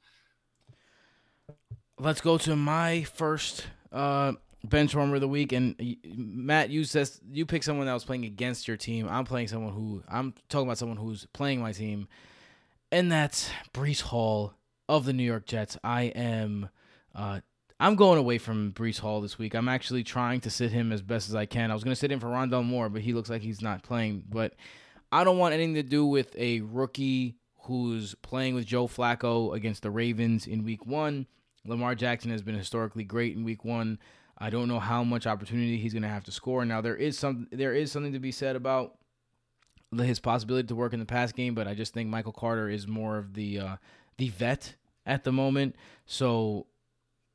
Let's 1.98 2.20
go 2.20 2.36
to 2.38 2.54
my 2.57 3.04
first 3.04 3.66
uh, 3.90 4.34
bench 4.68 4.94
warmer 4.94 5.16
of 5.16 5.20
the 5.20 5.28
week. 5.28 5.52
And 5.52 5.96
Matt, 6.04 6.70
you 6.70 6.84
says 6.84 7.20
you 7.30 7.46
pick 7.46 7.62
someone 7.62 7.86
that 7.86 7.94
was 7.94 8.04
playing 8.04 8.24
against 8.24 8.68
your 8.68 8.76
team. 8.76 9.08
I'm 9.08 9.24
playing 9.24 9.48
someone 9.48 9.72
who 9.72 10.02
I'm 10.08 10.34
talking 10.48 10.66
about 10.66 10.78
someone 10.78 10.98
who's 10.98 11.26
playing 11.32 11.60
my 11.60 11.72
team, 11.72 12.08
and 12.92 13.10
that's 13.10 13.50
Breece 13.72 14.02
Hall 14.02 14.54
of 14.88 15.04
the 15.04 15.12
New 15.12 15.24
York 15.24 15.46
Jets. 15.46 15.76
I 15.82 16.04
am. 16.04 16.68
Uh, 17.14 17.40
I'm 17.78 17.94
going 17.94 18.18
away 18.18 18.38
from 18.38 18.72
Breece 18.72 19.00
Hall 19.00 19.20
this 19.20 19.38
week. 19.38 19.54
I'm 19.54 19.68
actually 19.68 20.02
trying 20.02 20.40
to 20.40 20.50
sit 20.50 20.72
him 20.72 20.92
as 20.92 21.02
best 21.02 21.28
as 21.28 21.34
I 21.34 21.44
can. 21.44 21.70
I 21.70 21.74
was 21.74 21.84
going 21.84 21.92
to 21.92 22.00
sit 22.00 22.10
him 22.10 22.20
for 22.20 22.28
Rondale 22.28 22.64
Moore, 22.64 22.88
but 22.88 23.02
he 23.02 23.12
looks 23.12 23.28
like 23.28 23.42
he's 23.42 23.60
not 23.60 23.82
playing. 23.82 24.24
But 24.30 24.54
I 25.12 25.24
don't 25.24 25.38
want 25.38 25.52
anything 25.52 25.74
to 25.74 25.82
do 25.82 26.06
with 26.06 26.34
a 26.38 26.62
rookie 26.62 27.36
who's 27.60 28.14
playing 28.22 28.54
with 28.54 28.64
Joe 28.64 28.86
Flacco 28.86 29.54
against 29.54 29.82
the 29.82 29.90
Ravens 29.90 30.46
in 30.46 30.64
week 30.64 30.86
one. 30.86 31.26
Lamar 31.66 31.94
Jackson 31.94 32.30
has 32.30 32.42
been 32.42 32.54
historically 32.54 33.04
great 33.04 33.36
in 33.36 33.44
week 33.44 33.64
one. 33.64 33.98
I 34.39 34.51
don't 34.51 34.68
know 34.68 34.80
how 34.80 35.03
much 35.03 35.26
opportunity 35.26 35.78
he's 35.78 35.93
going 35.93 36.03
to 36.03 36.09
have 36.09 36.24
to 36.24 36.32
score. 36.32 36.64
Now 36.64 36.80
there 36.80 36.97
is 36.97 37.18
some 37.18 37.49
there 37.51 37.74
is 37.74 37.91
something 37.91 38.12
to 38.12 38.18
be 38.18 38.32
said 38.32 38.57
about 38.57 38.97
his 39.97 40.20
possibility 40.20 40.66
to 40.68 40.74
work 40.74 40.93
in 40.93 41.01
the 41.01 41.07
pass 41.07 41.32
game, 41.32 41.55
but 41.55 41.66
I 41.66 41.74
just 41.74 41.95
think 41.95 42.11
Michael 42.11 42.32
Carter 42.32 42.68
is 42.68 42.87
more 42.87 43.16
of 43.18 43.34
the 43.34 43.61
uh, 43.61 43.76
the 44.18 44.28
vet 44.30 44.74
at 45.07 45.24
the 45.24 45.32
moment. 45.32 45.76
So 46.05 46.66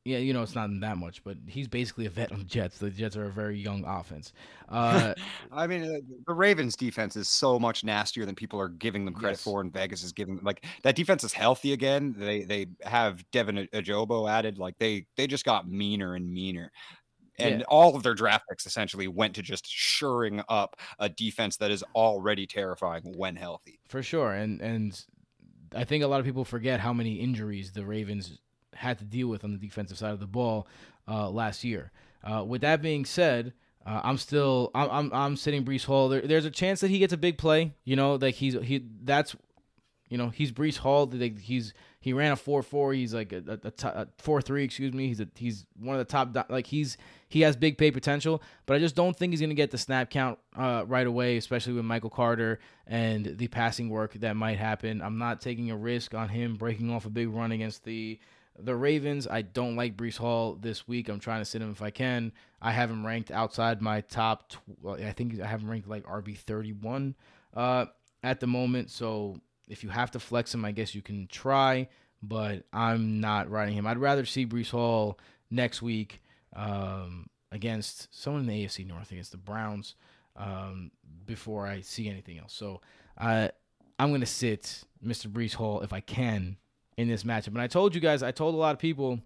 yeah, 0.03 0.17
you 0.17 0.33
know 0.33 0.41
it's 0.41 0.55
not 0.55 0.69
that 0.81 0.97
much, 0.97 1.23
but 1.23 1.37
he's 1.47 1.67
basically 1.67 2.05
a 2.07 2.09
vet 2.09 2.31
on 2.31 2.39
the 2.39 2.43
Jets. 2.45 2.79
The 2.79 2.89
Jets 2.89 3.15
are 3.15 3.25
a 3.25 3.31
very 3.31 3.59
young 3.59 3.83
offense. 3.85 4.33
Uh, 4.67 5.13
I 5.51 5.67
mean, 5.67 5.83
uh, 5.83 5.99
the 6.27 6.33
Ravens 6.33 6.75
defense 6.75 7.15
is 7.15 7.29
so 7.29 7.59
much 7.59 7.83
nastier 7.83 8.25
than 8.25 8.33
people 8.35 8.59
are 8.59 8.69
giving 8.69 9.05
them 9.05 9.13
credit 9.13 9.39
Yes. 9.39 9.41
for, 9.41 9.61
and 9.61 9.71
Vegas 9.71 10.03
is 10.03 10.11
giving 10.11 10.39
like 10.41 10.65
that 10.83 10.95
defense 10.95 11.23
is 11.23 11.33
healthy 11.33 11.73
again. 11.73 12.15
They 12.17 12.43
they 12.43 12.67
have 12.81 13.29
Devin 13.31 13.67
Ojabo 13.73 14.29
added, 14.29 14.57
like 14.57 14.77
they 14.79 15.05
they 15.17 15.27
just 15.27 15.45
got 15.45 15.69
meaner 15.69 16.15
and 16.15 16.31
meaner. 16.33 16.71
And 17.39 17.61
Yeah. 17.61 17.65
all 17.65 17.95
of 17.95 18.03
their 18.03 18.15
draft 18.15 18.45
picks 18.49 18.65
essentially 18.65 19.07
went 19.07 19.35
to 19.35 19.41
just 19.41 19.67
shoring 19.67 20.41
up 20.49 20.75
a 20.99 21.09
defense 21.09 21.57
that 21.57 21.71
is 21.71 21.83
already 21.95 22.47
terrifying 22.47 23.03
when 23.17 23.35
healthy. 23.35 23.79
For 23.87 24.01
sure, 24.01 24.33
and 24.33 24.61
and 24.61 25.05
I 25.73 25.83
think 25.83 26.03
a 26.03 26.07
lot 26.07 26.19
of 26.19 26.25
people 26.25 26.45
forget 26.45 26.79
how 26.79 26.93
many 26.93 27.15
injuries 27.19 27.73
the 27.73 27.85
Ravens 27.85 28.39
had 28.73 28.99
to 28.99 29.05
deal 29.05 29.27
with 29.27 29.43
on 29.43 29.51
the 29.51 29.57
defensive 29.57 29.97
side 29.97 30.11
of 30.11 30.19
the 30.19 30.27
ball 30.27 30.67
uh, 31.07 31.29
last 31.29 31.63
year. 31.63 31.91
Uh, 32.23 32.43
with 32.43 32.61
that 32.61 32.81
being 32.81 33.05
said, 33.05 33.53
uh, 33.85 34.01
I'm 34.03 34.17
still 34.17 34.69
I'm, 34.75 34.89
I'm 34.89 35.13
I'm 35.13 35.35
sitting 35.35 35.65
Breece 35.65 35.85
Hall. 35.85 36.09
There, 36.09 36.21
there's 36.21 36.45
a 36.45 36.51
chance 36.51 36.81
that 36.81 36.89
he 36.89 36.99
gets 36.99 37.13
a 37.13 37.17
big 37.17 37.37
play. 37.37 37.73
You 37.83 37.95
know, 37.95 38.15
like 38.15 38.35
he's 38.35 38.53
he 38.53 38.85
that's 39.03 39.35
you 40.07 40.17
know 40.17 40.29
he's 40.29 40.51
Breece 40.51 40.77
Hall. 40.77 41.09
Like 41.11 41.39
he's 41.39 41.73
he 41.99 42.13
ran 42.13 42.31
a 42.31 42.35
four 42.35 42.61
four. 42.61 42.93
He's 42.93 43.13
like 43.13 43.33
a, 43.33 44.07
four 44.19 44.41
three. 44.41 44.63
Excuse 44.63 44.93
me. 44.93 45.07
He's 45.07 45.19
a, 45.19 45.27
he's 45.35 45.65
one 45.79 45.95
of 45.95 45.99
the 45.99 46.11
top. 46.11 46.35
Like 46.49 46.67
he's 46.67 46.97
he 47.27 47.41
has 47.41 47.55
big 47.55 47.79
pay 47.79 47.89
potential, 47.89 48.43
but 48.67 48.75
I 48.75 48.79
just 48.79 48.95
don't 48.95 49.17
think 49.17 49.33
he's 49.33 49.41
gonna 49.41 49.55
get 49.55 49.71
the 49.71 49.79
snap 49.79 50.11
count 50.11 50.37
uh, 50.55 50.83
right 50.85 51.07
away, 51.07 51.37
especially 51.37 51.73
with 51.73 51.85
Michael 51.85 52.11
Carter 52.11 52.59
and 52.85 53.37
the 53.37 53.47
passing 53.47 53.89
work 53.89 54.13
that 54.15 54.35
might 54.35 54.59
happen. 54.59 55.01
I'm 55.01 55.17
not 55.17 55.41
taking 55.41 55.71
a 55.71 55.77
risk 55.77 56.13
on 56.13 56.29
him 56.29 56.55
breaking 56.55 56.91
off 56.91 57.05
a 57.05 57.09
big 57.09 57.29
run 57.29 57.51
against 57.51 57.83
the 57.83 58.19
the 58.59 58.75
Ravens. 58.75 59.27
I 59.27 59.41
don't 59.41 59.75
like 59.75 59.97
Breece 59.97 60.17
Hall 60.17 60.57
this 60.59 60.87
week. 60.87 61.09
I'm 61.09 61.19
trying 61.19 61.41
to 61.41 61.45
sit 61.45 61.61
him 61.61 61.71
if 61.71 61.81
I 61.81 61.89
can. 61.89 62.31
I 62.61 62.71
have 62.71 62.89
him 62.89 63.05
ranked 63.05 63.31
outside 63.31 63.81
my 63.81 64.01
top. 64.01 64.49
Tw- 64.49 64.87
I 64.87 65.11
think 65.11 65.39
I 65.39 65.47
have 65.47 65.61
him 65.61 65.69
ranked 65.69 65.87
like 65.87 66.03
RB 66.03 66.37
31 66.37 67.15
uh, 67.55 67.85
at 68.23 68.39
the 68.39 68.47
moment. 68.47 68.89
So 68.89 69.39
if 69.67 69.83
you 69.83 69.89
have 69.89 70.11
to 70.11 70.19
flex 70.19 70.53
him, 70.53 70.65
I 70.65 70.71
guess 70.71 70.93
you 70.93 71.01
can 71.01 71.27
try. 71.27 71.87
But 72.23 72.65
I'm 72.71 73.19
not 73.19 73.49
riding 73.49 73.75
him. 73.75 73.87
I'd 73.87 73.97
rather 73.97 74.25
see 74.25 74.45
Breece 74.45 74.69
Hall 74.69 75.17
next 75.49 75.81
week 75.81 76.21
um, 76.55 77.27
against 77.51 78.07
someone 78.11 78.43
in 78.43 78.47
the 78.47 78.65
AFC 78.65 78.85
North 78.85 79.11
against 79.11 79.31
the 79.31 79.37
Browns 79.37 79.95
um, 80.35 80.91
before 81.25 81.65
I 81.65 81.81
see 81.81 82.07
anything 82.07 82.37
else. 82.37 82.53
So 82.53 82.81
uh, 83.17 83.47
I'm 83.97 84.11
gonna 84.11 84.27
sit 84.27 84.83
Mr. 85.03 85.27
Breece 85.27 85.55
Hall 85.55 85.81
if 85.81 85.93
I 85.93 85.99
can 85.99 86.57
in 86.97 87.07
this 87.07 87.23
matchup. 87.23 87.47
And 87.47 87.61
I 87.61 87.67
told 87.67 87.95
you 87.95 88.01
guys, 88.01 88.23
I 88.23 88.31
told 88.31 88.55
a 88.55 88.57
lot 88.57 88.73
of 88.73 88.79
people 88.79 89.19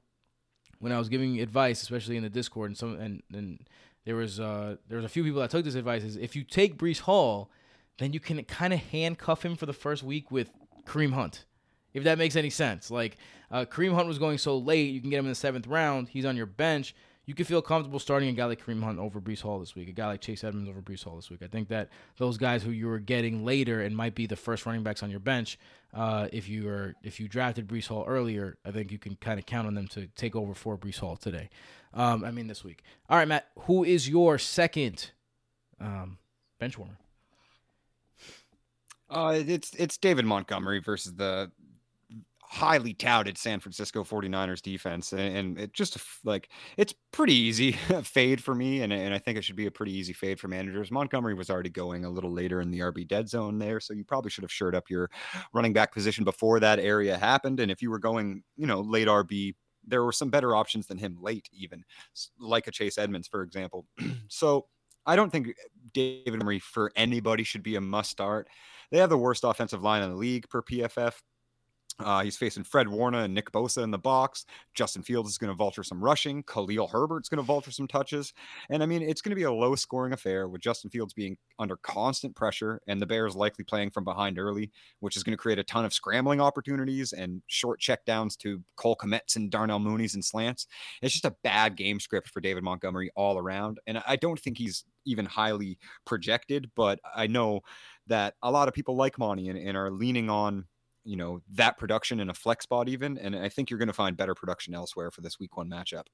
when 0.80 0.91
I 0.91 0.97
was 0.97 1.09
giving 1.09 1.39
advice, 1.39 1.82
especially 1.82 2.18
in 2.18 2.24
the 2.24 2.30
Discord, 2.30 2.70
and 2.70 2.78
some 2.78 2.99
and 2.99 3.24
and 3.34 3.68
there 4.05 4.16
was 4.16 4.39
uh 4.39 4.78
there 4.88 4.97
was 4.97 5.05
a 5.05 5.09
few 5.09 5.24
people 5.24 5.41
that 5.41 5.49
took 5.49 5.66
this 5.66 5.76
advice 5.76 6.03
is 6.03 6.16
if 6.16 6.36
you 6.36 6.43
take 6.43 6.78
Breece 6.78 6.99
Hall, 7.01 7.49
then 7.97 8.13
you 8.13 8.20
can 8.20 8.43
kind 8.43 8.74
of 8.74 8.80
handcuff 8.80 9.43
him 9.43 9.55
for 9.55 9.66
the 9.66 9.74
first 9.74 10.03
week 10.03 10.32
with 10.32 10.51
Kareem 10.86 11.13
Hunt. 11.13 11.45
If 11.93 12.03
that 12.03 12.18
makes 12.18 12.36
any 12.36 12.49
sense. 12.49 12.91
Like 12.91 13.18
uh, 13.49 13.66
Kareem 13.66 13.93
Hunt 13.93 14.07
was 14.07 14.20
going 14.20 14.38
so 14.38 14.57
late, 14.57 14.91
you 14.91 14.99
can 14.99 15.09
get 15.09 15.18
him 15.18 15.26
in 15.26 15.32
the 15.32 15.36
seventh 15.36 15.66
round. 15.66 16.09
He's 16.09 16.26
on 16.26 16.36
your 16.36 16.45
bench. 16.45 16.93
You 17.26 17.34
can 17.34 17.45
feel 17.45 17.61
comfortable 17.61 17.99
starting 17.99 18.30
a 18.30 18.34
guy 18.34 18.45
like 18.45 18.63
Kareem 18.63 18.84
Hunt 18.84 18.99
over 18.99 19.19
Breece 19.19 19.41
Hall 19.41 19.59
this 19.59 19.76
week, 19.76 19.89
a 19.89 19.91
guy 19.91 20.07
like 20.07 20.21
Chase 20.21 20.43
Edmonds 20.43 20.69
over 20.69 20.82
Breece 20.82 21.03
Hall 21.03 21.15
this 21.15 21.30
week. 21.30 21.41
I 21.41 21.47
think 21.47 21.69
that 21.69 21.89
those 22.17 22.38
guys 22.38 22.61
who 22.61 22.71
you 22.71 22.88
were 22.88 22.99
getting 22.99 23.43
later 23.43 23.82
and 23.82 23.95
might 23.95 24.13
be 24.13 24.28
the 24.28 24.36
first 24.36 24.65
running 24.65 24.84
backs 24.84 25.01
on 25.01 25.09
your 25.09 25.19
bench, 25.19 25.57
uh, 25.93 26.28
if 26.32 26.47
you 26.47 26.69
are 26.69 26.95
if 27.03 27.19
you 27.19 27.28
drafted 27.28 27.67
Breece 27.67 27.88
Hall 27.88 28.05
earlier, 28.07 28.57
I 28.63 28.71
think 28.71 28.91
you 28.91 28.99
can 28.99 29.15
kind 29.15 29.39
of 29.39 29.45
count 29.45 29.67
on 29.67 29.73
them 29.73 29.88
to 29.89 30.07
take 30.15 30.36
over 30.36 30.53
for 30.53 30.78
Breece 30.78 30.99
Hall 30.99 31.15
today. 31.15 31.49
Um, 31.93 32.23
I 32.23 32.32
mean 32.32 32.47
this 32.47 32.63
week. 32.63 32.84
All 33.09 33.17
right, 33.17 33.28
Matt, 33.28 33.47
who 33.61 33.84
is 33.84 34.07
your 34.07 34.38
second 34.38 35.11
um, 35.80 36.17
bench 36.59 36.78
warmer? 36.78 36.97
Uh, 39.09 39.41
it's 39.47 39.73
it's 39.76 39.97
David 39.97 40.26
Montgomery 40.26 40.80
versus 40.80 41.13
the 41.15 41.51
highly 42.55 42.93
touted 42.93 43.37
San 43.37 43.59
Francisco 43.59 44.03
49ers 44.03 44.61
defense. 44.61 45.11
And, 45.11 45.37
and 45.37 45.59
it 45.59 45.73
just 45.73 45.97
like 46.23 46.49
it's 46.77 46.93
pretty 47.11 47.33
easy 47.33 47.73
fade 48.03 48.41
for 48.41 48.55
me. 48.55 48.81
And, 48.81 48.93
and 48.93 49.13
I 49.13 49.17
think 49.17 49.37
it 49.37 49.43
should 49.43 49.57
be 49.57 49.65
a 49.65 49.71
pretty 49.71 49.91
easy 49.91 50.13
fade 50.13 50.39
for 50.39 50.47
managers. 50.47 50.89
Montgomery 50.89 51.33
was 51.33 51.49
already 51.49 51.69
going 51.69 52.05
a 52.05 52.09
little 52.09 52.31
later 52.31 52.61
in 52.61 52.71
the 52.71 52.79
RB 52.79 53.07
dead 53.07 53.27
zone 53.27 53.59
there. 53.59 53.81
So 53.81 53.93
you 53.93 54.05
probably 54.05 54.31
should 54.31 54.43
have 54.43 54.51
shored 54.51 54.73
up 54.73 54.89
your 54.89 55.11
running 55.53 55.73
back 55.73 55.93
position 55.93 56.23
before 56.23 56.61
that 56.61 56.79
area 56.79 57.17
happened. 57.17 57.59
And 57.59 57.69
if 57.69 57.81
you 57.81 57.91
were 57.91 57.99
going, 57.99 58.41
you 58.55 58.67
know, 58.67 58.79
late 58.79 59.09
RB, 59.09 59.55
there 59.85 60.03
were 60.03 60.13
some 60.13 60.29
better 60.29 60.55
options 60.55 60.87
than 60.87 60.97
him 60.97 61.17
late, 61.19 61.49
even 61.51 61.83
like 62.39 62.67
a 62.67 62.71
Chase 62.71 62.97
Edmonds, 62.97 63.27
for 63.27 63.43
example. 63.43 63.85
so 64.29 64.65
I 65.05 65.17
don't 65.17 65.29
think 65.29 65.49
uh, 65.49 65.51
David 65.93 66.31
Montgomery 66.31 66.59
for 66.59 66.91
anybody 66.95 67.43
should 67.43 67.63
be 67.63 67.75
a 67.75 67.81
must 67.81 68.11
start. 68.11 68.47
They 68.91 68.99
have 68.99 69.09
the 69.09 69.17
worst 69.17 69.43
offensive 69.43 69.83
line 69.83 70.03
in 70.03 70.09
the 70.09 70.15
league 70.15 70.47
per 70.49 70.61
PFF. 70.61 71.13
Uh, 71.99 72.23
he's 72.23 72.35
facing 72.35 72.63
Fred 72.63 72.89
Warner 72.89 73.23
and 73.23 73.33
Nick 73.33 73.51
Bosa 73.51 73.81
in 73.81 73.91
the 73.91 73.97
box. 73.97 74.45
Justin 74.73 75.01
Fields 75.01 75.29
is 75.29 75.37
going 75.37 75.51
to 75.51 75.55
vulture 75.55 75.83
some 75.83 76.03
rushing. 76.03 76.43
Khalil 76.43 76.87
Herbert's 76.87 77.29
going 77.29 77.37
to 77.37 77.43
vulture 77.43 77.71
some 77.71 77.87
touches. 77.87 78.33
And 78.69 78.83
I 78.83 78.85
mean, 78.85 79.01
it's 79.01 79.21
going 79.21 79.31
to 79.31 79.35
be 79.35 79.43
a 79.43 79.51
low 79.51 79.75
scoring 79.75 80.11
affair 80.11 80.49
with 80.49 80.61
Justin 80.61 80.89
Fields 80.89 81.13
being 81.13 81.37
under 81.57 81.77
constant 81.77 82.35
pressure 82.35 82.81
and 82.87 83.01
the 83.01 83.05
Bears 83.05 83.35
likely 83.35 83.63
playing 83.63 83.91
from 83.91 84.03
behind 84.03 84.37
early, 84.37 84.71
which 84.99 85.15
is 85.15 85.23
going 85.23 85.37
to 85.37 85.41
create 85.41 85.57
a 85.57 85.63
ton 85.63 85.85
of 85.85 85.93
scrambling 85.93 86.41
opportunities 86.41 87.13
and 87.13 87.41
short 87.47 87.79
checkdowns 87.79 88.37
to 88.39 88.61
Cole 88.75 88.97
Kmet's 89.01 89.37
and 89.37 89.49
Darnell 89.49 89.79
Mooney's 89.79 90.15
and 90.15 90.25
slants. 90.25 90.67
It's 91.01 91.13
just 91.13 91.25
a 91.25 91.35
bad 91.43 91.77
game 91.77 92.01
script 92.01 92.27
for 92.29 92.41
David 92.41 92.63
Montgomery 92.63 93.09
all 93.15 93.37
around. 93.37 93.79
And 93.87 94.03
I 94.05 94.17
don't 94.17 94.39
think 94.39 94.57
he's 94.57 94.83
even 95.05 95.25
highly 95.25 95.77
projected, 96.05 96.69
but 96.75 96.99
I 97.15 97.27
know 97.27 97.61
that 98.07 98.33
a 98.43 98.51
lot 98.51 98.67
of 98.67 98.73
people 98.73 98.97
like 98.97 99.17
Monty 99.17 99.47
and, 99.47 99.57
and 99.57 99.77
are 99.77 99.91
leaning 99.91 100.29
on 100.29 100.65
you 101.05 101.15
know 101.15 101.39
that 101.53 101.77
production 101.77 102.19
in 102.19 102.29
a 102.29 102.33
flex 102.33 102.63
spot 102.63 102.89
even 102.89 103.17
and 103.19 103.35
i 103.35 103.47
think 103.47 103.69
you're 103.69 103.79
going 103.79 103.87
to 103.87 103.93
find 103.93 104.17
better 104.17 104.35
production 104.35 104.73
elsewhere 104.73 105.11
for 105.11 105.21
this 105.21 105.39
week 105.39 105.55
one 105.55 105.69
matchup 105.69 106.07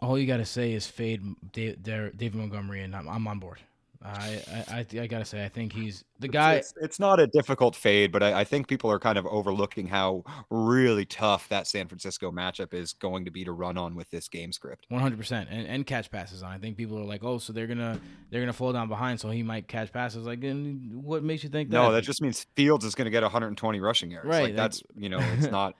All 0.00 0.18
you 0.18 0.26
got 0.26 0.38
to 0.38 0.44
say 0.44 0.72
is 0.72 0.86
fade 0.86 1.22
David 1.52 2.34
Montgomery, 2.34 2.82
and 2.82 2.94
I'm, 2.94 3.26
on 3.26 3.38
board. 3.38 3.60
I, 4.02 4.42
I, 4.50 4.64
I, 4.68 5.00
I 5.02 5.06
gotta 5.06 5.24
say, 5.24 5.44
I 5.44 5.48
think 5.48 5.72
he's 5.72 6.04
the 6.18 6.28
guy. 6.28 6.54
It's, 6.54 6.74
it's 6.80 7.00
not 7.00 7.20
a 7.20 7.26
difficult 7.26 7.74
fade, 7.74 8.12
but 8.12 8.22
I, 8.22 8.40
I, 8.40 8.44
think 8.44 8.68
people 8.68 8.90
are 8.90 8.98
kind 8.98 9.18
of 9.18 9.26
overlooking 9.26 9.86
how 9.86 10.24
really 10.50 11.04
tough 11.04 11.48
that 11.48 11.66
San 11.66 11.88
Francisco 11.88 12.30
matchup 12.30 12.74
is 12.74 12.92
going 12.92 13.24
to 13.24 13.30
be 13.30 13.44
to 13.44 13.52
run 13.52 13.76
on 13.78 13.94
with 13.94 14.10
this 14.10 14.28
game 14.28 14.52
script. 14.52 14.86
One 14.88 15.00
hundred 15.00 15.18
percent, 15.18 15.48
and 15.50 15.66
and 15.66 15.86
catch 15.86 16.10
passes 16.10 16.42
on. 16.42 16.52
I 16.52 16.58
think 16.58 16.76
people 16.76 16.98
are 16.98 17.04
like, 17.04 17.24
oh, 17.24 17.38
so 17.38 17.52
they're 17.52 17.66
gonna 17.66 18.00
they're 18.30 18.40
gonna 18.40 18.52
fall 18.52 18.72
down 18.72 18.88
behind, 18.88 19.20
so 19.20 19.30
he 19.30 19.42
might 19.42 19.68
catch 19.68 19.92
passes. 19.92 20.26
Like, 20.26 20.42
and 20.44 21.02
what 21.02 21.22
makes 21.22 21.42
you 21.42 21.50
think 21.50 21.70
that? 21.70 21.76
No, 21.76 21.92
that 21.92 22.02
just 22.02 22.20
means 22.20 22.46
Fields 22.56 22.84
is 22.84 22.94
going 22.94 23.06
to 23.06 23.10
get 23.10 23.22
120 23.22 23.80
rushing 23.80 24.10
yards. 24.10 24.28
Right. 24.28 24.44
Like, 24.44 24.56
that's 24.56 24.82
you 24.96 25.08
know, 25.08 25.20
it's 25.38 25.46
not. 25.50 25.74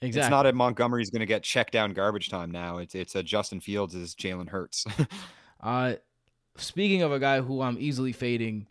Exactly. 0.00 0.20
It's 0.20 0.30
not 0.30 0.46
a 0.46 0.52
Montgomery's 0.52 1.10
going 1.10 1.20
to 1.20 1.26
get 1.26 1.42
checked 1.42 1.72
down 1.72 1.92
garbage 1.92 2.28
time 2.28 2.52
now. 2.52 2.78
It's 2.78 2.94
it's 2.94 3.16
a 3.16 3.22
Justin 3.22 3.60
Fields 3.60 3.96
is 3.96 4.14
Jalen 4.14 4.48
Hurts. 4.48 4.84
uh, 5.60 5.94
speaking 6.58 7.02
of 7.02 7.12
a 7.12 7.18
guy 7.18 7.40
who 7.40 7.62
I'm 7.62 7.76
easily 7.78 8.12
fading, 8.12 8.66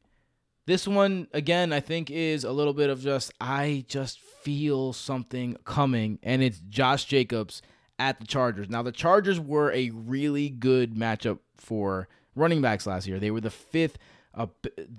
this 0.65 0.87
one 0.87 1.27
again 1.33 1.71
I 1.71 1.79
think 1.79 2.11
is 2.11 2.43
a 2.43 2.51
little 2.51 2.73
bit 2.73 2.89
of 2.89 3.01
just 3.01 3.33
I 3.39 3.85
just 3.87 4.19
feel 4.19 4.93
something 4.93 5.57
coming, 5.63 6.19
and 6.23 6.43
it's 6.43 6.59
Josh 6.69 7.05
Jacobs 7.05 7.61
at 7.99 8.19
the 8.19 8.27
Chargers. 8.27 8.69
Now 8.69 8.83
the 8.83 8.91
Chargers 8.91 9.39
were 9.39 9.71
a 9.71 9.89
really 9.91 10.49
good 10.49 10.93
matchup 10.93 11.39
for 11.55 12.07
running 12.35 12.61
backs 12.61 12.85
last 12.85 13.07
year. 13.07 13.19
They 13.19 13.31
were 13.31 13.41
the 13.41 13.49
fifth, 13.49 13.97
uh, 14.33 14.47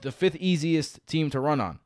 the 0.01 0.12
fifth 0.12 0.36
easiest 0.36 1.07
team 1.07 1.30
to 1.30 1.41
run 1.41 1.61
on. 1.61 1.78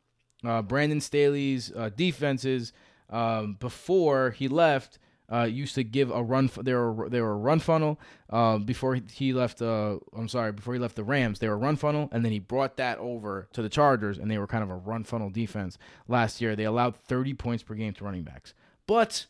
Uh, 0.44 0.62
Brandon 0.62 1.00
Staley's 1.00 1.70
uh, 1.76 1.90
defenses 1.94 2.72
um, 3.10 3.56
before 3.60 4.30
he 4.30 4.48
left 4.48 4.98
uh, 5.32 5.44
used 5.44 5.74
to 5.76 5.84
give 5.84 6.10
a 6.10 6.22
run. 6.22 6.50
They 6.60 6.74
were 6.74 7.08
they 7.08 7.20
were 7.20 7.32
a 7.32 7.36
run 7.36 7.58
funnel 7.58 7.98
uh, 8.30 8.58
before 8.58 8.98
he 9.10 9.32
left. 9.32 9.62
Uh, 9.62 9.98
I'm 10.16 10.28
sorry, 10.28 10.52
before 10.52 10.74
he 10.74 10.80
left 10.80 10.96
the 10.96 11.04
Rams, 11.04 11.38
they 11.38 11.48
were 11.48 11.54
a 11.54 11.58
run 11.58 11.76
funnel, 11.76 12.08
and 12.12 12.24
then 12.24 12.32
he 12.32 12.38
brought 12.38 12.76
that 12.76 12.98
over 12.98 13.48
to 13.52 13.62
the 13.62 13.68
Chargers, 13.68 14.18
and 14.18 14.30
they 14.30 14.38
were 14.38 14.46
kind 14.46 14.62
of 14.62 14.70
a 14.70 14.76
run 14.76 15.04
funnel 15.04 15.30
defense 15.30 15.78
last 16.08 16.40
year. 16.40 16.54
They 16.54 16.64
allowed 16.64 16.96
30 16.96 17.34
points 17.34 17.62
per 17.62 17.74
game 17.74 17.94
to 17.94 18.04
running 18.04 18.24
backs. 18.24 18.52
But 18.86 19.26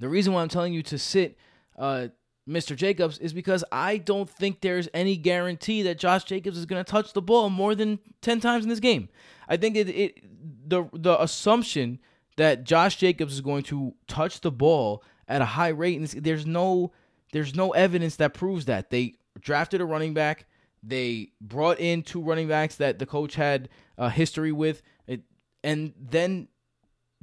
the 0.00 0.08
reason 0.08 0.32
why 0.32 0.42
I'm 0.42 0.48
telling 0.48 0.72
you 0.72 0.82
to 0.84 0.98
sit 0.98 1.38
uh, 1.78 2.08
Mr. 2.48 2.74
Jacobs 2.74 3.18
is 3.18 3.32
because 3.32 3.62
I 3.70 3.98
don't 3.98 4.28
think 4.28 4.62
there's 4.62 4.88
any 4.94 5.16
guarantee 5.16 5.82
that 5.82 5.98
Josh 5.98 6.24
Jacobs 6.24 6.56
is 6.56 6.66
going 6.66 6.82
to 6.82 6.90
touch 6.90 7.12
the 7.12 7.22
ball 7.22 7.50
more 7.50 7.74
than 7.74 7.98
10 8.22 8.40
times 8.40 8.64
in 8.64 8.70
this 8.70 8.80
game. 8.80 9.10
I 9.48 9.56
think 9.56 9.76
it, 9.76 9.88
it 9.88 10.24
the 10.68 10.84
the 10.92 11.20
assumption 11.22 11.98
that 12.38 12.62
Josh 12.62 12.96
Jacobs 12.96 13.34
is 13.34 13.40
going 13.40 13.64
to 13.64 13.94
touch 14.06 14.40
the 14.40 14.52
ball 14.52 15.02
at 15.26 15.42
a 15.42 15.44
high 15.44 15.68
rate. 15.68 15.98
And 15.98 16.24
there's 16.24 16.46
no 16.46 16.92
there's 17.32 17.54
no 17.54 17.72
evidence 17.72 18.16
that 18.16 18.32
proves 18.32 18.64
that. 18.64 18.90
They 18.90 19.16
drafted 19.38 19.80
a 19.80 19.84
running 19.84 20.14
back. 20.14 20.46
They 20.82 21.32
brought 21.40 21.80
in 21.80 22.02
two 22.02 22.22
running 22.22 22.48
backs 22.48 22.76
that 22.76 22.98
the 23.00 23.06
coach 23.06 23.34
had 23.34 23.68
a 23.98 24.08
history 24.08 24.52
with, 24.52 24.82
it, 25.08 25.22
and 25.64 25.92
then 26.00 26.46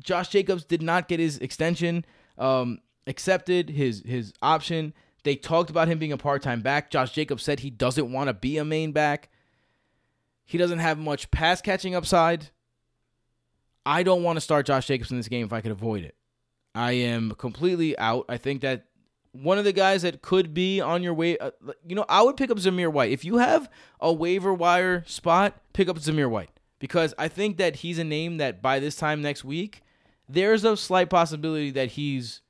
Josh 0.04 0.28
Jacobs 0.28 0.66
did 0.66 0.82
not 0.82 1.08
get 1.08 1.22
his 1.22 1.38
extension 1.38 2.06
um, 2.38 2.80
accepted, 3.08 3.70
his 3.70 4.04
his 4.06 4.34
option. 4.42 4.94
They 5.24 5.36
talked 5.36 5.70
about 5.70 5.88
him 5.88 5.98
being 5.98 6.12
a 6.12 6.18
part 6.18 6.44
time 6.44 6.62
back. 6.62 6.92
Josh 6.92 7.14
Jacobs 7.14 7.44
said 7.44 7.62
he 7.62 7.70
doesn't 7.70 8.12
want 8.12 8.28
to 8.28 8.34
be 8.34 8.58
a 8.58 8.66
main 8.66 8.92
back. 8.92 9.30
He 10.44 10.58
doesn't 10.58 10.80
have 10.80 11.00
much 11.00 11.32
pass 11.32 11.62
catching 11.62 11.96
upside. 11.96 12.50
I 13.86 14.04
don't 14.04 14.24
want 14.24 14.38
to 14.38 14.42
start 14.42 14.66
Josh 14.66 14.88
Jacobs 14.88 15.12
in 15.12 15.18
this 15.18 15.28
game 15.28 15.46
if 15.46 15.54
I 15.54 15.62
could 15.62 15.72
avoid 15.72 16.04
it. 16.04 16.16
I 16.74 16.94
am 16.94 17.32
completely 17.38 17.98
out. 17.98 18.26
I 18.28 18.38
think 18.38 18.62
that 18.62 18.86
one 19.32 19.58
of 19.58 19.66
the 19.66 19.74
guys 19.74 20.02
that 20.02 20.22
could 20.22 20.54
be 20.54 20.82
on 20.82 21.04
your 21.04 21.14
way, 21.14 21.38
uh, 21.38 21.52
you 21.86 21.96
know, 21.96 22.06
I 22.08 22.22
would 22.22 22.38
pick 22.38 22.50
up 22.50 22.58
Zamir 22.58 22.92
White. 22.92 23.12
If 23.12 23.26
you 23.26 23.38
have 23.38 23.70
a 24.00 24.12
waiver 24.12 24.54
wire 24.54 25.04
spot, 25.06 25.60
pick 25.74 25.88
up 25.88 25.98
Zamir 25.98 26.30
White 26.30 26.50
because 26.80 27.14
I 27.18 27.28
think 27.28 27.58
that 27.58 27.78
he's 27.78 28.00
a 28.00 28.04
name 28.04 28.38
that 28.38 28.62
by 28.62 28.80
this 28.80 28.96
time 28.96 29.22
next 29.22 29.44
week, 29.44 29.82
there's 30.28 30.64
a 30.64 30.76
slight 30.76 31.10
possibility 31.10 31.72
that 31.72 31.92
he's 31.92 32.42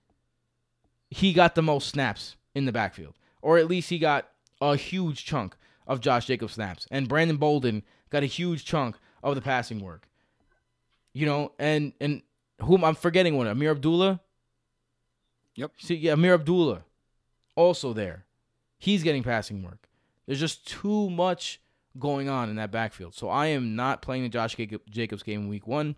he 1.10 1.34
got 1.34 1.56
the 1.56 1.62
most 1.62 1.90
snaps 1.90 2.36
in 2.54 2.66
the 2.66 2.72
backfield, 2.72 3.16
or 3.42 3.58
at 3.58 3.68
least 3.68 3.90
he 3.90 4.00
got 4.00 4.30
a 4.62 4.76
huge 4.76 5.26
chunk 5.26 5.56
of 5.88 6.00
Josh 6.00 6.26
Jacobs 6.26 6.54
snaps, 6.54 6.88
and 6.90 7.08
Brandon 7.08 7.38
Bolden 7.38 7.84
got 8.10 8.24
a 8.24 8.28
huge 8.28 8.66
chunk 8.66 8.98
of 9.24 9.36
the 9.36 9.42
passing 9.42 9.80
work. 9.80 10.08
You 11.16 11.26
know, 11.26 11.54
and 11.58 11.94
and 12.02 12.22
whom 12.62 12.84
I'm 12.84 12.94
forgetting 12.94 13.38
one, 13.38 13.48
Ameer 13.48 13.72
Abdullah. 13.72 14.20
Yep. 15.56 15.72
See, 15.78 15.96
yeah, 15.96 16.12
Ameer 16.12 16.34
Abdullah, 16.34 16.84
also 17.56 17.94
there. 17.94 18.26
He's 18.78 19.02
getting 19.02 19.24
passing 19.24 19.64
work. 19.64 19.88
There's 20.26 20.42
just 20.42 20.68
too 20.68 21.10
much 21.10 21.62
going 21.98 22.28
on 22.28 22.50
in 22.50 22.58
that 22.58 22.70
backfield. 22.70 23.16
So 23.16 23.30
I 23.30 23.48
am 23.48 23.78
not 23.78 24.02
playing 24.02 24.24
the 24.24 24.30
Josh 24.30 24.58
Jacobs 24.90 25.24
game 25.24 25.44
in 25.44 25.48
week 25.48 25.66
one. 25.66 25.96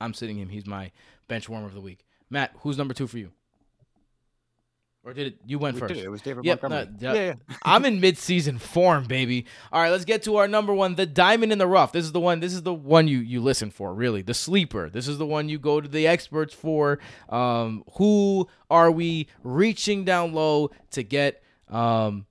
I'm 0.00 0.14
sitting 0.14 0.38
him. 0.38 0.50
He's 0.50 0.66
my 0.66 0.92
bench 1.26 1.48
warmer 1.48 1.66
of 1.66 1.74
the 1.74 1.80
week. 1.80 2.06
Matt, 2.30 2.52
who's 2.60 2.78
number 2.78 2.94
two 2.94 3.08
for 3.08 3.18
you? 3.18 3.32
Or 5.06 5.14
did 5.14 5.28
it? 5.28 5.38
You 5.46 5.60
went 5.60 5.74
we 5.74 5.80
first. 5.80 5.94
It. 5.94 6.04
it. 6.04 6.08
was 6.10 6.20
David 6.20 6.44
yep, 6.44 6.60
Montgomery. 6.60 6.96
No, 7.00 7.14
yeah, 7.14 7.26
yeah. 7.26 7.56
I'm 7.62 7.84
in 7.84 8.00
mid-season 8.00 8.58
form, 8.58 9.04
baby. 9.04 9.46
All 9.70 9.80
right, 9.80 9.90
let's 9.90 10.04
get 10.04 10.24
to 10.24 10.38
our 10.38 10.48
number 10.48 10.74
one, 10.74 10.96
the 10.96 11.06
diamond 11.06 11.52
in 11.52 11.58
the 11.58 11.66
rough. 11.68 11.92
This 11.92 12.04
is 12.04 12.10
the 12.10 12.18
one. 12.18 12.40
This 12.40 12.52
is 12.52 12.62
the 12.62 12.74
one 12.74 13.06
you 13.06 13.18
you 13.18 13.40
listen 13.40 13.70
for, 13.70 13.94
really. 13.94 14.22
The 14.22 14.34
sleeper. 14.34 14.90
This 14.90 15.06
is 15.06 15.16
the 15.16 15.24
one 15.24 15.48
you 15.48 15.60
go 15.60 15.80
to 15.80 15.86
the 15.86 16.08
experts 16.08 16.52
for. 16.52 16.98
Um, 17.28 17.84
who 17.98 18.48
are 18.68 18.90
we 18.90 19.28
reaching 19.44 20.04
down 20.04 20.32
low 20.32 20.72
to 20.90 21.04
get? 21.04 21.40
Um, 21.68 22.26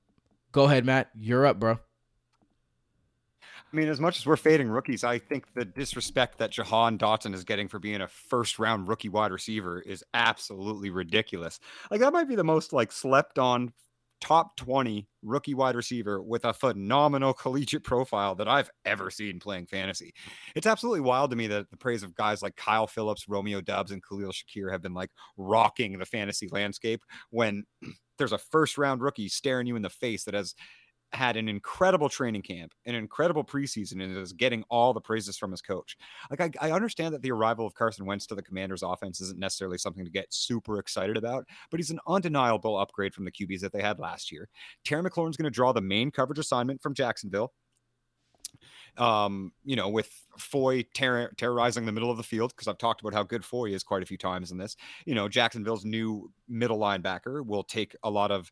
go 0.52 0.66
ahead, 0.66 0.84
Matt. 0.84 1.12
You're 1.16 1.46
up, 1.46 1.62
bro. 1.62 1.80
I 3.76 3.78
mean, 3.78 3.90
as 3.90 4.00
much 4.00 4.18
as 4.18 4.26
we're 4.26 4.38
fading 4.38 4.70
rookies, 4.70 5.04
I 5.04 5.20
think 5.20 5.54
the 5.54 5.66
disrespect 5.66 6.38
that 6.38 6.50
Jahan 6.50 6.98
Dotson 6.98 7.34
is 7.34 7.44
getting 7.44 7.68
for 7.68 7.78
being 7.78 8.00
a 8.00 8.08
first 8.08 8.58
round 8.58 8.88
rookie 8.88 9.10
wide 9.10 9.34
receiver 9.34 9.82
is 9.82 10.02
absolutely 10.14 10.92
ridiculous. 10.92 11.60
Like 11.92 12.00
that 12.00 12.14
might 12.14 12.30
be 12.30 12.38
the 12.38 12.44
most 12.46 12.72
like 12.72 12.90
slept 12.90 13.38
on 13.38 13.74
top 14.22 14.56
20 14.56 15.10
rookie 15.24 15.56
wide 15.56 15.76
receiver 15.76 16.24
with 16.24 16.46
a 16.46 16.54
phenomenal 16.54 17.34
collegiate 17.34 17.84
profile 17.84 18.34
that 18.36 18.48
I've 18.48 18.70
ever 18.86 19.12
seen 19.12 19.42
playing 19.42 19.66
fantasy. 19.66 20.14
It's 20.56 20.68
absolutely 20.68 21.02
wild 21.02 21.32
to 21.32 21.36
me 21.36 21.48
that 21.48 21.70
the 21.70 21.76
praise 21.76 22.02
of 22.02 22.16
guys 22.16 22.42
like 22.42 22.56
Kyle 22.56 22.88
Philips, 22.88 23.28
Romeo 23.28 23.60
Doubs, 23.60 23.92
and 23.92 24.02
Khalil 24.02 24.32
Shakir 24.32 24.72
have 24.72 24.84
been 24.84 24.94
like 24.94 25.12
rocking 25.36 26.00
the 26.00 26.06
fantasy 26.06 26.48
landscape 26.50 27.04
when 27.30 27.66
there's 28.18 28.32
a 28.32 28.38
first 28.38 28.78
round 28.78 29.02
rookie 29.02 29.28
staring 29.28 29.68
you 29.68 29.76
in 29.76 29.82
the 29.82 29.90
face 29.90 30.24
that 30.24 30.34
has 30.34 30.56
had 31.16 31.38
an 31.38 31.49
incredible 31.49 32.09
training 32.09 32.41
camp, 32.41 32.74
an 32.86 32.95
incredible 32.95 33.43
preseason, 33.43 34.03
and 34.03 34.16
is 34.18 34.34
getting 34.34 34.63
all 34.70 34.93
the 34.93 35.01
praises 35.01 35.38
from 35.38 35.51
his 35.51 35.61
coach. 35.61 35.97
Like, 36.30 36.41
I, 36.41 36.68
I, 36.68 36.72
understand 36.72 37.13
that 37.13 37.22
the 37.22 37.32
arrival 37.32 37.66
of 37.66 37.74
Carson 37.74 38.05
Wentz 38.05 38.28
to 38.28 38.36
the 38.36 38.43
Commanders' 38.43 38.84
offense 38.84 39.22
isn't 39.22 39.39
necessarily 39.39 39.78
something 39.78 40.05
to 40.05 40.11
get 40.11 40.34
super 40.34 40.78
excited 40.80 41.18
about, 41.18 41.45
but 41.72 41.80
he's 41.80 41.91
an 41.91 41.99
undeniable 42.07 42.78
upgrade 42.78 43.13
from 43.13 43.26
the 43.26 43.32
QBs 43.32 43.61
that 43.61 43.72
they 43.72 43.82
had 43.82 43.99
last 43.99 44.32
year. 44.32 44.49
Terry 44.84 45.03
McLaurin's 45.03 45.38
going 45.38 45.45
to 45.45 45.49
draw 45.49 45.72
the 45.72 45.82
main 45.82 46.11
coverage 46.11 46.39
assignment 46.39 46.82
from 46.82 46.93
Jacksonville. 46.93 47.53
Um, 48.97 49.51
you 49.66 49.76
know, 49.76 49.89
with 49.89 50.09
Foye 50.38 50.86
ter- 50.93 51.32
terrorizing 51.38 51.86
the 51.86 51.91
middle 51.91 52.11
of 52.11 52.18
the 52.18 52.24
field, 52.24 52.53
because 52.55 52.70
I've 52.70 52.78
talked 52.78 53.01
about 53.01 53.13
how 53.13 53.24
good 53.24 53.43
Foye 53.43 53.74
is 53.74 53.84
quite 53.84 54.03
a 54.03 54.05
few 54.05 54.18
times 54.18 54.51
in 54.51 54.57
this. 54.57 54.78
You 55.05 55.16
know, 55.16 55.28
Jacksonville's 55.28 55.84
new 55.84 56.32
middle 56.47 56.80
linebacker 56.80 57.45
will 57.45 57.63
take 57.63 57.95
a 58.03 58.09
lot 58.09 58.32
of 58.32 58.49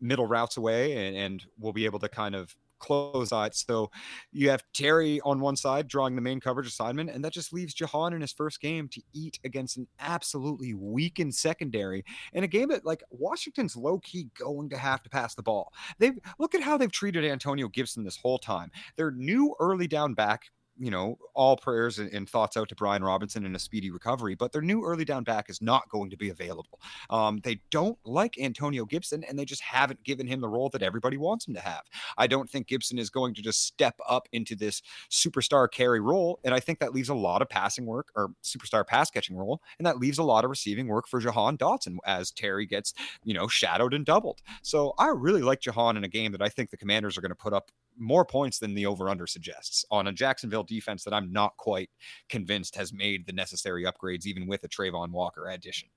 middle 0.00 0.26
routes 0.26 0.56
away 0.56 1.06
and, 1.06 1.16
and 1.16 1.46
we'll 1.58 1.72
be 1.72 1.84
able 1.84 1.98
to 1.98 2.08
kind 2.08 2.34
of 2.34 2.54
close 2.78 3.32
out. 3.32 3.54
So 3.54 3.90
you 4.32 4.50
have 4.50 4.62
Terry 4.72 5.20
on 5.24 5.40
one 5.40 5.56
side 5.56 5.88
drawing 5.88 6.14
the 6.14 6.22
main 6.22 6.40
coverage 6.40 6.68
assignment, 6.68 7.10
and 7.10 7.24
that 7.24 7.32
just 7.32 7.52
leaves 7.52 7.74
Jahan 7.74 8.12
in 8.12 8.20
his 8.20 8.32
first 8.32 8.60
game 8.60 8.88
to 8.88 9.02
eat 9.12 9.38
against 9.44 9.76
an 9.76 9.86
absolutely 10.00 10.74
weakened 10.74 11.34
secondary 11.34 12.04
in 12.32 12.44
a 12.44 12.48
game 12.48 12.68
that 12.68 12.84
like 12.86 13.02
Washington's 13.10 13.76
low 13.76 13.98
key 13.98 14.28
going 14.38 14.68
to 14.70 14.76
have 14.76 15.02
to 15.02 15.10
pass 15.10 15.34
the 15.34 15.42
ball. 15.42 15.72
They've 15.98 16.18
look 16.38 16.54
at 16.54 16.62
how 16.62 16.76
they've 16.76 16.90
treated 16.92 17.24
Antonio 17.24 17.68
Gibson 17.68 18.04
this 18.04 18.16
whole 18.16 18.38
time. 18.38 18.70
Their 18.96 19.10
new 19.10 19.54
early 19.60 19.86
down 19.86 20.14
back 20.14 20.44
you 20.78 20.90
know, 20.90 21.18
all 21.34 21.56
prayers 21.56 21.98
and, 21.98 22.12
and, 22.12 22.28
thoughts 22.28 22.56
out 22.56 22.68
to 22.68 22.74
Brian 22.74 23.02
Robinson 23.02 23.46
in 23.46 23.54
a 23.54 23.58
speedy 23.58 23.90
recovery, 23.90 24.34
but 24.34 24.52
their 24.52 24.62
new 24.62 24.84
early 24.84 25.04
down 25.04 25.24
back 25.24 25.48
is 25.48 25.62
not 25.62 25.88
going 25.88 26.10
to 26.10 26.16
be 26.16 26.28
available. 26.28 26.80
Um, 27.10 27.40
they 27.42 27.60
don't 27.70 27.98
like 28.04 28.38
Antonio 28.38 28.84
Gibson, 28.84 29.24
and 29.24 29.38
they 29.38 29.44
just 29.44 29.62
haven't 29.62 30.02
given 30.04 30.26
him 30.26 30.40
the 30.40 30.48
role 30.48 30.68
that 30.70 30.82
everybody 30.82 31.16
wants 31.16 31.48
him 31.48 31.54
to 31.54 31.60
have. 31.60 31.82
I 32.16 32.26
don't 32.26 32.48
think 32.48 32.68
Gibson 32.68 32.98
is 32.98 33.10
going 33.10 33.34
to 33.34 33.42
just 33.42 33.64
step 33.64 33.96
up 34.08 34.28
into 34.32 34.54
this 34.54 34.82
superstar 35.10 35.70
carry 35.70 36.00
role, 36.00 36.38
and 36.44 36.54
I 36.54 36.60
think 36.60 36.78
that 36.80 36.92
leaves 36.92 37.08
a 37.08 37.14
lot 37.14 37.42
of 37.42 37.48
passing 37.48 37.86
work 37.86 38.08
or 38.14 38.30
superstar 38.42 38.86
pass 38.86 39.10
catching 39.10 39.36
role, 39.36 39.60
and 39.78 39.86
that 39.86 39.98
leaves 39.98 40.18
a 40.18 40.22
lot 40.22 40.44
of 40.44 40.50
receiving 40.50 40.86
work 40.86 41.08
for 41.08 41.20
Jahan 41.20 41.56
Dotson 41.56 41.96
as 42.06 42.30
Terry 42.30 42.66
gets, 42.66 42.94
you 43.24 43.34
know, 43.34 43.48
shadowed 43.48 43.94
and 43.94 44.04
doubled. 44.04 44.40
So 44.62 44.94
I 44.98 45.08
really 45.08 45.42
like 45.42 45.60
Jahan 45.60 45.96
in 45.96 46.04
a 46.04 46.08
game 46.08 46.32
that 46.32 46.42
I 46.42 46.48
think 46.48 46.70
the 46.70 46.76
Commanders 46.76 47.16
are 47.16 47.20
going 47.20 47.30
to 47.30 47.34
put 47.34 47.52
up 47.52 47.70
more 47.98 48.24
points 48.24 48.58
than 48.58 48.74
the 48.74 48.86
over 48.86 49.08
under 49.08 49.26
suggests 49.26 49.84
on 49.90 50.06
a 50.06 50.12
Jacksonville 50.12 50.62
defense 50.62 51.04
that 51.04 51.14
I'm 51.14 51.32
not 51.32 51.56
quite 51.56 51.90
convinced 52.28 52.76
has 52.76 52.92
made 52.92 53.26
the 53.26 53.32
necessary 53.32 53.84
upgrades, 53.84 54.26
even 54.26 54.46
with 54.46 54.64
a 54.64 54.68
Travon 54.68 55.10
Walker 55.10 55.48
addition. 55.48 55.88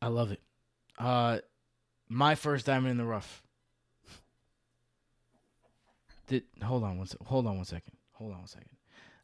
I 0.00 0.08
love 0.08 0.32
it. 0.32 0.40
Uh, 0.98 1.38
my 2.08 2.34
first 2.34 2.66
diamond 2.66 2.92
in 2.92 2.96
the 2.96 3.04
rough. 3.04 3.42
Did 6.28 6.44
hold 6.62 6.82
on 6.82 6.98
one. 6.98 7.08
Hold 7.26 7.46
on 7.46 7.56
one 7.56 7.64
second. 7.64 7.94
Hold 8.12 8.32
on 8.32 8.38
one 8.38 8.48
second. 8.48 8.70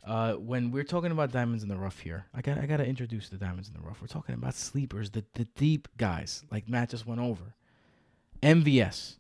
Uh, 0.04 0.34
when 0.34 0.70
we're 0.72 0.84
talking 0.84 1.12
about 1.12 1.30
diamonds 1.30 1.62
in 1.62 1.68
the 1.68 1.76
rough 1.76 2.00
here, 2.00 2.26
I 2.34 2.42
got 2.42 2.58
I 2.58 2.66
gotta 2.66 2.84
introduce 2.84 3.28
the 3.28 3.36
diamonds 3.36 3.68
in 3.68 3.74
the 3.74 3.80
rough. 3.80 4.00
We're 4.00 4.08
talking 4.08 4.34
about 4.34 4.54
sleepers, 4.54 5.10
the 5.10 5.24
the 5.34 5.44
deep 5.44 5.88
guys, 5.96 6.44
like 6.50 6.68
Matt 6.68 6.90
just 6.90 7.06
went 7.06 7.20
over. 7.20 7.54
MVS, 8.42 9.16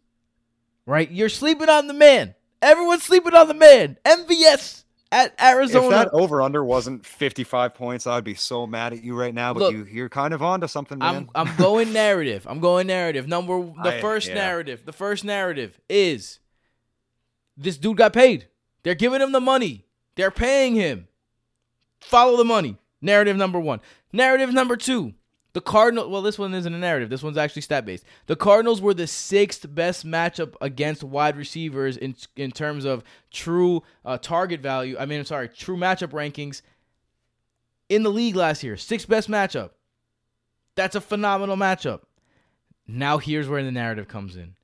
right? 0.86 1.10
You're 1.10 1.28
sleeping 1.28 1.68
on 1.68 1.86
the 1.86 1.94
man. 1.94 2.34
Everyone's 2.60 3.02
sleeping 3.02 3.34
on 3.34 3.48
the 3.48 3.54
man. 3.54 3.98
MVS 4.04 4.84
at 5.10 5.34
Arizona. 5.40 5.86
If 5.86 5.90
that 5.92 6.08
over 6.12 6.40
under 6.42 6.64
wasn't 6.64 7.04
55 7.04 7.74
points, 7.74 8.06
I'd 8.06 8.24
be 8.24 8.34
so 8.34 8.66
mad 8.66 8.92
at 8.92 9.02
you 9.02 9.18
right 9.18 9.34
now. 9.34 9.52
But 9.52 9.60
Look, 9.60 9.72
you, 9.74 9.84
you're 9.84 10.08
kind 10.08 10.32
of 10.32 10.42
onto 10.42 10.66
something, 10.66 10.98
man. 10.98 11.28
I'm 11.34 11.48
I'm 11.48 11.56
going 11.56 11.92
narrative. 11.92 12.46
I'm 12.48 12.60
going 12.60 12.86
narrative. 12.86 13.28
Number 13.28 13.60
the 13.82 13.96
I- 13.96 14.00
first 14.00 14.28
yeah. 14.28 14.34
narrative. 14.34 14.84
The 14.84 14.92
first 14.92 15.24
narrative 15.24 15.78
is 15.88 16.38
this 17.56 17.76
dude 17.76 17.98
got 17.98 18.12
paid. 18.12 18.48
They're 18.82 18.94
giving 18.94 19.20
him 19.20 19.32
the 19.32 19.40
money. 19.40 19.86
They're 20.16 20.30
paying 20.30 20.74
him. 20.74 21.08
Follow 22.00 22.36
the 22.36 22.44
money. 22.44 22.76
Narrative 23.00 23.36
number 23.36 23.60
one. 23.60 23.80
Narrative 24.12 24.52
number 24.52 24.76
two. 24.76 25.14
The 25.54 25.60
Cardinal. 25.60 26.08
Well, 26.08 26.22
this 26.22 26.38
one 26.38 26.54
isn't 26.54 26.74
a 26.74 26.78
narrative. 26.78 27.10
This 27.10 27.22
one's 27.22 27.36
actually 27.36 27.62
stat 27.62 27.84
based. 27.84 28.04
The 28.26 28.36
Cardinals 28.36 28.80
were 28.80 28.94
the 28.94 29.06
sixth 29.06 29.72
best 29.74 30.06
matchup 30.06 30.54
against 30.60 31.04
wide 31.04 31.36
receivers 31.36 31.96
in 31.96 32.14
in 32.36 32.50
terms 32.50 32.84
of 32.84 33.04
true 33.30 33.82
uh, 34.04 34.18
target 34.18 34.60
value. 34.60 34.96
I 34.98 35.06
mean, 35.06 35.20
I'm 35.20 35.26
sorry, 35.26 35.48
true 35.48 35.76
matchup 35.76 36.12
rankings 36.12 36.62
in 37.88 38.02
the 38.02 38.10
league 38.10 38.36
last 38.36 38.62
year. 38.62 38.76
Sixth 38.76 39.08
best 39.08 39.28
matchup. 39.28 39.70
That's 40.74 40.96
a 40.96 41.00
phenomenal 41.00 41.56
matchup. 41.56 42.00
Now 42.88 43.18
here's 43.18 43.48
where 43.48 43.62
the 43.62 43.70
narrative 43.70 44.08
comes 44.08 44.36
in. 44.36 44.54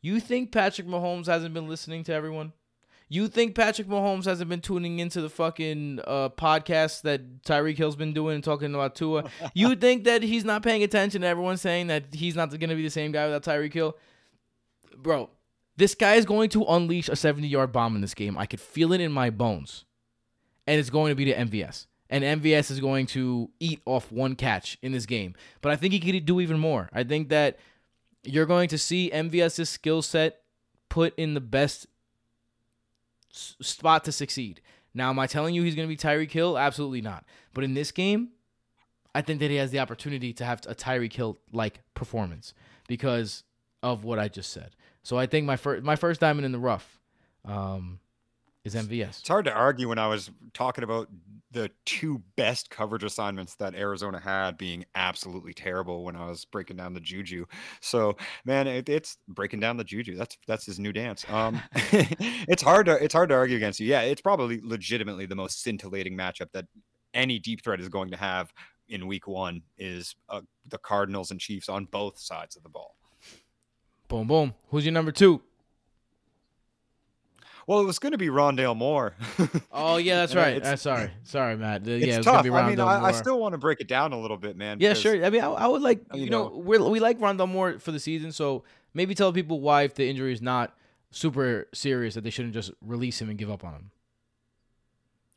You 0.00 0.20
think 0.20 0.52
Patrick 0.52 0.86
Mahomes 0.86 1.26
hasn't 1.26 1.54
been 1.54 1.68
listening 1.68 2.04
to 2.04 2.14
everyone? 2.14 2.52
You 3.10 3.28
think 3.28 3.54
Patrick 3.54 3.88
Mahomes 3.88 4.26
hasn't 4.26 4.50
been 4.50 4.60
tuning 4.60 4.98
into 4.98 5.22
the 5.22 5.30
fucking 5.30 6.00
uh, 6.06 6.28
podcast 6.30 7.02
that 7.02 7.42
Tyreek 7.42 7.78
Hill's 7.78 7.96
been 7.96 8.12
doing 8.12 8.34
and 8.34 8.44
talking 8.44 8.74
about 8.74 8.94
Tua? 8.94 9.24
you 9.54 9.74
think 9.76 10.04
that 10.04 10.22
he's 10.22 10.44
not 10.44 10.62
paying 10.62 10.82
attention 10.82 11.22
to 11.22 11.26
everyone 11.26 11.56
saying 11.56 11.86
that 11.86 12.14
he's 12.14 12.36
not 12.36 12.50
going 12.50 12.68
to 12.68 12.76
be 12.76 12.82
the 12.82 12.90
same 12.90 13.10
guy 13.10 13.26
without 13.26 13.42
Tyreek 13.42 13.72
Hill? 13.72 13.96
Bro, 14.96 15.30
this 15.76 15.94
guy 15.94 16.16
is 16.16 16.26
going 16.26 16.50
to 16.50 16.64
unleash 16.64 17.08
a 17.08 17.16
70 17.16 17.48
yard 17.48 17.72
bomb 17.72 17.94
in 17.94 18.02
this 18.02 18.14
game. 18.14 18.36
I 18.36 18.44
could 18.44 18.60
feel 18.60 18.92
it 18.92 19.00
in 19.00 19.10
my 19.10 19.30
bones. 19.30 19.84
And 20.66 20.78
it's 20.78 20.90
going 20.90 21.10
to 21.10 21.14
be 21.14 21.24
to 21.26 21.34
MVS. 21.34 21.86
And 22.10 22.24
MVS 22.24 22.70
is 22.70 22.80
going 22.80 23.06
to 23.06 23.48
eat 23.58 23.80
off 23.86 24.12
one 24.12 24.34
catch 24.34 24.76
in 24.82 24.92
this 24.92 25.06
game. 25.06 25.34
But 25.62 25.72
I 25.72 25.76
think 25.76 25.94
he 25.94 26.00
could 26.00 26.26
do 26.26 26.40
even 26.40 26.58
more. 26.58 26.90
I 26.92 27.04
think 27.04 27.30
that 27.30 27.58
you're 28.22 28.46
going 28.46 28.68
to 28.68 28.78
see 28.78 29.10
MVS's 29.14 29.70
skill 29.70 30.02
set 30.02 30.42
put 30.90 31.18
in 31.18 31.34
the 31.34 31.40
best 31.40 31.86
spot 33.60 34.04
to 34.04 34.12
succeed. 34.12 34.60
Now, 34.94 35.10
am 35.10 35.18
I 35.18 35.26
telling 35.26 35.54
you 35.54 35.62
he's 35.62 35.74
going 35.74 35.88
to 35.88 35.94
be 35.94 35.96
Tyreek 35.96 36.30
Hill? 36.30 36.58
Absolutely 36.58 37.00
not. 37.00 37.24
But 37.54 37.64
in 37.64 37.74
this 37.74 37.92
game, 37.92 38.30
I 39.14 39.22
think 39.22 39.40
that 39.40 39.50
he 39.50 39.56
has 39.56 39.70
the 39.70 39.78
opportunity 39.78 40.32
to 40.34 40.44
have 40.44 40.62
a 40.66 40.74
Tyreek 40.74 41.12
Hill 41.12 41.38
like 41.52 41.80
performance 41.94 42.54
because 42.88 43.44
of 43.82 44.04
what 44.04 44.18
I 44.18 44.28
just 44.28 44.52
said. 44.52 44.76
So 45.02 45.16
I 45.16 45.26
think 45.26 45.46
my 45.46 45.56
first 45.56 45.84
my 45.84 45.96
first 45.96 46.20
diamond 46.20 46.44
in 46.46 46.52
the 46.52 46.58
rough 46.58 47.00
um, 47.44 48.00
is 48.64 48.74
MVS. 48.74 49.20
It's 49.20 49.28
hard 49.28 49.46
to 49.46 49.52
argue 49.52 49.88
when 49.88 49.98
I 49.98 50.06
was 50.08 50.30
talking 50.52 50.84
about 50.84 51.08
the 51.50 51.70
two 51.86 52.22
best 52.36 52.68
coverage 52.68 53.04
assignments 53.04 53.54
that 53.56 53.74
Arizona 53.74 54.20
had 54.20 54.58
being 54.58 54.84
absolutely 54.94 55.54
terrible 55.54 56.04
when 56.04 56.14
I 56.14 56.26
was 56.26 56.44
breaking 56.44 56.76
down 56.76 56.92
the 56.92 57.00
juju. 57.00 57.46
So, 57.80 58.16
man, 58.44 58.66
it, 58.66 58.88
it's 58.88 59.16
breaking 59.28 59.60
down 59.60 59.76
the 59.76 59.84
juju. 59.84 60.16
That's 60.16 60.36
that's 60.46 60.66
his 60.66 60.78
new 60.78 60.92
dance. 60.92 61.24
Um, 61.28 61.62
it's 61.74 62.62
hard 62.62 62.86
to 62.86 63.02
it's 63.02 63.14
hard 63.14 63.30
to 63.30 63.34
argue 63.34 63.56
against 63.56 63.80
you. 63.80 63.86
Yeah, 63.86 64.02
it's 64.02 64.20
probably 64.20 64.60
legitimately 64.62 65.26
the 65.26 65.36
most 65.36 65.62
scintillating 65.62 66.16
matchup 66.16 66.52
that 66.52 66.66
any 67.14 67.38
deep 67.38 67.64
threat 67.64 67.80
is 67.80 67.88
going 67.88 68.10
to 68.10 68.16
have 68.16 68.52
in 68.88 69.06
Week 69.06 69.26
One 69.26 69.62
is 69.78 70.14
uh, 70.28 70.42
the 70.68 70.78
Cardinals 70.78 71.30
and 71.30 71.40
Chiefs 71.40 71.68
on 71.68 71.86
both 71.86 72.18
sides 72.18 72.56
of 72.56 72.62
the 72.62 72.68
ball. 72.68 72.96
Boom, 74.08 74.26
boom. 74.26 74.54
Who's 74.70 74.84
your 74.84 74.92
number 74.92 75.12
two? 75.12 75.42
Well, 77.68 77.80
it 77.80 77.84
was 77.84 77.98
going 77.98 78.12
to 78.12 78.18
be 78.18 78.28
Rondale 78.28 78.74
Moore. 78.74 79.14
Oh 79.70 79.98
yeah, 79.98 80.16
that's 80.16 80.34
right. 80.34 80.60
Uh, 80.64 80.74
sorry, 80.76 81.10
sorry, 81.22 81.56
Matt. 81.56 81.82
Uh, 81.86 81.90
it's 81.92 82.06
yeah, 82.06 82.16
it's 82.16 82.24
tough. 82.24 82.40
I 82.40 82.42
mean, 82.42 82.78
Rondale 82.78 82.86
I, 82.86 83.04
I 83.08 83.12
still 83.12 83.38
want 83.38 83.52
to 83.52 83.58
break 83.58 83.80
it 83.80 83.86
down 83.86 84.12
a 84.12 84.18
little 84.20 84.36
bit, 84.38 84.56
man. 84.56 84.78
Yeah, 84.80 84.88
because- 84.90 85.02
sure. 85.02 85.24
I 85.24 85.30
mean, 85.30 85.42
I, 85.42 85.48
I 85.50 85.66
would 85.68 85.82
like 85.82 86.00
you, 86.14 86.24
you 86.24 86.30
know, 86.30 86.48
know- 86.48 86.56
we're, 86.56 86.82
we 86.82 86.98
like 86.98 87.18
Rondale 87.20 87.48
Moore 87.48 87.78
for 87.78 87.92
the 87.92 88.00
season, 88.00 88.32
so 88.32 88.64
maybe 88.94 89.14
tell 89.14 89.32
people 89.32 89.60
why 89.60 89.82
if 89.82 89.94
the 89.94 90.08
injury 90.08 90.32
is 90.32 90.40
not 90.42 90.74
super 91.10 91.68
serious 91.74 92.14
that 92.14 92.24
they 92.24 92.30
shouldn't 92.30 92.54
just 92.54 92.72
release 92.80 93.20
him 93.20 93.28
and 93.28 93.38
give 93.38 93.50
up 93.50 93.62
on 93.64 93.74
him. 93.74 93.90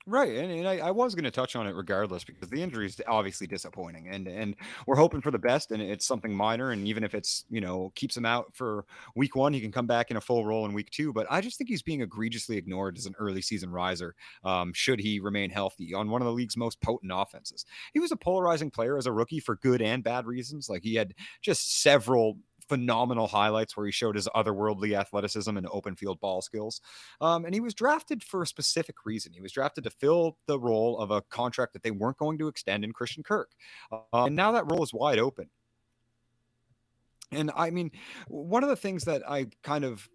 Right, 0.08 0.36
and, 0.36 0.52
and 0.52 0.68
I, 0.68 0.78
I 0.80 0.92
was 0.92 1.14
going 1.14 1.26
to 1.26 1.32
touch 1.32 1.56
on 1.56 1.68
it 1.68 1.76
regardless 1.76 2.24
because 2.24 2.50
the 2.50 2.62
injury 2.62 2.88
is 2.88 3.00
obviously 3.08 3.46
disappointing, 3.46 4.08
and 4.10 4.28
and 4.28 4.56
we're 4.88 4.96
hoping 4.96 5.22
for 5.22 5.30
the 5.30 5.38
best, 5.38 5.72
and 5.72 5.82
it's 5.82 6.08
something 6.08 6.34
minor, 6.34 6.72
and 6.72 6.88
even 6.88 7.04
if 7.04 7.14
it's 7.14 7.46
you 7.52 7.62
know 7.62 7.92
keeps 7.94 8.18
him 8.18 8.26
out 8.26 8.48
for 8.56 8.86
week 9.16 9.36
one, 9.36 9.54
he 9.54 9.62
can 9.62 9.72
come 9.72 9.86
back 9.86 10.10
in 10.10 10.18
a 10.18 10.22
full 10.22 10.44
role 10.44 10.66
in 10.66 10.74
week 10.74 10.90
two. 10.90 11.14
But 11.14 11.28
I 11.30 11.40
just 11.40 11.58
think 11.58 11.70
he's 11.70 11.84
being 11.84 12.02
egregiously 12.02 12.58
ignored 12.58 12.98
as 12.98 13.06
an 13.06 13.14
early 13.20 13.44
season 13.44 13.70
riser. 13.70 14.16
Um, 14.44 14.74
should 14.74 15.00
he 15.00 15.20
remain 15.20 15.52
healthy 15.52 15.94
on 15.94 16.10
one 16.10 16.22
of 16.22 16.26
the 16.26 16.34
league's 16.34 16.58
most 16.58 16.82
potent 16.82 17.12
offenses, 17.14 17.66
he 17.94 18.00
was 18.00 18.12
a 18.12 18.18
polarizing 18.18 18.72
player 18.72 18.98
as 18.98 19.06
a 19.06 19.12
rookie 19.12 19.40
for 19.40 19.58
good 19.58 19.84
and 19.84 20.04
bad 20.04 20.26
reasons. 20.26 20.68
Like 20.68 20.82
he 20.82 20.96
had 20.96 21.14
just 21.44 21.84
several 21.84 22.38
phenomenal 22.72 23.28
highlights 23.28 23.76
where 23.76 23.86
he 23.86 23.92
showed 23.92 24.16
his 24.16 24.30
otherworldly 24.34 24.98
athleticism 24.98 25.58
and 25.58 25.68
open 25.74 25.94
field 25.94 26.22
ball 26.22 26.42
skills. 26.42 26.80
Um, 27.20 27.44
and 27.44 27.54
he 27.54 27.60
was 27.60 27.74
drafted 27.74 28.24
for 28.24 28.44
a 28.44 28.48
specific 28.48 28.96
reason. 29.06 29.34
He 29.34 29.42
was 29.42 29.52
drafted 29.52 29.84
to 29.84 29.90
fill 29.90 30.38
the 30.48 30.58
role 30.58 30.98
of 31.00 31.12
a 31.12 31.22
contract 31.24 31.74
that 31.74 31.84
they 31.84 31.92
weren't 31.92 32.16
going 32.16 32.38
to 32.38 32.48
extend 32.48 32.86
in 32.86 32.94
Christian 32.94 33.24
Kirk. 33.24 33.52
Uh, 33.92 33.98
and 34.14 34.38
now 34.38 34.54
that 34.54 34.72
role 34.72 34.84
is 34.84 34.94
wide 34.94 35.20
open. 35.20 35.50
And 37.34 37.52
I 37.58 37.72
mean, 37.72 37.92
one 38.30 38.64
of 38.64 38.70
the 38.70 38.78
things 38.78 39.04
that 39.04 39.22
I 39.30 39.48
kind 39.64 39.84
of 39.84 40.08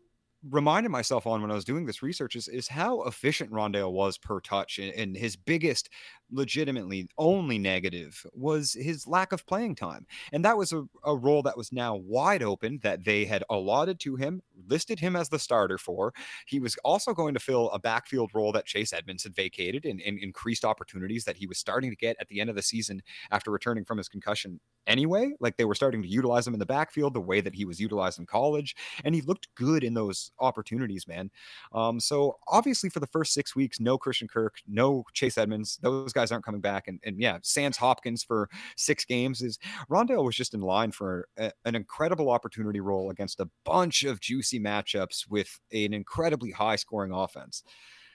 reminded 0.48 0.88
myself 0.88 1.26
on 1.26 1.42
when 1.42 1.50
I 1.50 1.54
was 1.54 1.64
doing 1.64 1.84
this 1.84 2.02
research 2.02 2.36
is, 2.36 2.48
is 2.48 2.68
how 2.68 3.02
efficient 3.02 3.50
Rondale 3.50 3.92
was 3.92 4.16
per 4.16 4.40
touch. 4.40 4.78
And 4.78 5.14
his 5.14 5.36
biggest, 5.36 5.90
legitimately 6.30 7.08
only 7.18 7.58
negative 7.58 8.24
was 8.32 8.72
his 8.72 9.06
lack 9.06 9.32
of 9.32 9.46
playing 9.46 9.74
time. 9.74 10.06
And 10.32 10.44
that 10.44 10.56
was 10.56 10.72
a, 10.72 10.84
a 11.04 11.14
role 11.14 11.42
that 11.42 11.56
was 11.56 11.72
now 11.72 11.96
wide 11.96 12.42
open 12.42 12.80
that 12.82 13.04
they 13.04 13.24
had 13.24 13.44
allotted 13.50 14.00
to 14.00 14.16
him, 14.16 14.42
listed 14.68 15.00
him 15.00 15.16
as 15.16 15.28
the 15.28 15.38
starter 15.38 15.78
for. 15.78 16.12
He 16.46 16.60
was 16.60 16.76
also 16.84 17.12
going 17.14 17.34
to 17.34 17.40
fill 17.40 17.70
a 17.70 17.78
backfield 17.78 18.30
role 18.34 18.52
that 18.52 18.66
Chase 18.66 18.92
Edmonds 18.92 19.24
had 19.24 19.34
vacated 19.34 19.84
and, 19.84 20.00
and 20.00 20.18
increased 20.18 20.64
opportunities 20.64 21.24
that 21.24 21.36
he 21.36 21.46
was 21.46 21.58
starting 21.58 21.90
to 21.90 21.96
get 21.96 22.16
at 22.20 22.28
the 22.28 22.40
end 22.40 22.50
of 22.50 22.56
the 22.56 22.62
season 22.62 23.02
after 23.30 23.50
returning 23.50 23.84
from 23.84 23.98
his 23.98 24.08
concussion 24.08 24.60
anyway. 24.86 25.32
Like 25.40 25.56
they 25.56 25.64
were 25.64 25.74
starting 25.74 26.02
to 26.02 26.08
utilize 26.08 26.46
him 26.46 26.54
in 26.54 26.60
the 26.60 26.66
backfield 26.66 27.14
the 27.14 27.20
way 27.20 27.40
that 27.40 27.54
he 27.54 27.64
was 27.64 27.80
utilized 27.80 28.18
in 28.18 28.26
college. 28.26 28.76
And 29.04 29.14
he 29.14 29.20
looked 29.20 29.48
good 29.54 29.84
in 29.84 29.94
those 29.94 30.30
opportunities, 30.38 31.06
man. 31.06 31.30
Um, 31.72 32.00
so 32.00 32.38
obviously 32.48 32.90
for 32.90 33.00
the 33.00 33.06
first 33.06 33.32
six 33.32 33.54
weeks, 33.54 33.80
no 33.80 33.98
Christian 33.98 34.28
Kirk, 34.28 34.56
no 34.66 35.04
Chase 35.12 35.38
Edmonds. 35.38 35.78
Those 35.82 36.12
guys 36.16 36.32
aren't 36.32 36.44
coming 36.44 36.60
back. 36.60 36.88
And, 36.88 36.98
and 37.04 37.20
yeah, 37.20 37.38
Sans 37.42 37.76
Hopkins 37.76 38.24
for 38.24 38.48
six 38.76 39.04
games 39.04 39.42
is 39.42 39.58
Rondale 39.90 40.24
was 40.24 40.34
just 40.34 40.54
in 40.54 40.60
line 40.60 40.90
for 40.90 41.28
a, 41.36 41.52
an 41.64 41.76
incredible 41.76 42.30
opportunity 42.30 42.80
role 42.80 43.10
against 43.10 43.38
a 43.38 43.48
bunch 43.64 44.02
of 44.02 44.20
juicy 44.20 44.58
matchups 44.58 45.28
with 45.28 45.60
an 45.72 45.92
incredibly 45.92 46.50
high 46.50 46.76
scoring 46.76 47.12
offense. 47.12 47.62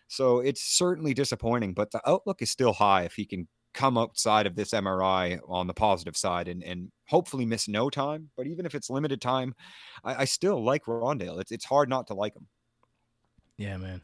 So 0.07 0.39
it's 0.39 0.61
certainly 0.61 1.13
disappointing, 1.13 1.73
but 1.73 1.91
the 1.91 2.01
outlook 2.09 2.41
is 2.41 2.51
still 2.51 2.73
high 2.73 3.03
if 3.03 3.13
he 3.13 3.25
can 3.25 3.47
come 3.73 3.97
outside 3.97 4.45
of 4.45 4.55
this 4.55 4.71
MRI 4.71 5.39
on 5.47 5.67
the 5.67 5.73
positive 5.73 6.17
side 6.17 6.49
and, 6.49 6.61
and 6.63 6.91
hopefully 7.07 7.45
miss 7.45 7.69
no 7.69 7.89
time. 7.89 8.29
But 8.35 8.47
even 8.47 8.65
if 8.65 8.75
it's 8.75 8.89
limited 8.89 9.21
time, 9.21 9.53
I, 10.03 10.15
I 10.15 10.25
still 10.25 10.61
like 10.61 10.85
Rondale. 10.85 11.39
It's, 11.39 11.51
it's 11.51 11.63
hard 11.63 11.87
not 11.87 12.07
to 12.07 12.13
like 12.13 12.35
him. 12.35 12.47
Yeah, 13.57 13.77
man. 13.77 14.01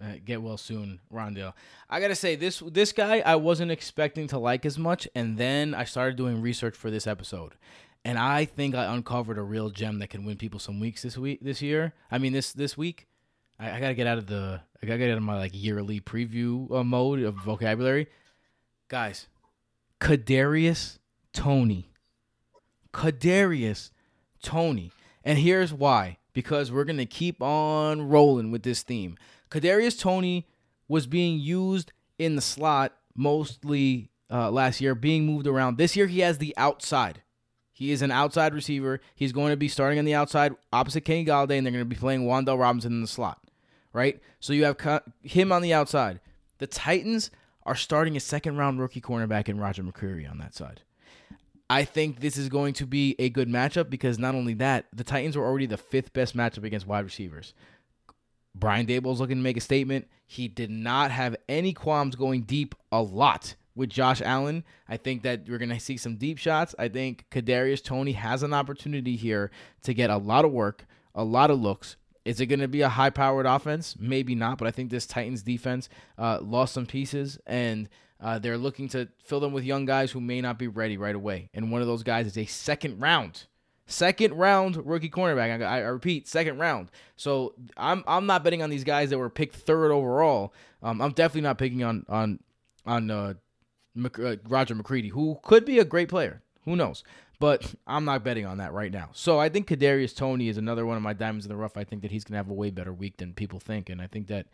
Uh, 0.00 0.14
get 0.24 0.42
well 0.42 0.56
soon, 0.56 0.98
Rondale. 1.12 1.52
I 1.88 2.00
gotta 2.00 2.16
say 2.16 2.34
this 2.34 2.60
this 2.66 2.92
guy 2.92 3.20
I 3.20 3.36
wasn't 3.36 3.70
expecting 3.70 4.26
to 4.28 4.38
like 4.38 4.66
as 4.66 4.76
much, 4.76 5.06
and 5.14 5.38
then 5.38 5.72
I 5.72 5.84
started 5.84 6.16
doing 6.16 6.42
research 6.42 6.74
for 6.74 6.90
this 6.90 7.06
episode, 7.06 7.52
and 8.04 8.18
I 8.18 8.44
think 8.44 8.74
I 8.74 8.92
uncovered 8.92 9.38
a 9.38 9.42
real 9.42 9.70
gem 9.70 10.00
that 10.00 10.10
can 10.10 10.24
win 10.24 10.36
people 10.36 10.58
some 10.58 10.80
weeks 10.80 11.02
this 11.02 11.16
week 11.16 11.38
this 11.42 11.62
year. 11.62 11.94
I 12.10 12.18
mean 12.18 12.32
this 12.32 12.52
this 12.52 12.76
week. 12.76 13.06
I, 13.58 13.70
I 13.70 13.80
gotta 13.80 13.94
get 13.94 14.08
out 14.08 14.18
of 14.18 14.26
the 14.26 14.62
I 14.82 14.86
gotta 14.86 14.98
get 14.98 15.10
out 15.12 15.18
of 15.18 15.22
my 15.22 15.36
like 15.36 15.52
yearly 15.54 16.00
preview 16.00 16.70
uh, 16.72 16.82
mode 16.82 17.20
of 17.20 17.36
vocabulary, 17.36 18.08
guys. 18.88 19.28
Kadarius 20.00 20.98
Toney, 21.32 21.88
Kadarius 22.92 23.90
Toney, 24.42 24.90
and 25.22 25.38
here's 25.38 25.72
why. 25.72 26.18
Because 26.32 26.72
we're 26.72 26.84
gonna 26.84 27.06
keep 27.06 27.40
on 27.40 28.08
rolling 28.08 28.50
with 28.50 28.64
this 28.64 28.82
theme. 28.82 29.16
Kadarius 29.50 29.98
Toney 29.98 30.46
was 30.88 31.06
being 31.06 31.38
used 31.38 31.92
in 32.18 32.36
the 32.36 32.42
slot 32.42 32.92
mostly 33.14 34.10
uh, 34.30 34.50
last 34.50 34.80
year, 34.80 34.94
being 34.94 35.26
moved 35.26 35.46
around. 35.46 35.78
This 35.78 35.96
year 35.96 36.06
he 36.06 36.20
has 36.20 36.38
the 36.38 36.54
outside. 36.56 37.22
He 37.72 37.90
is 37.90 38.02
an 38.02 38.10
outside 38.10 38.54
receiver. 38.54 39.00
He's 39.14 39.32
going 39.32 39.50
to 39.50 39.56
be 39.56 39.68
starting 39.68 39.98
on 39.98 40.04
the 40.04 40.14
outside 40.14 40.54
opposite 40.72 41.02
Kenny 41.02 41.24
Golladay, 41.24 41.58
and 41.58 41.66
they're 41.66 41.72
going 41.72 41.80
to 41.80 41.84
be 41.84 41.96
playing 41.96 42.24
Wan'Dale 42.24 42.58
Robinson 42.58 42.92
in 42.92 43.00
the 43.00 43.08
slot. 43.08 43.38
right? 43.92 44.20
So 44.40 44.52
you 44.52 44.64
have 44.64 45.02
him 45.22 45.52
on 45.52 45.62
the 45.62 45.72
outside. 45.72 46.20
The 46.58 46.66
Titans 46.66 47.30
are 47.64 47.74
starting 47.74 48.16
a 48.16 48.20
second 48.20 48.58
round 48.58 48.78
rookie 48.78 49.00
cornerback 49.00 49.48
in 49.48 49.58
Roger 49.58 49.82
McCreary 49.82 50.30
on 50.30 50.38
that 50.38 50.54
side. 50.54 50.82
I 51.70 51.84
think 51.84 52.20
this 52.20 52.36
is 52.36 52.50
going 52.50 52.74
to 52.74 52.86
be 52.86 53.16
a 53.18 53.30
good 53.30 53.48
matchup 53.48 53.88
because 53.88 54.18
not 54.18 54.34
only 54.34 54.52
that, 54.54 54.84
the 54.92 55.04
Titans 55.04 55.36
were 55.36 55.46
already 55.46 55.66
the 55.66 55.78
fifth 55.78 56.12
best 56.12 56.36
matchup 56.36 56.64
against 56.64 56.86
wide 56.86 57.04
receivers. 57.04 57.54
Brian 58.54 58.86
Daboll's 58.86 59.20
looking 59.20 59.36
to 59.36 59.42
make 59.42 59.56
a 59.56 59.60
statement. 59.60 60.08
He 60.26 60.48
did 60.48 60.70
not 60.70 61.10
have 61.10 61.36
any 61.48 61.72
qualms 61.72 62.14
going 62.14 62.42
deep 62.42 62.74
a 62.92 63.02
lot 63.02 63.56
with 63.74 63.90
Josh 63.90 64.22
Allen. 64.22 64.64
I 64.88 64.96
think 64.96 65.22
that 65.22 65.48
we're 65.48 65.58
going 65.58 65.70
to 65.70 65.80
see 65.80 65.96
some 65.96 66.16
deep 66.16 66.38
shots. 66.38 66.74
I 66.78 66.88
think 66.88 67.26
Kadarius 67.30 67.82
Toney 67.82 68.12
has 68.12 68.42
an 68.42 68.54
opportunity 68.54 69.16
here 69.16 69.50
to 69.82 69.94
get 69.94 70.10
a 70.10 70.16
lot 70.16 70.44
of 70.44 70.52
work, 70.52 70.86
a 71.14 71.24
lot 71.24 71.50
of 71.50 71.60
looks. 71.60 71.96
Is 72.24 72.40
it 72.40 72.46
going 72.46 72.60
to 72.60 72.68
be 72.68 72.80
a 72.80 72.88
high-powered 72.88 73.44
offense? 73.44 73.96
Maybe 73.98 74.34
not, 74.34 74.56
but 74.58 74.66
I 74.66 74.70
think 74.70 74.90
this 74.90 75.06
Titans 75.06 75.42
defense 75.42 75.88
uh, 76.16 76.38
lost 76.40 76.72
some 76.72 76.86
pieces, 76.86 77.38
and 77.46 77.88
uh, 78.18 78.38
they're 78.38 78.56
looking 78.56 78.88
to 78.90 79.08
fill 79.22 79.40
them 79.40 79.52
with 79.52 79.64
young 79.64 79.84
guys 79.84 80.10
who 80.10 80.20
may 80.20 80.40
not 80.40 80.58
be 80.58 80.68
ready 80.68 80.96
right 80.96 81.14
away. 81.14 81.50
And 81.52 81.70
one 81.70 81.82
of 81.82 81.86
those 81.86 82.02
guys 82.02 82.26
is 82.26 82.38
a 82.38 82.46
second 82.46 83.00
round 83.00 83.44
Second 83.86 84.34
round 84.34 84.76
rookie 84.86 85.10
cornerback. 85.10 85.62
I, 85.62 85.76
I, 85.76 85.78
repeat, 85.80 86.26
second 86.26 86.58
round. 86.58 86.90
So 87.16 87.54
I'm 87.76 88.02
I'm 88.06 88.24
not 88.24 88.42
betting 88.42 88.62
on 88.62 88.70
these 88.70 88.84
guys 88.84 89.10
that 89.10 89.18
were 89.18 89.28
picked 89.28 89.56
third 89.56 89.92
overall. 89.92 90.54
Um, 90.82 91.02
I'm 91.02 91.12
definitely 91.12 91.42
not 91.42 91.58
picking 91.58 91.84
on 91.84 92.06
on 92.08 92.40
on 92.86 93.10
uh, 93.10 93.34
Mc, 93.94 94.18
uh, 94.18 94.36
Roger 94.48 94.74
McCreary, 94.74 95.10
who 95.10 95.38
could 95.42 95.66
be 95.66 95.78
a 95.78 95.84
great 95.84 96.08
player. 96.08 96.42
Who 96.64 96.76
knows? 96.76 97.04
But 97.40 97.74
I'm 97.86 98.06
not 98.06 98.24
betting 98.24 98.46
on 98.46 98.58
that 98.58 98.72
right 98.72 98.90
now. 98.90 99.10
So 99.12 99.38
I 99.38 99.50
think 99.50 99.68
Kadarius 99.68 100.16
Toney 100.16 100.48
is 100.48 100.56
another 100.56 100.86
one 100.86 100.96
of 100.96 101.02
my 101.02 101.12
diamonds 101.12 101.44
in 101.44 101.50
the 101.50 101.56
rough. 101.56 101.76
I 101.76 101.84
think 101.84 102.00
that 102.02 102.10
he's 102.10 102.24
gonna 102.24 102.38
have 102.38 102.48
a 102.48 102.54
way 102.54 102.70
better 102.70 102.92
week 102.92 103.18
than 103.18 103.34
people 103.34 103.60
think, 103.60 103.90
and 103.90 104.00
I 104.00 104.06
think 104.06 104.28
that 104.28 104.46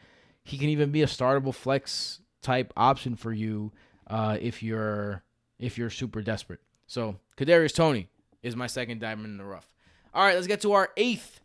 he 0.43 0.59
can 0.59 0.71
even 0.71 0.91
be 0.91 1.03
a 1.03 1.07
startable 1.07 1.55
flex 1.55 2.21
type 2.43 2.73
option 2.77 3.15
for 3.15 3.33
you 3.33 3.71
uh, 4.09 4.39
if 4.41 4.63
you're 4.63 5.23
if 5.61 5.79
you're 5.79 5.91
super 5.91 6.21
desperate. 6.21 6.61
So 6.87 7.17
Kadarius 7.37 7.75
Toney, 7.75 8.09
is 8.43 8.57
my 8.57 8.67
second 8.67 9.01
diamond 9.01 9.27
in 9.27 9.37
the 9.37 9.45
rough. 9.45 9.69
All 10.13 10.25
right, 10.25 10.35
let's 10.35 10.47
get 10.47 10.61
to 10.63 10.73
our 10.73 10.91
eighth. 10.97 11.41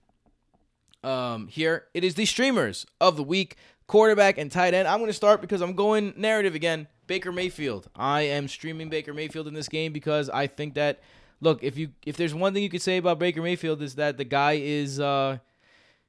Um, 1.03 1.47
here 1.47 1.85
it 1.93 2.03
is 2.03 2.15
the 2.15 2.25
streamers 2.25 2.87
of 2.99 3.15
the 3.15 3.23
week, 3.23 3.57
quarterback 3.87 4.37
and 4.37 4.51
tight 4.51 4.73
end. 4.73 4.87
I'm 4.87 4.97
going 4.97 5.09
to 5.09 5.13
start 5.13 5.39
because 5.39 5.61
I'm 5.61 5.73
going 5.73 6.13
narrative 6.17 6.55
again. 6.55 6.87
Baker 7.07 7.31
Mayfield. 7.31 7.87
I 7.95 8.21
am 8.21 8.47
streaming 8.47 8.89
Baker 8.89 9.13
Mayfield 9.13 9.47
in 9.47 9.53
this 9.53 9.69
game 9.69 9.93
because 9.93 10.29
I 10.29 10.47
think 10.47 10.73
that 10.73 11.01
look, 11.41 11.63
if 11.63 11.77
you 11.77 11.89
if 12.05 12.17
there's 12.17 12.33
one 12.33 12.53
thing 12.53 12.63
you 12.63 12.69
could 12.69 12.81
say 12.81 12.97
about 12.97 13.19
Baker 13.19 13.41
Mayfield 13.41 13.81
is 13.81 13.95
that 13.95 14.17
the 14.17 14.23
guy 14.23 14.53
is 14.53 14.99
uh 14.99 15.37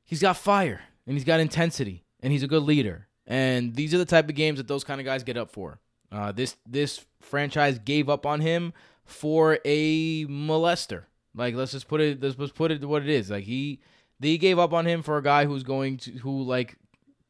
he's 0.05 0.23
got 0.23 0.37
fire 0.37 0.81
and 1.07 1.15
he's 1.15 1.25
got 1.25 1.41
intensity 1.41 2.05
and 2.21 2.33
he's 2.33 2.43
a 2.43 2.49
good 2.49 2.63
leader. 2.63 3.09
And 3.27 3.75
these 3.75 3.93
are 3.93 3.99
the 3.99 4.05
type 4.05 4.29
of 4.29 4.35
games 4.35 4.59
that 4.59 4.69
those 4.69 4.85
kind 4.85 5.01
of 5.01 5.05
guys 5.05 5.25
get 5.25 5.37
up 5.37 5.51
for. 5.51 5.81
Uh, 6.11 6.33
this 6.33 6.57
this 6.67 7.05
franchise 7.21 7.79
gave 7.79 8.09
up 8.09 8.27
on 8.27 8.41
him 8.41 8.73
for 9.05 9.59
a 9.65 10.27
molester. 10.27 11.05
Like 11.35 11.55
let's 11.55 11.73
just 11.73 11.89
put 11.89 12.01
it 12.01 12.23
let's 12.23 12.37
just 12.37 12.55
put 12.55 12.71
it 12.71 12.85
what 12.85 13.03
it 13.03 13.09
is. 13.09 13.31
Like 13.31 13.45
he 13.45 13.81
they 14.21 14.39
gave 14.39 14.59
up 14.59 14.73
on 14.73 14.87
him 14.87 15.03
for 15.03 15.19
a 15.19 15.23
guy 15.23 15.45
who's 15.45 15.63
going 15.63 15.99
to 15.99 16.13
who 16.13 16.43
like 16.43 16.77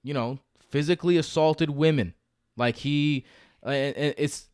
you 0.03 0.15
know 0.15 0.39
physically 0.71 1.17
assaulted 1.17 1.71
women. 1.71 2.15
Like 2.57 2.77
he 2.77 3.25
uh, 3.67 3.71
it's 3.73 4.49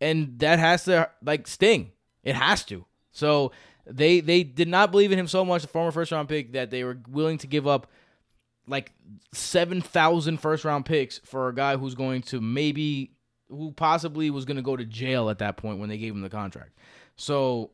and 0.00 0.38
that 0.40 0.58
has 0.58 0.84
to 0.84 1.10
like 1.22 1.46
sting. 1.46 1.92
It 2.22 2.34
has 2.34 2.64
to. 2.66 2.84
So 3.12 3.52
they 3.86 4.20
they 4.20 4.42
did 4.42 4.68
not 4.68 4.90
believe 4.90 5.12
in 5.12 5.18
him 5.18 5.28
so 5.28 5.44
much, 5.44 5.62
the 5.62 5.68
former 5.68 5.90
first 5.90 6.12
round 6.12 6.28
pick, 6.28 6.52
that 6.52 6.70
they 6.70 6.84
were 6.84 6.98
willing 7.08 7.38
to 7.38 7.46
give 7.46 7.66
up 7.66 7.88
like 8.66 8.92
7,000 9.32 10.36
first 10.36 10.64
round 10.64 10.84
picks 10.84 11.18
for 11.20 11.48
a 11.48 11.54
guy 11.54 11.76
who's 11.76 11.94
going 11.94 12.22
to 12.22 12.40
maybe 12.40 13.12
who 13.48 13.72
possibly 13.72 14.30
was 14.30 14.44
going 14.44 14.56
to 14.56 14.62
go 14.62 14.76
to 14.76 14.84
jail 14.84 15.30
at 15.30 15.38
that 15.38 15.56
point 15.56 15.78
when 15.78 15.88
they 15.88 15.98
gave 15.98 16.14
him 16.14 16.20
the 16.20 16.30
contract. 16.30 16.78
So 17.16 17.70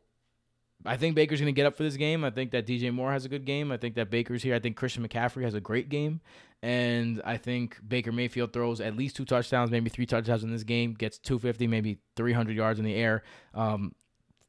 I 0.86 0.96
think 0.96 1.14
Baker's 1.14 1.40
going 1.40 1.52
to 1.52 1.56
get 1.56 1.66
up 1.66 1.76
for 1.76 1.82
this 1.82 1.96
game. 1.96 2.24
I 2.24 2.30
think 2.30 2.50
that 2.50 2.66
DJ 2.66 2.92
Moore 2.92 3.12
has 3.12 3.24
a 3.24 3.28
good 3.28 3.44
game. 3.44 3.72
I 3.72 3.76
think 3.76 3.94
that 3.94 4.10
Baker's 4.10 4.42
here. 4.42 4.54
I 4.54 4.58
think 4.58 4.76
Christian 4.76 5.06
McCaffrey 5.06 5.42
has 5.42 5.54
a 5.54 5.60
great 5.60 5.88
game. 5.88 6.20
And 6.62 7.20
I 7.24 7.36
think 7.36 7.78
Baker 7.86 8.12
Mayfield 8.12 8.52
throws 8.52 8.80
at 8.80 8.96
least 8.96 9.16
two 9.16 9.24
touchdowns, 9.24 9.70
maybe 9.70 9.90
three 9.90 10.06
touchdowns 10.06 10.44
in 10.44 10.50
this 10.50 10.62
game, 10.62 10.94
gets 10.94 11.18
250, 11.18 11.66
maybe 11.66 11.98
300 12.16 12.56
yards 12.56 12.78
in 12.78 12.84
the 12.84 12.94
air. 12.94 13.22
Um, 13.54 13.94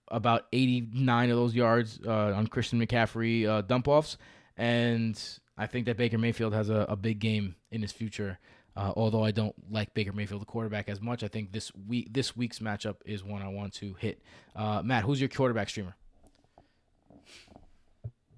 about 0.09 0.45
89 0.53 1.29
of 1.31 1.37
those 1.37 1.55
yards 1.55 1.99
uh, 2.05 2.33
on 2.35 2.47
Christian 2.47 2.85
McCaffrey 2.85 3.47
uh, 3.47 3.61
dump 3.61 3.87
offs. 3.87 4.17
And 4.55 5.21
I 5.57 5.67
think 5.67 5.85
that 5.87 5.97
Baker 5.97 6.17
Mayfield 6.17 6.53
has 6.53 6.69
a, 6.69 6.85
a 6.89 6.95
big 6.95 7.19
game 7.19 7.55
in 7.71 7.81
his 7.81 7.91
future 7.91 8.39
uh, 8.75 8.91
although 8.95 9.23
I 9.23 9.31
don't 9.31 9.55
like 9.71 9.93
Baker 9.93 10.11
Mayfield, 10.11 10.41
the 10.41 10.45
quarterback, 10.45 10.89
as 10.89 11.01
much, 11.01 11.23
I 11.23 11.27
think 11.27 11.51
this 11.51 11.71
week 11.87 12.13
this 12.13 12.35
week's 12.35 12.59
matchup 12.59 12.97
is 13.05 13.23
one 13.23 13.41
I 13.41 13.47
want 13.47 13.73
to 13.75 13.93
hit. 13.95 14.21
Uh, 14.55 14.81
Matt, 14.83 15.03
who's 15.03 15.19
your 15.19 15.29
quarterback 15.29 15.69
streamer? 15.69 15.95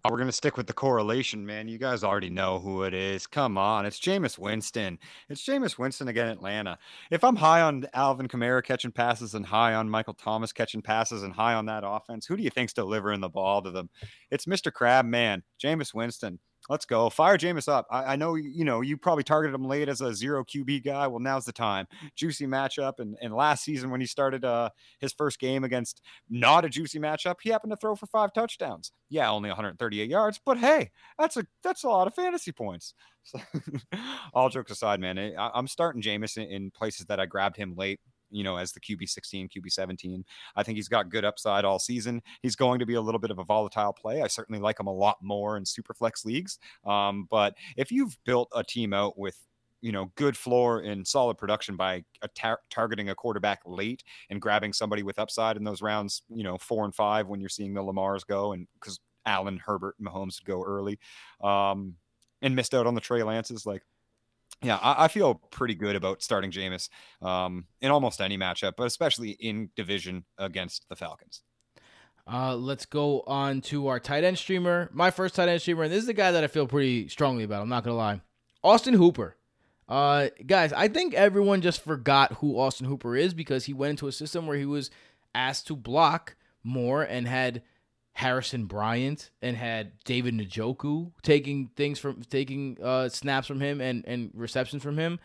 Oh, 0.05 0.11
we're 0.11 0.19
gonna 0.19 0.31
stick 0.31 0.55
with 0.55 0.67
the 0.67 0.73
correlation, 0.73 1.45
man. 1.45 1.67
You 1.67 1.79
guys 1.79 2.03
already 2.03 2.29
know 2.29 2.59
who 2.59 2.83
it 2.83 2.93
is. 2.93 3.25
Come 3.25 3.57
on, 3.57 3.85
it's 3.85 3.99
Jameis 3.99 4.37
Winston. 4.37 4.99
It's 5.27 5.43
Jameis 5.43 5.79
Winston 5.79 6.07
again, 6.07 6.27
Atlanta. 6.27 6.77
If 7.09 7.23
I'm 7.23 7.35
high 7.35 7.61
on 7.61 7.87
Alvin 7.95 8.27
Kamara 8.27 8.63
catching 8.63 8.91
passes 8.91 9.33
and 9.33 9.45
high 9.45 9.73
on 9.73 9.89
Michael 9.89 10.13
Thomas 10.13 10.53
catching 10.53 10.83
passes 10.83 11.23
and 11.23 11.33
high 11.33 11.55
on 11.55 11.65
that 11.65 11.83
offense, 11.85 12.27
who 12.27 12.37
do 12.37 12.43
you 12.43 12.51
think's 12.51 12.73
delivering 12.73 13.21
the 13.21 13.27
ball 13.27 13.63
to 13.63 13.71
them? 13.71 13.89
It's 14.29 14.45
Mr. 14.45 14.71
Crab, 14.71 15.05
man. 15.05 15.41
Jameis 15.61 15.95
Winston. 15.95 16.39
Let's 16.69 16.85
go. 16.85 17.09
Fire 17.09 17.37
Jameis 17.37 17.67
up. 17.67 17.87
I, 17.89 18.13
I, 18.13 18.15
know 18.15 18.35
you 18.35 18.65
know 18.65 18.81
you 18.81 18.97
probably 18.97 19.23
targeted 19.23 19.55
him 19.55 19.65
late 19.65 19.87
as 19.87 20.01
a 20.01 20.13
zero 20.13 20.43
QB 20.43 20.83
guy. 20.83 21.07
Well, 21.07 21.19
now's 21.19 21.45
the 21.45 21.53
time. 21.53 21.87
Juicy 22.15 22.45
matchup. 22.45 22.99
And, 22.99 23.17
and 23.21 23.33
last 23.33 23.63
season 23.63 23.89
when 23.89 24.01
he 24.01 24.07
started 24.07 24.43
uh, 24.43 24.69
his 24.99 25.13
first 25.13 25.39
game 25.39 25.63
against 25.63 26.01
not 26.29 26.65
a 26.65 26.69
juicy 26.69 26.99
matchup, 26.99 27.35
he 27.41 27.49
happened 27.49 27.71
to 27.71 27.77
throw 27.77 27.95
for 27.95 28.07
five 28.07 28.33
touchdowns. 28.33 28.91
Yeah, 29.09 29.31
only 29.31 29.49
138 29.49 30.09
yards, 30.09 30.39
but 30.43 30.57
hey, 30.57 30.91
that's 31.17 31.37
a 31.37 31.45
that's 31.63 31.83
a 31.83 31.89
lot 31.89 32.07
of 32.07 32.13
fantasy 32.13 32.51
points. 32.51 32.93
So, 33.23 33.39
all 34.33 34.49
jokes 34.49 34.71
aside, 34.71 34.99
man, 34.99 35.17
I, 35.17 35.51
am 35.53 35.67
starting 35.67 36.01
Jameis 36.01 36.37
in, 36.37 36.49
in 36.49 36.71
places 36.71 37.05
that 37.07 37.19
I 37.19 37.25
grabbed 37.25 37.57
him 37.57 37.75
late 37.75 37.99
you 38.29 38.43
know, 38.43 38.57
as 38.57 38.71
the 38.71 38.79
QB 38.79 39.09
16, 39.09 39.49
QB 39.49 39.71
17. 39.71 40.23
I 40.55 40.63
think 40.63 40.77
he's 40.77 40.87
got 40.87 41.09
good 41.09 41.25
upside 41.25 41.65
all 41.65 41.79
season. 41.79 42.21
He's 42.41 42.55
going 42.55 42.79
to 42.79 42.85
be 42.85 42.95
a 42.95 43.01
little 43.01 43.19
bit 43.19 43.31
of 43.31 43.39
a 43.39 43.43
volatile 43.43 43.93
play. 43.93 44.21
I 44.21 44.27
certainly 44.27 44.59
like 44.59 44.79
him 44.79 44.87
a 44.87 44.93
lot 44.93 45.17
more 45.21 45.57
in 45.57 45.65
super 45.65 45.93
flex 45.93 46.25
leagues. 46.25 46.59
Um, 46.85 47.27
but 47.29 47.55
if 47.75 47.91
you've 47.91 48.17
built 48.25 48.49
a 48.55 48.63
team 48.63 48.93
out 48.93 49.17
with 49.17 49.37
you 49.81 49.91
know 49.91 50.11
good 50.15 50.35
floor 50.35 50.79
and 50.79 51.07
solid 51.07 51.37
production 51.37 51.75
by 51.75 52.03
tar- 52.35 52.61
targeting 52.69 53.09
a 53.09 53.15
quarterback 53.15 53.59
late 53.65 54.03
and 54.29 54.41
grabbing 54.41 54.73
somebody 54.73 55.03
with 55.03 55.19
upside 55.19 55.55
in 55.55 55.63
those 55.63 55.81
rounds 55.81 56.23
you 56.29 56.43
know 56.43 56.57
four 56.57 56.83
and 56.83 56.95
five 56.95 57.27
when 57.27 57.39
you're 57.39 57.49
seeing 57.49 57.73
the 57.73 57.81
lamars 57.81 58.25
go 58.25 58.53
and 58.53 58.67
because 58.73 58.99
allen 59.25 59.59
herbert 59.63 59.95
mahomes 60.01 60.39
would 60.39 60.47
go 60.47 60.63
early 60.63 60.97
um 61.43 61.93
and 62.41 62.55
missed 62.55 62.73
out 62.73 62.87
on 62.87 62.95
the 62.95 63.01
trey 63.01 63.21
lances 63.23 63.65
like 63.65 63.83
yeah, 64.63 64.77
I, 64.77 65.05
I, 65.05 65.07
feel 65.07 65.35
pretty 65.35 65.75
good 65.75 65.95
about 65.95 66.21
starting 66.23 66.51
Jameis 66.51 66.89
um, 67.21 67.65
in 67.81 67.91
almost 67.91 68.21
any 68.21 68.37
matchup, 68.37 68.73
but 68.77 68.87
especially 68.87 69.31
in 69.31 69.69
division 69.75 70.25
against 70.37 70.87
the 70.89 70.95
Falcons. 70.95 71.43
Uh, 72.31 72.55
let's 72.55 72.85
go 72.85 73.21
on 73.27 73.61
to 73.61 73.87
our 73.87 73.99
tight 73.99 74.23
end 74.23 74.37
streamer. 74.37 74.89
My 74.91 75.11
first 75.11 75.35
tight 75.35 75.47
end 75.47 75.61
streamer, 75.61 75.83
and 75.83 75.91
this 75.91 75.99
is 75.99 76.07
the 76.07 76.13
guy 76.13 76.31
that 76.31 76.43
I 76.43 76.47
feel 76.47 76.67
pretty 76.67 77.07
strongly 77.07 77.43
about. 77.43 77.61
I'm 77.61 77.69
not 77.69 77.83
gonna 77.83 77.95
lie, 77.95 78.21
Austin 78.63 78.95
Hooper. 78.95 79.35
Uh, 79.87 80.27
guys, 80.45 80.73
I 80.73 80.89
think 80.89 81.13
everyone 81.13 81.61
just 81.61 81.81
forgot 81.81 82.33
who 82.33 82.59
Austin 82.59 82.87
Hooper 82.87 83.15
is 83.15 83.33
because 83.33 83.65
he 83.65 83.73
went 83.73 83.91
into 83.91 84.07
a 84.07 84.11
system 84.11 84.45
where 84.45 84.57
he 84.57 84.65
was 84.65 84.91
asked 85.33 85.67
to 85.67 85.75
block 85.75 86.35
more 86.63 87.03
and 87.03 87.27
had 87.27 87.61
Harrison 88.17 88.65
Bryant 88.65 89.29
and 89.43 89.55
had 89.55 89.91
David 90.03 90.33
Njoku 90.33 91.11
taking 91.21 91.67
things 91.75 91.99
from 91.99 92.23
taking 92.23 92.75
uh, 92.81 93.09
snaps 93.09 93.45
from 93.45 93.61
him 93.61 93.79
and 93.79 94.03
and 94.07 94.31
receptions 94.33 94.81
from 94.81 94.97
him. 94.97 95.19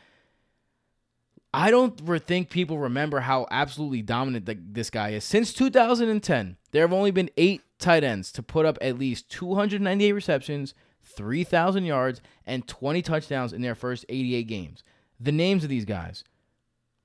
I 1.55 1.71
don't 1.71 1.99
think 2.27 2.51
people 2.51 2.79
remember 2.79 3.21
how 3.21 3.47
absolutely 3.51 4.03
dominant 4.03 4.45
the, 4.45 4.59
this 4.61 4.91
guy 4.91 5.11
is. 5.11 5.25
Since 5.25 5.55
2010, 5.55 6.59
there 6.73 6.83
have 6.83 6.93
only 6.93 7.11
been 7.11 7.31
eight 7.39 7.63
tight 7.79 8.05
ends 8.05 8.31
to 8.33 8.43
put 8.43 8.67
up 8.67 8.77
at 8.83 8.99
least 8.99 9.31
298 9.31 10.13
receptions, 10.13 10.75
3,000 11.03 11.85
yards, 11.85 12.21
and 12.47 12.69
20 12.69 13.01
touchdowns 13.01 13.55
in 13.55 13.63
their 13.63 13.75
first 13.75 14.05
88 14.11 14.47
games. 14.47 14.85
The 15.19 15.33
names 15.33 15.65
of 15.65 15.71
these 15.71 15.87
guys 15.87 16.25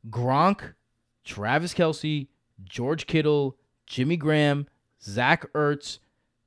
Gronk, 0.09 0.73
Travis 1.23 1.73
Kelce, 1.73 2.27
George 2.65 3.07
Kittle, 3.07 3.55
Jimmy 3.85 4.17
Graham, 4.17 4.67
Zach 5.01 5.51
Ertz, 5.53 5.99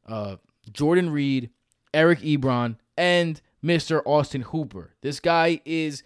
uh, 0.06 0.36
Jordan 0.72 1.10
Reed, 1.10 1.50
Eric 1.92 2.20
Ebron, 2.20 2.76
and 2.96 3.40
Mr. 3.64 4.02
Austin 4.04 4.42
Hooper. 4.42 4.94
This 5.02 5.20
guy 5.20 5.60
is 5.64 6.02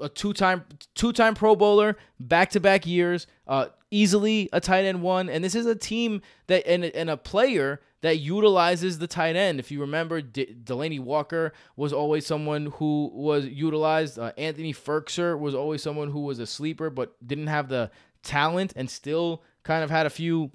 a 0.00 0.08
two-time 0.08 0.64
two-time 0.94 1.34
Pro 1.34 1.56
Bowler, 1.56 1.96
back-to-back 2.20 2.86
years, 2.86 3.26
uh, 3.48 3.66
easily 3.90 4.48
a 4.52 4.60
tight 4.60 4.84
end 4.84 5.02
one, 5.02 5.28
and 5.28 5.42
this 5.42 5.54
is 5.54 5.66
a 5.66 5.74
team 5.74 6.22
that 6.46 6.66
and, 6.66 6.84
and 6.84 7.10
a 7.10 7.16
player 7.16 7.80
that 8.02 8.18
utilizes 8.18 8.98
the 8.98 9.06
tight 9.06 9.34
end. 9.34 9.58
If 9.58 9.72
you 9.72 9.80
remember, 9.80 10.20
D- 10.20 10.54
Delanie 10.62 11.00
Walker 11.00 11.52
was 11.74 11.92
always 11.92 12.26
someone 12.26 12.66
who 12.76 13.10
was 13.12 13.46
utilized. 13.46 14.18
Uh, 14.18 14.32
Anthony 14.38 14.72
Firkser 14.72 15.38
was 15.38 15.54
always 15.54 15.82
someone 15.82 16.10
who 16.10 16.20
was 16.20 16.38
a 16.38 16.46
sleeper, 16.46 16.90
but 16.90 17.16
didn't 17.26 17.48
have 17.48 17.68
the 17.68 17.90
talent 18.22 18.72
and 18.76 18.88
still 18.88 19.42
kind 19.64 19.82
of 19.82 19.90
had 19.90 20.06
a 20.06 20.10
few 20.10 20.52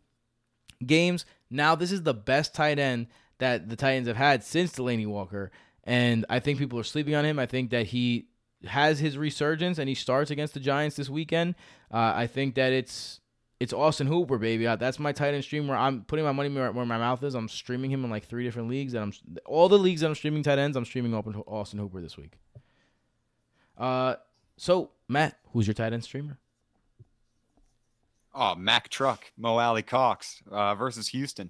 games. 0.85 1.25
Now 1.49 1.75
this 1.75 1.91
is 1.91 2.03
the 2.03 2.13
best 2.13 2.53
tight 2.55 2.79
end 2.79 3.07
that 3.39 3.69
the 3.69 3.75
Titans 3.75 4.07
have 4.07 4.17
had 4.17 4.43
since 4.43 4.73
Delanie 4.73 5.07
Walker, 5.07 5.51
and 5.83 6.25
I 6.29 6.39
think 6.39 6.59
people 6.59 6.79
are 6.79 6.83
sleeping 6.83 7.15
on 7.15 7.25
him. 7.25 7.39
I 7.39 7.45
think 7.45 7.71
that 7.71 7.87
he 7.87 8.27
has 8.65 8.99
his 8.99 9.17
resurgence 9.17 9.79
and 9.79 9.89
he 9.89 9.95
starts 9.95 10.29
against 10.31 10.53
the 10.53 10.59
Giants 10.59 10.95
this 10.95 11.09
weekend. 11.09 11.55
Uh, 11.91 12.13
I 12.15 12.27
think 12.27 12.55
that 12.55 12.71
it's 12.71 13.19
it's 13.59 13.73
Austin 13.73 14.07
Hooper, 14.07 14.39
baby. 14.39 14.65
Uh, 14.65 14.75
that's 14.75 14.97
my 14.97 15.11
tight 15.11 15.35
end 15.35 15.43
stream 15.43 15.67
where 15.67 15.77
I'm 15.77 16.01
putting 16.01 16.25
my 16.25 16.31
money 16.31 16.49
where, 16.49 16.73
my 16.73 16.97
mouth 16.97 17.21
is. 17.23 17.35
I'm 17.35 17.47
streaming 17.47 17.91
him 17.91 18.03
in 18.03 18.09
like 18.09 18.25
three 18.25 18.43
different 18.43 18.69
leagues, 18.69 18.95
and 18.95 19.03
I'm 19.03 19.13
all 19.45 19.69
the 19.69 19.77
leagues 19.77 20.01
that 20.01 20.07
I'm 20.07 20.15
streaming 20.15 20.41
tight 20.41 20.57
ends. 20.57 20.75
I'm 20.75 20.85
streaming 20.85 21.13
Austin 21.13 21.79
Hooper 21.79 22.01
this 22.01 22.17
week. 22.17 22.33
Uh, 23.77 24.15
so 24.57 24.91
Matt, 25.07 25.37
who's 25.53 25.67
your 25.67 25.73
tight 25.73 25.93
end 25.93 26.03
streamer? 26.03 26.39
Oh, 28.33 28.55
Mack 28.55 28.87
Truck, 28.87 29.29
Mo 29.37 29.57
Alie-Cox 29.57 30.41
uh, 30.49 30.73
versus 30.75 31.09
Houston. 31.09 31.49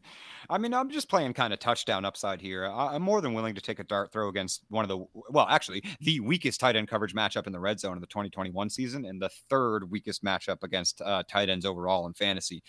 I 0.50 0.58
mean, 0.58 0.74
I'm 0.74 0.90
just 0.90 1.10
playing 1.10 1.34
kind 1.34 1.54
of 1.54 1.60
touchdown 1.60 2.06
upside 2.06 2.42
here. 2.42 2.66
I- 2.66 2.96
am 2.96 3.04
more 3.04 3.22
than 3.22 3.36
willing 3.36 3.54
to 3.54 3.62
take 3.62 3.78
a 3.78 3.84
dart 3.84 4.12
throw 4.12 4.30
against 4.30 4.64
one 4.70 4.84
of 4.84 4.90
the, 4.90 5.06
well, 5.30 5.46
actually, 5.48 5.84
the 6.02 6.20
weakest 6.22 6.60
tight 6.60 6.76
end 6.76 6.88
coverage 6.88 7.14
matchup 7.14 7.46
in 7.46 7.54
the 7.54 7.60
red 7.60 7.80
zone 7.80 7.94
of 7.94 8.02
the 8.02 8.08
2021 8.08 8.70
season 8.72 9.06
and 9.06 9.22
the 9.22 9.30
third 9.48 9.92
weakest 9.92 10.24
matchup 10.24 10.64
against 10.64 11.02
uh, 11.02 11.22
tight 11.30 11.50
ends 11.50 11.66
overall 11.66 12.08
in 12.08 12.14
fantasy. 12.14 12.64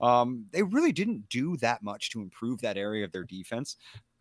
Um, 0.00 0.46
they 0.50 0.62
really 0.62 0.92
didn't 0.92 1.28
do 1.28 1.58
that 1.58 1.82
much 1.82 2.10
to 2.10 2.22
improve 2.22 2.62
that 2.62 2.78
area 2.78 3.04
of 3.04 3.12
their 3.12 3.24
defense. 3.24 3.76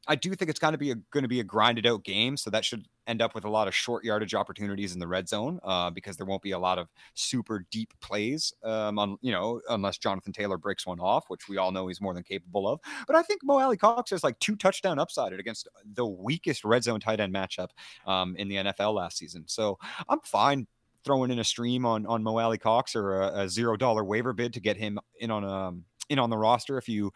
I 0.07 0.15
do 0.15 0.33
think 0.35 0.49
it's 0.49 0.59
going 0.59 0.71
to 0.71 0.77
be 0.77 0.93
going 1.11 1.23
to 1.23 1.27
be 1.27 1.39
a 1.39 1.43
grinded 1.43 1.85
out 1.85 2.03
game, 2.03 2.37
so 2.37 2.49
that 2.49 2.63
should 2.63 2.85
end 3.07 3.21
up 3.21 3.35
with 3.35 3.43
a 3.43 3.49
lot 3.49 3.67
of 3.67 3.75
short 3.75 4.03
yardage 4.03 4.33
opportunities 4.33 4.93
in 4.93 4.99
the 4.99 5.07
red 5.07 5.27
zone 5.27 5.59
uh, 5.63 5.89
because 5.89 6.17
there 6.17 6.25
won't 6.25 6.41
be 6.41 6.51
a 6.51 6.59
lot 6.59 6.77
of 6.77 6.87
super 7.13 7.65
deep 7.71 7.93
plays, 8.01 8.53
um, 8.63 8.99
on, 8.99 9.17
you 9.21 9.31
know, 9.31 9.61
unless 9.69 9.97
Jonathan 9.97 10.33
Taylor 10.33 10.57
breaks 10.57 10.85
one 10.85 10.99
off, 10.99 11.25
which 11.29 11.47
we 11.47 11.57
all 11.57 11.71
know 11.71 11.87
he's 11.87 12.01
more 12.01 12.13
than 12.13 12.23
capable 12.23 12.67
of. 12.67 12.79
But 13.05 13.15
I 13.15 13.21
think 13.21 13.41
Mo 13.43 13.59
Alie-Cox 13.59 14.11
has 14.11 14.23
like 14.23 14.39
two 14.39 14.55
touchdown 14.55 14.99
upside 14.99 15.33
against 15.33 15.67
the 15.93 16.05
weakest 16.05 16.63
red 16.63 16.83
zone 16.83 16.99
tight 16.99 17.19
end 17.19 17.33
matchup 17.33 17.69
um, 18.05 18.35
in 18.37 18.47
the 18.47 18.55
NFL 18.55 18.93
last 18.93 19.17
season. 19.17 19.43
So 19.47 19.77
I'm 20.07 20.19
fine 20.21 20.67
throwing 21.03 21.31
in 21.31 21.39
a 21.39 21.43
stream 21.43 21.85
on 21.85 22.05
on 22.05 22.23
Mo 22.23 22.37
Alie-Cox 22.37 22.95
or 22.95 23.21
a, 23.21 23.43
a 23.43 23.49
zero 23.49 23.77
dollar 23.77 24.03
waiver 24.03 24.33
bid 24.33 24.53
to 24.53 24.59
get 24.59 24.75
him 24.75 24.99
in 25.19 25.31
on 25.31 25.45
um 25.45 25.85
in 26.09 26.19
on 26.19 26.29
the 26.29 26.37
roster 26.37 26.77
if 26.77 26.89
you 26.89 27.11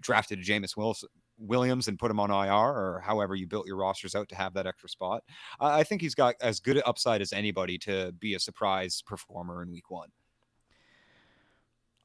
drafted 0.00 0.40
Jameis 0.40 0.76
Wilson 0.76 1.08
Williams 1.38 1.88
and 1.88 1.98
put 1.98 2.10
him 2.10 2.20
on 2.20 2.30
IR 2.30 2.52
or 2.52 3.02
however 3.04 3.34
you 3.34 3.46
built 3.46 3.66
your 3.66 3.76
rosters 3.76 4.14
out 4.14 4.28
to 4.28 4.34
have 4.34 4.54
that 4.54 4.66
extra 4.66 4.88
spot. 4.88 5.22
I 5.60 5.82
think 5.82 6.00
he's 6.00 6.14
got 6.14 6.34
as 6.40 6.60
good 6.60 6.76
an 6.76 6.82
upside 6.86 7.20
as 7.20 7.32
anybody 7.32 7.78
to 7.78 8.12
be 8.12 8.34
a 8.34 8.40
surprise 8.40 9.02
performer 9.06 9.62
in 9.62 9.70
week 9.70 9.90
one. 9.90 10.10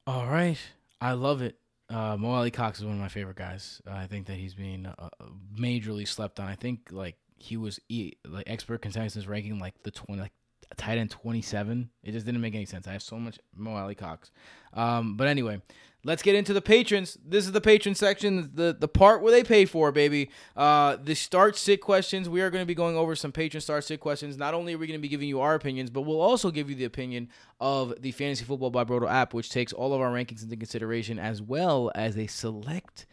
All 0.06 0.28
right. 0.28 0.58
I 1.02 1.14
love 1.14 1.42
it. 1.42 1.58
Uh, 1.90 2.18
Mo 2.18 2.32
Alie-Cox 2.32 2.80
is 2.80 2.86
one 2.86 2.96
of 2.96 3.00
my 3.00 3.08
favorite 3.08 3.38
guys. 3.38 3.82
I 3.90 4.08
think 4.08 4.28
that 4.28 4.36
he's 4.36 4.54
being 4.54 4.86
uh, 4.86 5.10
majorly 5.58 6.08
slept 6.08 6.40
on. 6.40 6.48
I 6.48 6.56
think 6.56 6.90
like 6.92 7.18
he 7.38 7.56
was 7.56 7.80
e- 7.88 8.14
like 8.26 8.44
expert 8.48 8.82
consensus 8.82 9.28
ranking 9.28 9.60
like 9.60 9.76
the 9.84 9.92
20 9.92 10.20
like 10.22 10.34
tight 10.76 10.98
end 10.98 11.12
27. 11.12 11.90
It 12.04 12.12
just 12.12 12.26
didn't 12.26 12.42
make 12.42 12.56
any 12.56 12.66
sense. 12.66 12.88
I 12.88 12.94
have 12.94 13.04
so 13.04 13.18
much 13.18 13.40
Mo 13.56 13.76
Alie-Cox. 13.76 14.32
Um, 14.74 15.16
but 15.16 15.28
anyway, 15.28 15.62
let's 16.04 16.22
get 16.22 16.36
into 16.36 16.54
the 16.54 16.62
patrons. 16.62 17.18
This 17.24 17.46
is 17.46 17.52
the 17.52 17.62
patron 17.62 17.96
section, 17.96 18.52
the 18.54 18.76
the 18.78 18.88
part 18.88 19.22
where 19.22 19.32
they 19.32 19.44
pay 19.44 19.66
for, 19.66 19.92
baby. 19.92 20.30
Uh, 20.56 20.98
the 21.02 21.16
start 21.16 21.58
sit 21.58 21.82
questions. 21.82 22.30
We 22.30 22.42
are 22.42 22.50
going 22.50 22.62
to 22.62 22.68
be 22.68 22.76
going 22.76 22.96
over 22.96 23.16
some 23.16 23.32
patron 23.32 23.62
start 23.62 23.84
sit 23.84 24.00
questions. 24.00 24.38
Not 24.38 24.54
only 24.54 24.74
are 24.74 24.78
we 24.78 24.88
going 24.88 25.00
to 25.00 25.02
be 25.02 25.08
giving 25.08 25.30
you 25.30 25.42
our 25.42 25.56
opinions, 25.56 25.90
but 25.90 26.02
we'll 26.02 26.22
also 26.22 26.50
give 26.50 26.70
you 26.70 26.76
the 26.76 26.86
opinion 26.86 27.30
of 27.60 27.94
the 28.02 28.12
Fantasy 28.12 28.46
Football 28.46 28.72
by 28.72 28.84
Brodo 28.84 29.10
app, 29.10 29.34
which 29.34 29.50
takes 29.50 29.74
all 29.74 29.94
of 29.94 30.02
our 30.02 30.12
rankings 30.12 30.44
into 30.44 30.56
consideration, 30.56 31.20
as 31.20 31.42
well 31.42 31.92
as 31.94 32.18
a 32.18 32.28
select 32.28 33.06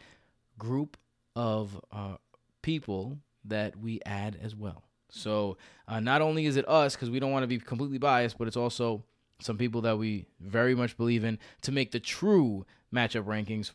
group 0.57 0.97
of 1.35 1.79
uh, 1.91 2.15
people 2.61 3.19
that 3.43 3.77
we 3.77 3.99
add 4.05 4.37
as 4.41 4.55
well. 4.55 4.84
So 5.09 5.57
uh, 5.87 5.99
not 5.99 6.21
only 6.21 6.45
is 6.45 6.57
it 6.57 6.67
us 6.67 6.95
because 6.95 7.09
we 7.09 7.19
don't 7.19 7.31
want 7.31 7.43
to 7.43 7.47
be 7.47 7.59
completely 7.59 7.97
biased, 7.97 8.37
but 8.37 8.47
it's 8.47 8.57
also 8.57 9.03
some 9.39 9.57
people 9.57 9.81
that 9.81 9.97
we 9.97 10.25
very 10.39 10.75
much 10.75 10.97
believe 10.97 11.23
in 11.23 11.39
to 11.61 11.71
make 11.71 11.91
the 11.91 11.99
true 11.99 12.65
matchup 12.93 13.25
rankings, 13.25 13.71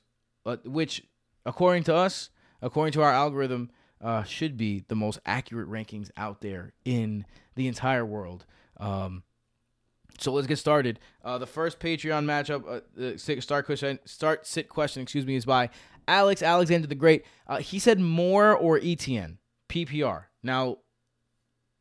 uh, 0.46 0.56
which 0.64 1.02
according 1.44 1.84
to 1.84 1.94
us, 1.94 2.30
according 2.62 2.92
to 2.92 3.02
our 3.02 3.12
algorithm, 3.12 3.70
uh, 4.00 4.22
should 4.22 4.56
be 4.56 4.84
the 4.88 4.94
most 4.94 5.18
accurate 5.26 5.68
rankings 5.68 6.10
out 6.16 6.40
there 6.40 6.72
in 6.84 7.26
the 7.54 7.68
entire 7.68 8.04
world. 8.04 8.46
Um, 8.78 9.22
so 10.18 10.32
let's 10.32 10.46
get 10.46 10.58
started. 10.58 10.98
Uh, 11.24 11.38
the 11.38 11.46
first 11.46 11.78
Patreon 11.78 12.24
matchup, 12.24 12.64
uh, 12.68 12.80
the 12.94 13.18
start 13.40 13.66
question, 13.66 13.98
start 14.04 14.46
sit 14.46 14.68
question, 14.68 15.02
excuse 15.02 15.26
me, 15.26 15.36
is 15.36 15.44
by 15.44 15.70
Alex 16.08 16.42
Alexander 16.42 16.86
the 16.86 16.94
Great. 16.94 17.24
Uh, 17.46 17.58
he 17.58 17.78
said 17.78 18.00
more 18.00 18.54
or 18.54 18.78
Etienne 18.82 19.38
PPR. 19.68 20.24
Now 20.42 20.78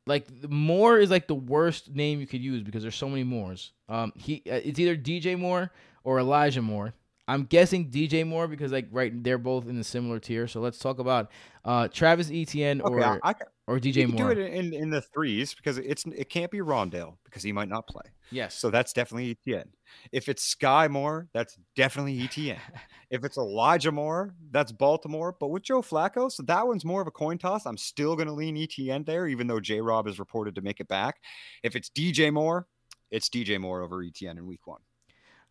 like 0.09 0.27
Moore 0.49 0.97
is 0.97 1.11
like 1.11 1.27
the 1.27 1.35
worst 1.35 1.93
name 1.95 2.19
you 2.19 2.25
could 2.25 2.41
use 2.41 2.63
because 2.63 2.81
there's 2.81 2.95
so 2.95 3.07
many 3.07 3.23
Moores. 3.23 3.71
Um, 3.87 4.11
he 4.17 4.41
uh, 4.49 4.55
it's 4.55 4.79
either 4.79 4.97
DJ 4.97 5.37
Moore 5.37 5.71
or 6.03 6.19
Elijah 6.19 6.63
Moore. 6.63 6.93
I'm 7.27 7.43
guessing 7.43 7.91
DJ 7.91 8.25
Moore 8.25 8.47
because 8.47 8.71
like 8.71 8.87
right 8.91 9.23
they're 9.23 9.37
both 9.37 9.67
in 9.69 9.77
a 9.77 9.83
similar 9.83 10.19
tier. 10.19 10.47
So 10.47 10.61
let's 10.61 10.79
talk 10.79 10.97
about 10.97 11.31
uh, 11.63 11.89
Travis 11.89 12.31
Etienne 12.31 12.81
okay, 12.81 12.91
or 12.91 13.03
I, 13.03 13.19
I, 13.29 13.33
or 13.69 13.79
DJ 13.79 14.07
Moore. 14.07 14.33
Do 14.33 14.41
it 14.41 14.51
in, 14.51 14.73
in 14.73 14.89
the 14.89 14.99
threes 14.99 15.53
because 15.53 15.77
it's 15.77 16.03
it 16.05 16.31
can't 16.31 16.49
be 16.49 16.57
Rondale 16.57 17.17
because 17.23 17.43
he 17.43 17.51
might 17.51 17.69
not 17.69 17.85
play. 17.87 18.01
Yes. 18.31 18.55
So 18.55 18.71
that's 18.71 18.93
definitely 18.93 19.29
Etienne. 19.29 19.69
If 20.11 20.27
it's 20.27 20.41
Sky 20.43 20.87
Moore, 20.87 21.27
that's 21.35 21.55
definitely 21.75 22.19
Etienne. 22.19 22.59
if 23.11 23.23
it's 23.23 23.37
Elijah 23.37 23.91
Moore, 23.91 24.33
that's 24.49 24.71
Baltimore. 24.71 25.35
But 25.39 25.49
with 25.49 25.61
Joe 25.61 25.83
Flacco, 25.83 26.31
so 26.31 26.41
that 26.43 26.65
one's 26.65 26.83
more 26.83 26.99
of 26.99 27.07
a 27.07 27.11
coin 27.11 27.37
toss. 27.37 27.67
I'm 27.67 27.77
still 27.77 28.15
going 28.15 28.27
to 28.27 28.33
lean 28.33 28.57
Etienne 28.57 29.03
there, 29.03 29.27
even 29.27 29.45
though 29.45 29.59
J 29.59 29.81
Rob 29.81 30.07
is 30.07 30.17
reported 30.17 30.55
to 30.55 30.61
make 30.61 30.79
it 30.79 30.87
back. 30.87 31.17
If 31.61 31.75
it's 31.75 31.91
DJ 31.91 32.33
Moore, 32.33 32.65
it's 33.11 33.29
DJ 33.29 33.59
Moore 33.59 33.83
over 33.83 34.01
Etienne 34.01 34.39
in 34.39 34.47
week 34.47 34.65
one. 34.65 34.81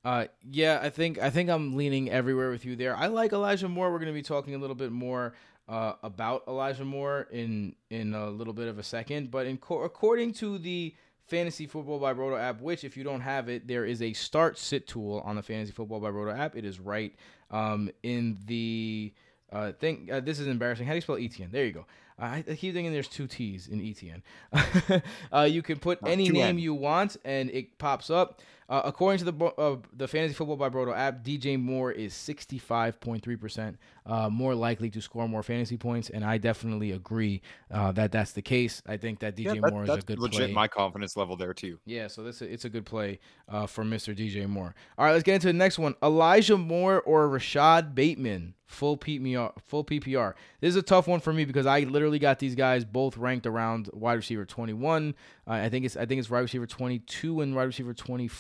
Uh, 0.05 0.27
yeah, 0.43 0.81
I 0.82 0.90
think 0.90 1.19
I 1.19 1.31
think 1.31 1.51
I'm 1.51 1.77
leaning 1.77 2.11
everywhere 2.11 2.51
with 2.51 2.65
you 2.65 2.74
there. 2.74 2.97
I 2.97 3.07
like 3.07 3.32
Elijah 3.32 3.69
Moore. 3.69 3.93
We're 3.93 3.99
going 3.99 4.12
to 4.12 4.12
be 4.12 4.23
talking 4.23 4.57
a 4.57 4.59
little 4.59 4.77
bit 4.77 4.90
more 4.90 5.35
uh, 5.69 5.95
about 6.03 6.45
Elijah 6.49 6.85
Moore 6.85 7.28
in 7.31 7.74
in 7.90 8.15
a 8.15 8.31
little 8.31 8.55
bit 8.55 8.69
of 8.69 8.78
a 8.78 8.82
second. 8.82 9.31
But 9.31 9.47
in 9.47 9.59
co- 9.59 9.82
according 9.82 10.32
to 10.35 10.59
the 10.59 10.95
Fantasy 11.27 11.66
Football 11.66 11.99
by 11.99 12.15
Brodo 12.15 12.40
app, 12.40 12.61
which 12.61 12.85
if 12.85 12.97
you 12.97 13.05
don't 13.05 13.20
have 13.20 13.49
it, 13.49 13.69
there 13.69 13.85
is 13.85 14.01
a 14.01 14.12
start 14.15 14.59
sit 14.59 14.86
tool 14.89 15.23
on 15.27 15.36
the 15.36 15.43
Fantasy 15.43 15.73
Football 15.73 16.01
by 16.01 16.09
Brodo 16.09 16.36
app. 16.36 16.57
It 16.57 16.65
is 16.65 16.81
right 16.81 17.15
um, 17.51 17.90
in 18.03 18.39
the 18.47 19.12
uh, 19.53 19.73
thing. 19.73 20.09
Uh, 20.11 20.20
this 20.20 20.40
is 20.40 20.47
embarrassing. 20.47 20.86
How 20.86 20.93
do 20.93 20.97
you 20.97 21.03
spell 21.03 21.16
Etienne? 21.16 21.51
There 21.53 21.66
you 21.66 21.73
go. 21.73 21.86
I, 22.19 22.39
I 22.39 22.55
keep 22.55 22.74
thinking 22.74 22.93
there's 22.93 23.09
two 23.09 23.27
T's 23.27 23.69
in 23.69 23.81
Etienne. 23.81 24.23
uh, 25.32 25.43
you 25.43 25.62
can 25.62 25.78
put 25.78 25.99
any 26.05 26.28
name 26.28 26.57
N. 26.57 26.59
you 26.59 26.74
want, 26.74 27.16
and 27.24 27.51
it 27.51 27.78
pops 27.78 28.11
up. 28.11 28.40
Uh, 28.70 28.82
according 28.85 29.19
to 29.19 29.24
the 29.24 29.45
uh, 29.45 29.77
the 29.97 30.07
Fantasy 30.07 30.35
Football 30.35 30.57
by 30.57 30.69
Brodo 30.69 30.95
app, 30.95 31.24
DJ 31.24 31.59
Moore 31.59 31.90
is 31.90 32.12
65.3% 32.12 33.77
uh, 34.05 34.28
more 34.28 34.55
likely 34.55 34.90
to 34.90 35.01
score 35.01 35.27
more 35.28 35.43
fantasy 35.43 35.77
points, 35.77 36.11
and 36.11 36.23
I 36.23 36.36
definitely 36.36 36.93
agree 36.93 37.40
uh, 37.70 37.93
that 37.93 38.12
that's 38.12 38.32
the 38.32 38.43
case. 38.43 38.82
I 38.86 38.97
think 38.97 39.20
that 39.20 39.36
DJ 39.36 39.55
yeah, 39.55 39.61
that, 39.62 39.73
Moore 39.73 39.85
is 39.85 39.90
a 39.90 40.01
good 40.01 40.19
legit 40.19 40.39
play. 40.39 40.53
my 40.53 40.69
confidence 40.69 41.16
level 41.16 41.36
there 41.36 41.55
too. 41.55 41.78
Yeah, 41.85 42.09
so 42.09 42.23
this 42.23 42.43
it's 42.43 42.65
a 42.65 42.69
good 42.69 42.86
play 42.86 43.20
uh, 43.49 43.66
for 43.66 43.85
Mr. 43.85 44.16
DJ 44.16 44.49
Moore. 44.49 44.74
All 44.97 45.05
right, 45.05 45.12
let's 45.12 45.24
get 45.24 45.35
into 45.35 45.47
the 45.49 45.53
next 45.53 45.78
one: 45.78 45.95
Elijah 46.03 46.57
Moore 46.57 47.01
or 47.03 47.28
Rashod 47.28 47.95
Bateman. 47.95 48.55
Full 48.66 48.99
PPR, 48.99 49.53
full 49.66 49.82
PPR. 49.82 50.35
This 50.61 50.69
is 50.70 50.77
a 50.77 50.82
tough 50.82 51.09
one 51.09 51.20
for 51.20 51.32
me 51.32 51.47
because 51.47 51.65
I 51.65 51.81
literally 51.81 52.07
got 52.16 52.39
these 52.39 52.55
guys 52.55 52.86
both 52.86 53.18
ranked 53.18 53.47
around 53.47 53.90
wide 53.93 54.14
receiver 54.14 54.47
21. 54.47 55.14
Uh, 55.47 55.51
I 55.51 55.68
think 55.68 55.85
it's 55.85 55.97
I 55.97 56.06
think 56.06 56.20
it's 56.20 56.30
wide 56.30 56.40
receiver 56.40 56.66
22 56.66 57.43
and 57.43 57.55
wide 57.55 57.64
receiver 57.64 57.93
20, 57.93 58.30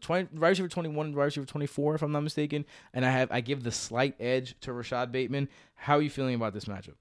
20 0.00 0.28
wide 0.38 0.48
receiver 0.48 0.68
21 0.68 1.06
and 1.06 1.16
wide 1.16 1.24
receiver 1.24 1.46
24 1.46 1.96
if 1.96 2.02
I'm 2.02 2.12
not 2.12 2.20
mistaken. 2.22 2.64
And 2.94 3.04
I 3.04 3.10
have 3.10 3.32
I 3.32 3.40
give 3.40 3.64
the 3.64 3.72
slight 3.72 4.14
edge 4.20 4.54
to 4.60 4.72
Rashod 4.72 5.10
Bateman. 5.10 5.48
How 5.74 5.96
are 5.96 6.02
you 6.02 6.10
feeling 6.10 6.36
about 6.36 6.54
this 6.54 6.66
matchup? 6.66 6.94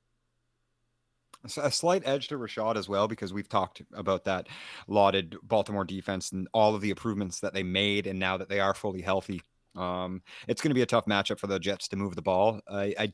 a 1.57 1.71
slight 1.71 2.03
edge 2.05 2.27
to 2.29 2.37
Rashod 2.37 2.77
as 2.77 2.89
well 2.89 3.07
because 3.07 3.33
we've 3.33 3.49
talked 3.49 3.81
about 3.93 4.25
that 4.25 4.47
lauded 4.87 5.35
Baltimore 5.43 5.85
defense 5.85 6.31
and 6.31 6.47
all 6.53 6.75
of 6.75 6.81
the 6.81 6.89
improvements 6.89 7.39
that 7.41 7.53
they 7.53 7.61
made, 7.63 8.07
and 8.07 8.19
now 8.19 8.37
that 8.37 8.49
they 8.49 8.59
are 8.59 8.73
fully 8.73 9.01
healthy, 9.01 9.41
um, 9.75 10.21
it's 10.47 10.61
going 10.61 10.71
to 10.71 10.75
be 10.75 10.81
a 10.81 10.87
tough 10.87 11.05
matchup 11.05 11.39
for 11.39 11.47
the 11.47 11.59
Jets 11.59 11.87
to 11.89 11.95
move 11.95 12.15
the 12.15 12.21
ball. 12.21 12.61
I, 12.67 12.95
I 12.97 13.13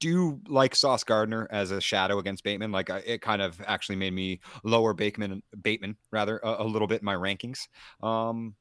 do 0.00 0.40
like 0.48 0.74
Sauce 0.74 1.04
Gardner 1.04 1.46
as 1.50 1.70
a 1.70 1.80
shadow 1.80 2.18
against 2.18 2.42
Bateman. 2.42 2.72
Like 2.72 2.90
it 2.90 3.20
kind 3.20 3.40
of 3.42 3.60
actually 3.66 3.96
made 3.96 4.12
me 4.12 4.40
lower 4.64 4.94
Bateman, 4.94 5.42
Bateman 5.62 5.96
rather 6.10 6.38
a, 6.38 6.62
a 6.62 6.64
little 6.64 6.88
bit 6.88 7.02
in 7.02 7.04
my 7.04 7.14
rankings. 7.14 7.68
Um, 8.02 8.56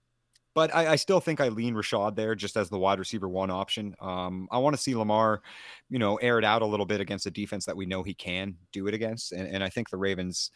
but 0.53 0.75
I, 0.75 0.93
I, 0.93 0.95
still 0.97 1.19
think 1.19 1.39
I 1.39 1.47
lean 1.47 1.75
Rashod 1.75 2.15
there 2.15 2.35
just 2.35 2.57
as 2.57 2.69
the 2.69 2.77
wide 2.77 2.99
receiver 2.99 3.29
one 3.29 3.49
option. 3.49 3.95
Um, 4.01 4.47
I 4.51 4.57
want 4.57 4.75
to 4.75 4.81
see 4.81 4.95
Lamar, 4.95 5.41
you 5.89 5.99
know, 5.99 6.17
air 6.17 6.37
it 6.37 6.43
out 6.43 6.61
a 6.61 6.65
little 6.65 6.85
bit 6.85 6.99
against 6.99 7.25
a 7.27 7.31
defense 7.31 7.65
that 7.65 7.77
we 7.77 7.85
know 7.85 8.03
he 8.03 8.13
can 8.13 8.55
do 8.73 8.87
it 8.87 8.93
against. 8.93 9.31
And, 9.31 9.47
and 9.47 9.63
I 9.63 9.69
think 9.69 9.89
the 9.89 9.97
Ravens, 9.97 10.51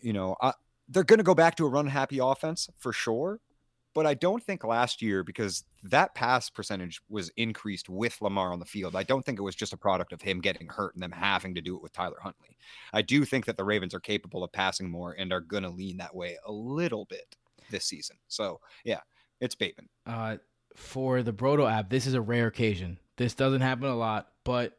you 0.00 0.12
know, 0.12 0.34
uh, 0.40 0.52
they're 0.88 1.04
going 1.04 1.18
to 1.18 1.24
go 1.24 1.34
back 1.34 1.56
to 1.56 1.66
a 1.66 1.68
run 1.68 1.86
happy 1.86 2.18
offense 2.18 2.68
for 2.78 2.92
sure. 2.92 3.38
But 3.94 4.06
I 4.06 4.14
don't 4.14 4.42
think 4.42 4.64
last 4.64 5.00
year, 5.00 5.22
because 5.22 5.64
that 5.84 6.14
pass 6.14 6.50
percentage 6.50 7.00
was 7.08 7.30
increased 7.36 7.88
with 7.88 8.20
Lamar 8.20 8.52
on 8.52 8.58
the 8.58 8.64
field, 8.64 8.96
I 8.96 9.04
don't 9.04 9.24
think 9.24 9.38
it 9.38 9.42
was 9.42 9.54
just 9.54 9.72
a 9.72 9.76
product 9.76 10.12
of 10.12 10.20
him 10.20 10.40
getting 10.40 10.66
hurt 10.68 10.94
and 10.94 11.02
them 11.02 11.12
having 11.12 11.54
to 11.54 11.60
do 11.60 11.76
it 11.76 11.82
with 11.82 11.92
Tyler 11.92 12.18
Huntley. 12.20 12.56
I 12.92 13.02
do 13.02 13.24
think 13.24 13.46
that 13.46 13.56
the 13.56 13.64
Ravens 13.64 13.94
are 13.94 14.00
capable 14.00 14.42
of 14.42 14.52
passing 14.52 14.90
more 14.90 15.12
and 15.12 15.32
are 15.32 15.40
going 15.40 15.62
to 15.62 15.70
lean 15.70 15.98
that 15.98 16.14
way 16.14 16.36
a 16.44 16.52
little 16.52 17.04
bit 17.04 17.36
this 17.70 17.84
season. 17.84 18.16
So, 18.26 18.60
yeah, 18.84 19.00
it's 19.40 19.54
Bateman. 19.54 19.88
Uh, 20.04 20.36
for 20.74 21.22
the 21.22 21.32
Brodo 21.32 21.70
app, 21.70 21.88
this 21.88 22.06
is 22.06 22.14
a 22.14 22.20
rare 22.20 22.48
occasion. 22.48 22.98
This 23.16 23.34
doesn't 23.34 23.60
happen 23.60 23.84
a 23.84 23.96
lot, 23.96 24.28
but 24.42 24.76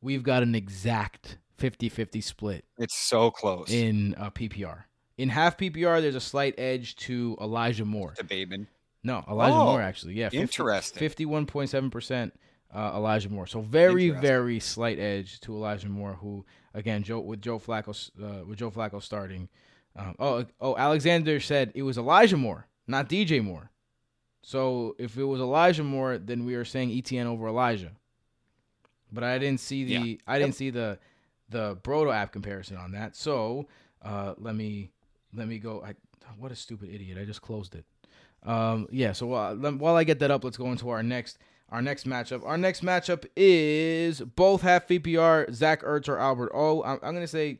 we've 0.00 0.22
got 0.22 0.44
an 0.44 0.54
exact 0.54 1.38
50 1.58 1.88
50 1.88 2.20
split. 2.20 2.64
It's 2.78 2.96
so 2.96 3.30
close. 3.30 3.70
In 3.70 4.14
uh, 4.14 4.30
PPR. 4.30 4.84
In 5.16 5.28
half 5.28 5.56
PPR, 5.56 6.00
there's 6.00 6.14
a 6.14 6.20
slight 6.20 6.54
edge 6.58 6.96
to 6.96 7.36
Elijah 7.40 7.84
Moore. 7.84 8.14
To 8.16 8.24
Bateman. 8.24 8.66
No, 9.02 9.22
Elijah 9.28 9.54
oh, 9.54 9.64
Moore, 9.66 9.82
actually. 9.82 10.14
Yeah. 10.14 10.30
50, 10.30 10.38
interesting. 10.38 11.08
51.7% 11.08 12.32
uh, 12.74 12.92
Elijah 12.94 13.30
Moore. 13.30 13.46
So 13.46 13.60
very, 13.60 14.10
very 14.10 14.58
slight 14.58 14.98
edge 14.98 15.40
to 15.40 15.54
Elijah 15.54 15.88
Moore, 15.88 16.14
who, 16.14 16.44
again, 16.72 17.02
Joe 17.02 17.20
with 17.20 17.40
Joe 17.40 17.58
Flacco, 17.58 18.10
uh, 18.22 18.44
with 18.44 18.58
Joe 18.58 18.70
Flacco 18.70 19.00
starting. 19.02 19.48
Um, 19.96 20.16
oh, 20.18 20.44
oh, 20.60 20.76
Alexander 20.76 21.38
said 21.38 21.70
it 21.74 21.82
was 21.82 21.96
Elijah 21.96 22.36
Moore, 22.36 22.66
not 22.88 23.08
DJ 23.08 23.42
Moore. 23.42 23.70
So 24.42 24.96
if 24.98 25.16
it 25.16 25.24
was 25.24 25.40
Elijah 25.40 25.84
Moore, 25.84 26.18
then 26.18 26.44
we 26.44 26.54
are 26.54 26.64
saying 26.64 26.90
Etienne 26.90 27.26
over 27.26 27.46
Elijah. 27.46 27.92
But 29.12 29.22
I 29.22 29.38
didn't 29.38 29.60
see 29.60 29.84
the 29.84 29.92
yeah. 29.92 30.16
I 30.26 30.38
didn't 30.38 30.54
yep. 30.54 30.56
see 30.56 30.70
the 30.70 30.98
the 31.48 31.76
Brodo 31.76 32.12
app 32.12 32.32
comparison 32.32 32.76
on 32.76 32.92
that. 32.92 33.14
So 33.14 33.68
uh, 34.02 34.34
let 34.38 34.56
me 34.56 34.90
let 35.34 35.48
me 35.48 35.58
go. 35.58 35.82
I, 35.84 35.94
what 36.38 36.52
a 36.52 36.56
stupid 36.56 36.90
idiot! 36.92 37.18
I 37.20 37.24
just 37.24 37.42
closed 37.42 37.74
it. 37.74 37.84
Um, 38.44 38.86
yeah. 38.90 39.12
So 39.12 39.32
uh, 39.32 39.54
while 39.54 39.96
I 39.96 40.04
get 40.04 40.18
that 40.20 40.30
up, 40.30 40.44
let's 40.44 40.56
go 40.56 40.70
into 40.70 40.90
our 40.90 41.02
next 41.02 41.38
our 41.70 41.82
next 41.82 42.06
matchup. 42.06 42.44
Our 42.44 42.58
next 42.58 42.82
matchup 42.82 43.26
is 43.36 44.20
both 44.20 44.62
half 44.62 44.86
PPR 44.86 45.52
Zach 45.52 45.82
Ertz 45.82 46.08
or 46.08 46.18
Albert 46.18 46.52
O. 46.54 46.82
I'm, 46.82 46.98
I'm 47.02 47.14
gonna 47.14 47.26
say 47.26 47.58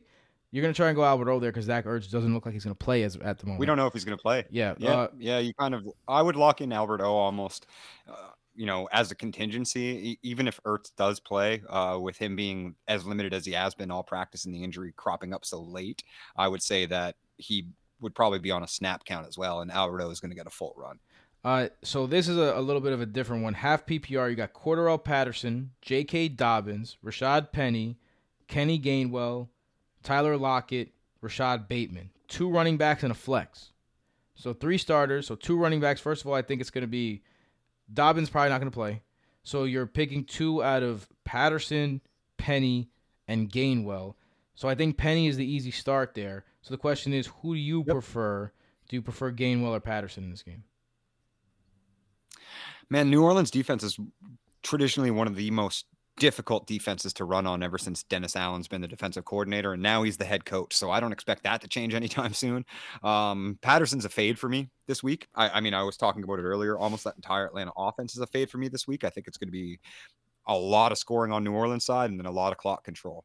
you're 0.51 0.61
gonna 0.61 0.73
try 0.73 0.87
and 0.87 0.95
go 0.95 1.03
Albert 1.03 1.29
O 1.29 1.39
there 1.39 1.51
because 1.51 1.65
Zach 1.65 1.85
Ertz 1.85 2.09
doesn't 2.09 2.33
look 2.33 2.45
like 2.45 2.53
he's 2.53 2.63
gonna 2.63 2.75
play 2.75 3.03
as 3.03 3.15
at 3.17 3.39
the 3.39 3.45
moment. 3.45 3.59
We 3.59 3.65
don't 3.65 3.77
know 3.77 3.87
if 3.87 3.93
he's 3.93 4.05
gonna 4.05 4.17
play. 4.17 4.45
Yeah, 4.49 4.75
yeah, 4.77 4.91
uh, 4.91 5.07
yeah. 5.17 5.39
You 5.39 5.53
kind 5.53 5.73
of, 5.73 5.87
I 6.07 6.21
would 6.21 6.35
lock 6.35 6.61
in 6.61 6.71
Albert 6.71 7.01
O 7.01 7.13
almost, 7.13 7.65
uh, 8.07 8.29
you 8.55 8.65
know, 8.65 8.87
as 8.93 9.11
a 9.11 9.15
contingency. 9.15 10.17
even 10.23 10.47
if 10.47 10.61
Ertz 10.63 10.95
does 10.95 11.19
play, 11.19 11.61
uh, 11.67 11.97
with 12.01 12.17
him 12.17 12.35
being 12.35 12.75
as 12.87 13.05
limited 13.05 13.33
as 13.33 13.45
he 13.45 13.51
has 13.51 13.75
been 13.75 13.91
all 13.91 14.03
practice 14.03 14.45
and 14.45 14.55
the 14.55 14.63
injury 14.63 14.93
cropping 14.95 15.33
up 15.33 15.43
so 15.43 15.61
late, 15.61 16.03
I 16.37 16.47
would 16.47 16.63
say 16.63 16.85
that 16.85 17.15
he 17.37 17.67
would 17.99 18.15
probably 18.15 18.39
be 18.39 18.51
on 18.51 18.63
a 18.63 18.67
snap 18.67 19.05
count 19.05 19.27
as 19.27 19.37
well, 19.37 19.61
and 19.61 19.71
Albert 19.71 20.01
O 20.01 20.09
is 20.09 20.19
going 20.19 20.31
to 20.31 20.35
get 20.35 20.47
a 20.47 20.51
full 20.51 20.73
run. 20.77 20.99
Uh, 21.43 21.69
so 21.83 22.07
this 22.07 22.27
is 22.27 22.37
a, 22.37 22.57
a, 22.57 22.61
little 22.61 22.81
bit 22.81 22.91
of 22.91 23.01
a 23.01 23.05
different 23.05 23.43
one. 23.43 23.53
Half 23.53 23.85
PPR, 23.85 24.31
you 24.31 24.35
got 24.35 24.53
Cordarrelle 24.53 25.03
Patterson, 25.03 25.71
J.K. 25.81 26.29
Dobbins, 26.29 26.97
Rashaad 27.05 27.51
Penny, 27.51 27.99
Kenny 28.47 28.79
Gainwell, 28.79 29.49
Tyler 30.01 30.37
Lockett, 30.37 30.93
Rashod 31.21 31.67
Bateman. 31.67 32.09
Two 32.27 32.49
running 32.49 32.77
backs 32.77 33.03
and 33.03 33.11
a 33.11 33.15
flex. 33.15 33.71
So 34.33 34.53
three 34.53 34.77
starters. 34.77 35.27
So 35.27 35.35
two 35.35 35.57
running 35.57 35.79
backs. 35.79 36.01
First 36.01 36.21
of 36.21 36.27
all, 36.27 36.33
I 36.33 36.41
think 36.41 36.61
it's 36.61 36.71
going 36.71 36.83
to 36.83 36.87
be 36.87 37.21
Dobbins 37.93 38.29
probably 38.29 38.49
not 38.49 38.59
going 38.59 38.71
to 38.71 38.75
play. 38.75 39.01
So 39.43 39.65
you're 39.65 39.85
picking 39.85 40.23
two 40.23 40.63
out 40.63 40.81
of 40.83 41.07
Patterson, 41.23 42.01
Penny, 42.37 42.89
and 43.27 43.51
Gainwell. 43.51 44.15
So 44.55 44.67
I 44.67 44.75
think 44.75 44.97
Penny 44.97 45.27
is 45.27 45.37
the 45.37 45.45
easy 45.45 45.71
start 45.71 46.15
there. 46.15 46.45
So 46.65 46.73
the 46.73 46.79
question 46.79 47.13
is, 47.13 47.27
who 47.27 47.53
do 47.53 47.59
you 47.59 47.83
yep. 47.85 47.93
prefer? 47.93 48.51
Do 48.89 48.95
you 48.95 49.03
prefer 49.03 49.31
Gainwell 49.31 49.75
or 49.75 49.79
Patterson 49.79 50.23
in 50.23 50.31
this 50.31 50.41
game? 50.41 50.63
Man, 52.89 53.11
New 53.11 53.21
Orleans 53.21 53.51
defense 53.51 53.83
is 53.83 53.99
traditionally 54.63 55.11
one 55.11 55.27
of 55.27 55.35
the 55.35 55.51
most 55.51 55.85
difficult 56.17 56.65
defenses 56.65 57.13
to 57.13 57.23
run 57.23 57.45
on 57.45 57.61
ever 57.61 57.77
since 57.77 58.01
Dennis 58.01 58.35
Allen's 58.35 58.67
been 58.67 58.81
the 58.81 58.87
defensive 58.87 59.25
coordinator, 59.25 59.73
and 59.73 59.83
now 59.83 60.01
he's 60.01 60.17
the 60.17 60.25
head 60.25 60.43
coach. 60.43 60.73
So 60.73 60.89
I 60.89 60.99
don't 60.99 61.11
expect 61.11 61.43
that 61.43 61.61
to 61.61 61.67
change 61.67 61.93
anytime 61.93 62.33
soon. 62.33 62.65
Um, 63.03 63.59
Patterson's 63.61 64.05
a 64.05 64.09
fade 64.09 64.39
for 64.39 64.49
me 64.49 64.71
this 64.87 65.03
week. 65.03 65.27
I, 65.35 65.49
I, 65.49 65.61
mean, 65.61 65.75
I 65.75 65.83
was 65.83 65.97
talking 65.97 66.23
about 66.23 66.39
it 66.39 66.45
earlier. 66.45 66.79
Almost 66.79 67.03
that 67.03 67.15
entire 67.15 67.45
Atlanta 67.45 67.73
offense 67.77 68.15
is 68.15 68.21
a 68.21 68.27
fade 68.27 68.49
for 68.49 68.57
me 68.57 68.69
this 68.69 68.87
week. 68.87 69.03
I 69.03 69.11
think 69.11 69.27
it's 69.27 69.37
going 69.37 69.49
to 69.49 69.51
be 69.51 69.79
a 70.47 70.57
lot 70.57 70.91
of 70.91 70.97
scoring 70.97 71.31
on 71.31 71.43
New 71.43 71.53
Orleans 71.53 71.85
side 71.85 72.09
and 72.09 72.19
then 72.19 72.25
a 72.25 72.31
lot 72.31 72.51
of 72.51 72.57
clock 72.57 72.83
control. 72.83 73.23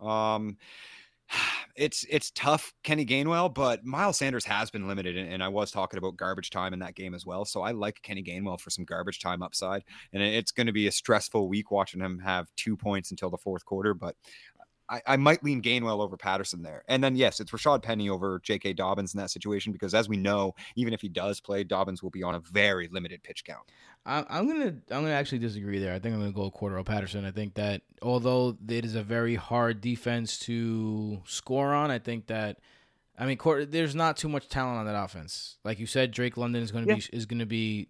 Um, 0.00 0.56
it's 1.76 2.04
it's 2.08 2.30
tough, 2.32 2.72
Kenny 2.82 3.04
Gainwell, 3.04 3.52
but 3.52 3.84
Miles 3.84 4.18
Sanders 4.18 4.44
has 4.44 4.70
been 4.70 4.88
limited, 4.88 5.16
and, 5.16 5.32
and, 5.32 5.42
I 5.42 5.48
was 5.48 5.70
talking 5.70 5.98
about 5.98 6.16
garbage 6.16 6.50
time 6.50 6.72
in 6.72 6.78
that 6.80 6.94
game 6.94 7.14
as 7.14 7.26
well. 7.26 7.44
So 7.44 7.62
I 7.62 7.72
like 7.72 8.02
Kenny 8.02 8.22
Gainwell 8.22 8.60
for 8.60 8.70
some 8.70 8.84
garbage 8.84 9.20
time 9.20 9.42
upside, 9.42 9.84
and 10.12 10.22
it's 10.22 10.52
going 10.52 10.66
to 10.66 10.72
be 10.72 10.86
a 10.86 10.92
stressful 10.92 11.48
week 11.48 11.70
watching 11.70 12.00
him 12.00 12.18
have 12.20 12.48
two 12.56 12.76
points 12.76 13.10
until 13.10 13.30
the 13.30 13.38
fourth 13.38 13.64
quarter. 13.64 13.94
But 13.94 14.16
I, 14.90 15.02
I, 15.06 15.16
might 15.16 15.44
lean 15.44 15.60
Gainwell 15.62 16.00
over 16.00 16.16
Patterson 16.16 16.62
there. 16.62 16.82
And 16.88 17.02
then 17.02 17.16
yes, 17.16 17.40
it's 17.40 17.50
Rashaad 17.50 17.82
Penny 17.82 18.08
over 18.08 18.40
J.K. 18.42 18.72
Dobbins 18.74 19.14
in 19.14 19.18
that 19.18 19.30
situation 19.30 19.72
because 19.72 19.94
as 19.94 20.08
we 20.08 20.16
know, 20.16 20.54
even 20.76 20.94
if 20.94 21.00
he 21.00 21.08
does 21.08 21.40
play, 21.40 21.64
Dobbins 21.64 22.02
will 22.02 22.10
be 22.10 22.22
on 22.22 22.34
a 22.34 22.40
very 22.40 22.88
limited 22.88 23.22
pitch 23.22 23.44
count. 23.44 23.64
I'm 24.06 24.48
gonna 24.48 24.74
I'm 24.90 25.02
gonna 25.02 25.10
actually 25.10 25.40
disagree 25.40 25.78
there. 25.78 25.92
I 25.92 25.98
think 25.98 26.14
I'm 26.14 26.20
gonna 26.20 26.32
go 26.32 26.50
Cordarrelle 26.50 26.86
Patterson. 26.86 27.26
I 27.26 27.30
think 27.30 27.54
that 27.54 27.82
although 28.00 28.56
it 28.66 28.86
is 28.86 28.94
a 28.94 29.02
very 29.02 29.34
hard 29.34 29.82
defense 29.82 30.38
to 30.40 31.20
score 31.26 31.74
on, 31.74 31.90
I 31.90 31.98
think 31.98 32.28
that 32.28 32.58
I 33.18 33.26
mean 33.26 33.38
there's 33.68 33.94
not 33.94 34.16
too 34.16 34.30
much 34.30 34.48
talent 34.48 34.78
on 34.78 34.86
that 34.86 34.98
offense. 34.98 35.58
Like 35.62 35.78
you 35.78 35.86
said, 35.86 36.12
Drake 36.12 36.38
London 36.38 36.62
is 36.62 36.72
gonna 36.72 36.86
yeah. 36.86 36.94
be 36.94 37.04
is 37.12 37.26
gonna 37.26 37.44
be 37.44 37.88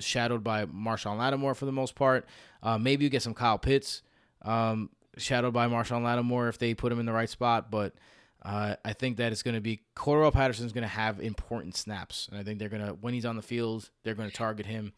shadowed 0.00 0.42
by 0.42 0.66
Marshon 0.66 1.18
Lattimore 1.18 1.54
for 1.54 1.66
the 1.66 1.72
most 1.72 1.94
part. 1.94 2.26
Uh, 2.62 2.78
maybe 2.78 3.04
you 3.04 3.10
get 3.10 3.22
some 3.22 3.34
Kyle 3.34 3.58
Pitts. 3.58 4.02
Um, 4.42 4.90
shadowed 5.16 5.52
by 5.52 5.66
Marshon 5.68 6.02
Lattimore 6.02 6.48
if 6.48 6.58
they 6.58 6.74
put 6.74 6.92
him 6.92 7.00
in 7.00 7.06
the 7.06 7.12
right 7.12 7.28
spot. 7.28 7.70
But 7.70 7.94
uh, 8.42 8.76
I 8.84 8.92
think 8.92 9.18
that 9.18 9.32
it's 9.32 9.42
going 9.42 9.54
to 9.54 9.60
be 9.60 9.82
Patterson 9.94 10.66
is 10.66 10.72
going 10.72 10.82
to 10.82 10.88
have 10.88 11.20
important 11.20 11.76
snaps, 11.76 12.28
and 12.30 12.38
I 12.38 12.42
think 12.42 12.58
they're 12.58 12.68
going 12.68 12.84
to 12.84 12.92
when 12.94 13.14
he's 13.14 13.26
on 13.26 13.36
the 13.36 13.42
field, 13.42 13.90
they're 14.02 14.14
going 14.14 14.30
to 14.30 14.36
target 14.36 14.66
him, 14.66 14.92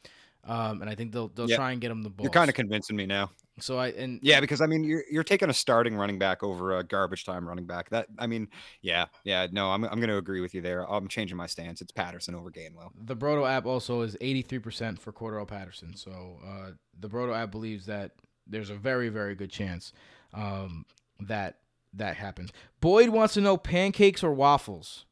um, 0.45 0.81
and 0.81 0.89
I 0.89 0.95
think 0.95 1.13
they'll 1.13 1.29
they'll 1.29 1.49
yep. 1.49 1.59
try 1.59 1.73
and 1.73 1.81
get 1.81 1.91
him 1.91 2.03
the 2.03 2.11
ball. 2.11 2.25
You're 2.25 2.33
kind 2.33 2.49
of 2.49 2.55
convincing 2.55 2.97
me 2.97 3.07
now. 3.07 3.31
So 3.61 3.79
I 3.79 3.89
and 3.89 4.19
yeah, 4.23 4.41
because 4.41 4.61
I 4.61 4.67
mean 4.67 4.83
you're 4.83 5.05
you're 5.11 5.25
taking 5.25 5.49
a 5.49 5.55
starting 5.55 5.95
running 5.95 6.19
back 6.19 6.43
over 6.43 6.79
a 6.79 6.83
garbage 6.83 7.25
time 7.25 7.47
running 7.47 7.67
back. 7.67 7.91
That 7.91 8.07
I 8.19 8.27
mean, 8.27 8.49
yeah, 8.83 9.07
yeah, 9.25 9.47
no, 9.53 9.71
I'm 9.71 9.85
I'm 9.85 9.99
going 9.99 10.09
to 10.09 10.17
agree 10.17 10.41
with 10.41 10.55
you 10.55 10.61
there. 10.61 10.91
I'm 10.91 11.07
changing 11.07 11.37
my 11.37 11.47
stance. 11.47 11.81
It's 11.81 11.93
Patterson 11.93 12.35
over 12.35 12.51
Gainwell. 12.51 12.91
The 13.05 13.15
Brodo 13.15 13.49
app 13.49 13.65
also 13.67 14.01
is 14.01 14.17
83% 14.17 14.99
for 14.99 15.13
Cordarrelle 15.13 15.47
Patterson. 15.47 15.95
So 15.97 16.39
uh, 16.45 16.71
the 16.99 17.09
Brodo 17.09 17.37
app 17.37 17.53
believes 17.53 17.87
that 17.87 18.13
there's 18.47 18.71
a 18.71 18.75
very 18.75 19.09
very 19.09 19.35
good 19.35 19.51
chance 19.51 19.93
um, 20.33 20.85
that 21.21 21.59
that 21.95 22.17
happens. 22.17 22.51
Boyd 22.81 23.11
wants 23.11 23.35
to 23.35 23.41
know 23.41 23.57
pancakes 23.57 24.23
or 24.23 24.33
waffles. 24.33 25.07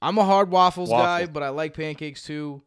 I'm 0.00 0.18
a 0.18 0.24
hard 0.24 0.50
waffles, 0.50 0.90
waffles. 0.90 1.06
guy, 1.06 1.26
but 1.26 1.42
I 1.42 1.50
like 1.50 1.74
pancakes 1.74 2.22
too. 2.22 2.62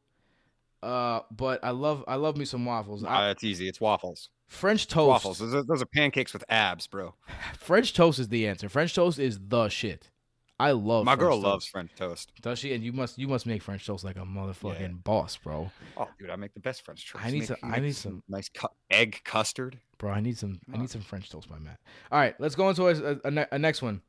Uh, 0.81 1.21
but 1.31 1.63
I 1.63 1.71
love 1.71 2.03
I 2.07 2.15
love 2.15 2.37
me 2.37 2.45
some 2.45 2.65
waffles. 2.65 3.01
Nah, 3.03 3.29
it's 3.29 3.43
easy. 3.43 3.67
It's 3.67 3.81
waffles. 3.81 4.29
French 4.47 4.87
toast. 4.87 5.07
Waffles. 5.07 5.39
Those 5.39 5.53
are, 5.53 5.63
those 5.63 5.81
are 5.81 5.87
pancakes 5.87 6.33
with 6.33 6.43
abs, 6.49 6.87
bro. 6.87 7.15
French 7.57 7.93
toast 7.93 8.19
is 8.19 8.29
the 8.29 8.47
answer. 8.47 8.69
French 8.69 8.95
toast 8.95 9.19
is 9.19 9.39
the 9.47 9.69
shit. 9.69 10.09
I 10.59 10.71
love 10.71 11.05
my 11.05 11.11
French 11.11 11.19
girl 11.19 11.35
toast. 11.37 11.45
loves 11.45 11.65
French 11.67 11.91
toast. 11.95 12.31
Does 12.41 12.59
she? 12.59 12.73
And 12.73 12.83
you 12.83 12.91
must 12.91 13.19
you 13.19 13.27
must 13.27 13.45
make 13.45 13.61
French 13.61 13.85
toast 13.85 14.03
like 14.03 14.15
a 14.15 14.21
motherfucking 14.21 14.79
yeah. 14.79 14.87
boss, 15.03 15.37
bro. 15.37 15.69
Oh, 15.95 16.09
dude, 16.19 16.31
I 16.31 16.35
make 16.35 16.53
the 16.53 16.59
best 16.59 16.81
French 16.81 17.11
toast. 17.11 17.23
I 17.23 17.29
need 17.29 17.45
some. 17.45 17.57
I 17.61 17.79
need 17.79 17.95
some 17.95 18.23
nice 18.27 18.49
cu- 18.49 18.67
egg 18.89 19.21
custard, 19.23 19.79
bro. 19.99 20.11
I 20.11 20.19
need 20.19 20.37
some. 20.37 20.59
I 20.73 20.77
need 20.77 20.89
some 20.89 21.01
French 21.01 21.29
toast 21.29 21.47
by 21.47 21.59
Matt. 21.59 21.79
All 22.11 22.19
right, 22.19 22.33
let's 22.39 22.55
go 22.55 22.69
into 22.69 22.87
a, 22.87 23.19
a, 23.23 23.47
a 23.51 23.59
next 23.59 23.83
one. 23.83 24.01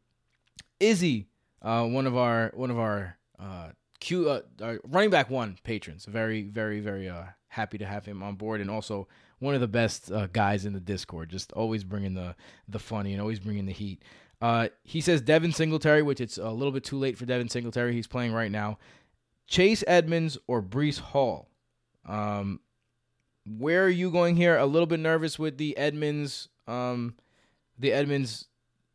Izzy, 0.81 1.29
uh, 1.61 1.85
one 1.85 2.07
of 2.07 2.17
our 2.17 2.51
one 2.55 2.71
of 2.71 2.79
our 2.79 3.19
uh, 3.39 3.71
Q 4.01 4.31
uh, 4.31 4.41
running 4.85 5.11
back 5.11 5.29
one 5.29 5.59
patrons. 5.65 6.07
Very 6.07 6.43
very 6.43 6.81
very 6.81 7.09
uh 7.09 7.25
happy 7.49 7.79
to 7.79 7.87
have 7.87 8.07
him 8.07 8.23
on 8.23 8.37
board, 8.37 8.61
and 8.61 8.71
also 8.71 9.09
one 9.39 9.55
of 9.55 9.61
the 9.61 9.69
best 9.69 10.11
uh, 10.11 10.27
guys 10.29 10.65
in 10.65 10.73
the 10.73 10.81
Discord. 10.81 11.29
Just 11.29 11.53
always 11.53 11.85
bringing 11.85 12.15
the 12.15 12.35
the 12.69 12.79
funny 12.79 13.13
and 13.13 13.21
always 13.21 13.41
bringing 13.41 13.67
the 13.67 13.73
heat. 13.73 14.03
Uh, 14.41 14.69
he 14.85 15.01
says 15.01 15.21
Devin 15.21 15.53
Singletary, 15.53 16.03
which 16.03 16.21
it's 16.21 16.39
a 16.39 16.51
little 16.51 16.73
bit 16.73 16.85
too 16.85 16.97
late 16.99 17.19
for 17.19 17.27
Devin 17.27 17.49
Singletary. 17.49 17.93
He's 17.93 18.07
playing 18.07 18.33
right 18.33 18.51
now. 18.51 18.79
Chase 19.47 19.83
Edmonds 19.87 20.39
or 20.47 20.63
Breece 20.63 21.01
Hall. 21.01 21.49
Um, 22.07 22.61
where 23.47 23.85
are 23.85 23.89
you 23.91 24.11
going 24.11 24.37
here? 24.37 24.57
A 24.57 24.67
little 24.67 24.87
bit 24.87 25.01
nervous 25.01 25.39
with 25.39 25.57
the 25.59 25.77
Edmonds, 25.77 26.49
um, 26.67 27.15
the 27.79 27.93
Edmonds 27.93 28.47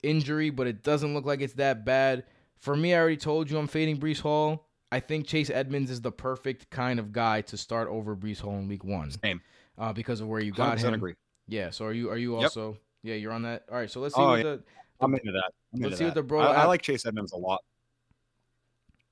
injury, 0.01 0.49
but 0.49 0.67
it 0.67 0.83
doesn't 0.83 1.13
look 1.13 1.25
like 1.25 1.41
it's 1.41 1.53
that 1.53 1.83
bad. 1.85 2.23
For 2.59 2.75
me, 2.75 2.93
I 2.93 2.99
already 2.99 3.17
told 3.17 3.49
you 3.49 3.57
I'm 3.57 3.67
fading 3.67 3.97
Breece 3.97 4.21
Hall. 4.21 4.67
I 4.91 4.99
think 4.99 5.25
Chase 5.25 5.49
Edmonds 5.49 5.89
is 5.89 6.01
the 6.01 6.11
perfect 6.11 6.69
kind 6.69 6.99
of 6.99 7.11
guy 7.11 7.41
to 7.41 7.57
start 7.57 7.89
over 7.89 8.15
Breece 8.15 8.39
Hall 8.39 8.53
in 8.59 8.67
Week 8.67 8.83
One. 8.83 9.09
Same. 9.23 9.41
Uh, 9.77 9.91
because 9.91 10.21
of 10.21 10.27
where 10.27 10.39
you 10.39 10.51
got 10.51 10.77
him. 10.79 10.93
agree. 10.93 11.15
Yeah. 11.47 11.71
So 11.71 11.85
are 11.85 11.93
you? 11.93 12.09
Are 12.11 12.17
you 12.17 12.35
Yep. 12.35 12.43
also? 12.43 12.77
Yeah, 13.01 13.15
you're 13.15 13.31
on 13.31 13.41
that. 13.41 13.65
All 13.71 13.75
right. 13.77 13.89
So 13.89 13.99
let's 14.01 14.13
see 14.13 14.21
Oh, 14.21 14.27
what 14.27 14.37
yeah. 14.37 14.43
the. 14.43 14.63
I'm 15.03 15.13
into 15.15 15.31
that. 15.31 15.51
I'm 15.73 15.81
Let's 15.81 15.85
into 15.85 15.97
see 15.97 16.05
what 16.05 16.13
the 16.15 16.23
bro 16.23 16.41
I, 16.41 16.63
I 16.63 16.65
like 16.65 16.81
Chase 16.81 17.05
Edmonds 17.05 17.31
a 17.31 17.37
lot. 17.37 17.61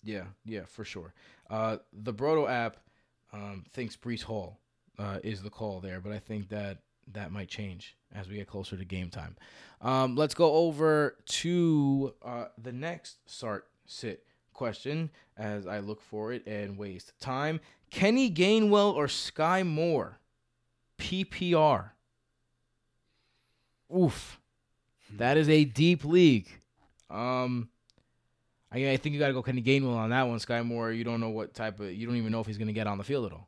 Yeah, 0.03 0.23
yeah, 0.45 0.61
for 0.67 0.83
sure. 0.83 1.13
Uh, 1.49 1.77
the 1.93 2.13
Brodo 2.13 2.49
app 2.49 2.77
um, 3.33 3.65
thinks 3.71 3.95
Breece 3.95 4.23
Hall 4.23 4.59
uh, 4.97 5.19
is 5.23 5.41
the 5.41 5.49
call 5.49 5.79
there, 5.79 5.99
but 5.99 6.11
I 6.11 6.19
think 6.19 6.49
that 6.49 6.79
that 7.13 7.31
might 7.31 7.49
change 7.49 7.95
as 8.13 8.27
we 8.27 8.35
get 8.35 8.47
closer 8.47 8.77
to 8.77 8.85
game 8.85 9.09
time. 9.09 9.35
Um, 9.81 10.15
let's 10.15 10.33
go 10.33 10.53
over 10.53 11.17
to 11.25 12.13
uh, 12.23 12.45
the 12.57 12.71
next 12.71 13.17
start 13.29 13.67
sit 13.85 14.25
question 14.53 15.09
as 15.37 15.65
I 15.67 15.79
look 15.79 16.01
for 16.01 16.31
it 16.33 16.45
and 16.45 16.77
waste 16.77 17.13
time. 17.19 17.59
Kenny 17.89 18.31
Gainwell 18.31 18.93
or 18.93 19.07
Sky 19.07 19.63
Moore? 19.63 20.19
PPR. 20.97 21.91
Oof. 23.95 24.40
That 25.17 25.37
is 25.37 25.49
a 25.49 25.65
deep 25.65 26.03
league. 26.05 26.47
Um, 27.09 27.69
I, 28.71 28.91
I 28.91 28.97
think 28.97 29.13
you 29.13 29.19
got 29.19 29.27
to 29.27 29.33
go 29.33 29.43
Kenny 29.43 29.61
Gainwell 29.61 29.95
on 29.95 30.09
that 30.11 30.27
one. 30.27 30.39
Sky 30.39 30.61
Moore, 30.61 30.91
you 30.91 31.03
don't 31.03 31.19
know 31.19 31.29
what 31.29 31.53
type 31.53 31.79
of, 31.79 31.91
you 31.91 32.07
don't 32.07 32.15
even 32.15 32.31
know 32.31 32.39
if 32.39 32.47
he's 32.47 32.57
going 32.57 32.67
to 32.67 32.73
get 32.73 32.87
on 32.87 32.97
the 32.97 33.03
field 33.03 33.25
at 33.25 33.33
all. 33.33 33.47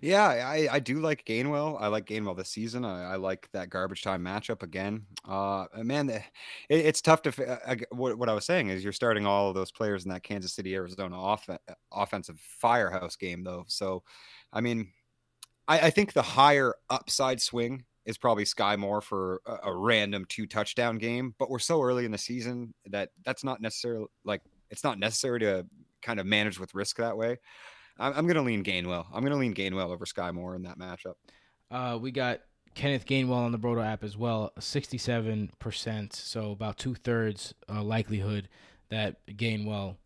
Yeah, 0.00 0.26
I, 0.26 0.68
I 0.72 0.78
do 0.78 1.00
like 1.00 1.24
Gainwell. 1.24 1.80
I 1.80 1.88
like 1.88 2.06
Gainwell 2.06 2.36
this 2.36 2.50
season. 2.50 2.84
I, 2.84 3.12
I 3.12 3.16
like 3.16 3.48
that 3.52 3.70
garbage 3.70 4.02
time 4.02 4.22
matchup 4.22 4.62
again. 4.62 5.06
Uh, 5.26 5.66
man, 5.76 6.08
it, 6.10 6.22
it's 6.68 7.00
tough 7.00 7.22
to. 7.22 7.60
I, 7.66 7.72
I- 7.72 7.78
what, 7.90 8.16
what 8.18 8.28
I 8.28 8.34
was 8.34 8.44
saying 8.44 8.68
is 8.68 8.84
you're 8.84 8.92
starting 8.92 9.26
all 9.26 9.48
of 9.48 9.54
those 9.54 9.72
players 9.72 10.04
in 10.04 10.10
that 10.10 10.22
Kansas 10.22 10.52
City 10.52 10.74
Arizona 10.74 11.20
off, 11.20 11.48
offensive 11.92 12.38
firehouse 12.40 13.16
game 13.16 13.42
though. 13.42 13.64
So, 13.68 14.02
I 14.52 14.60
mean, 14.60 14.88
I, 15.66 15.80
I 15.80 15.90
think 15.90 16.12
the 16.12 16.22
higher 16.22 16.74
upside 16.90 17.40
swing 17.40 17.84
is 18.06 18.18
probably 18.18 18.44
Skyy 18.44 18.78
Moore 18.78 19.00
for 19.00 19.40
a, 19.46 19.68
a 19.68 19.76
random 19.76 20.24
two 20.28 20.46
touchdown 20.46 20.98
game. 20.98 21.34
But 21.38 21.50
we're 21.50 21.58
so 21.58 21.82
early 21.82 22.04
in 22.04 22.12
the 22.12 22.18
season 22.18 22.74
that 22.86 23.10
that's 23.24 23.44
not 23.44 23.60
necessarily 23.60 24.06
like 24.24 24.42
it's 24.70 24.84
not 24.84 24.98
necessary 24.98 25.40
to 25.40 25.66
kind 26.02 26.20
of 26.20 26.26
manage 26.26 26.58
with 26.58 26.74
risk 26.74 26.96
that 26.96 27.16
way. 27.16 27.38
I'm, 27.98 28.12
I'm 28.14 28.26
going 28.26 28.36
to 28.36 28.42
lean 28.42 28.64
Gainwell. 28.64 29.06
I'm 29.12 29.20
going 29.20 29.32
to 29.32 29.38
lean 29.38 29.54
Gainwell 29.54 29.90
over 29.90 30.04
Skyy 30.04 30.32
Moore 30.32 30.56
in 30.56 30.62
that 30.62 30.78
matchup. 30.78 31.14
Uh, 31.70 31.98
we 31.98 32.10
got 32.10 32.40
Kenneth 32.74 33.06
Gainwell 33.06 33.36
on 33.36 33.52
the 33.52 33.58
Broto 33.58 33.84
app 33.84 34.02
as 34.02 34.16
well, 34.16 34.52
67%. 34.58 36.12
So 36.12 36.50
about 36.50 36.76
two 36.76 36.94
thirds 36.94 37.54
uh, 37.68 37.82
likelihood 37.82 38.48
that 38.90 39.24
Gainwell 39.26 39.96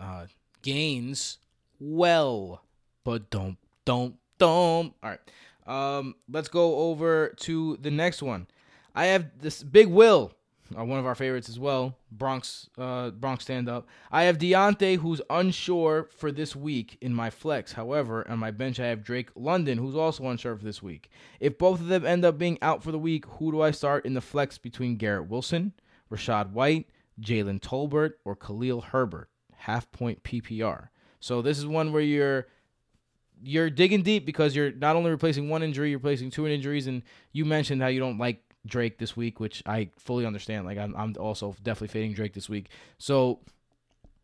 uh, 0.00 0.26
gains 0.62 1.38
well, 1.80 2.62
but 3.04 3.30
don't, 3.30 3.56
don't, 3.84 4.16
don't. 4.38 4.94
All 5.02 5.10
right. 5.10 5.20
Um, 5.68 6.14
let's 6.28 6.48
go 6.48 6.76
over 6.76 7.34
to 7.40 7.76
the 7.76 7.90
next 7.90 8.22
one. 8.22 8.48
I 8.94 9.06
have 9.06 9.26
this 9.38 9.62
Big 9.62 9.86
Will, 9.86 10.32
uh, 10.76 10.84
one 10.84 10.98
of 10.98 11.04
our 11.04 11.14
favorites 11.14 11.50
as 11.50 11.58
well. 11.58 11.96
Bronx, 12.10 12.68
uh, 12.78 13.10
Bronx 13.10 13.44
stand 13.44 13.68
up. 13.68 13.86
I 14.10 14.24
have 14.24 14.38
Deontay, 14.38 14.96
who's 14.96 15.20
unsure 15.28 16.08
for 16.16 16.32
this 16.32 16.56
week 16.56 16.96
in 17.02 17.14
my 17.14 17.28
flex. 17.28 17.72
However, 17.72 18.26
on 18.28 18.38
my 18.38 18.50
bench, 18.50 18.80
I 18.80 18.86
have 18.86 19.04
Drake 19.04 19.28
London, 19.36 19.76
who's 19.76 19.94
also 19.94 20.26
unsure 20.28 20.56
for 20.56 20.64
this 20.64 20.82
week. 20.82 21.10
If 21.38 21.58
both 21.58 21.80
of 21.80 21.88
them 21.88 22.06
end 22.06 22.24
up 22.24 22.38
being 22.38 22.58
out 22.62 22.82
for 22.82 22.90
the 22.90 22.98
week, 22.98 23.26
who 23.26 23.52
do 23.52 23.60
I 23.60 23.70
start 23.70 24.06
in 24.06 24.14
the 24.14 24.22
flex 24.22 24.56
between 24.56 24.96
Garrett 24.96 25.28
Wilson, 25.28 25.74
Rachaad 26.10 26.52
White, 26.52 26.88
Jalen 27.20 27.60
Tolbert, 27.60 28.14
or 28.24 28.34
Khalil 28.34 28.80
Herbert? 28.80 29.28
Half 29.52 29.92
point 29.92 30.22
PPR. 30.22 30.88
So 31.20 31.42
this 31.42 31.58
is 31.58 31.66
one 31.66 31.92
where 31.92 32.02
you're 32.02 32.46
you're 33.42 33.70
digging 33.70 34.02
deep 34.02 34.26
because 34.26 34.54
you're 34.54 34.72
not 34.72 34.96
only 34.96 35.10
replacing 35.10 35.48
one 35.48 35.62
injury, 35.62 35.90
you're 35.90 35.98
replacing 35.98 36.30
two 36.30 36.46
injuries, 36.46 36.86
and 36.86 37.02
you 37.32 37.44
mentioned 37.44 37.82
how 37.82 37.88
you 37.88 38.00
don't 38.00 38.18
like 38.18 38.42
Drake 38.66 38.98
this 38.98 39.16
week, 39.16 39.40
which 39.40 39.62
I 39.66 39.90
fully 39.98 40.26
understand. 40.26 40.66
Like 40.66 40.78
I'm, 40.78 40.94
I'm 40.96 41.14
also 41.18 41.54
definitely 41.62 41.88
fading 41.88 42.14
Drake 42.14 42.34
this 42.34 42.48
week. 42.48 42.68
So, 42.98 43.40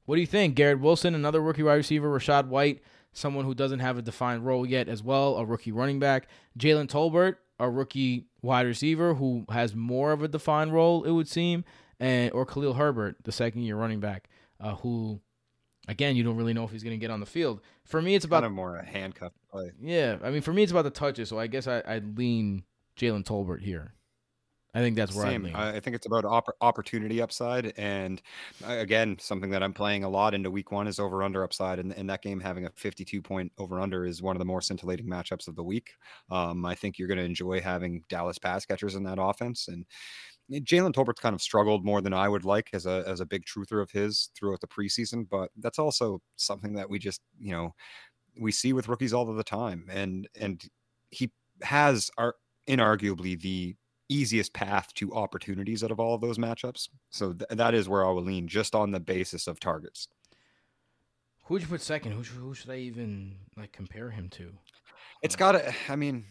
what 0.06 0.16
do 0.16 0.20
you 0.20 0.26
think? 0.26 0.54
Garrett 0.54 0.80
Wilson, 0.80 1.14
another 1.14 1.40
rookie 1.40 1.62
wide 1.62 1.74
receiver, 1.74 2.08
Rachaad 2.08 2.48
White, 2.48 2.82
someone 3.12 3.44
who 3.44 3.54
doesn't 3.54 3.78
have 3.78 3.96
a 3.96 4.02
defined 4.02 4.44
role 4.44 4.66
yet 4.66 4.88
as 4.88 5.02
well, 5.02 5.36
a 5.36 5.44
rookie 5.44 5.72
running 5.72 5.98
back, 5.98 6.28
Jalen 6.58 6.88
Tolbert, 6.88 7.36
a 7.58 7.70
rookie 7.70 8.26
wide 8.42 8.66
receiver 8.66 9.14
who 9.14 9.46
has 9.48 9.74
more 9.74 10.12
of 10.12 10.22
a 10.22 10.28
defined 10.28 10.72
role, 10.72 11.04
it 11.04 11.12
would 11.12 11.28
seem, 11.28 11.64
and 11.98 12.32
or 12.32 12.44
Khalil 12.44 12.74
Herbert, 12.74 13.16
the 13.24 13.32
second 13.32 13.62
year 13.62 13.76
running 13.76 14.00
back, 14.00 14.28
uh, 14.60 14.74
who 14.76 15.20
again 15.88 16.16
you 16.16 16.22
don't 16.22 16.36
really 16.36 16.52
know 16.52 16.64
if 16.64 16.70
he's 16.70 16.82
going 16.82 16.98
to 16.98 17.00
get 17.00 17.10
on 17.10 17.20
the 17.20 17.26
field. 17.26 17.60
For 17.84 18.00
me, 18.00 18.14
it's 18.14 18.24
about 18.24 18.38
kind 18.42 18.46
of 18.46 18.52
more 18.52 18.76
a 18.76 18.84
handcuff 18.84 19.32
play. 19.50 19.72
yeah, 19.80 20.16
I 20.22 20.30
mean, 20.30 20.42
for 20.42 20.52
me, 20.52 20.62
it's 20.62 20.72
about 20.72 20.82
the 20.82 20.90
touches. 20.90 21.28
So 21.28 21.38
I 21.38 21.46
guess 21.46 21.66
I, 21.66 21.82
I'd 21.86 22.16
lean 22.16 22.64
Jalen 22.98 23.24
Tolbert 23.24 23.62
here. 23.62 23.94
I 24.76 24.80
think 24.80 24.96
that's 24.96 25.14
where 25.14 25.26
Same. 25.26 25.48
I 25.54 25.76
I 25.76 25.80
think 25.80 25.94
it's 25.94 26.06
about 26.06 26.24
oppor- 26.24 26.54
opportunity 26.60 27.22
upside, 27.22 27.72
and 27.76 28.20
uh, 28.66 28.72
again, 28.72 29.16
something 29.20 29.50
that 29.50 29.62
I'm 29.62 29.72
playing 29.72 30.02
a 30.02 30.08
lot 30.08 30.34
into 30.34 30.50
week 30.50 30.72
one 30.72 30.88
is 30.88 30.98
over 30.98 31.22
under 31.22 31.44
upside, 31.44 31.78
and, 31.78 31.92
and 31.92 32.10
that 32.10 32.22
game 32.22 32.40
having 32.40 32.66
a 32.66 32.70
52 32.74 33.22
point 33.22 33.52
over 33.56 33.80
under 33.80 34.04
is 34.04 34.20
one 34.20 34.34
of 34.34 34.40
the 34.40 34.44
more 34.44 34.60
scintillating 34.60 35.06
matchups 35.06 35.46
of 35.46 35.54
the 35.54 35.62
week. 35.62 35.92
Um, 36.28 36.64
I 36.66 36.74
think 36.74 36.98
you're 36.98 37.06
going 37.06 37.18
to 37.18 37.24
enjoy 37.24 37.60
having 37.60 38.02
Dallas 38.08 38.38
pass 38.38 38.66
catchers 38.66 38.96
in 38.96 39.04
that 39.04 39.18
offense, 39.20 39.68
and 39.68 39.86
Eh, 40.52 40.60
Jalen 40.60 40.92
Tolbert's 40.92 41.20
kind 41.20 41.34
of 41.34 41.42
struggled 41.42 41.84
more 41.84 42.00
than 42.00 42.14
I 42.14 42.28
would 42.28 42.44
like 42.44 42.70
as 42.72 42.86
a 42.86 43.04
as 43.06 43.20
a 43.20 43.26
big 43.26 43.44
truther 43.44 43.82
of 43.82 43.90
his 43.90 44.30
throughout 44.34 44.60
the 44.60 44.66
preseason, 44.66 45.28
but 45.28 45.50
that's 45.58 45.78
also 45.78 46.20
something 46.36 46.74
that 46.74 46.88
we 46.88 46.98
just 46.98 47.20
you 47.38 47.52
know 47.52 47.74
we 48.40 48.52
see 48.52 48.72
with 48.72 48.88
rookies 48.88 49.12
all 49.12 49.28
of 49.28 49.36
the 49.36 49.44
time, 49.44 49.86
and 49.90 50.28
and 50.38 50.64
he 51.10 51.32
has 51.62 52.10
are 52.18 52.34
inarguably 52.68 53.40
the 53.40 53.76
easiest 54.08 54.52
path 54.52 54.92
to 54.94 55.14
opportunities 55.14 55.82
out 55.82 55.90
of 55.90 55.98
all 56.00 56.14
of 56.14 56.20
those 56.20 56.38
matchups. 56.38 56.88
So 57.10 57.32
th- 57.32 57.48
that 57.50 57.74
is 57.74 57.88
where 57.88 58.04
I 58.06 58.10
will 58.10 58.22
lean 58.22 58.48
just 58.48 58.74
on 58.74 58.90
the 58.90 59.00
basis 59.00 59.46
of 59.46 59.60
targets. 59.60 60.08
who 61.44 61.54
would 61.54 61.62
you 61.62 61.68
put 61.68 61.80
second? 61.80 62.12
Who 62.12 62.22
should, 62.22 62.36
who 62.36 62.54
should 62.54 62.70
I 62.70 62.76
even 62.78 63.36
like 63.56 63.72
compare 63.72 64.10
him 64.10 64.28
to? 64.30 64.52
It's 65.22 65.36
got 65.36 65.52
to, 65.52 65.74
I 65.88 65.96
mean, 65.96 66.24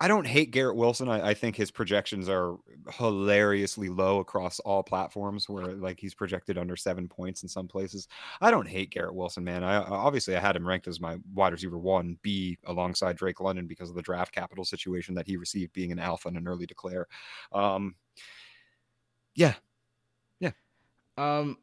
I- 0.00 0.08
don't 0.08 0.26
hate 0.26 0.50
Garrett 0.50 0.76
Wilson. 0.76 1.08
I, 1.08 1.28
I 1.28 1.34
think 1.34 1.56
his 1.56 1.70
projections 1.70 2.28
are 2.28 2.56
hilariously 2.90 3.88
low 3.88 4.18
across 4.18 4.58
all 4.60 4.82
platforms 4.82 5.48
where 5.48 5.74
like 5.74 6.00
he's 6.00 6.14
projected 6.14 6.58
under 6.58 6.76
seven 6.76 7.08
points 7.08 7.42
in 7.42 7.48
some 7.48 7.68
places. 7.68 8.08
I 8.40 8.50
don't 8.50 8.68
hate 8.68 8.90
Garrett 8.90 9.14
Wilson, 9.14 9.44
man. 9.44 9.62
I 9.62 9.76
obviously 9.76 10.36
I 10.36 10.40
had 10.40 10.56
him 10.56 10.66
ranked 10.66 10.88
as 10.88 11.00
my 11.00 11.18
wide 11.32 11.52
receiver 11.52 11.78
one 11.78 12.18
B 12.22 12.58
alongside 12.64 13.16
Drake 13.16 13.40
London 13.40 13.66
because 13.66 13.90
of 13.90 13.96
the 13.96 14.02
draft 14.02 14.34
capital 14.34 14.64
situation 14.64 15.14
that 15.14 15.26
he 15.26 15.36
received 15.36 15.72
being 15.72 15.92
an 15.92 15.98
alpha 16.00 16.28
and 16.28 16.36
an 16.36 16.48
early 16.48 16.66
declare. 16.66 17.06
Um, 17.52 17.94
yeah, 19.34 19.54
yeah. 20.40 20.50
Um, 21.16 21.58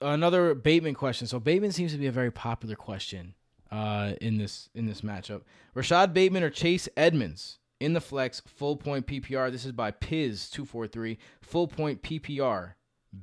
another 0.00 0.54
Bateman 0.54 0.94
question. 0.94 1.26
So 1.26 1.38
Bateman 1.38 1.72
seems 1.72 1.92
to 1.92 1.98
be 1.98 2.06
a 2.06 2.12
very 2.12 2.30
popular 2.30 2.76
question 2.76 3.34
uh, 3.72 4.12
in 4.20 4.36
this 4.36 4.68
in 4.74 4.86
this 4.86 5.00
matchup. 5.00 5.42
Rashod 5.74 6.12
Bateman 6.14 6.42
or 6.42 6.50
Chase 6.50 6.88
Edmonds 6.96 7.58
in 7.80 7.94
the 7.94 8.00
flex 8.00 8.40
full 8.46 8.76
point 8.76 9.06
PPR. 9.06 9.50
This 9.50 9.64
is 9.64 9.72
by 9.72 9.90
Piz 9.90 10.48
two 10.50 10.66
four 10.66 10.86
three 10.86 11.18
full 11.40 11.66
point 11.66 12.02
PPR. 12.02 12.74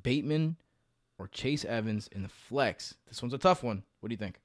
Bateman 0.03 0.57
or 1.17 1.27
Chase 1.27 1.65
Edmonds 1.65 2.09
in 2.11 2.23
the 2.23 2.29
flex. 2.29 2.95
This 3.07 3.21
one's 3.21 3.33
a 3.33 3.37
tough 3.37 3.63
one. 3.63 3.83
What 3.99 4.09
do 4.09 4.13
you 4.13 4.17
think? 4.17 4.41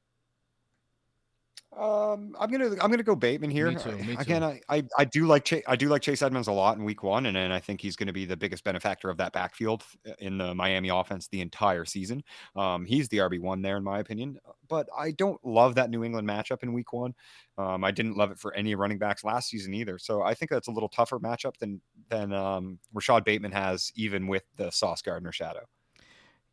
Um, 1.76 2.36
I'm 2.38 2.50
gonna 2.50 2.70
I'm 2.80 2.90
gonna 2.90 3.02
go 3.02 3.16
Bateman 3.16 3.50
here. 3.50 3.68
Me 3.68 3.76
too, 3.76 3.96
me 3.96 4.16
Again. 4.18 4.44
I, 4.44 4.60
I 4.68 4.84
I 4.96 5.04
do 5.04 5.26
like 5.26 5.44
Chase, 5.44 5.64
I 5.66 5.74
do 5.74 5.88
like 5.88 6.02
Chase 6.02 6.22
Edmonds 6.22 6.46
a 6.46 6.52
lot 6.52 6.76
in 6.76 6.84
Week 6.84 7.02
One, 7.02 7.26
and, 7.26 7.36
and 7.36 7.52
I 7.52 7.58
think 7.58 7.80
he's 7.80 7.96
going 7.96 8.06
to 8.06 8.12
be 8.12 8.24
the 8.24 8.36
biggest 8.36 8.62
benefactor 8.62 9.10
of 9.10 9.16
that 9.16 9.32
backfield 9.32 9.82
uh, 10.08 10.12
in 10.20 10.38
the 10.38 10.54
Miami 10.54 10.88
offense 10.88 11.26
the 11.28 11.40
entire 11.40 11.84
season. 11.84 12.22
Um, 12.54 12.84
he's 12.84 13.08
the 13.08 13.18
RB 13.18 13.40
one 13.40 13.60
there 13.60 13.76
in 13.76 13.82
my 13.82 13.98
opinion, 13.98 14.38
but 14.68 14.88
I 14.96 15.10
don't 15.12 15.44
love 15.44 15.74
that 15.74 15.90
New 15.90 16.04
England 16.04 16.28
matchup 16.28 16.62
in 16.62 16.72
Week 16.72 16.92
One. 16.92 17.14
Um, 17.58 17.82
I 17.82 17.90
didn't 17.90 18.16
love 18.16 18.30
it 18.30 18.38
for 18.38 18.54
any 18.54 18.74
running 18.74 18.98
backs 18.98 19.24
last 19.24 19.48
season 19.48 19.74
either, 19.74 19.98
so 19.98 20.22
I 20.22 20.34
think 20.34 20.50
that's 20.50 20.68
a 20.68 20.72
little 20.72 20.88
tougher 20.88 21.18
matchup 21.18 21.56
than 21.58 21.80
than 22.08 22.32
um, 22.32 22.78
Rashod 22.92 23.24
Bateman 23.24 23.52
has, 23.52 23.90
even 23.96 24.28
with 24.28 24.44
the 24.56 24.70
Sauce 24.70 25.02
Gardner 25.02 25.32
shadow. 25.32 25.66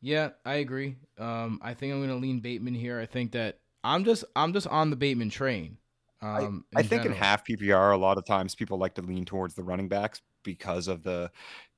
Yeah, 0.02 0.30
I 0.45 0.56
agree. 0.56 0.95
Um, 1.19 1.60
I 1.61 1.76
think 1.76 1.93
I'm 1.93 1.99
going 1.99 2.10
to 2.10 2.15
lean 2.15 2.39
Bateman 2.39 2.73
here. 2.73 2.99
I 2.99 3.06
think 3.06 3.31
that 3.34 3.60
I'm 3.84 4.03
just 4.03 4.24
I'm 4.36 4.53
just 4.53 4.68
on 4.68 4.90
the 4.90 4.95
Bateman 4.95 5.30
train. 5.30 5.78
Um, 6.22 6.66
I 6.76 6.84
think 6.84 7.06
in 7.06 7.14
half 7.14 7.45
PPR, 7.45 7.94
a 7.94 7.98
lot 7.98 8.18
of 8.18 8.26
times 8.26 8.53
people 8.53 8.78
like 8.78 8.94
to 8.95 9.02
lean 9.02 9.26
towards 9.26 9.56
the 9.56 9.64
running 9.64 9.88
backs 9.88 10.22
because 10.44 10.88
of 10.88 11.02
the 11.02 11.32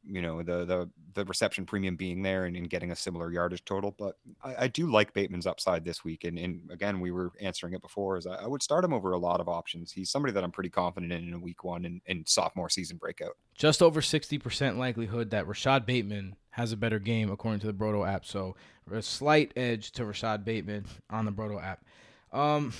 you 0.05 0.21
know 0.21 0.43
the 0.43 0.65
the 0.65 0.89
the 1.13 1.25
reception 1.25 1.65
premium 1.65 1.95
being 1.95 2.21
there 2.21 2.45
and, 2.45 2.55
and 2.55 2.69
getting 2.69 2.91
a 2.91 2.95
similar 2.95 3.31
yardage 3.31 3.63
total. 3.65 3.95
But 3.97 4.17
I, 4.43 4.55
I 4.63 4.67
do 4.67 4.91
like 4.91 5.13
Bateman's 5.13 5.47
upside 5.47 5.85
this 5.85 6.03
week, 6.03 6.23
and, 6.23 6.37
and 6.37 6.69
again 6.71 6.99
we 6.99 7.11
were 7.11 7.31
answering 7.39 7.73
it 7.73 7.81
before. 7.81 8.17
Is 8.17 8.27
I, 8.27 8.35
I, 8.35 8.47
would 8.47 8.63
start 8.63 8.83
him 8.83 8.93
over 8.93 9.11
a 9.11 9.17
lot 9.17 9.39
of 9.39 9.47
options. 9.47 9.91
He's 9.91 10.09
somebody 10.09 10.33
that 10.33 10.43
I'm 10.43 10.51
pretty 10.51 10.69
confident 10.69 11.11
in 11.11 11.29
in 11.29 11.41
week 11.41 11.63
one 11.63 11.85
and, 11.85 12.01
and 12.07 12.27
sophomore 12.27 12.69
season 12.69 12.97
breakout. 12.97 13.37
Just 13.55 13.81
over 13.81 14.01
sixty 14.01 14.37
percent 14.37 14.77
likelihood 14.77 15.29
that 15.31 15.47
Rashod 15.47 15.85
Bateman 15.85 16.35
has 16.51 16.71
a 16.71 16.77
better 16.77 16.99
game 16.99 17.31
according 17.31 17.59
to 17.61 17.67
the 17.67 17.73
Broto 17.73 18.07
app. 18.07 18.25
So 18.25 18.55
a 18.91 19.01
slight 19.01 19.53
edge 19.55 19.91
to 19.93 20.05
Rashod 20.05 20.45
Bateman 20.45 20.85
on 21.09 21.25
the 21.25 21.31
Broto 21.31 21.63
app. 21.63 21.83
Um, 22.31 22.73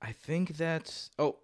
I 0.00 0.12
think 0.12 0.56
that's 0.56 1.10
oh 1.18 1.36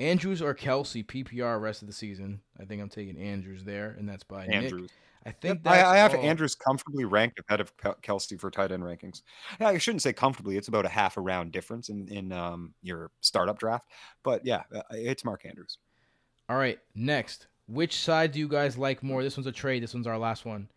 Andrews 0.00 0.40
or 0.40 0.54
Kelce 0.54 1.04
PPR 1.04 1.60
rest 1.60 1.82
of 1.82 1.88
the 1.88 1.94
season. 1.94 2.40
I 2.58 2.64
think 2.64 2.80
I'm 2.80 2.88
taking 2.88 3.18
Andrews 3.18 3.64
there, 3.64 3.94
and 3.98 4.08
that's 4.08 4.24
by 4.24 4.46
Andrews. 4.46 4.82
Nick. 4.82 4.90
I 5.26 5.32
think 5.32 5.60
yep, 5.64 5.72
I, 5.74 5.84
I, 5.84 5.96
have 5.98 6.14
Andrews 6.14 6.54
comfortably 6.54 7.04
ranked 7.04 7.40
ahead 7.46 7.60
of 7.60 7.76
Kelce 7.76 8.40
for 8.40 8.50
tight 8.50 8.72
end 8.72 8.82
rankings. 8.82 9.20
Yeah, 9.60 9.68
I 9.68 9.76
shouldn't 9.76 10.00
say 10.00 10.14
comfortably; 10.14 10.56
it's 10.56 10.68
about 10.68 10.86
a 10.86 10.88
half 10.88 11.18
a 11.18 11.20
round 11.20 11.52
difference 11.52 11.90
in 11.90 12.08
in 12.08 12.32
um, 12.32 12.72
your 12.82 13.10
startup 13.20 13.58
draft. 13.58 13.86
But 14.22 14.46
yeah, 14.46 14.62
uh, 14.74 14.80
it's 14.92 15.22
Mark 15.22 15.44
Andrews. 15.44 15.76
All 16.48 16.56
right, 16.56 16.78
next, 16.94 17.48
which 17.68 17.98
side 17.98 18.32
do 18.32 18.38
you 18.38 18.48
guys 18.48 18.78
like 18.78 19.02
more? 19.02 19.22
This 19.22 19.36
one's 19.36 19.46
a 19.46 19.52
trade. 19.52 19.82
This 19.82 19.92
one's 19.92 20.06
our 20.06 20.18
last 20.18 20.46
one. 20.46 20.68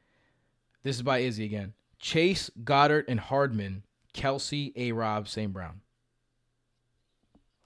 This 0.83 0.97
is 0.97 1.01
by 1.01 1.19
Izzy 1.19 1.45
again. 1.45 1.73
Chase, 1.97 2.51
Goedert 2.65 3.05
and 3.07 3.21
Hardman. 3.21 3.83
Kelce, 4.13 4.73
A. 4.75 4.91
Rob, 4.91 5.27
St. 5.27 5.51
Brown. 5.51 5.81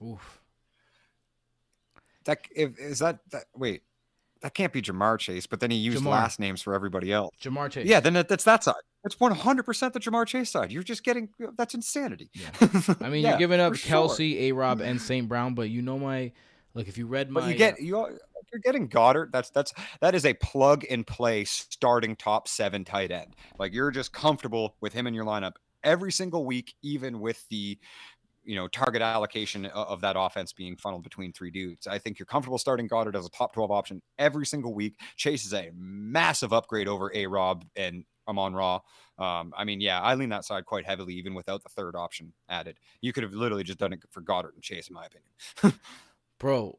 Oof. 0.02 0.37
That 2.28 2.40
if, 2.54 2.78
is 2.78 2.98
that 2.98 3.20
that 3.30 3.44
wait, 3.56 3.80
that 4.42 4.52
can't 4.52 4.70
be 4.70 4.82
Ja'Marr 4.82 5.18
Chase, 5.18 5.46
but 5.46 5.60
then 5.60 5.70
he 5.70 5.78
used 5.78 6.04
Ja'Marr. 6.04 6.10
last 6.10 6.38
names 6.38 6.60
for 6.60 6.74
everybody 6.74 7.10
else. 7.10 7.34
Ja'Marr 7.42 7.70
Chase. 7.70 7.86
Yeah, 7.86 8.00
then 8.00 8.12
that's 8.12 8.44
that 8.44 8.62
side. 8.62 8.74
It's 9.02 9.18
one 9.18 9.32
hundred 9.32 9.62
percent 9.62 9.94
the 9.94 10.00
Ja'Marr 10.00 10.26
Chase 10.26 10.50
side. 10.50 10.70
You're 10.70 10.82
just 10.82 11.04
getting 11.04 11.30
that's 11.56 11.72
insanity. 11.72 12.28
Yeah. 12.34 12.50
I 13.00 13.08
mean, 13.08 13.22
yeah, 13.22 13.30
you're 13.30 13.38
giving 13.38 13.60
up 13.60 13.72
Kelce, 13.72 14.34
sure. 14.34 14.42
A. 14.42 14.52
Rob, 14.52 14.82
and 14.82 15.00
St. 15.00 15.26
Brown, 15.26 15.54
but 15.54 15.70
you 15.70 15.80
know 15.80 15.98
my 15.98 16.32
like 16.74 16.86
if 16.86 16.98
you 16.98 17.06
read 17.06 17.30
my, 17.30 17.40
but 17.40 17.48
you 17.48 17.54
get 17.54 17.74
uh, 17.74 17.76
you 17.78 18.18
you're 18.52 18.60
getting 18.60 18.90
Goedert. 18.90 19.32
That's 19.32 19.48
that's 19.48 19.72
that 20.02 20.14
is 20.14 20.26
a 20.26 20.34
plug 20.34 20.84
and 20.90 21.06
play 21.06 21.44
starting 21.44 22.14
top 22.14 22.46
seven 22.46 22.84
tight 22.84 23.10
end. 23.10 23.36
Like 23.58 23.72
you're 23.72 23.90
just 23.90 24.12
comfortable 24.12 24.76
with 24.82 24.92
him 24.92 25.06
in 25.06 25.14
your 25.14 25.24
lineup 25.24 25.54
every 25.82 26.12
single 26.12 26.44
week, 26.44 26.74
even 26.82 27.20
with 27.20 27.48
the 27.48 27.78
you 28.48 28.54
know 28.54 28.66
target 28.66 29.02
allocation 29.02 29.66
of 29.66 30.00
that 30.00 30.16
offense 30.18 30.54
being 30.54 30.74
funneled 30.74 31.02
between 31.02 31.34
three 31.34 31.50
dudes. 31.50 31.86
I 31.86 31.98
think 31.98 32.18
you're 32.18 32.26
comfortable 32.26 32.56
starting 32.56 32.88
Goedert 32.88 33.14
as 33.14 33.26
a 33.26 33.30
top 33.30 33.52
12 33.52 33.70
option 33.70 34.02
every 34.18 34.46
single 34.46 34.72
week. 34.72 34.94
Chase 35.16 35.44
is 35.44 35.52
a 35.52 35.70
massive 35.76 36.54
upgrade 36.54 36.88
over 36.88 37.12
A 37.14 37.26
Rob 37.26 37.66
and 37.76 38.04
Amon 38.26 38.54
Ra. 38.54 38.80
Um, 39.18 39.52
I 39.54 39.64
mean, 39.64 39.82
yeah, 39.82 40.00
I 40.00 40.14
lean 40.14 40.30
that 40.30 40.46
side 40.46 40.64
quite 40.64 40.86
heavily, 40.86 41.12
even 41.14 41.34
without 41.34 41.62
the 41.62 41.68
third 41.68 41.94
option 41.94 42.32
added. 42.48 42.78
You 43.02 43.12
could 43.12 43.22
have 43.22 43.34
literally 43.34 43.64
just 43.64 43.78
done 43.78 43.92
it 43.92 44.00
for 44.10 44.22
Goedert 44.22 44.54
and 44.54 44.62
Chase, 44.62 44.88
in 44.88 44.94
my 44.94 45.04
opinion. 45.04 45.78
Bro, 46.38 46.78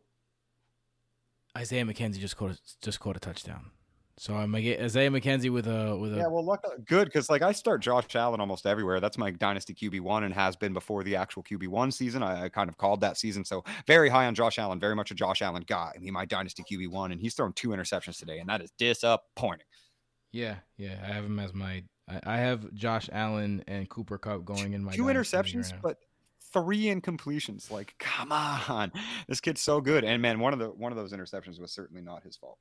Isaiah 1.55 1.85
McKenzie 1.85 2.17
just 2.17 2.35
caught 2.35 2.51
a, 2.51 2.57
just 2.81 2.99
caught 2.99 3.15
a 3.15 3.19
touchdown. 3.19 3.69
So 4.19 4.35
I'm 4.35 4.53
Isaiah 4.53 5.09
McKenzie 5.09 5.49
with 5.49 5.65
a 5.65 5.95
with 5.95 6.13
a 6.13 6.17
yeah. 6.17 6.27
Well, 6.27 6.45
look 6.45 6.61
good 6.85 7.05
because 7.05 7.29
like 7.29 7.41
I 7.41 7.53
start 7.53 7.81
Josh 7.81 8.13
Allen 8.17 8.41
almost 8.41 8.65
everywhere. 8.65 8.99
That's 8.99 9.17
my 9.17 9.31
dynasty 9.31 9.73
QB 9.73 10.01
one 10.01 10.25
and 10.25 10.33
has 10.33 10.57
been 10.57 10.73
before 10.73 11.05
the 11.05 11.15
actual 11.15 11.41
QB 11.41 11.69
one 11.69 11.89
season. 11.89 12.21
I, 12.21 12.43
I, 12.43 12.49
kind 12.49 12.67
of 12.67 12.75
called 12.75 12.99
that 12.99 13.17
season, 13.17 13.45
so 13.45 13.63
very 13.87 14.09
high 14.09 14.25
on 14.25 14.35
Josh 14.35 14.59
Allen. 14.59 14.77
Very 14.77 14.93
much 14.93 15.09
a 15.11 15.13
Josh 15.13 15.41
Allen 15.41 15.63
guy. 15.65 15.93
I 15.95 15.99
mean, 15.99 16.11
my 16.11 16.25
dynasty 16.25 16.65
QB 16.69 16.89
one, 16.89 17.13
and 17.13 17.21
he's 17.21 17.33
thrown 17.33 17.53
two 17.53 17.69
interceptions 17.69 18.17
today, 18.17 18.39
and 18.39 18.49
that 18.49 18.59
is 18.59 18.71
disappointing. 18.77 19.65
Yeah, 20.33 20.55
yeah, 20.75 20.97
I 21.01 21.13
have 21.13 21.23
him 21.23 21.39
as 21.39 21.53
my. 21.53 21.83
I, 22.09 22.19
I 22.25 22.37
have 22.39 22.73
Josh 22.73 23.09
Allen 23.13 23.63
and 23.69 23.87
Cooper 23.87 24.17
Kupp 24.17 24.43
going 24.43 24.73
in 24.73 24.83
my 24.83 24.91
two 24.91 25.03
interceptions, 25.03 25.71
right 25.71 25.81
but 25.81 25.97
three 26.51 26.87
incompletions. 26.93 27.71
Like, 27.71 27.95
come 27.99 28.33
on, 28.33 28.91
this 29.29 29.39
kid's 29.39 29.61
so 29.61 29.79
good. 29.79 30.03
And 30.03 30.21
man, 30.21 30.41
one 30.41 30.51
of 30.51 30.59
the 30.59 30.67
one 30.67 30.91
of 30.91 30.97
those 30.97 31.13
interceptions 31.13 31.57
was 31.57 31.71
certainly 31.71 32.01
not 32.01 32.23
his 32.23 32.35
fault. 32.35 32.57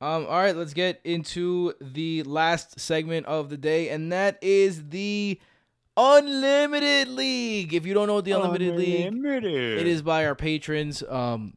Um, 0.00 0.26
all 0.26 0.38
right, 0.38 0.56
let's 0.56 0.72
get 0.72 1.00
into 1.04 1.74
the 1.80 2.22
last 2.22 2.80
segment 2.80 3.26
of 3.26 3.50
the 3.50 3.58
day, 3.58 3.90
and 3.90 4.12
that 4.12 4.38
is 4.40 4.88
the 4.88 5.38
Unlimited 5.96 7.08
League. 7.08 7.74
If 7.74 7.84
you 7.84 7.92
don't 7.92 8.06
know 8.06 8.14
what 8.14 8.24
the 8.24 8.32
Unlimited, 8.32 8.68
Unlimited. 8.68 9.44
League, 9.44 9.80
it 9.80 9.86
is 9.86 10.00
by 10.00 10.24
our 10.24 10.34
patrons. 10.34 11.02
Um, 11.02 11.54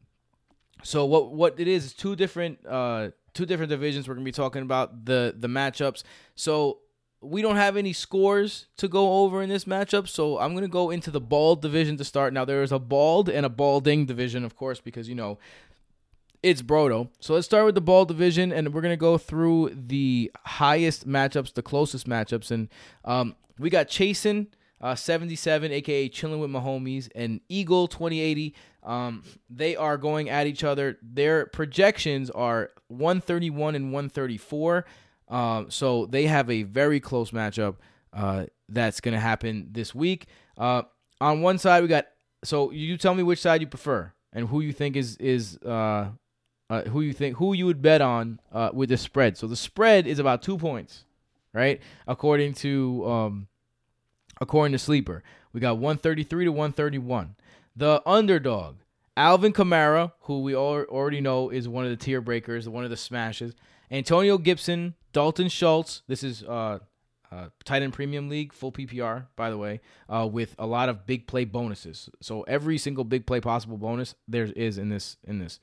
so 0.82 1.06
what 1.06 1.32
what 1.32 1.58
it 1.58 1.68
is 1.68 1.86
is 1.86 1.92
two 1.94 2.14
different 2.14 2.58
uh 2.66 3.10
two 3.32 3.46
different 3.46 3.70
divisions. 3.70 4.06
We're 4.06 4.14
gonna 4.14 4.24
be 4.24 4.32
talking 4.32 4.62
about 4.62 5.06
the 5.06 5.34
the 5.36 5.48
matchups. 5.48 6.02
So 6.34 6.80
we 7.22 7.40
don't 7.40 7.56
have 7.56 7.78
any 7.78 7.94
scores 7.94 8.66
to 8.76 8.88
go 8.88 9.22
over 9.22 9.42
in 9.42 9.48
this 9.48 9.64
matchup, 9.64 10.08
so 10.08 10.38
I'm 10.38 10.52
gonna 10.54 10.68
go 10.68 10.90
into 10.90 11.10
the 11.10 11.20
bald 11.20 11.62
division 11.62 11.96
to 11.96 12.04
start. 12.04 12.34
Now 12.34 12.44
there 12.44 12.62
is 12.62 12.72
a 12.72 12.78
bald 12.78 13.30
and 13.30 13.46
a 13.46 13.48
balding 13.48 14.04
division, 14.04 14.44
of 14.44 14.54
course, 14.56 14.80
because 14.80 15.08
you 15.08 15.14
know 15.14 15.38
it's 16.44 16.60
Broto. 16.60 17.08
So 17.20 17.32
let's 17.32 17.46
start 17.46 17.64
with 17.64 17.74
the 17.74 17.80
ball 17.80 18.04
division, 18.04 18.52
and 18.52 18.74
we're 18.74 18.82
gonna 18.82 18.98
go 18.98 19.16
through 19.16 19.70
the 19.74 20.30
highest 20.44 21.08
matchups, 21.08 21.54
the 21.54 21.62
closest 21.62 22.06
matchups, 22.06 22.50
and 22.50 22.68
um, 23.06 23.34
we 23.58 23.70
got 23.70 23.88
Chasin, 23.88 24.48
uh, 24.82 24.94
77, 24.94 25.72
aka 25.72 26.08
chilling 26.10 26.40
with 26.40 26.50
my 26.50 26.60
homies, 26.60 27.08
and 27.14 27.40
Eagle 27.48 27.88
2080. 27.88 28.54
Um, 28.82 29.22
they 29.48 29.74
are 29.74 29.96
going 29.96 30.28
at 30.28 30.46
each 30.46 30.62
other. 30.62 30.98
Their 31.02 31.46
projections 31.46 32.28
are 32.28 32.72
131 32.88 33.74
and 33.74 33.86
134. 33.86 34.84
Um, 35.28 35.70
so 35.70 36.04
they 36.04 36.26
have 36.26 36.50
a 36.50 36.64
very 36.64 37.00
close 37.00 37.30
matchup 37.30 37.76
uh, 38.12 38.44
that's 38.68 39.00
gonna 39.00 39.18
happen 39.18 39.68
this 39.72 39.94
week. 39.94 40.26
Uh, 40.58 40.82
on 41.22 41.40
one 41.40 41.56
side, 41.56 41.80
we 41.82 41.88
got. 41.88 42.06
So 42.44 42.70
you 42.70 42.98
tell 42.98 43.14
me 43.14 43.22
which 43.22 43.40
side 43.40 43.62
you 43.62 43.66
prefer 43.66 44.12
and 44.34 44.48
who 44.48 44.60
you 44.60 44.74
think 44.74 44.96
is 44.96 45.16
is 45.16 45.56
uh, 45.58 46.10
uh, 46.70 46.82
who 46.82 47.00
you 47.00 47.12
think 47.12 47.36
who 47.36 47.52
you 47.52 47.66
would 47.66 47.82
bet 47.82 48.00
on 48.00 48.40
uh, 48.52 48.70
with 48.72 48.88
the 48.88 48.96
spread. 48.96 49.36
So 49.36 49.46
the 49.46 49.56
spread 49.56 50.06
is 50.06 50.18
about 50.18 50.42
two 50.42 50.58
points, 50.58 51.04
right? 51.52 51.80
According 52.06 52.54
to 52.54 53.06
um, 53.06 53.48
according 54.40 54.72
to 54.72 54.78
Sleeper, 54.78 55.22
we 55.52 55.60
got 55.60 55.78
133 55.78 56.46
to 56.46 56.52
131. 56.52 57.36
The 57.76 58.02
underdog, 58.06 58.76
Alvin 59.16 59.52
Kamara, 59.52 60.12
who 60.22 60.40
we 60.40 60.54
all 60.54 60.82
already 60.82 61.20
know 61.20 61.50
is 61.50 61.68
one 61.68 61.84
of 61.84 61.90
the 61.90 61.96
tier 61.96 62.20
breakers, 62.20 62.68
one 62.68 62.84
of 62.84 62.90
the 62.90 62.96
smashes. 62.96 63.54
Antonio 63.90 64.38
Gibson, 64.38 64.94
Dalton 65.12 65.48
Schultz. 65.48 66.02
This 66.08 66.22
is 66.22 66.42
uh, 66.44 66.78
uh, 67.30 67.48
tight 67.64 67.82
end 67.82 67.92
premium 67.92 68.28
league, 68.28 68.52
full 68.52 68.72
PPR, 68.72 69.26
by 69.36 69.50
the 69.50 69.58
way, 69.58 69.80
uh, 70.08 70.28
with 70.30 70.54
a 70.58 70.66
lot 70.66 70.88
of 70.88 71.06
big 71.06 71.26
play 71.26 71.44
bonuses. 71.44 72.08
So 72.20 72.42
every 72.42 72.78
single 72.78 73.04
big 73.04 73.26
play 73.26 73.40
possible 73.40 73.76
bonus 73.76 74.14
there 74.26 74.44
is 74.44 74.78
in 74.78 74.88
this 74.88 75.16
in 75.24 75.38
this. 75.38 75.60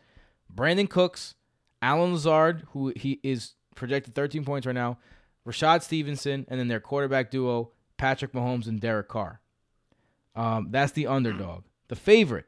Brandin 0.55 0.89
Cooks, 0.89 1.35
Allen 1.81 2.13
Lazard, 2.13 2.67
who 2.71 2.93
he 2.95 3.19
is 3.23 3.53
projected 3.75 4.15
13 4.15 4.45
points 4.45 4.67
right 4.67 4.75
now, 4.75 4.97
Rashad 5.47 5.81
Stevenson, 5.81 6.45
and 6.47 6.59
then 6.59 6.67
their 6.67 6.79
quarterback 6.79 7.31
duo, 7.31 7.71
Patrick 7.97 8.33
Mahomes 8.33 8.67
and 8.67 8.79
Derek 8.79 9.07
Carr. 9.07 9.41
Um, 10.35 10.67
that's 10.71 10.91
the 10.91 11.07
underdog. 11.07 11.63
The 11.87 11.95
favorite, 11.95 12.45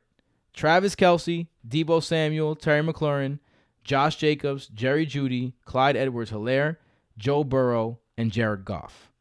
Travis 0.54 0.96
Kelce, 0.96 1.48
Deebo 1.68 2.02
Samuel, 2.02 2.56
Terry 2.56 2.82
McLaurin, 2.82 3.40
Josh 3.84 4.16
Jacobs, 4.16 4.68
Jerry 4.68 5.06
Jeudy, 5.06 5.54
Clyde 5.66 5.98
Edwards 5.98 6.32
Helaire, 6.32 6.78
Joe 7.18 7.44
Burrow, 7.44 8.00
and 8.18 8.32
Jared 8.32 8.64
Goff. 8.64 9.12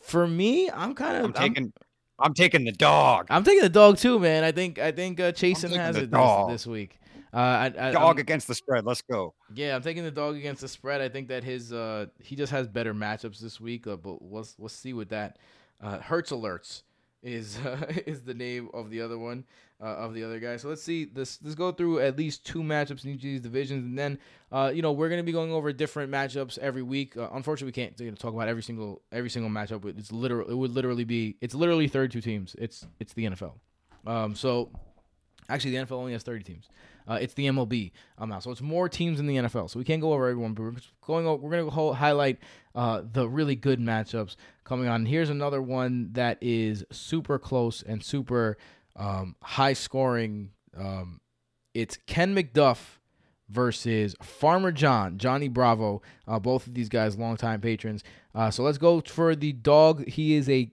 For 0.00 0.26
me, 0.26 0.70
I'm 0.70 0.94
kind 0.94 1.16
of 1.16 1.24
I'm 1.24 1.32
taking 1.32 1.72
I'm, 2.18 2.26
I'm, 2.26 2.34
taking 2.34 2.64
the 2.64 2.72
dog. 2.72 3.26
I'm 3.30 3.44
taking 3.44 3.62
the 3.62 3.68
dog 3.68 3.98
too, 3.98 4.18
man. 4.18 4.44
I 4.44 4.52
think 4.52 4.78
I 4.78 4.92
think 4.92 5.20
uh, 5.20 5.32
Chasen 5.32 5.74
has 5.76 5.96
it 5.96 6.10
this, 6.10 6.46
this, 6.48 6.66
week. 6.66 6.98
Uh, 7.34 7.38
I, 7.38 7.64
I, 7.66 7.92
dog 7.92 8.16
I'm, 8.16 8.18
against 8.18 8.46
the 8.46 8.54
spread. 8.54 8.84
Let's 8.84 9.00
go. 9.02 9.34
Yeah, 9.54 9.74
I'm 9.74 9.82
taking 9.82 10.04
the 10.04 10.10
dog 10.10 10.36
against 10.36 10.60
the 10.60 10.68
spread. 10.68 11.00
I 11.00 11.08
think 11.08 11.28
that 11.28 11.42
his 11.42 11.72
uh, 11.72 12.06
he 12.20 12.36
just 12.36 12.52
has 12.52 12.68
better 12.68 12.92
matchups 12.92 13.40
this 13.40 13.60
week. 13.60 13.86
Uh, 13.86 13.96
but 13.96 14.18
let's 14.20 14.54
let's 14.58 14.74
see 14.74 14.92
with 14.92 15.08
that. 15.10 15.38
Uh, 15.80 15.98
Hertz 15.98 16.30
alerts 16.30 16.82
is 17.22 17.58
uh, 17.58 17.86
is 18.06 18.22
the 18.22 18.34
name 18.34 18.68
of 18.74 18.90
the 18.90 19.00
other 19.00 19.18
one 19.18 19.44
uh, 19.80 19.86
of 19.86 20.14
the 20.14 20.24
other 20.24 20.38
guy. 20.38 20.56
So 20.56 20.68
let's 20.68 20.82
see 20.82 21.04
this. 21.04 21.38
Let's 21.42 21.54
go 21.54 21.72
through 21.72 22.00
at 22.00 22.16
least 22.16 22.44
two 22.46 22.62
matchups 22.62 23.04
in 23.04 23.10
each 23.10 23.16
of 23.16 23.22
these 23.22 23.40
divisions, 23.40 23.84
and 23.84 23.98
then 23.98 24.18
uh, 24.50 24.70
you 24.74 24.82
know 24.82 24.92
we're 24.92 25.08
gonna 25.08 25.22
be 25.22 25.32
going 25.32 25.52
over 25.52 25.72
different 25.72 26.12
matchups 26.12 26.58
every 26.58 26.82
week. 26.82 27.16
Uh, 27.16 27.28
unfortunately, 27.32 27.68
we 27.68 27.72
can't 27.72 27.98
you 28.00 28.10
know, 28.10 28.16
talk 28.16 28.34
about 28.34 28.48
every 28.48 28.62
single 28.62 29.02
every 29.10 29.30
single 29.30 29.50
matchup. 29.50 29.84
It's 29.98 30.12
literal. 30.12 30.48
It 30.48 30.54
would 30.54 30.72
literally 30.72 31.04
be. 31.04 31.36
It's 31.40 31.54
literally 31.54 31.88
32 31.88 32.20
teams. 32.20 32.54
It's 32.58 32.86
it's 33.00 33.12
the 33.14 33.24
NFL. 33.26 33.54
Um, 34.06 34.34
so 34.34 34.70
actually, 35.48 35.72
the 35.72 35.84
NFL 35.84 35.92
only 35.92 36.12
has 36.12 36.22
30 36.22 36.44
teams. 36.44 36.68
Uh, 37.08 37.18
it's 37.20 37.34
the 37.34 37.46
MLB 37.46 37.92
now, 38.24 38.38
so 38.38 38.50
it's 38.50 38.60
more 38.60 38.88
teams 38.88 39.20
in 39.20 39.26
the 39.26 39.36
NFL. 39.36 39.70
So 39.70 39.78
we 39.78 39.84
can't 39.84 40.00
go 40.00 40.12
over 40.12 40.28
everyone, 40.28 40.54
but 40.54 40.62
we're 40.62 40.74
going. 41.06 41.26
Over, 41.26 41.42
we're 41.42 41.50
going 41.50 41.70
to 41.70 41.92
highlight 41.92 42.38
uh, 42.74 43.02
the 43.10 43.28
really 43.28 43.56
good 43.56 43.80
matchups 43.80 44.36
coming 44.64 44.88
on. 44.88 45.06
Here's 45.06 45.30
another 45.30 45.60
one 45.60 46.10
that 46.12 46.38
is 46.40 46.84
super 46.90 47.38
close 47.38 47.82
and 47.82 48.02
super 48.02 48.56
um, 48.96 49.36
high 49.42 49.72
scoring. 49.72 50.50
Um, 50.76 51.20
it's 51.74 51.98
Ken 52.06 52.34
McDuff 52.34 52.98
versus 53.48 54.14
Farmer 54.22 54.72
John, 54.72 55.18
Johnny 55.18 55.48
Bravo. 55.48 56.02
Uh, 56.26 56.38
both 56.38 56.66
of 56.66 56.74
these 56.74 56.88
guys, 56.88 57.18
longtime 57.18 57.60
patrons. 57.60 58.02
Uh, 58.34 58.50
so 58.50 58.62
let's 58.62 58.78
go 58.78 59.00
for 59.00 59.34
the 59.36 59.52
dog. 59.52 60.08
He 60.08 60.34
is 60.34 60.48
a 60.48 60.70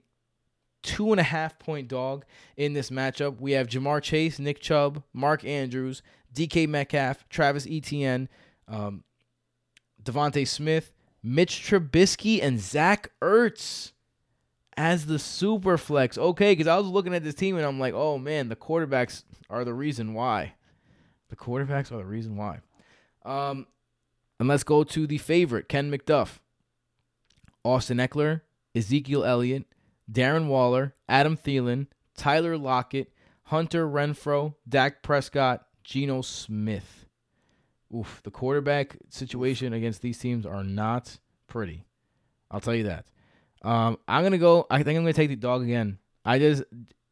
two 0.82 1.12
and 1.12 1.20
a 1.20 1.24
half 1.24 1.58
point 1.58 1.88
dog 1.88 2.24
in 2.56 2.72
this 2.72 2.90
matchup. 2.90 3.40
We 3.40 3.52
have 3.52 3.66
Ja'Marr 3.66 4.02
Chase, 4.02 4.38
Nick 4.38 4.60
Chubb, 4.60 5.02
Mark 5.12 5.44
Andrews, 5.44 6.02
DK 6.34 6.68
Metcalf, 6.68 7.28
Travis 7.28 7.66
Etienne, 7.68 8.28
um, 8.68 9.04
DeVonta 10.02 10.46
Smith, 10.46 10.92
Mitch 11.22 11.62
Trubisky, 11.62 12.42
and 12.42 12.60
Zach 12.60 13.10
Ertz 13.20 13.92
as 14.76 15.06
the 15.06 15.18
super 15.18 15.76
flex. 15.76 16.16
Okay, 16.16 16.52
because 16.52 16.66
I 16.66 16.78
was 16.78 16.86
looking 16.86 17.14
at 17.14 17.22
this 17.22 17.34
team 17.34 17.56
and 17.56 17.66
I'm 17.66 17.78
like, 17.78 17.94
oh 17.94 18.18
man, 18.18 18.48
the 18.48 18.56
quarterbacks 18.56 19.24
are 19.48 19.64
the 19.64 19.74
reason 19.74 20.14
why. 20.14 20.54
The 21.28 21.36
quarterbacks 21.36 21.92
are 21.92 21.98
the 21.98 22.04
reason 22.04 22.36
why. 22.36 22.60
Um, 23.24 23.66
and 24.38 24.48
let's 24.48 24.64
go 24.64 24.84
to 24.84 25.06
the 25.06 25.18
favorite, 25.18 25.68
Ken 25.68 25.90
McDuff, 25.92 26.38
Austin 27.62 27.98
Ekeler, 27.98 28.40
Ezekiel 28.74 29.24
Elliott, 29.24 29.66
Darren 30.10 30.48
Waller, 30.48 30.94
Adam 31.08 31.36
Thielen, 31.36 31.86
Tyler 32.16 32.56
Lockett, 32.58 33.12
Hunter 33.44 33.86
Renfrow, 33.86 34.54
Dak 34.68 35.02
Prescott, 35.02 35.66
Geno 35.84 36.22
Smith. 36.22 37.06
Oof, 37.94 38.20
the 38.22 38.30
quarterback 38.30 38.96
situation 39.08 39.72
against 39.72 40.02
these 40.02 40.18
teams 40.18 40.46
are 40.46 40.62
not 40.62 41.18
pretty. 41.48 41.84
I'll 42.50 42.60
tell 42.60 42.74
you 42.74 42.84
that. 42.84 43.06
Um, 43.62 43.98
I'm 44.08 44.22
gonna 44.22 44.38
go. 44.38 44.66
I 44.70 44.82
think 44.82 44.96
I'm 44.96 45.02
gonna 45.04 45.12
take 45.12 45.28
the 45.28 45.36
dog 45.36 45.62
again. 45.62 45.98
I 46.24 46.38
just 46.38 46.62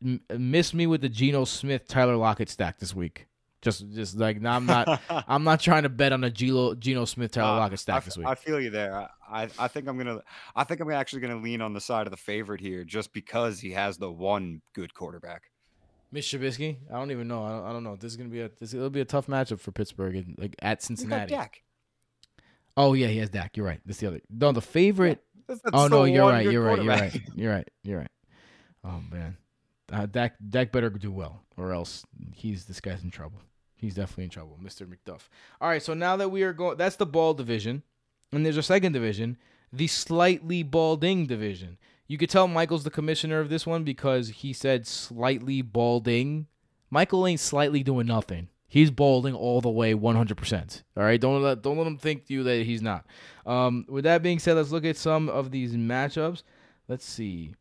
m- 0.02 0.20
missed 0.36 0.74
me 0.74 0.86
with 0.86 1.00
the 1.00 1.08
Geno 1.08 1.44
Smith 1.44 1.86
Tyler 1.88 2.16
Lockett 2.16 2.48
stack 2.48 2.78
this 2.78 2.94
week. 2.94 3.27
Just, 3.60 3.90
just 3.93 4.16
like 4.16 4.40
no, 4.40 4.51
I'm 4.51 4.66
not. 4.66 5.01
I'm 5.28 5.43
not 5.43 5.60
trying 5.60 5.82
to 5.82 5.89
bet 5.89 6.12
on 6.12 6.22
a 6.22 6.30
Geno 6.30 6.74
Geno 6.74 7.05
Smith 7.05 7.32
Tyler 7.32 7.56
Uh, 7.56 7.60
Lockett 7.60 7.80
stack 7.80 8.02
I, 8.02 8.05
this 8.05 8.16
week. 8.16 8.26
I 8.26 8.35
feel 8.36 8.60
you 8.60 8.70
there. 8.70 8.94
I, 8.94 9.09
I 9.28 9.48
I 9.59 9.68
think 9.68 9.89
I'm 9.89 9.98
gonna 9.98 10.20
I 10.55 10.64
think 10.64 10.80
I'm 10.80 10.90
actually 10.93 11.22
gonna 11.22 11.40
lean 11.40 11.60
on 11.60 11.72
the 11.72 11.80
side 11.80 12.06
of 12.06 12.12
the 12.12 12.16
favorite 12.16 12.60
here, 12.60 12.85
just 12.85 13.12
because 13.12 13.59
he 13.59 13.72
has 13.72 13.98
the 13.98 14.10
one 14.10 14.62
good 14.74 14.94
quarterback. 14.94 15.51
Mitch 16.12 16.26
Trubisky. 16.26 16.76
I 16.89 16.94
don't 16.98 17.10
even 17.10 17.28
know. 17.28 17.44
I 17.44 17.51
don't, 17.51 17.64
I 17.66 17.72
don't 17.72 17.85
know. 17.85 17.97
This 17.97 18.12
is 18.12 18.16
gonna 18.16 18.28
be 18.30 18.40
a. 18.40 18.51
This 18.60 18.74
it'll 18.74 18.90
be 18.90 19.01
a 19.01 19.05
tough 19.05 19.26
matchup 19.26 19.60
for 19.60 19.72
Pittsburgh, 19.72 20.16
and, 20.16 20.36
like 20.39 20.55
at 20.62 20.82
Cincinnati. 20.82 21.35
Dak. 21.35 21.62
Oh 22.76 22.94
yeah, 22.94 23.09
he 23.09 23.18
has 23.18 23.28
Dak. 23.30 23.56
You're 23.56 23.66
right. 23.66 23.80
That's 23.85 23.98
the 23.98 24.06
other. 24.06 24.20
No, 24.30 24.52
the 24.52 24.60
favorite. 24.60 25.22
That's- 25.48 25.60
that's 25.64 25.74
Oh 25.74 25.89
no, 25.89 26.05
you're 26.05 26.28
right. 26.28 26.44
You're 26.47 26.62
right. 26.62 26.82
You're 26.82 26.94
right. 26.94 27.20
You're 27.35 27.52
right. 27.52 27.70
You're 27.82 27.98
right. 27.98 28.10
Oh 28.85 29.01
man, 29.10 29.36
uh, 29.93 30.06
Dak 30.06 30.35
Dak 30.48 30.70
better 30.70 30.89
do 30.90 31.10
well, 31.10 31.43
or 31.56 31.72
else 31.72 32.05
he's 32.32 32.66
this 32.66 32.80
guy's 32.80 33.02
in 33.02 33.10
trouble. 33.10 33.40
He's 33.78 33.94
definitely 33.94 34.24
in 34.24 34.30
trouble, 34.30 34.59
Mr. 34.62 34.86
McDuff. 34.86 35.28
All 35.60 35.68
right, 35.68 35.82
so 35.82 35.94
now 35.94 36.16
that 36.16 36.30
we 36.30 36.42
are 36.42 36.52
going, 36.52 36.76
that's 36.76 36.96
the 36.96 37.06
ball 37.06 37.32
division, 37.32 37.84
and 38.32 38.44
there's 38.44 38.56
a 38.56 38.62
second 38.62 38.92
division, 38.92 39.38
the 39.72 39.86
slightly 39.86 40.62
balding 40.62 41.26
division. 41.26 41.78
You 42.09 42.18
could 42.18 42.30
tell 42.30 42.48
Michael's 42.48 42.84
the 42.84 42.90
commissioner 42.90 43.38
of 43.38 43.50
this 43.50 43.66
one 43.66 43.84
because 43.84 44.28
he 44.28 44.52
said 44.52 44.86
slightly 44.86 45.62
balding. 45.62 46.46
Michael 46.90 47.26
ain't 47.26 47.40
slightly 47.40 47.82
doing 47.82 48.06
nothing. 48.06 48.48
He's 48.66 48.90
balding 48.90 49.34
all 49.34 49.60
the 49.60 49.70
way 49.70 49.94
100%. 49.94 50.82
All 50.96 51.02
right, 51.02 51.20
don't 51.20 51.42
let 51.42 51.62
don't 51.62 51.78
let 51.78 51.86
him 51.86 51.96
think 51.96 52.28
you 52.28 52.42
that 52.42 52.66
he's 52.66 52.82
not. 52.82 53.06
Um, 53.46 53.86
with 53.88 54.05
that 54.05 54.22
being 54.22 54.38
said, 54.38 54.56
let's 54.56 54.70
look 54.70 54.84
at 54.84 54.96
some 54.96 55.28
of 55.28 55.50
these 55.50 55.74
matchups. 55.74 56.42
Let's 56.88 57.05
see. 57.05 57.55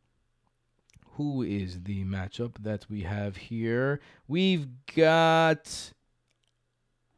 Who 1.15 1.43
is 1.43 1.83
the 1.83 2.03
matchup 2.03 2.55
that 2.61 2.85
we 2.89 3.01
have 3.03 3.37
here? 3.37 3.99
We've 4.27 4.67
got. 4.95 5.93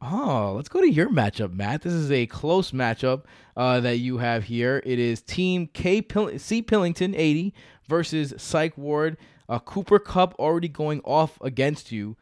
Oh, 0.02 0.54
let's 0.56 0.68
go 0.70 0.80
to 0.80 0.90
your 0.90 1.10
matchup, 1.10 1.52
Matt. 1.52 1.82
This 1.82 1.92
is 1.92 2.10
a 2.10 2.26
close 2.26 2.70
matchup 2.70 3.24
uh, 3.56 3.80
that 3.80 3.98
you 3.98 4.18
have 4.18 4.44
here. 4.44 4.82
It 4.86 4.98
is 4.98 5.20
Team 5.20 5.66
K 5.66 6.00
Pill- 6.00 6.38
C 6.38 6.62
Pillington 6.62 7.14
80 7.14 7.52
versus 7.86 8.32
Psych 8.38 8.76
Ward. 8.78 9.18
Uh, 9.48 9.58
Cooper 9.58 9.98
Kupp 9.98 10.34
already 10.38 10.68
going 10.68 11.00
off 11.04 11.38
against 11.42 11.92
you 11.92 12.16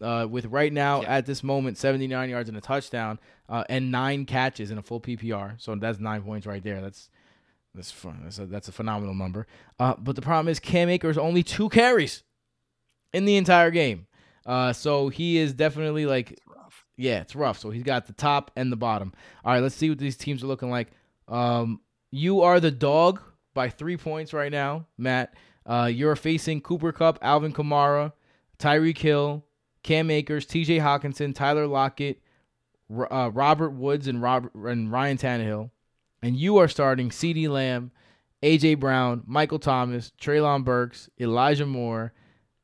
uh, 0.00 0.26
with 0.30 0.46
right 0.46 0.72
now 0.72 1.02
Yeah. 1.02 1.16
at 1.16 1.26
this 1.26 1.42
moment 1.42 1.78
79 1.78 2.30
yards 2.30 2.48
and 2.48 2.56
a 2.56 2.60
touchdown 2.60 3.18
uh, 3.48 3.64
and 3.68 3.90
nine 3.90 4.24
catches 4.24 4.70
in 4.70 4.78
a 4.78 4.82
full 4.82 5.00
PPR. 5.00 5.60
So 5.60 5.74
that's 5.74 5.98
nine 5.98 6.22
points 6.22 6.46
right 6.46 6.62
there. 6.62 6.80
That's 6.80 7.10
that's 7.74 7.90
fun. 7.90 8.20
That's 8.22 8.38
a, 8.38 8.46
that's 8.46 8.68
a 8.68 8.72
phenomenal 8.72 9.14
number. 9.14 9.46
Uh, 9.80 9.94
but 9.98 10.14
the 10.16 10.22
problem 10.22 10.48
is 10.48 10.60
Cam 10.60 10.88
Akers 10.88 11.18
only 11.18 11.42
two 11.42 11.68
carries 11.70 12.22
in 13.12 13.24
the 13.24 13.36
entire 13.36 13.70
game. 13.72 14.06
Uh, 14.46 14.72
so 14.72 15.08
he 15.08 15.38
is 15.38 15.52
definitely 15.54 16.06
like. 16.06 16.38
Yeah, 16.96 17.20
it's 17.20 17.36
rough. 17.36 17.58
So 17.58 17.70
he's 17.70 17.82
got 17.82 18.06
the 18.06 18.12
top 18.12 18.50
and 18.56 18.72
the 18.72 18.76
bottom. 18.76 19.12
All 19.44 19.52
right, 19.52 19.62
let's 19.62 19.74
see 19.74 19.90
what 19.90 19.98
these 19.98 20.16
teams 20.16 20.42
are 20.42 20.46
looking 20.46 20.70
like. 20.70 20.88
Um, 21.28 21.80
you 22.10 22.42
are 22.42 22.60
the 22.60 22.70
dog 22.70 23.20
by 23.54 23.68
three 23.68 23.96
points 23.96 24.32
right 24.32 24.52
now, 24.52 24.86
Matt. 24.96 25.34
Uh, 25.66 25.90
you're 25.92 26.16
facing 26.16 26.60
Cooper 26.60 26.92
Kupp, 26.92 27.18
Alvin 27.22 27.52
Kamara, 27.52 28.12
Tyreek 28.58 28.98
Hill, 28.98 29.44
Cam 29.82 30.10
Akers, 30.10 30.46
T.J. 30.46 30.78
Hockenson, 30.78 31.34
Tyler 31.34 31.66
Lockett, 31.66 32.20
uh, 33.10 33.30
Robert 33.32 33.70
Woods, 33.70 34.06
and 34.06 34.22
Robert 34.22 34.54
and 34.54 34.92
Ryan 34.92 35.18
Tannehill, 35.18 35.70
and 36.22 36.36
you 36.36 36.58
are 36.58 36.68
starting 36.68 37.10
CeeDee 37.10 37.48
Lamb, 37.48 37.90
A.J. 38.42 38.76
Brown, 38.76 39.22
Michael 39.26 39.58
Thomas, 39.58 40.12
Treylon 40.20 40.64
Burks, 40.64 41.10
Elijah 41.20 41.66
Moore, 41.66 42.12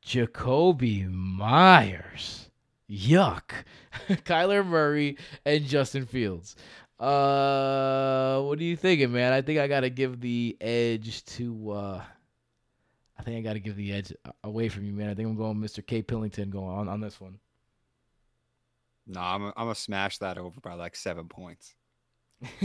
Jakobi 0.07 1.11
Meyers. 1.11 2.51
Yuck. 2.93 3.53
Kyler 4.09 4.67
Murray 4.67 5.17
and 5.47 5.65
Justin 5.65 6.07
Fields. 6.07 6.57
Uh 6.99 8.41
what 8.43 8.59
are 8.59 8.65
you 8.65 8.77
thinking, 8.77 9.13
man? 9.13 9.33
I 9.33 9.43
think 9.43 9.59
I 9.59 9.67
gotta 9.67 9.91
give 9.91 10.21
the 10.21 10.57
edge 10.61 11.25
to 11.25 11.71
uh 11.71 12.03
I 13.19 13.23
think 13.23 13.39
I 13.39 13.41
gotta 13.41 13.61
give 13.61 13.77
the 13.77 13.93
edge 13.93 14.13
away 14.45 14.69
from 14.69 14.85
you, 14.85 14.93
man. 14.93 15.09
I 15.09 15.15
think 15.15 15.29
I'm 15.29 15.37
going 15.37 15.57
Mr. 15.57 15.85
K. 15.85 16.03
Pillington 16.03 16.51
going 16.51 16.77
on, 16.77 16.89
on 16.89 17.01
this 17.01 17.21
one. 17.21 17.39
No, 19.07 19.21
I'm 19.21 19.45
I'm 19.47 19.53
gonna 19.57 19.75
smash 19.75 20.19
that 20.19 20.39
over 20.39 20.61
by 20.61 20.75
like 20.75 20.95
seven 20.97 21.29
points. 21.29 21.75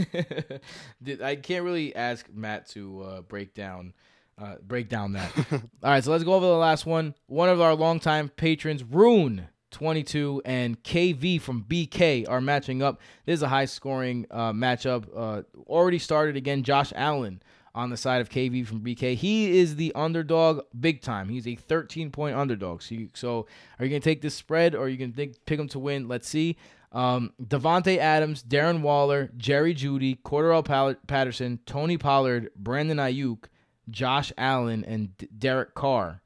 I 1.22 1.36
can't 1.36 1.64
really 1.64 1.94
ask 1.94 2.26
Matt 2.32 2.68
to 2.70 3.02
uh, 3.02 3.20
break 3.22 3.54
down 3.54 3.94
uh, 4.40 4.56
break 4.62 4.88
down 4.88 5.12
that. 5.12 5.32
All 5.52 5.60
right, 5.82 6.02
so 6.02 6.12
let's 6.12 6.24
go 6.24 6.34
over 6.34 6.46
the 6.46 6.52
last 6.52 6.86
one. 6.86 7.14
One 7.26 7.48
of 7.48 7.60
our 7.60 7.74
longtime 7.74 8.28
patrons, 8.30 8.84
Rune. 8.84 9.48
22 9.70 10.42
and 10.44 10.82
KV 10.82 11.40
from 11.40 11.64
BK 11.64 12.28
are 12.28 12.40
matching 12.40 12.82
up. 12.82 13.00
This 13.26 13.34
is 13.34 13.42
a 13.42 13.48
high 13.48 13.66
scoring 13.66 14.26
uh, 14.30 14.52
matchup. 14.52 15.04
Uh, 15.14 15.42
already 15.66 15.98
started 15.98 16.36
again. 16.36 16.62
Josh 16.62 16.92
Allen 16.96 17.42
on 17.74 17.90
the 17.90 17.96
side 17.96 18.20
of 18.20 18.28
KV 18.28 18.66
from 18.66 18.80
BK. 18.80 19.14
He 19.14 19.58
is 19.58 19.76
the 19.76 19.92
underdog 19.94 20.62
big 20.78 21.00
time. 21.00 21.28
He's 21.28 21.46
a 21.46 21.54
13 21.54 22.10
point 22.10 22.36
underdog. 22.36 22.82
So, 22.82 22.94
you, 22.94 23.10
so 23.14 23.46
are 23.78 23.84
you 23.84 23.90
going 23.90 24.02
to 24.02 24.08
take 24.08 24.22
this 24.22 24.34
spread 24.34 24.74
or 24.74 24.84
are 24.84 24.88
you 24.88 24.96
going 24.96 25.12
to 25.12 25.32
pick 25.46 25.60
him 25.60 25.68
to 25.68 25.78
win? 25.78 26.08
Let's 26.08 26.28
see. 26.28 26.56
Um, 26.90 27.34
Davante 27.40 27.98
Adams, 27.98 28.42
Darren 28.42 28.80
Waller, 28.80 29.30
Jerry 29.36 29.74
Jeudy, 29.74 30.20
Cordarrelle 30.22 30.96
Patterson, 31.06 31.60
Tony 31.66 31.98
Pollard, 31.98 32.50
Brandon 32.56 32.96
Aiyuk, 32.96 33.44
Josh 33.90 34.32
Allen, 34.38 34.84
and 34.84 35.16
D- 35.18 35.28
Derek 35.36 35.74
Carr 35.74 36.22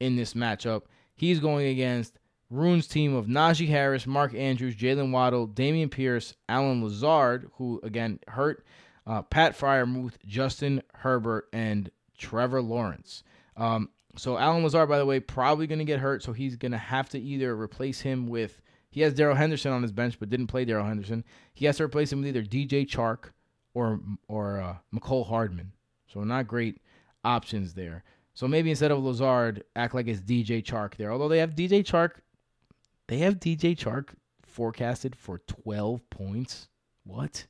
in 0.00 0.16
this 0.16 0.34
matchup. 0.34 0.82
He's 1.14 1.40
going 1.40 1.66
against 1.68 2.18
Rune's 2.50 2.86
team 2.86 3.14
of 3.14 3.26
Najee 3.26 3.68
Harris, 3.68 4.06
Mark 4.06 4.34
Andrews, 4.34 4.74
Jaylen 4.74 5.10
Waddle, 5.10 5.46
Dameon 5.46 5.90
Pierce, 5.90 6.34
Allen 6.48 6.82
Lazard, 6.82 7.50
who 7.54 7.80
again 7.82 8.18
hurt, 8.28 8.64
uh, 9.06 9.22
Pat 9.22 9.58
Freiermuth, 9.58 10.14
Justin 10.26 10.82
Herbert, 10.94 11.48
and 11.52 11.90
Trevor 12.16 12.62
Lawrence. 12.62 13.22
Um, 13.56 13.90
so 14.16 14.38
Allen 14.38 14.62
Lazard, 14.62 14.88
by 14.88 14.98
the 14.98 15.06
way, 15.06 15.20
probably 15.20 15.66
going 15.66 15.78
to 15.78 15.84
get 15.84 16.00
hurt, 16.00 16.22
so 16.22 16.32
he's 16.32 16.56
going 16.56 16.72
to 16.72 16.78
have 16.78 17.08
to 17.10 17.20
either 17.20 17.54
replace 17.54 18.00
him 18.00 18.26
with. 18.26 18.60
He 18.90 19.02
has 19.02 19.12
Darrell 19.12 19.36
Henderson 19.36 19.72
on 19.72 19.82
his 19.82 19.92
bench, 19.92 20.18
but 20.18 20.30
didn't 20.30 20.46
play 20.46 20.64
Darrell 20.64 20.86
Henderson. 20.86 21.24
He 21.52 21.66
has 21.66 21.76
to 21.76 21.84
replace 21.84 22.10
him 22.10 22.20
with 22.20 22.28
either 22.28 22.42
DJ 22.42 22.88
Chark 22.88 23.30
or 23.74 24.00
or 24.28 24.60
uh, 24.60 24.76
Mecole 24.94 25.26
Hardman. 25.26 25.72
So 26.06 26.24
not 26.24 26.48
great 26.48 26.80
options 27.24 27.74
there. 27.74 28.02
So 28.32 28.48
maybe 28.48 28.70
instead 28.70 28.90
of 28.90 29.02
Lazard, 29.02 29.64
act 29.76 29.94
like 29.94 30.06
it's 30.08 30.20
DJ 30.20 30.64
Chark 30.64 30.96
there. 30.96 31.12
Although 31.12 31.28
they 31.28 31.38
have 31.38 31.50
DJ 31.50 31.84
Chark, 31.84 32.20
they 33.08 33.18
have 33.18 33.40
DJ 33.40 33.76
Chark 33.76 34.10
forecasted 34.44 35.16
for 35.16 35.38
12 35.46 36.08
points. 36.10 36.68
What? 37.04 37.46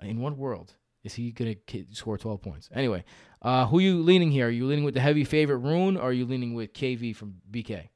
In 0.00 0.20
what 0.20 0.36
world 0.36 0.74
is 1.04 1.14
he 1.14 1.32
gonna 1.32 1.56
score 1.92 2.18
12 2.18 2.40
points? 2.40 2.68
Anyway, 2.74 3.04
uh, 3.42 3.66
who 3.66 3.78
you 3.78 4.02
leaning 4.02 4.30
here? 4.30 4.46
Are 4.46 4.50
you 4.50 4.66
leaning 4.66 4.84
with 4.84 4.94
the 4.94 5.00
heavy 5.00 5.24
favorite 5.24 5.58
Rune, 5.58 5.96
or 5.96 6.04
are 6.04 6.12
you 6.12 6.24
leaning 6.24 6.54
with 6.54 6.72
KV 6.72 7.14
from 7.14 7.36
BK? 7.50 7.88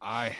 I 0.00 0.36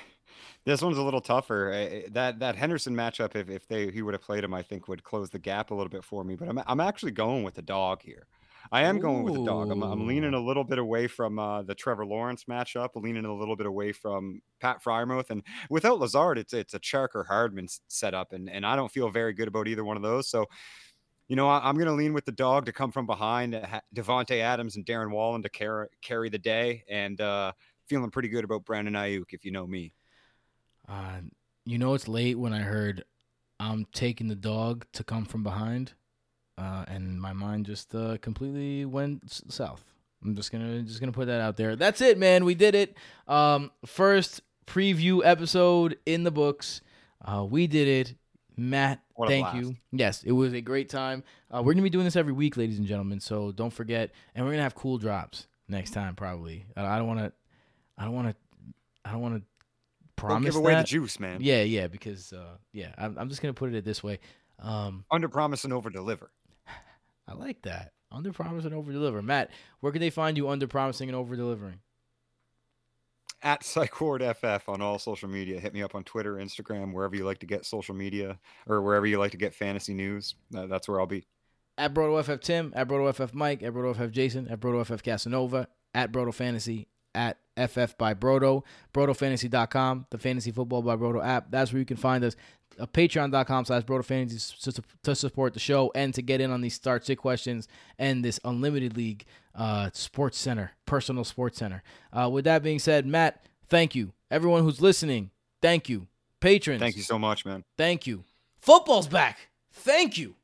this 0.65 0.83
one's 0.83 0.99
a 0.99 1.03
little 1.03 1.21
tougher. 1.21 2.05
That 2.11 2.39
that 2.41 2.57
Henderson 2.57 2.95
matchup, 2.95 3.35
if, 3.35 3.49
if 3.49 3.67
they 3.69 3.91
he 3.91 4.03
would 4.03 4.15
have 4.15 4.23
played 4.23 4.45
him, 4.45 4.55
I 4.55 4.63
think 4.63 4.89
would 4.89 5.05
close 5.05 5.31
the 5.31 5.39
gap 5.39 5.71
a 5.71 5.75
little 5.75 5.91
bit 5.91 6.05
for 6.05 6.25
me. 6.25 6.37
But 6.37 6.49
I'm 6.49 6.61
I'm 6.67 6.81
actually 6.81 7.13
going 7.13 7.43
with 7.43 7.55
the 7.55 7.63
dog 7.63 8.03
here. 8.03 8.27
I 8.73 8.83
am 8.83 8.99
going 8.99 9.23
with 9.23 9.35
the 9.35 9.45
dog. 9.45 9.71
I'm, 9.71 9.83
I'm 9.83 10.07
leaning 10.07 10.35
a 10.35 10.41
little 10.41 10.65
bit 10.65 10.79
away 10.79 11.07
from 11.07 11.39
uh, 11.39 11.63
the 11.63 11.75
Trevor 11.75 12.07
Lawrence 12.07 12.45
matchup, 12.45 12.91
leaning 12.95 13.25
a 13.25 13.35
little 13.35 13.57
bit 13.57 13.67
away 13.67 13.93
from 13.93 14.41
Pat 14.61 14.83
Freiermuth, 14.83 15.31
and 15.31 15.43
without 15.69 15.99
Lazard, 15.99 16.39
it's 16.39 16.53
it's 16.53 16.75
a 16.75 16.81
Chark 16.81 17.09
or 17.15 17.25
Hardman 17.25 17.69
setup, 17.89 18.33
and 18.33 18.49
and 18.49 18.65
I 18.65 18.77
don't 18.77 18.91
feel 18.91 19.11
very 19.11 19.33
good 19.33 19.49
about 19.49 19.69
either 19.69 19.85
one 19.85 19.97
of 19.97 20.03
those. 20.03 20.29
So, 20.29 20.47
you 21.29 21.37
know, 21.37 21.49
I, 21.49 21.69
I'm 21.69 21.77
going 21.77 21.87
to 21.87 21.95
lean 21.95 22.13
with 22.13 22.25
the 22.25 22.33
dog 22.33 22.67
to 22.67 22.73
come 22.73 22.93
from 22.93 23.07
behind, 23.07 23.55
ha- 23.55 23.83
Davante 23.95 24.41
Adams 24.41 24.77
and 24.77 24.85
Darren 24.85 25.11
Waller 25.11 25.41
to 25.43 25.49
carry 25.49 25.89
carry 26.03 26.29
the 26.29 26.39
day, 26.39 26.85
and 26.89 27.21
uh, 27.21 27.53
feeling 27.89 28.11
pretty 28.11 28.29
good 28.29 28.45
about 28.45 28.65
Brandon 28.65 28.95
Aiyuk, 28.95 29.33
if 29.33 29.45
you 29.45 29.51
know 29.51 29.67
me. 29.67 29.93
Uh, 30.89 31.21
you 31.65 31.79
know 31.79 31.95
it's 31.95 32.09
late 32.09 32.39
when 32.39 32.53
I 32.53 32.61
heard 32.61 33.05
I'm 33.61 33.87
taking 33.93 34.29
the 34.29 34.35
dog 34.35 34.87
to 34.95 35.05
come 35.05 35.25
from 35.25 35.43
behind, 35.43 35.93
uh, 36.61 36.85
and 36.89 37.21
my 37.21 37.33
mind 37.33 37.67
just 37.67 37.95
uh, 37.95 38.19
completely 38.21 38.85
went 38.85 39.23
s- 39.25 39.43
south. 39.49 39.83
I'm 40.23 40.37
just 40.37 40.53
gonna 40.53 40.83
just 40.83 41.01
gonna 41.01 41.13
put 41.13 41.27
that 41.29 41.41
out 41.41 41.57
there. 41.57 41.77
That's 41.77 42.01
it, 42.03 42.19
man. 42.19 42.45
We 42.45 42.55
did 42.55 42.75
it. 42.75 42.95
Um, 43.27 43.71
first 43.87 44.43
preview 44.67 45.23
episode 45.25 45.97
in 46.05 46.25
the 46.25 46.31
books. 46.31 46.83
Uh, 47.25 47.45
we 47.49 47.67
did 47.67 47.89
it. 47.89 48.15
Matt, 48.57 49.01
thank 49.27 49.45
blast. 49.47 49.57
you. 49.57 49.77
Yes, 49.93 50.23
it 50.23 50.33
was 50.33 50.53
a 50.53 50.61
great 50.61 50.91
time. 50.91 51.25
Uh, 51.51 51.63
we're 51.65 51.73
gonna 51.73 51.83
be 51.83 51.89
doing 51.91 52.05
this 52.05 52.17
every 52.17 52.35
week, 52.35 52.59
ladies 52.59 52.79
and 52.79 52.87
gentlemen. 52.87 53.21
So 53.21 53.53
don't 53.53 53.73
forget, 53.73 54.11
and 54.35 54.45
we're 54.45 54.53
gonna 54.53 54.63
have 54.65 54.75
cool 54.75 54.99
drops 54.99 55.47
next 55.69 55.93
time, 55.93 56.15
probably. 56.15 56.67
I 56.77 56.85
I 56.85 56.99
don't 56.99 57.07
want 57.07 57.21
to. 57.21 57.33
I 57.97 58.05
don't 58.05 58.13
want 58.15 58.29
to. 58.29 58.35
I 59.07 59.13
don't 59.13 59.23
want 59.23 59.35
to 59.37 59.41
Don't 59.41 60.29
promise 60.29 60.55
give 60.55 60.57
away 60.57 60.73
that. 60.75 60.83
the 60.83 60.89
juice, 60.89 61.19
man. 61.19 61.39
Yeah, 61.41 61.63
yeah, 61.63 61.87
because 61.87 62.35
uh, 62.35 62.57
yeah, 62.75 62.93
I'm, 62.99 63.17
I'm 63.19 63.29
just 63.31 63.41
gonna 63.41 63.55
put 63.55 63.73
it 63.73 63.85
this 63.87 64.03
way. 64.03 64.19
Um, 64.59 65.05
Under 65.11 65.29
promise 65.31 65.65
and 65.65 65.73
over 65.73 65.89
deliver. 65.89 66.31
I 67.31 67.35
like 67.35 67.63
that. 67.63 67.93
Under 68.13 68.33
promise 68.33 68.65
and 68.65 68.75
over 68.75 68.91
deliver. 68.93 69.23
Matt, 69.23 69.51
where 69.79 69.93
can 69.93 70.01
they 70.01 70.11
find 70.11 70.37
you 70.37 70.49
under 70.49 70.67
promising 70.67 71.09
and 71.09 71.17
over 71.17 71.37
delivering? 71.37 71.81
at 73.43 73.63
PsychWardFF 73.63 74.69
on 74.69 74.83
all 74.83 74.99
social 74.99 75.29
media. 75.29 75.61
Hit 75.61 75.73
me 75.73 75.83
up 75.83 75.95
on 75.95 76.05
Twitter, 76.05 76.35
Instagram, 76.35 76.93
wherever 76.93 77.17
you 77.17 77.25
like 77.25 77.39
to 77.39 77.47
get 77.47 77.65
social 77.65 77.95
media 77.95 78.39
or 78.67 78.83
wherever 78.83 79.07
you 79.07 79.19
like 79.19 79.31
to 79.31 79.37
get 79.37 79.55
fantasy 79.55 79.95
news. 79.95 80.35
Uh, 80.55 80.67
that's 80.67 80.89
where 80.89 81.01
I'll 81.01 81.07
be. 81.07 81.25
At 81.79 81.95
BrotoFF 81.95 82.41
Tim, 82.43 82.73
at 82.77 82.89
BrotoFF 82.89 83.33
Mike, 83.33 83.63
at 83.63 83.73
BrotoFF 83.73 84.11
Jason, 84.11 84.49
at 84.49 84.61
BrotoFF 84.61 85.03
Casanova, 85.03 85.69
at 85.95 86.13
Broto 86.13 86.35
Fantasy, 86.35 86.89
at 87.15 87.39
FF 87.57 87.97
by 87.97 88.15
Broto, 88.15 88.63
BrotoFantasy.com, 88.93 90.07
the 90.11 90.19
Fantasy 90.19 90.51
Football 90.51 90.83
by 90.83 90.97
Broto 90.97 91.25
app. 91.25 91.51
That's 91.51 91.73
where 91.73 91.81
you 91.81 91.87
can 91.87 91.97
find 91.97 92.23
us. 92.23 92.37
Uh, 92.79 92.87
Patreon.com 92.87 93.65
slash 93.65 93.83
Broto 93.83 94.05
Fantasy 94.05 94.71
to, 94.71 94.83
to 95.03 95.15
support 95.15 95.55
the 95.55 95.61
show 95.61 95.91
and 95.95 96.15
to 96.15 96.23
get 96.23 96.41
in 96.41 96.51
on 96.51 96.61
these 96.61 96.75
start 96.75 97.05
sit 97.05 97.17
questions 97.19 97.69
and 97.99 98.25
this 98.25 98.41
Unlimited 98.45 98.97
League 98.97 99.25
uh, 99.55 99.91
Sports 99.93 100.39
Center, 100.39 100.73
personal 100.87 101.25
sports 101.25 101.59
center. 101.59 101.83
Uh, 102.13 102.29
with 102.31 102.45
that 102.45 102.63
being 102.63 102.79
said, 102.79 103.07
Matt, 103.07 103.45
thank 103.69 103.95
you. 103.95 104.13
Everyone 104.31 104.63
who's 104.63 104.81
listening, 104.81 105.31
thank 105.61 105.89
you. 105.89 106.07
Patrons, 106.41 106.81
Thank 106.81 106.97
you 106.97 107.03
so 107.03 107.19
much, 107.19 107.45
man. 107.45 107.65
Thank 107.77 108.07
you. 108.07 108.25
Football's 108.61 109.09
back. 109.09 109.51
Thank 109.73 110.17
you. 110.17 110.37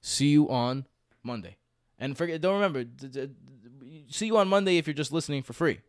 See 0.00 0.28
you 0.28 0.48
on 0.48 0.86
Monday. 1.22 1.56
And 1.98 2.16
forget 2.16 2.40
don't 2.40 2.54
remember 2.54 2.84
see 4.10 4.26
you 4.26 4.36
on 4.36 4.48
Monday 4.48 4.78
if 4.78 4.86
you're 4.86 4.94
just 4.94 5.12
listening 5.12 5.42
for 5.42 5.52
free. 5.52 5.80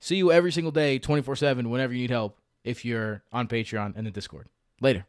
See 0.00 0.16
you 0.16 0.30
every 0.32 0.52
single 0.52 0.72
day 0.72 0.98
24/7 0.98 1.68
whenever 1.70 1.92
you 1.92 2.00
need 2.00 2.10
help 2.10 2.38
if 2.64 2.84
you're 2.84 3.22
on 3.32 3.48
Patreon 3.48 3.94
and 3.96 4.06
the 4.06 4.10
Discord. 4.10 4.48
Later. 4.80 5.06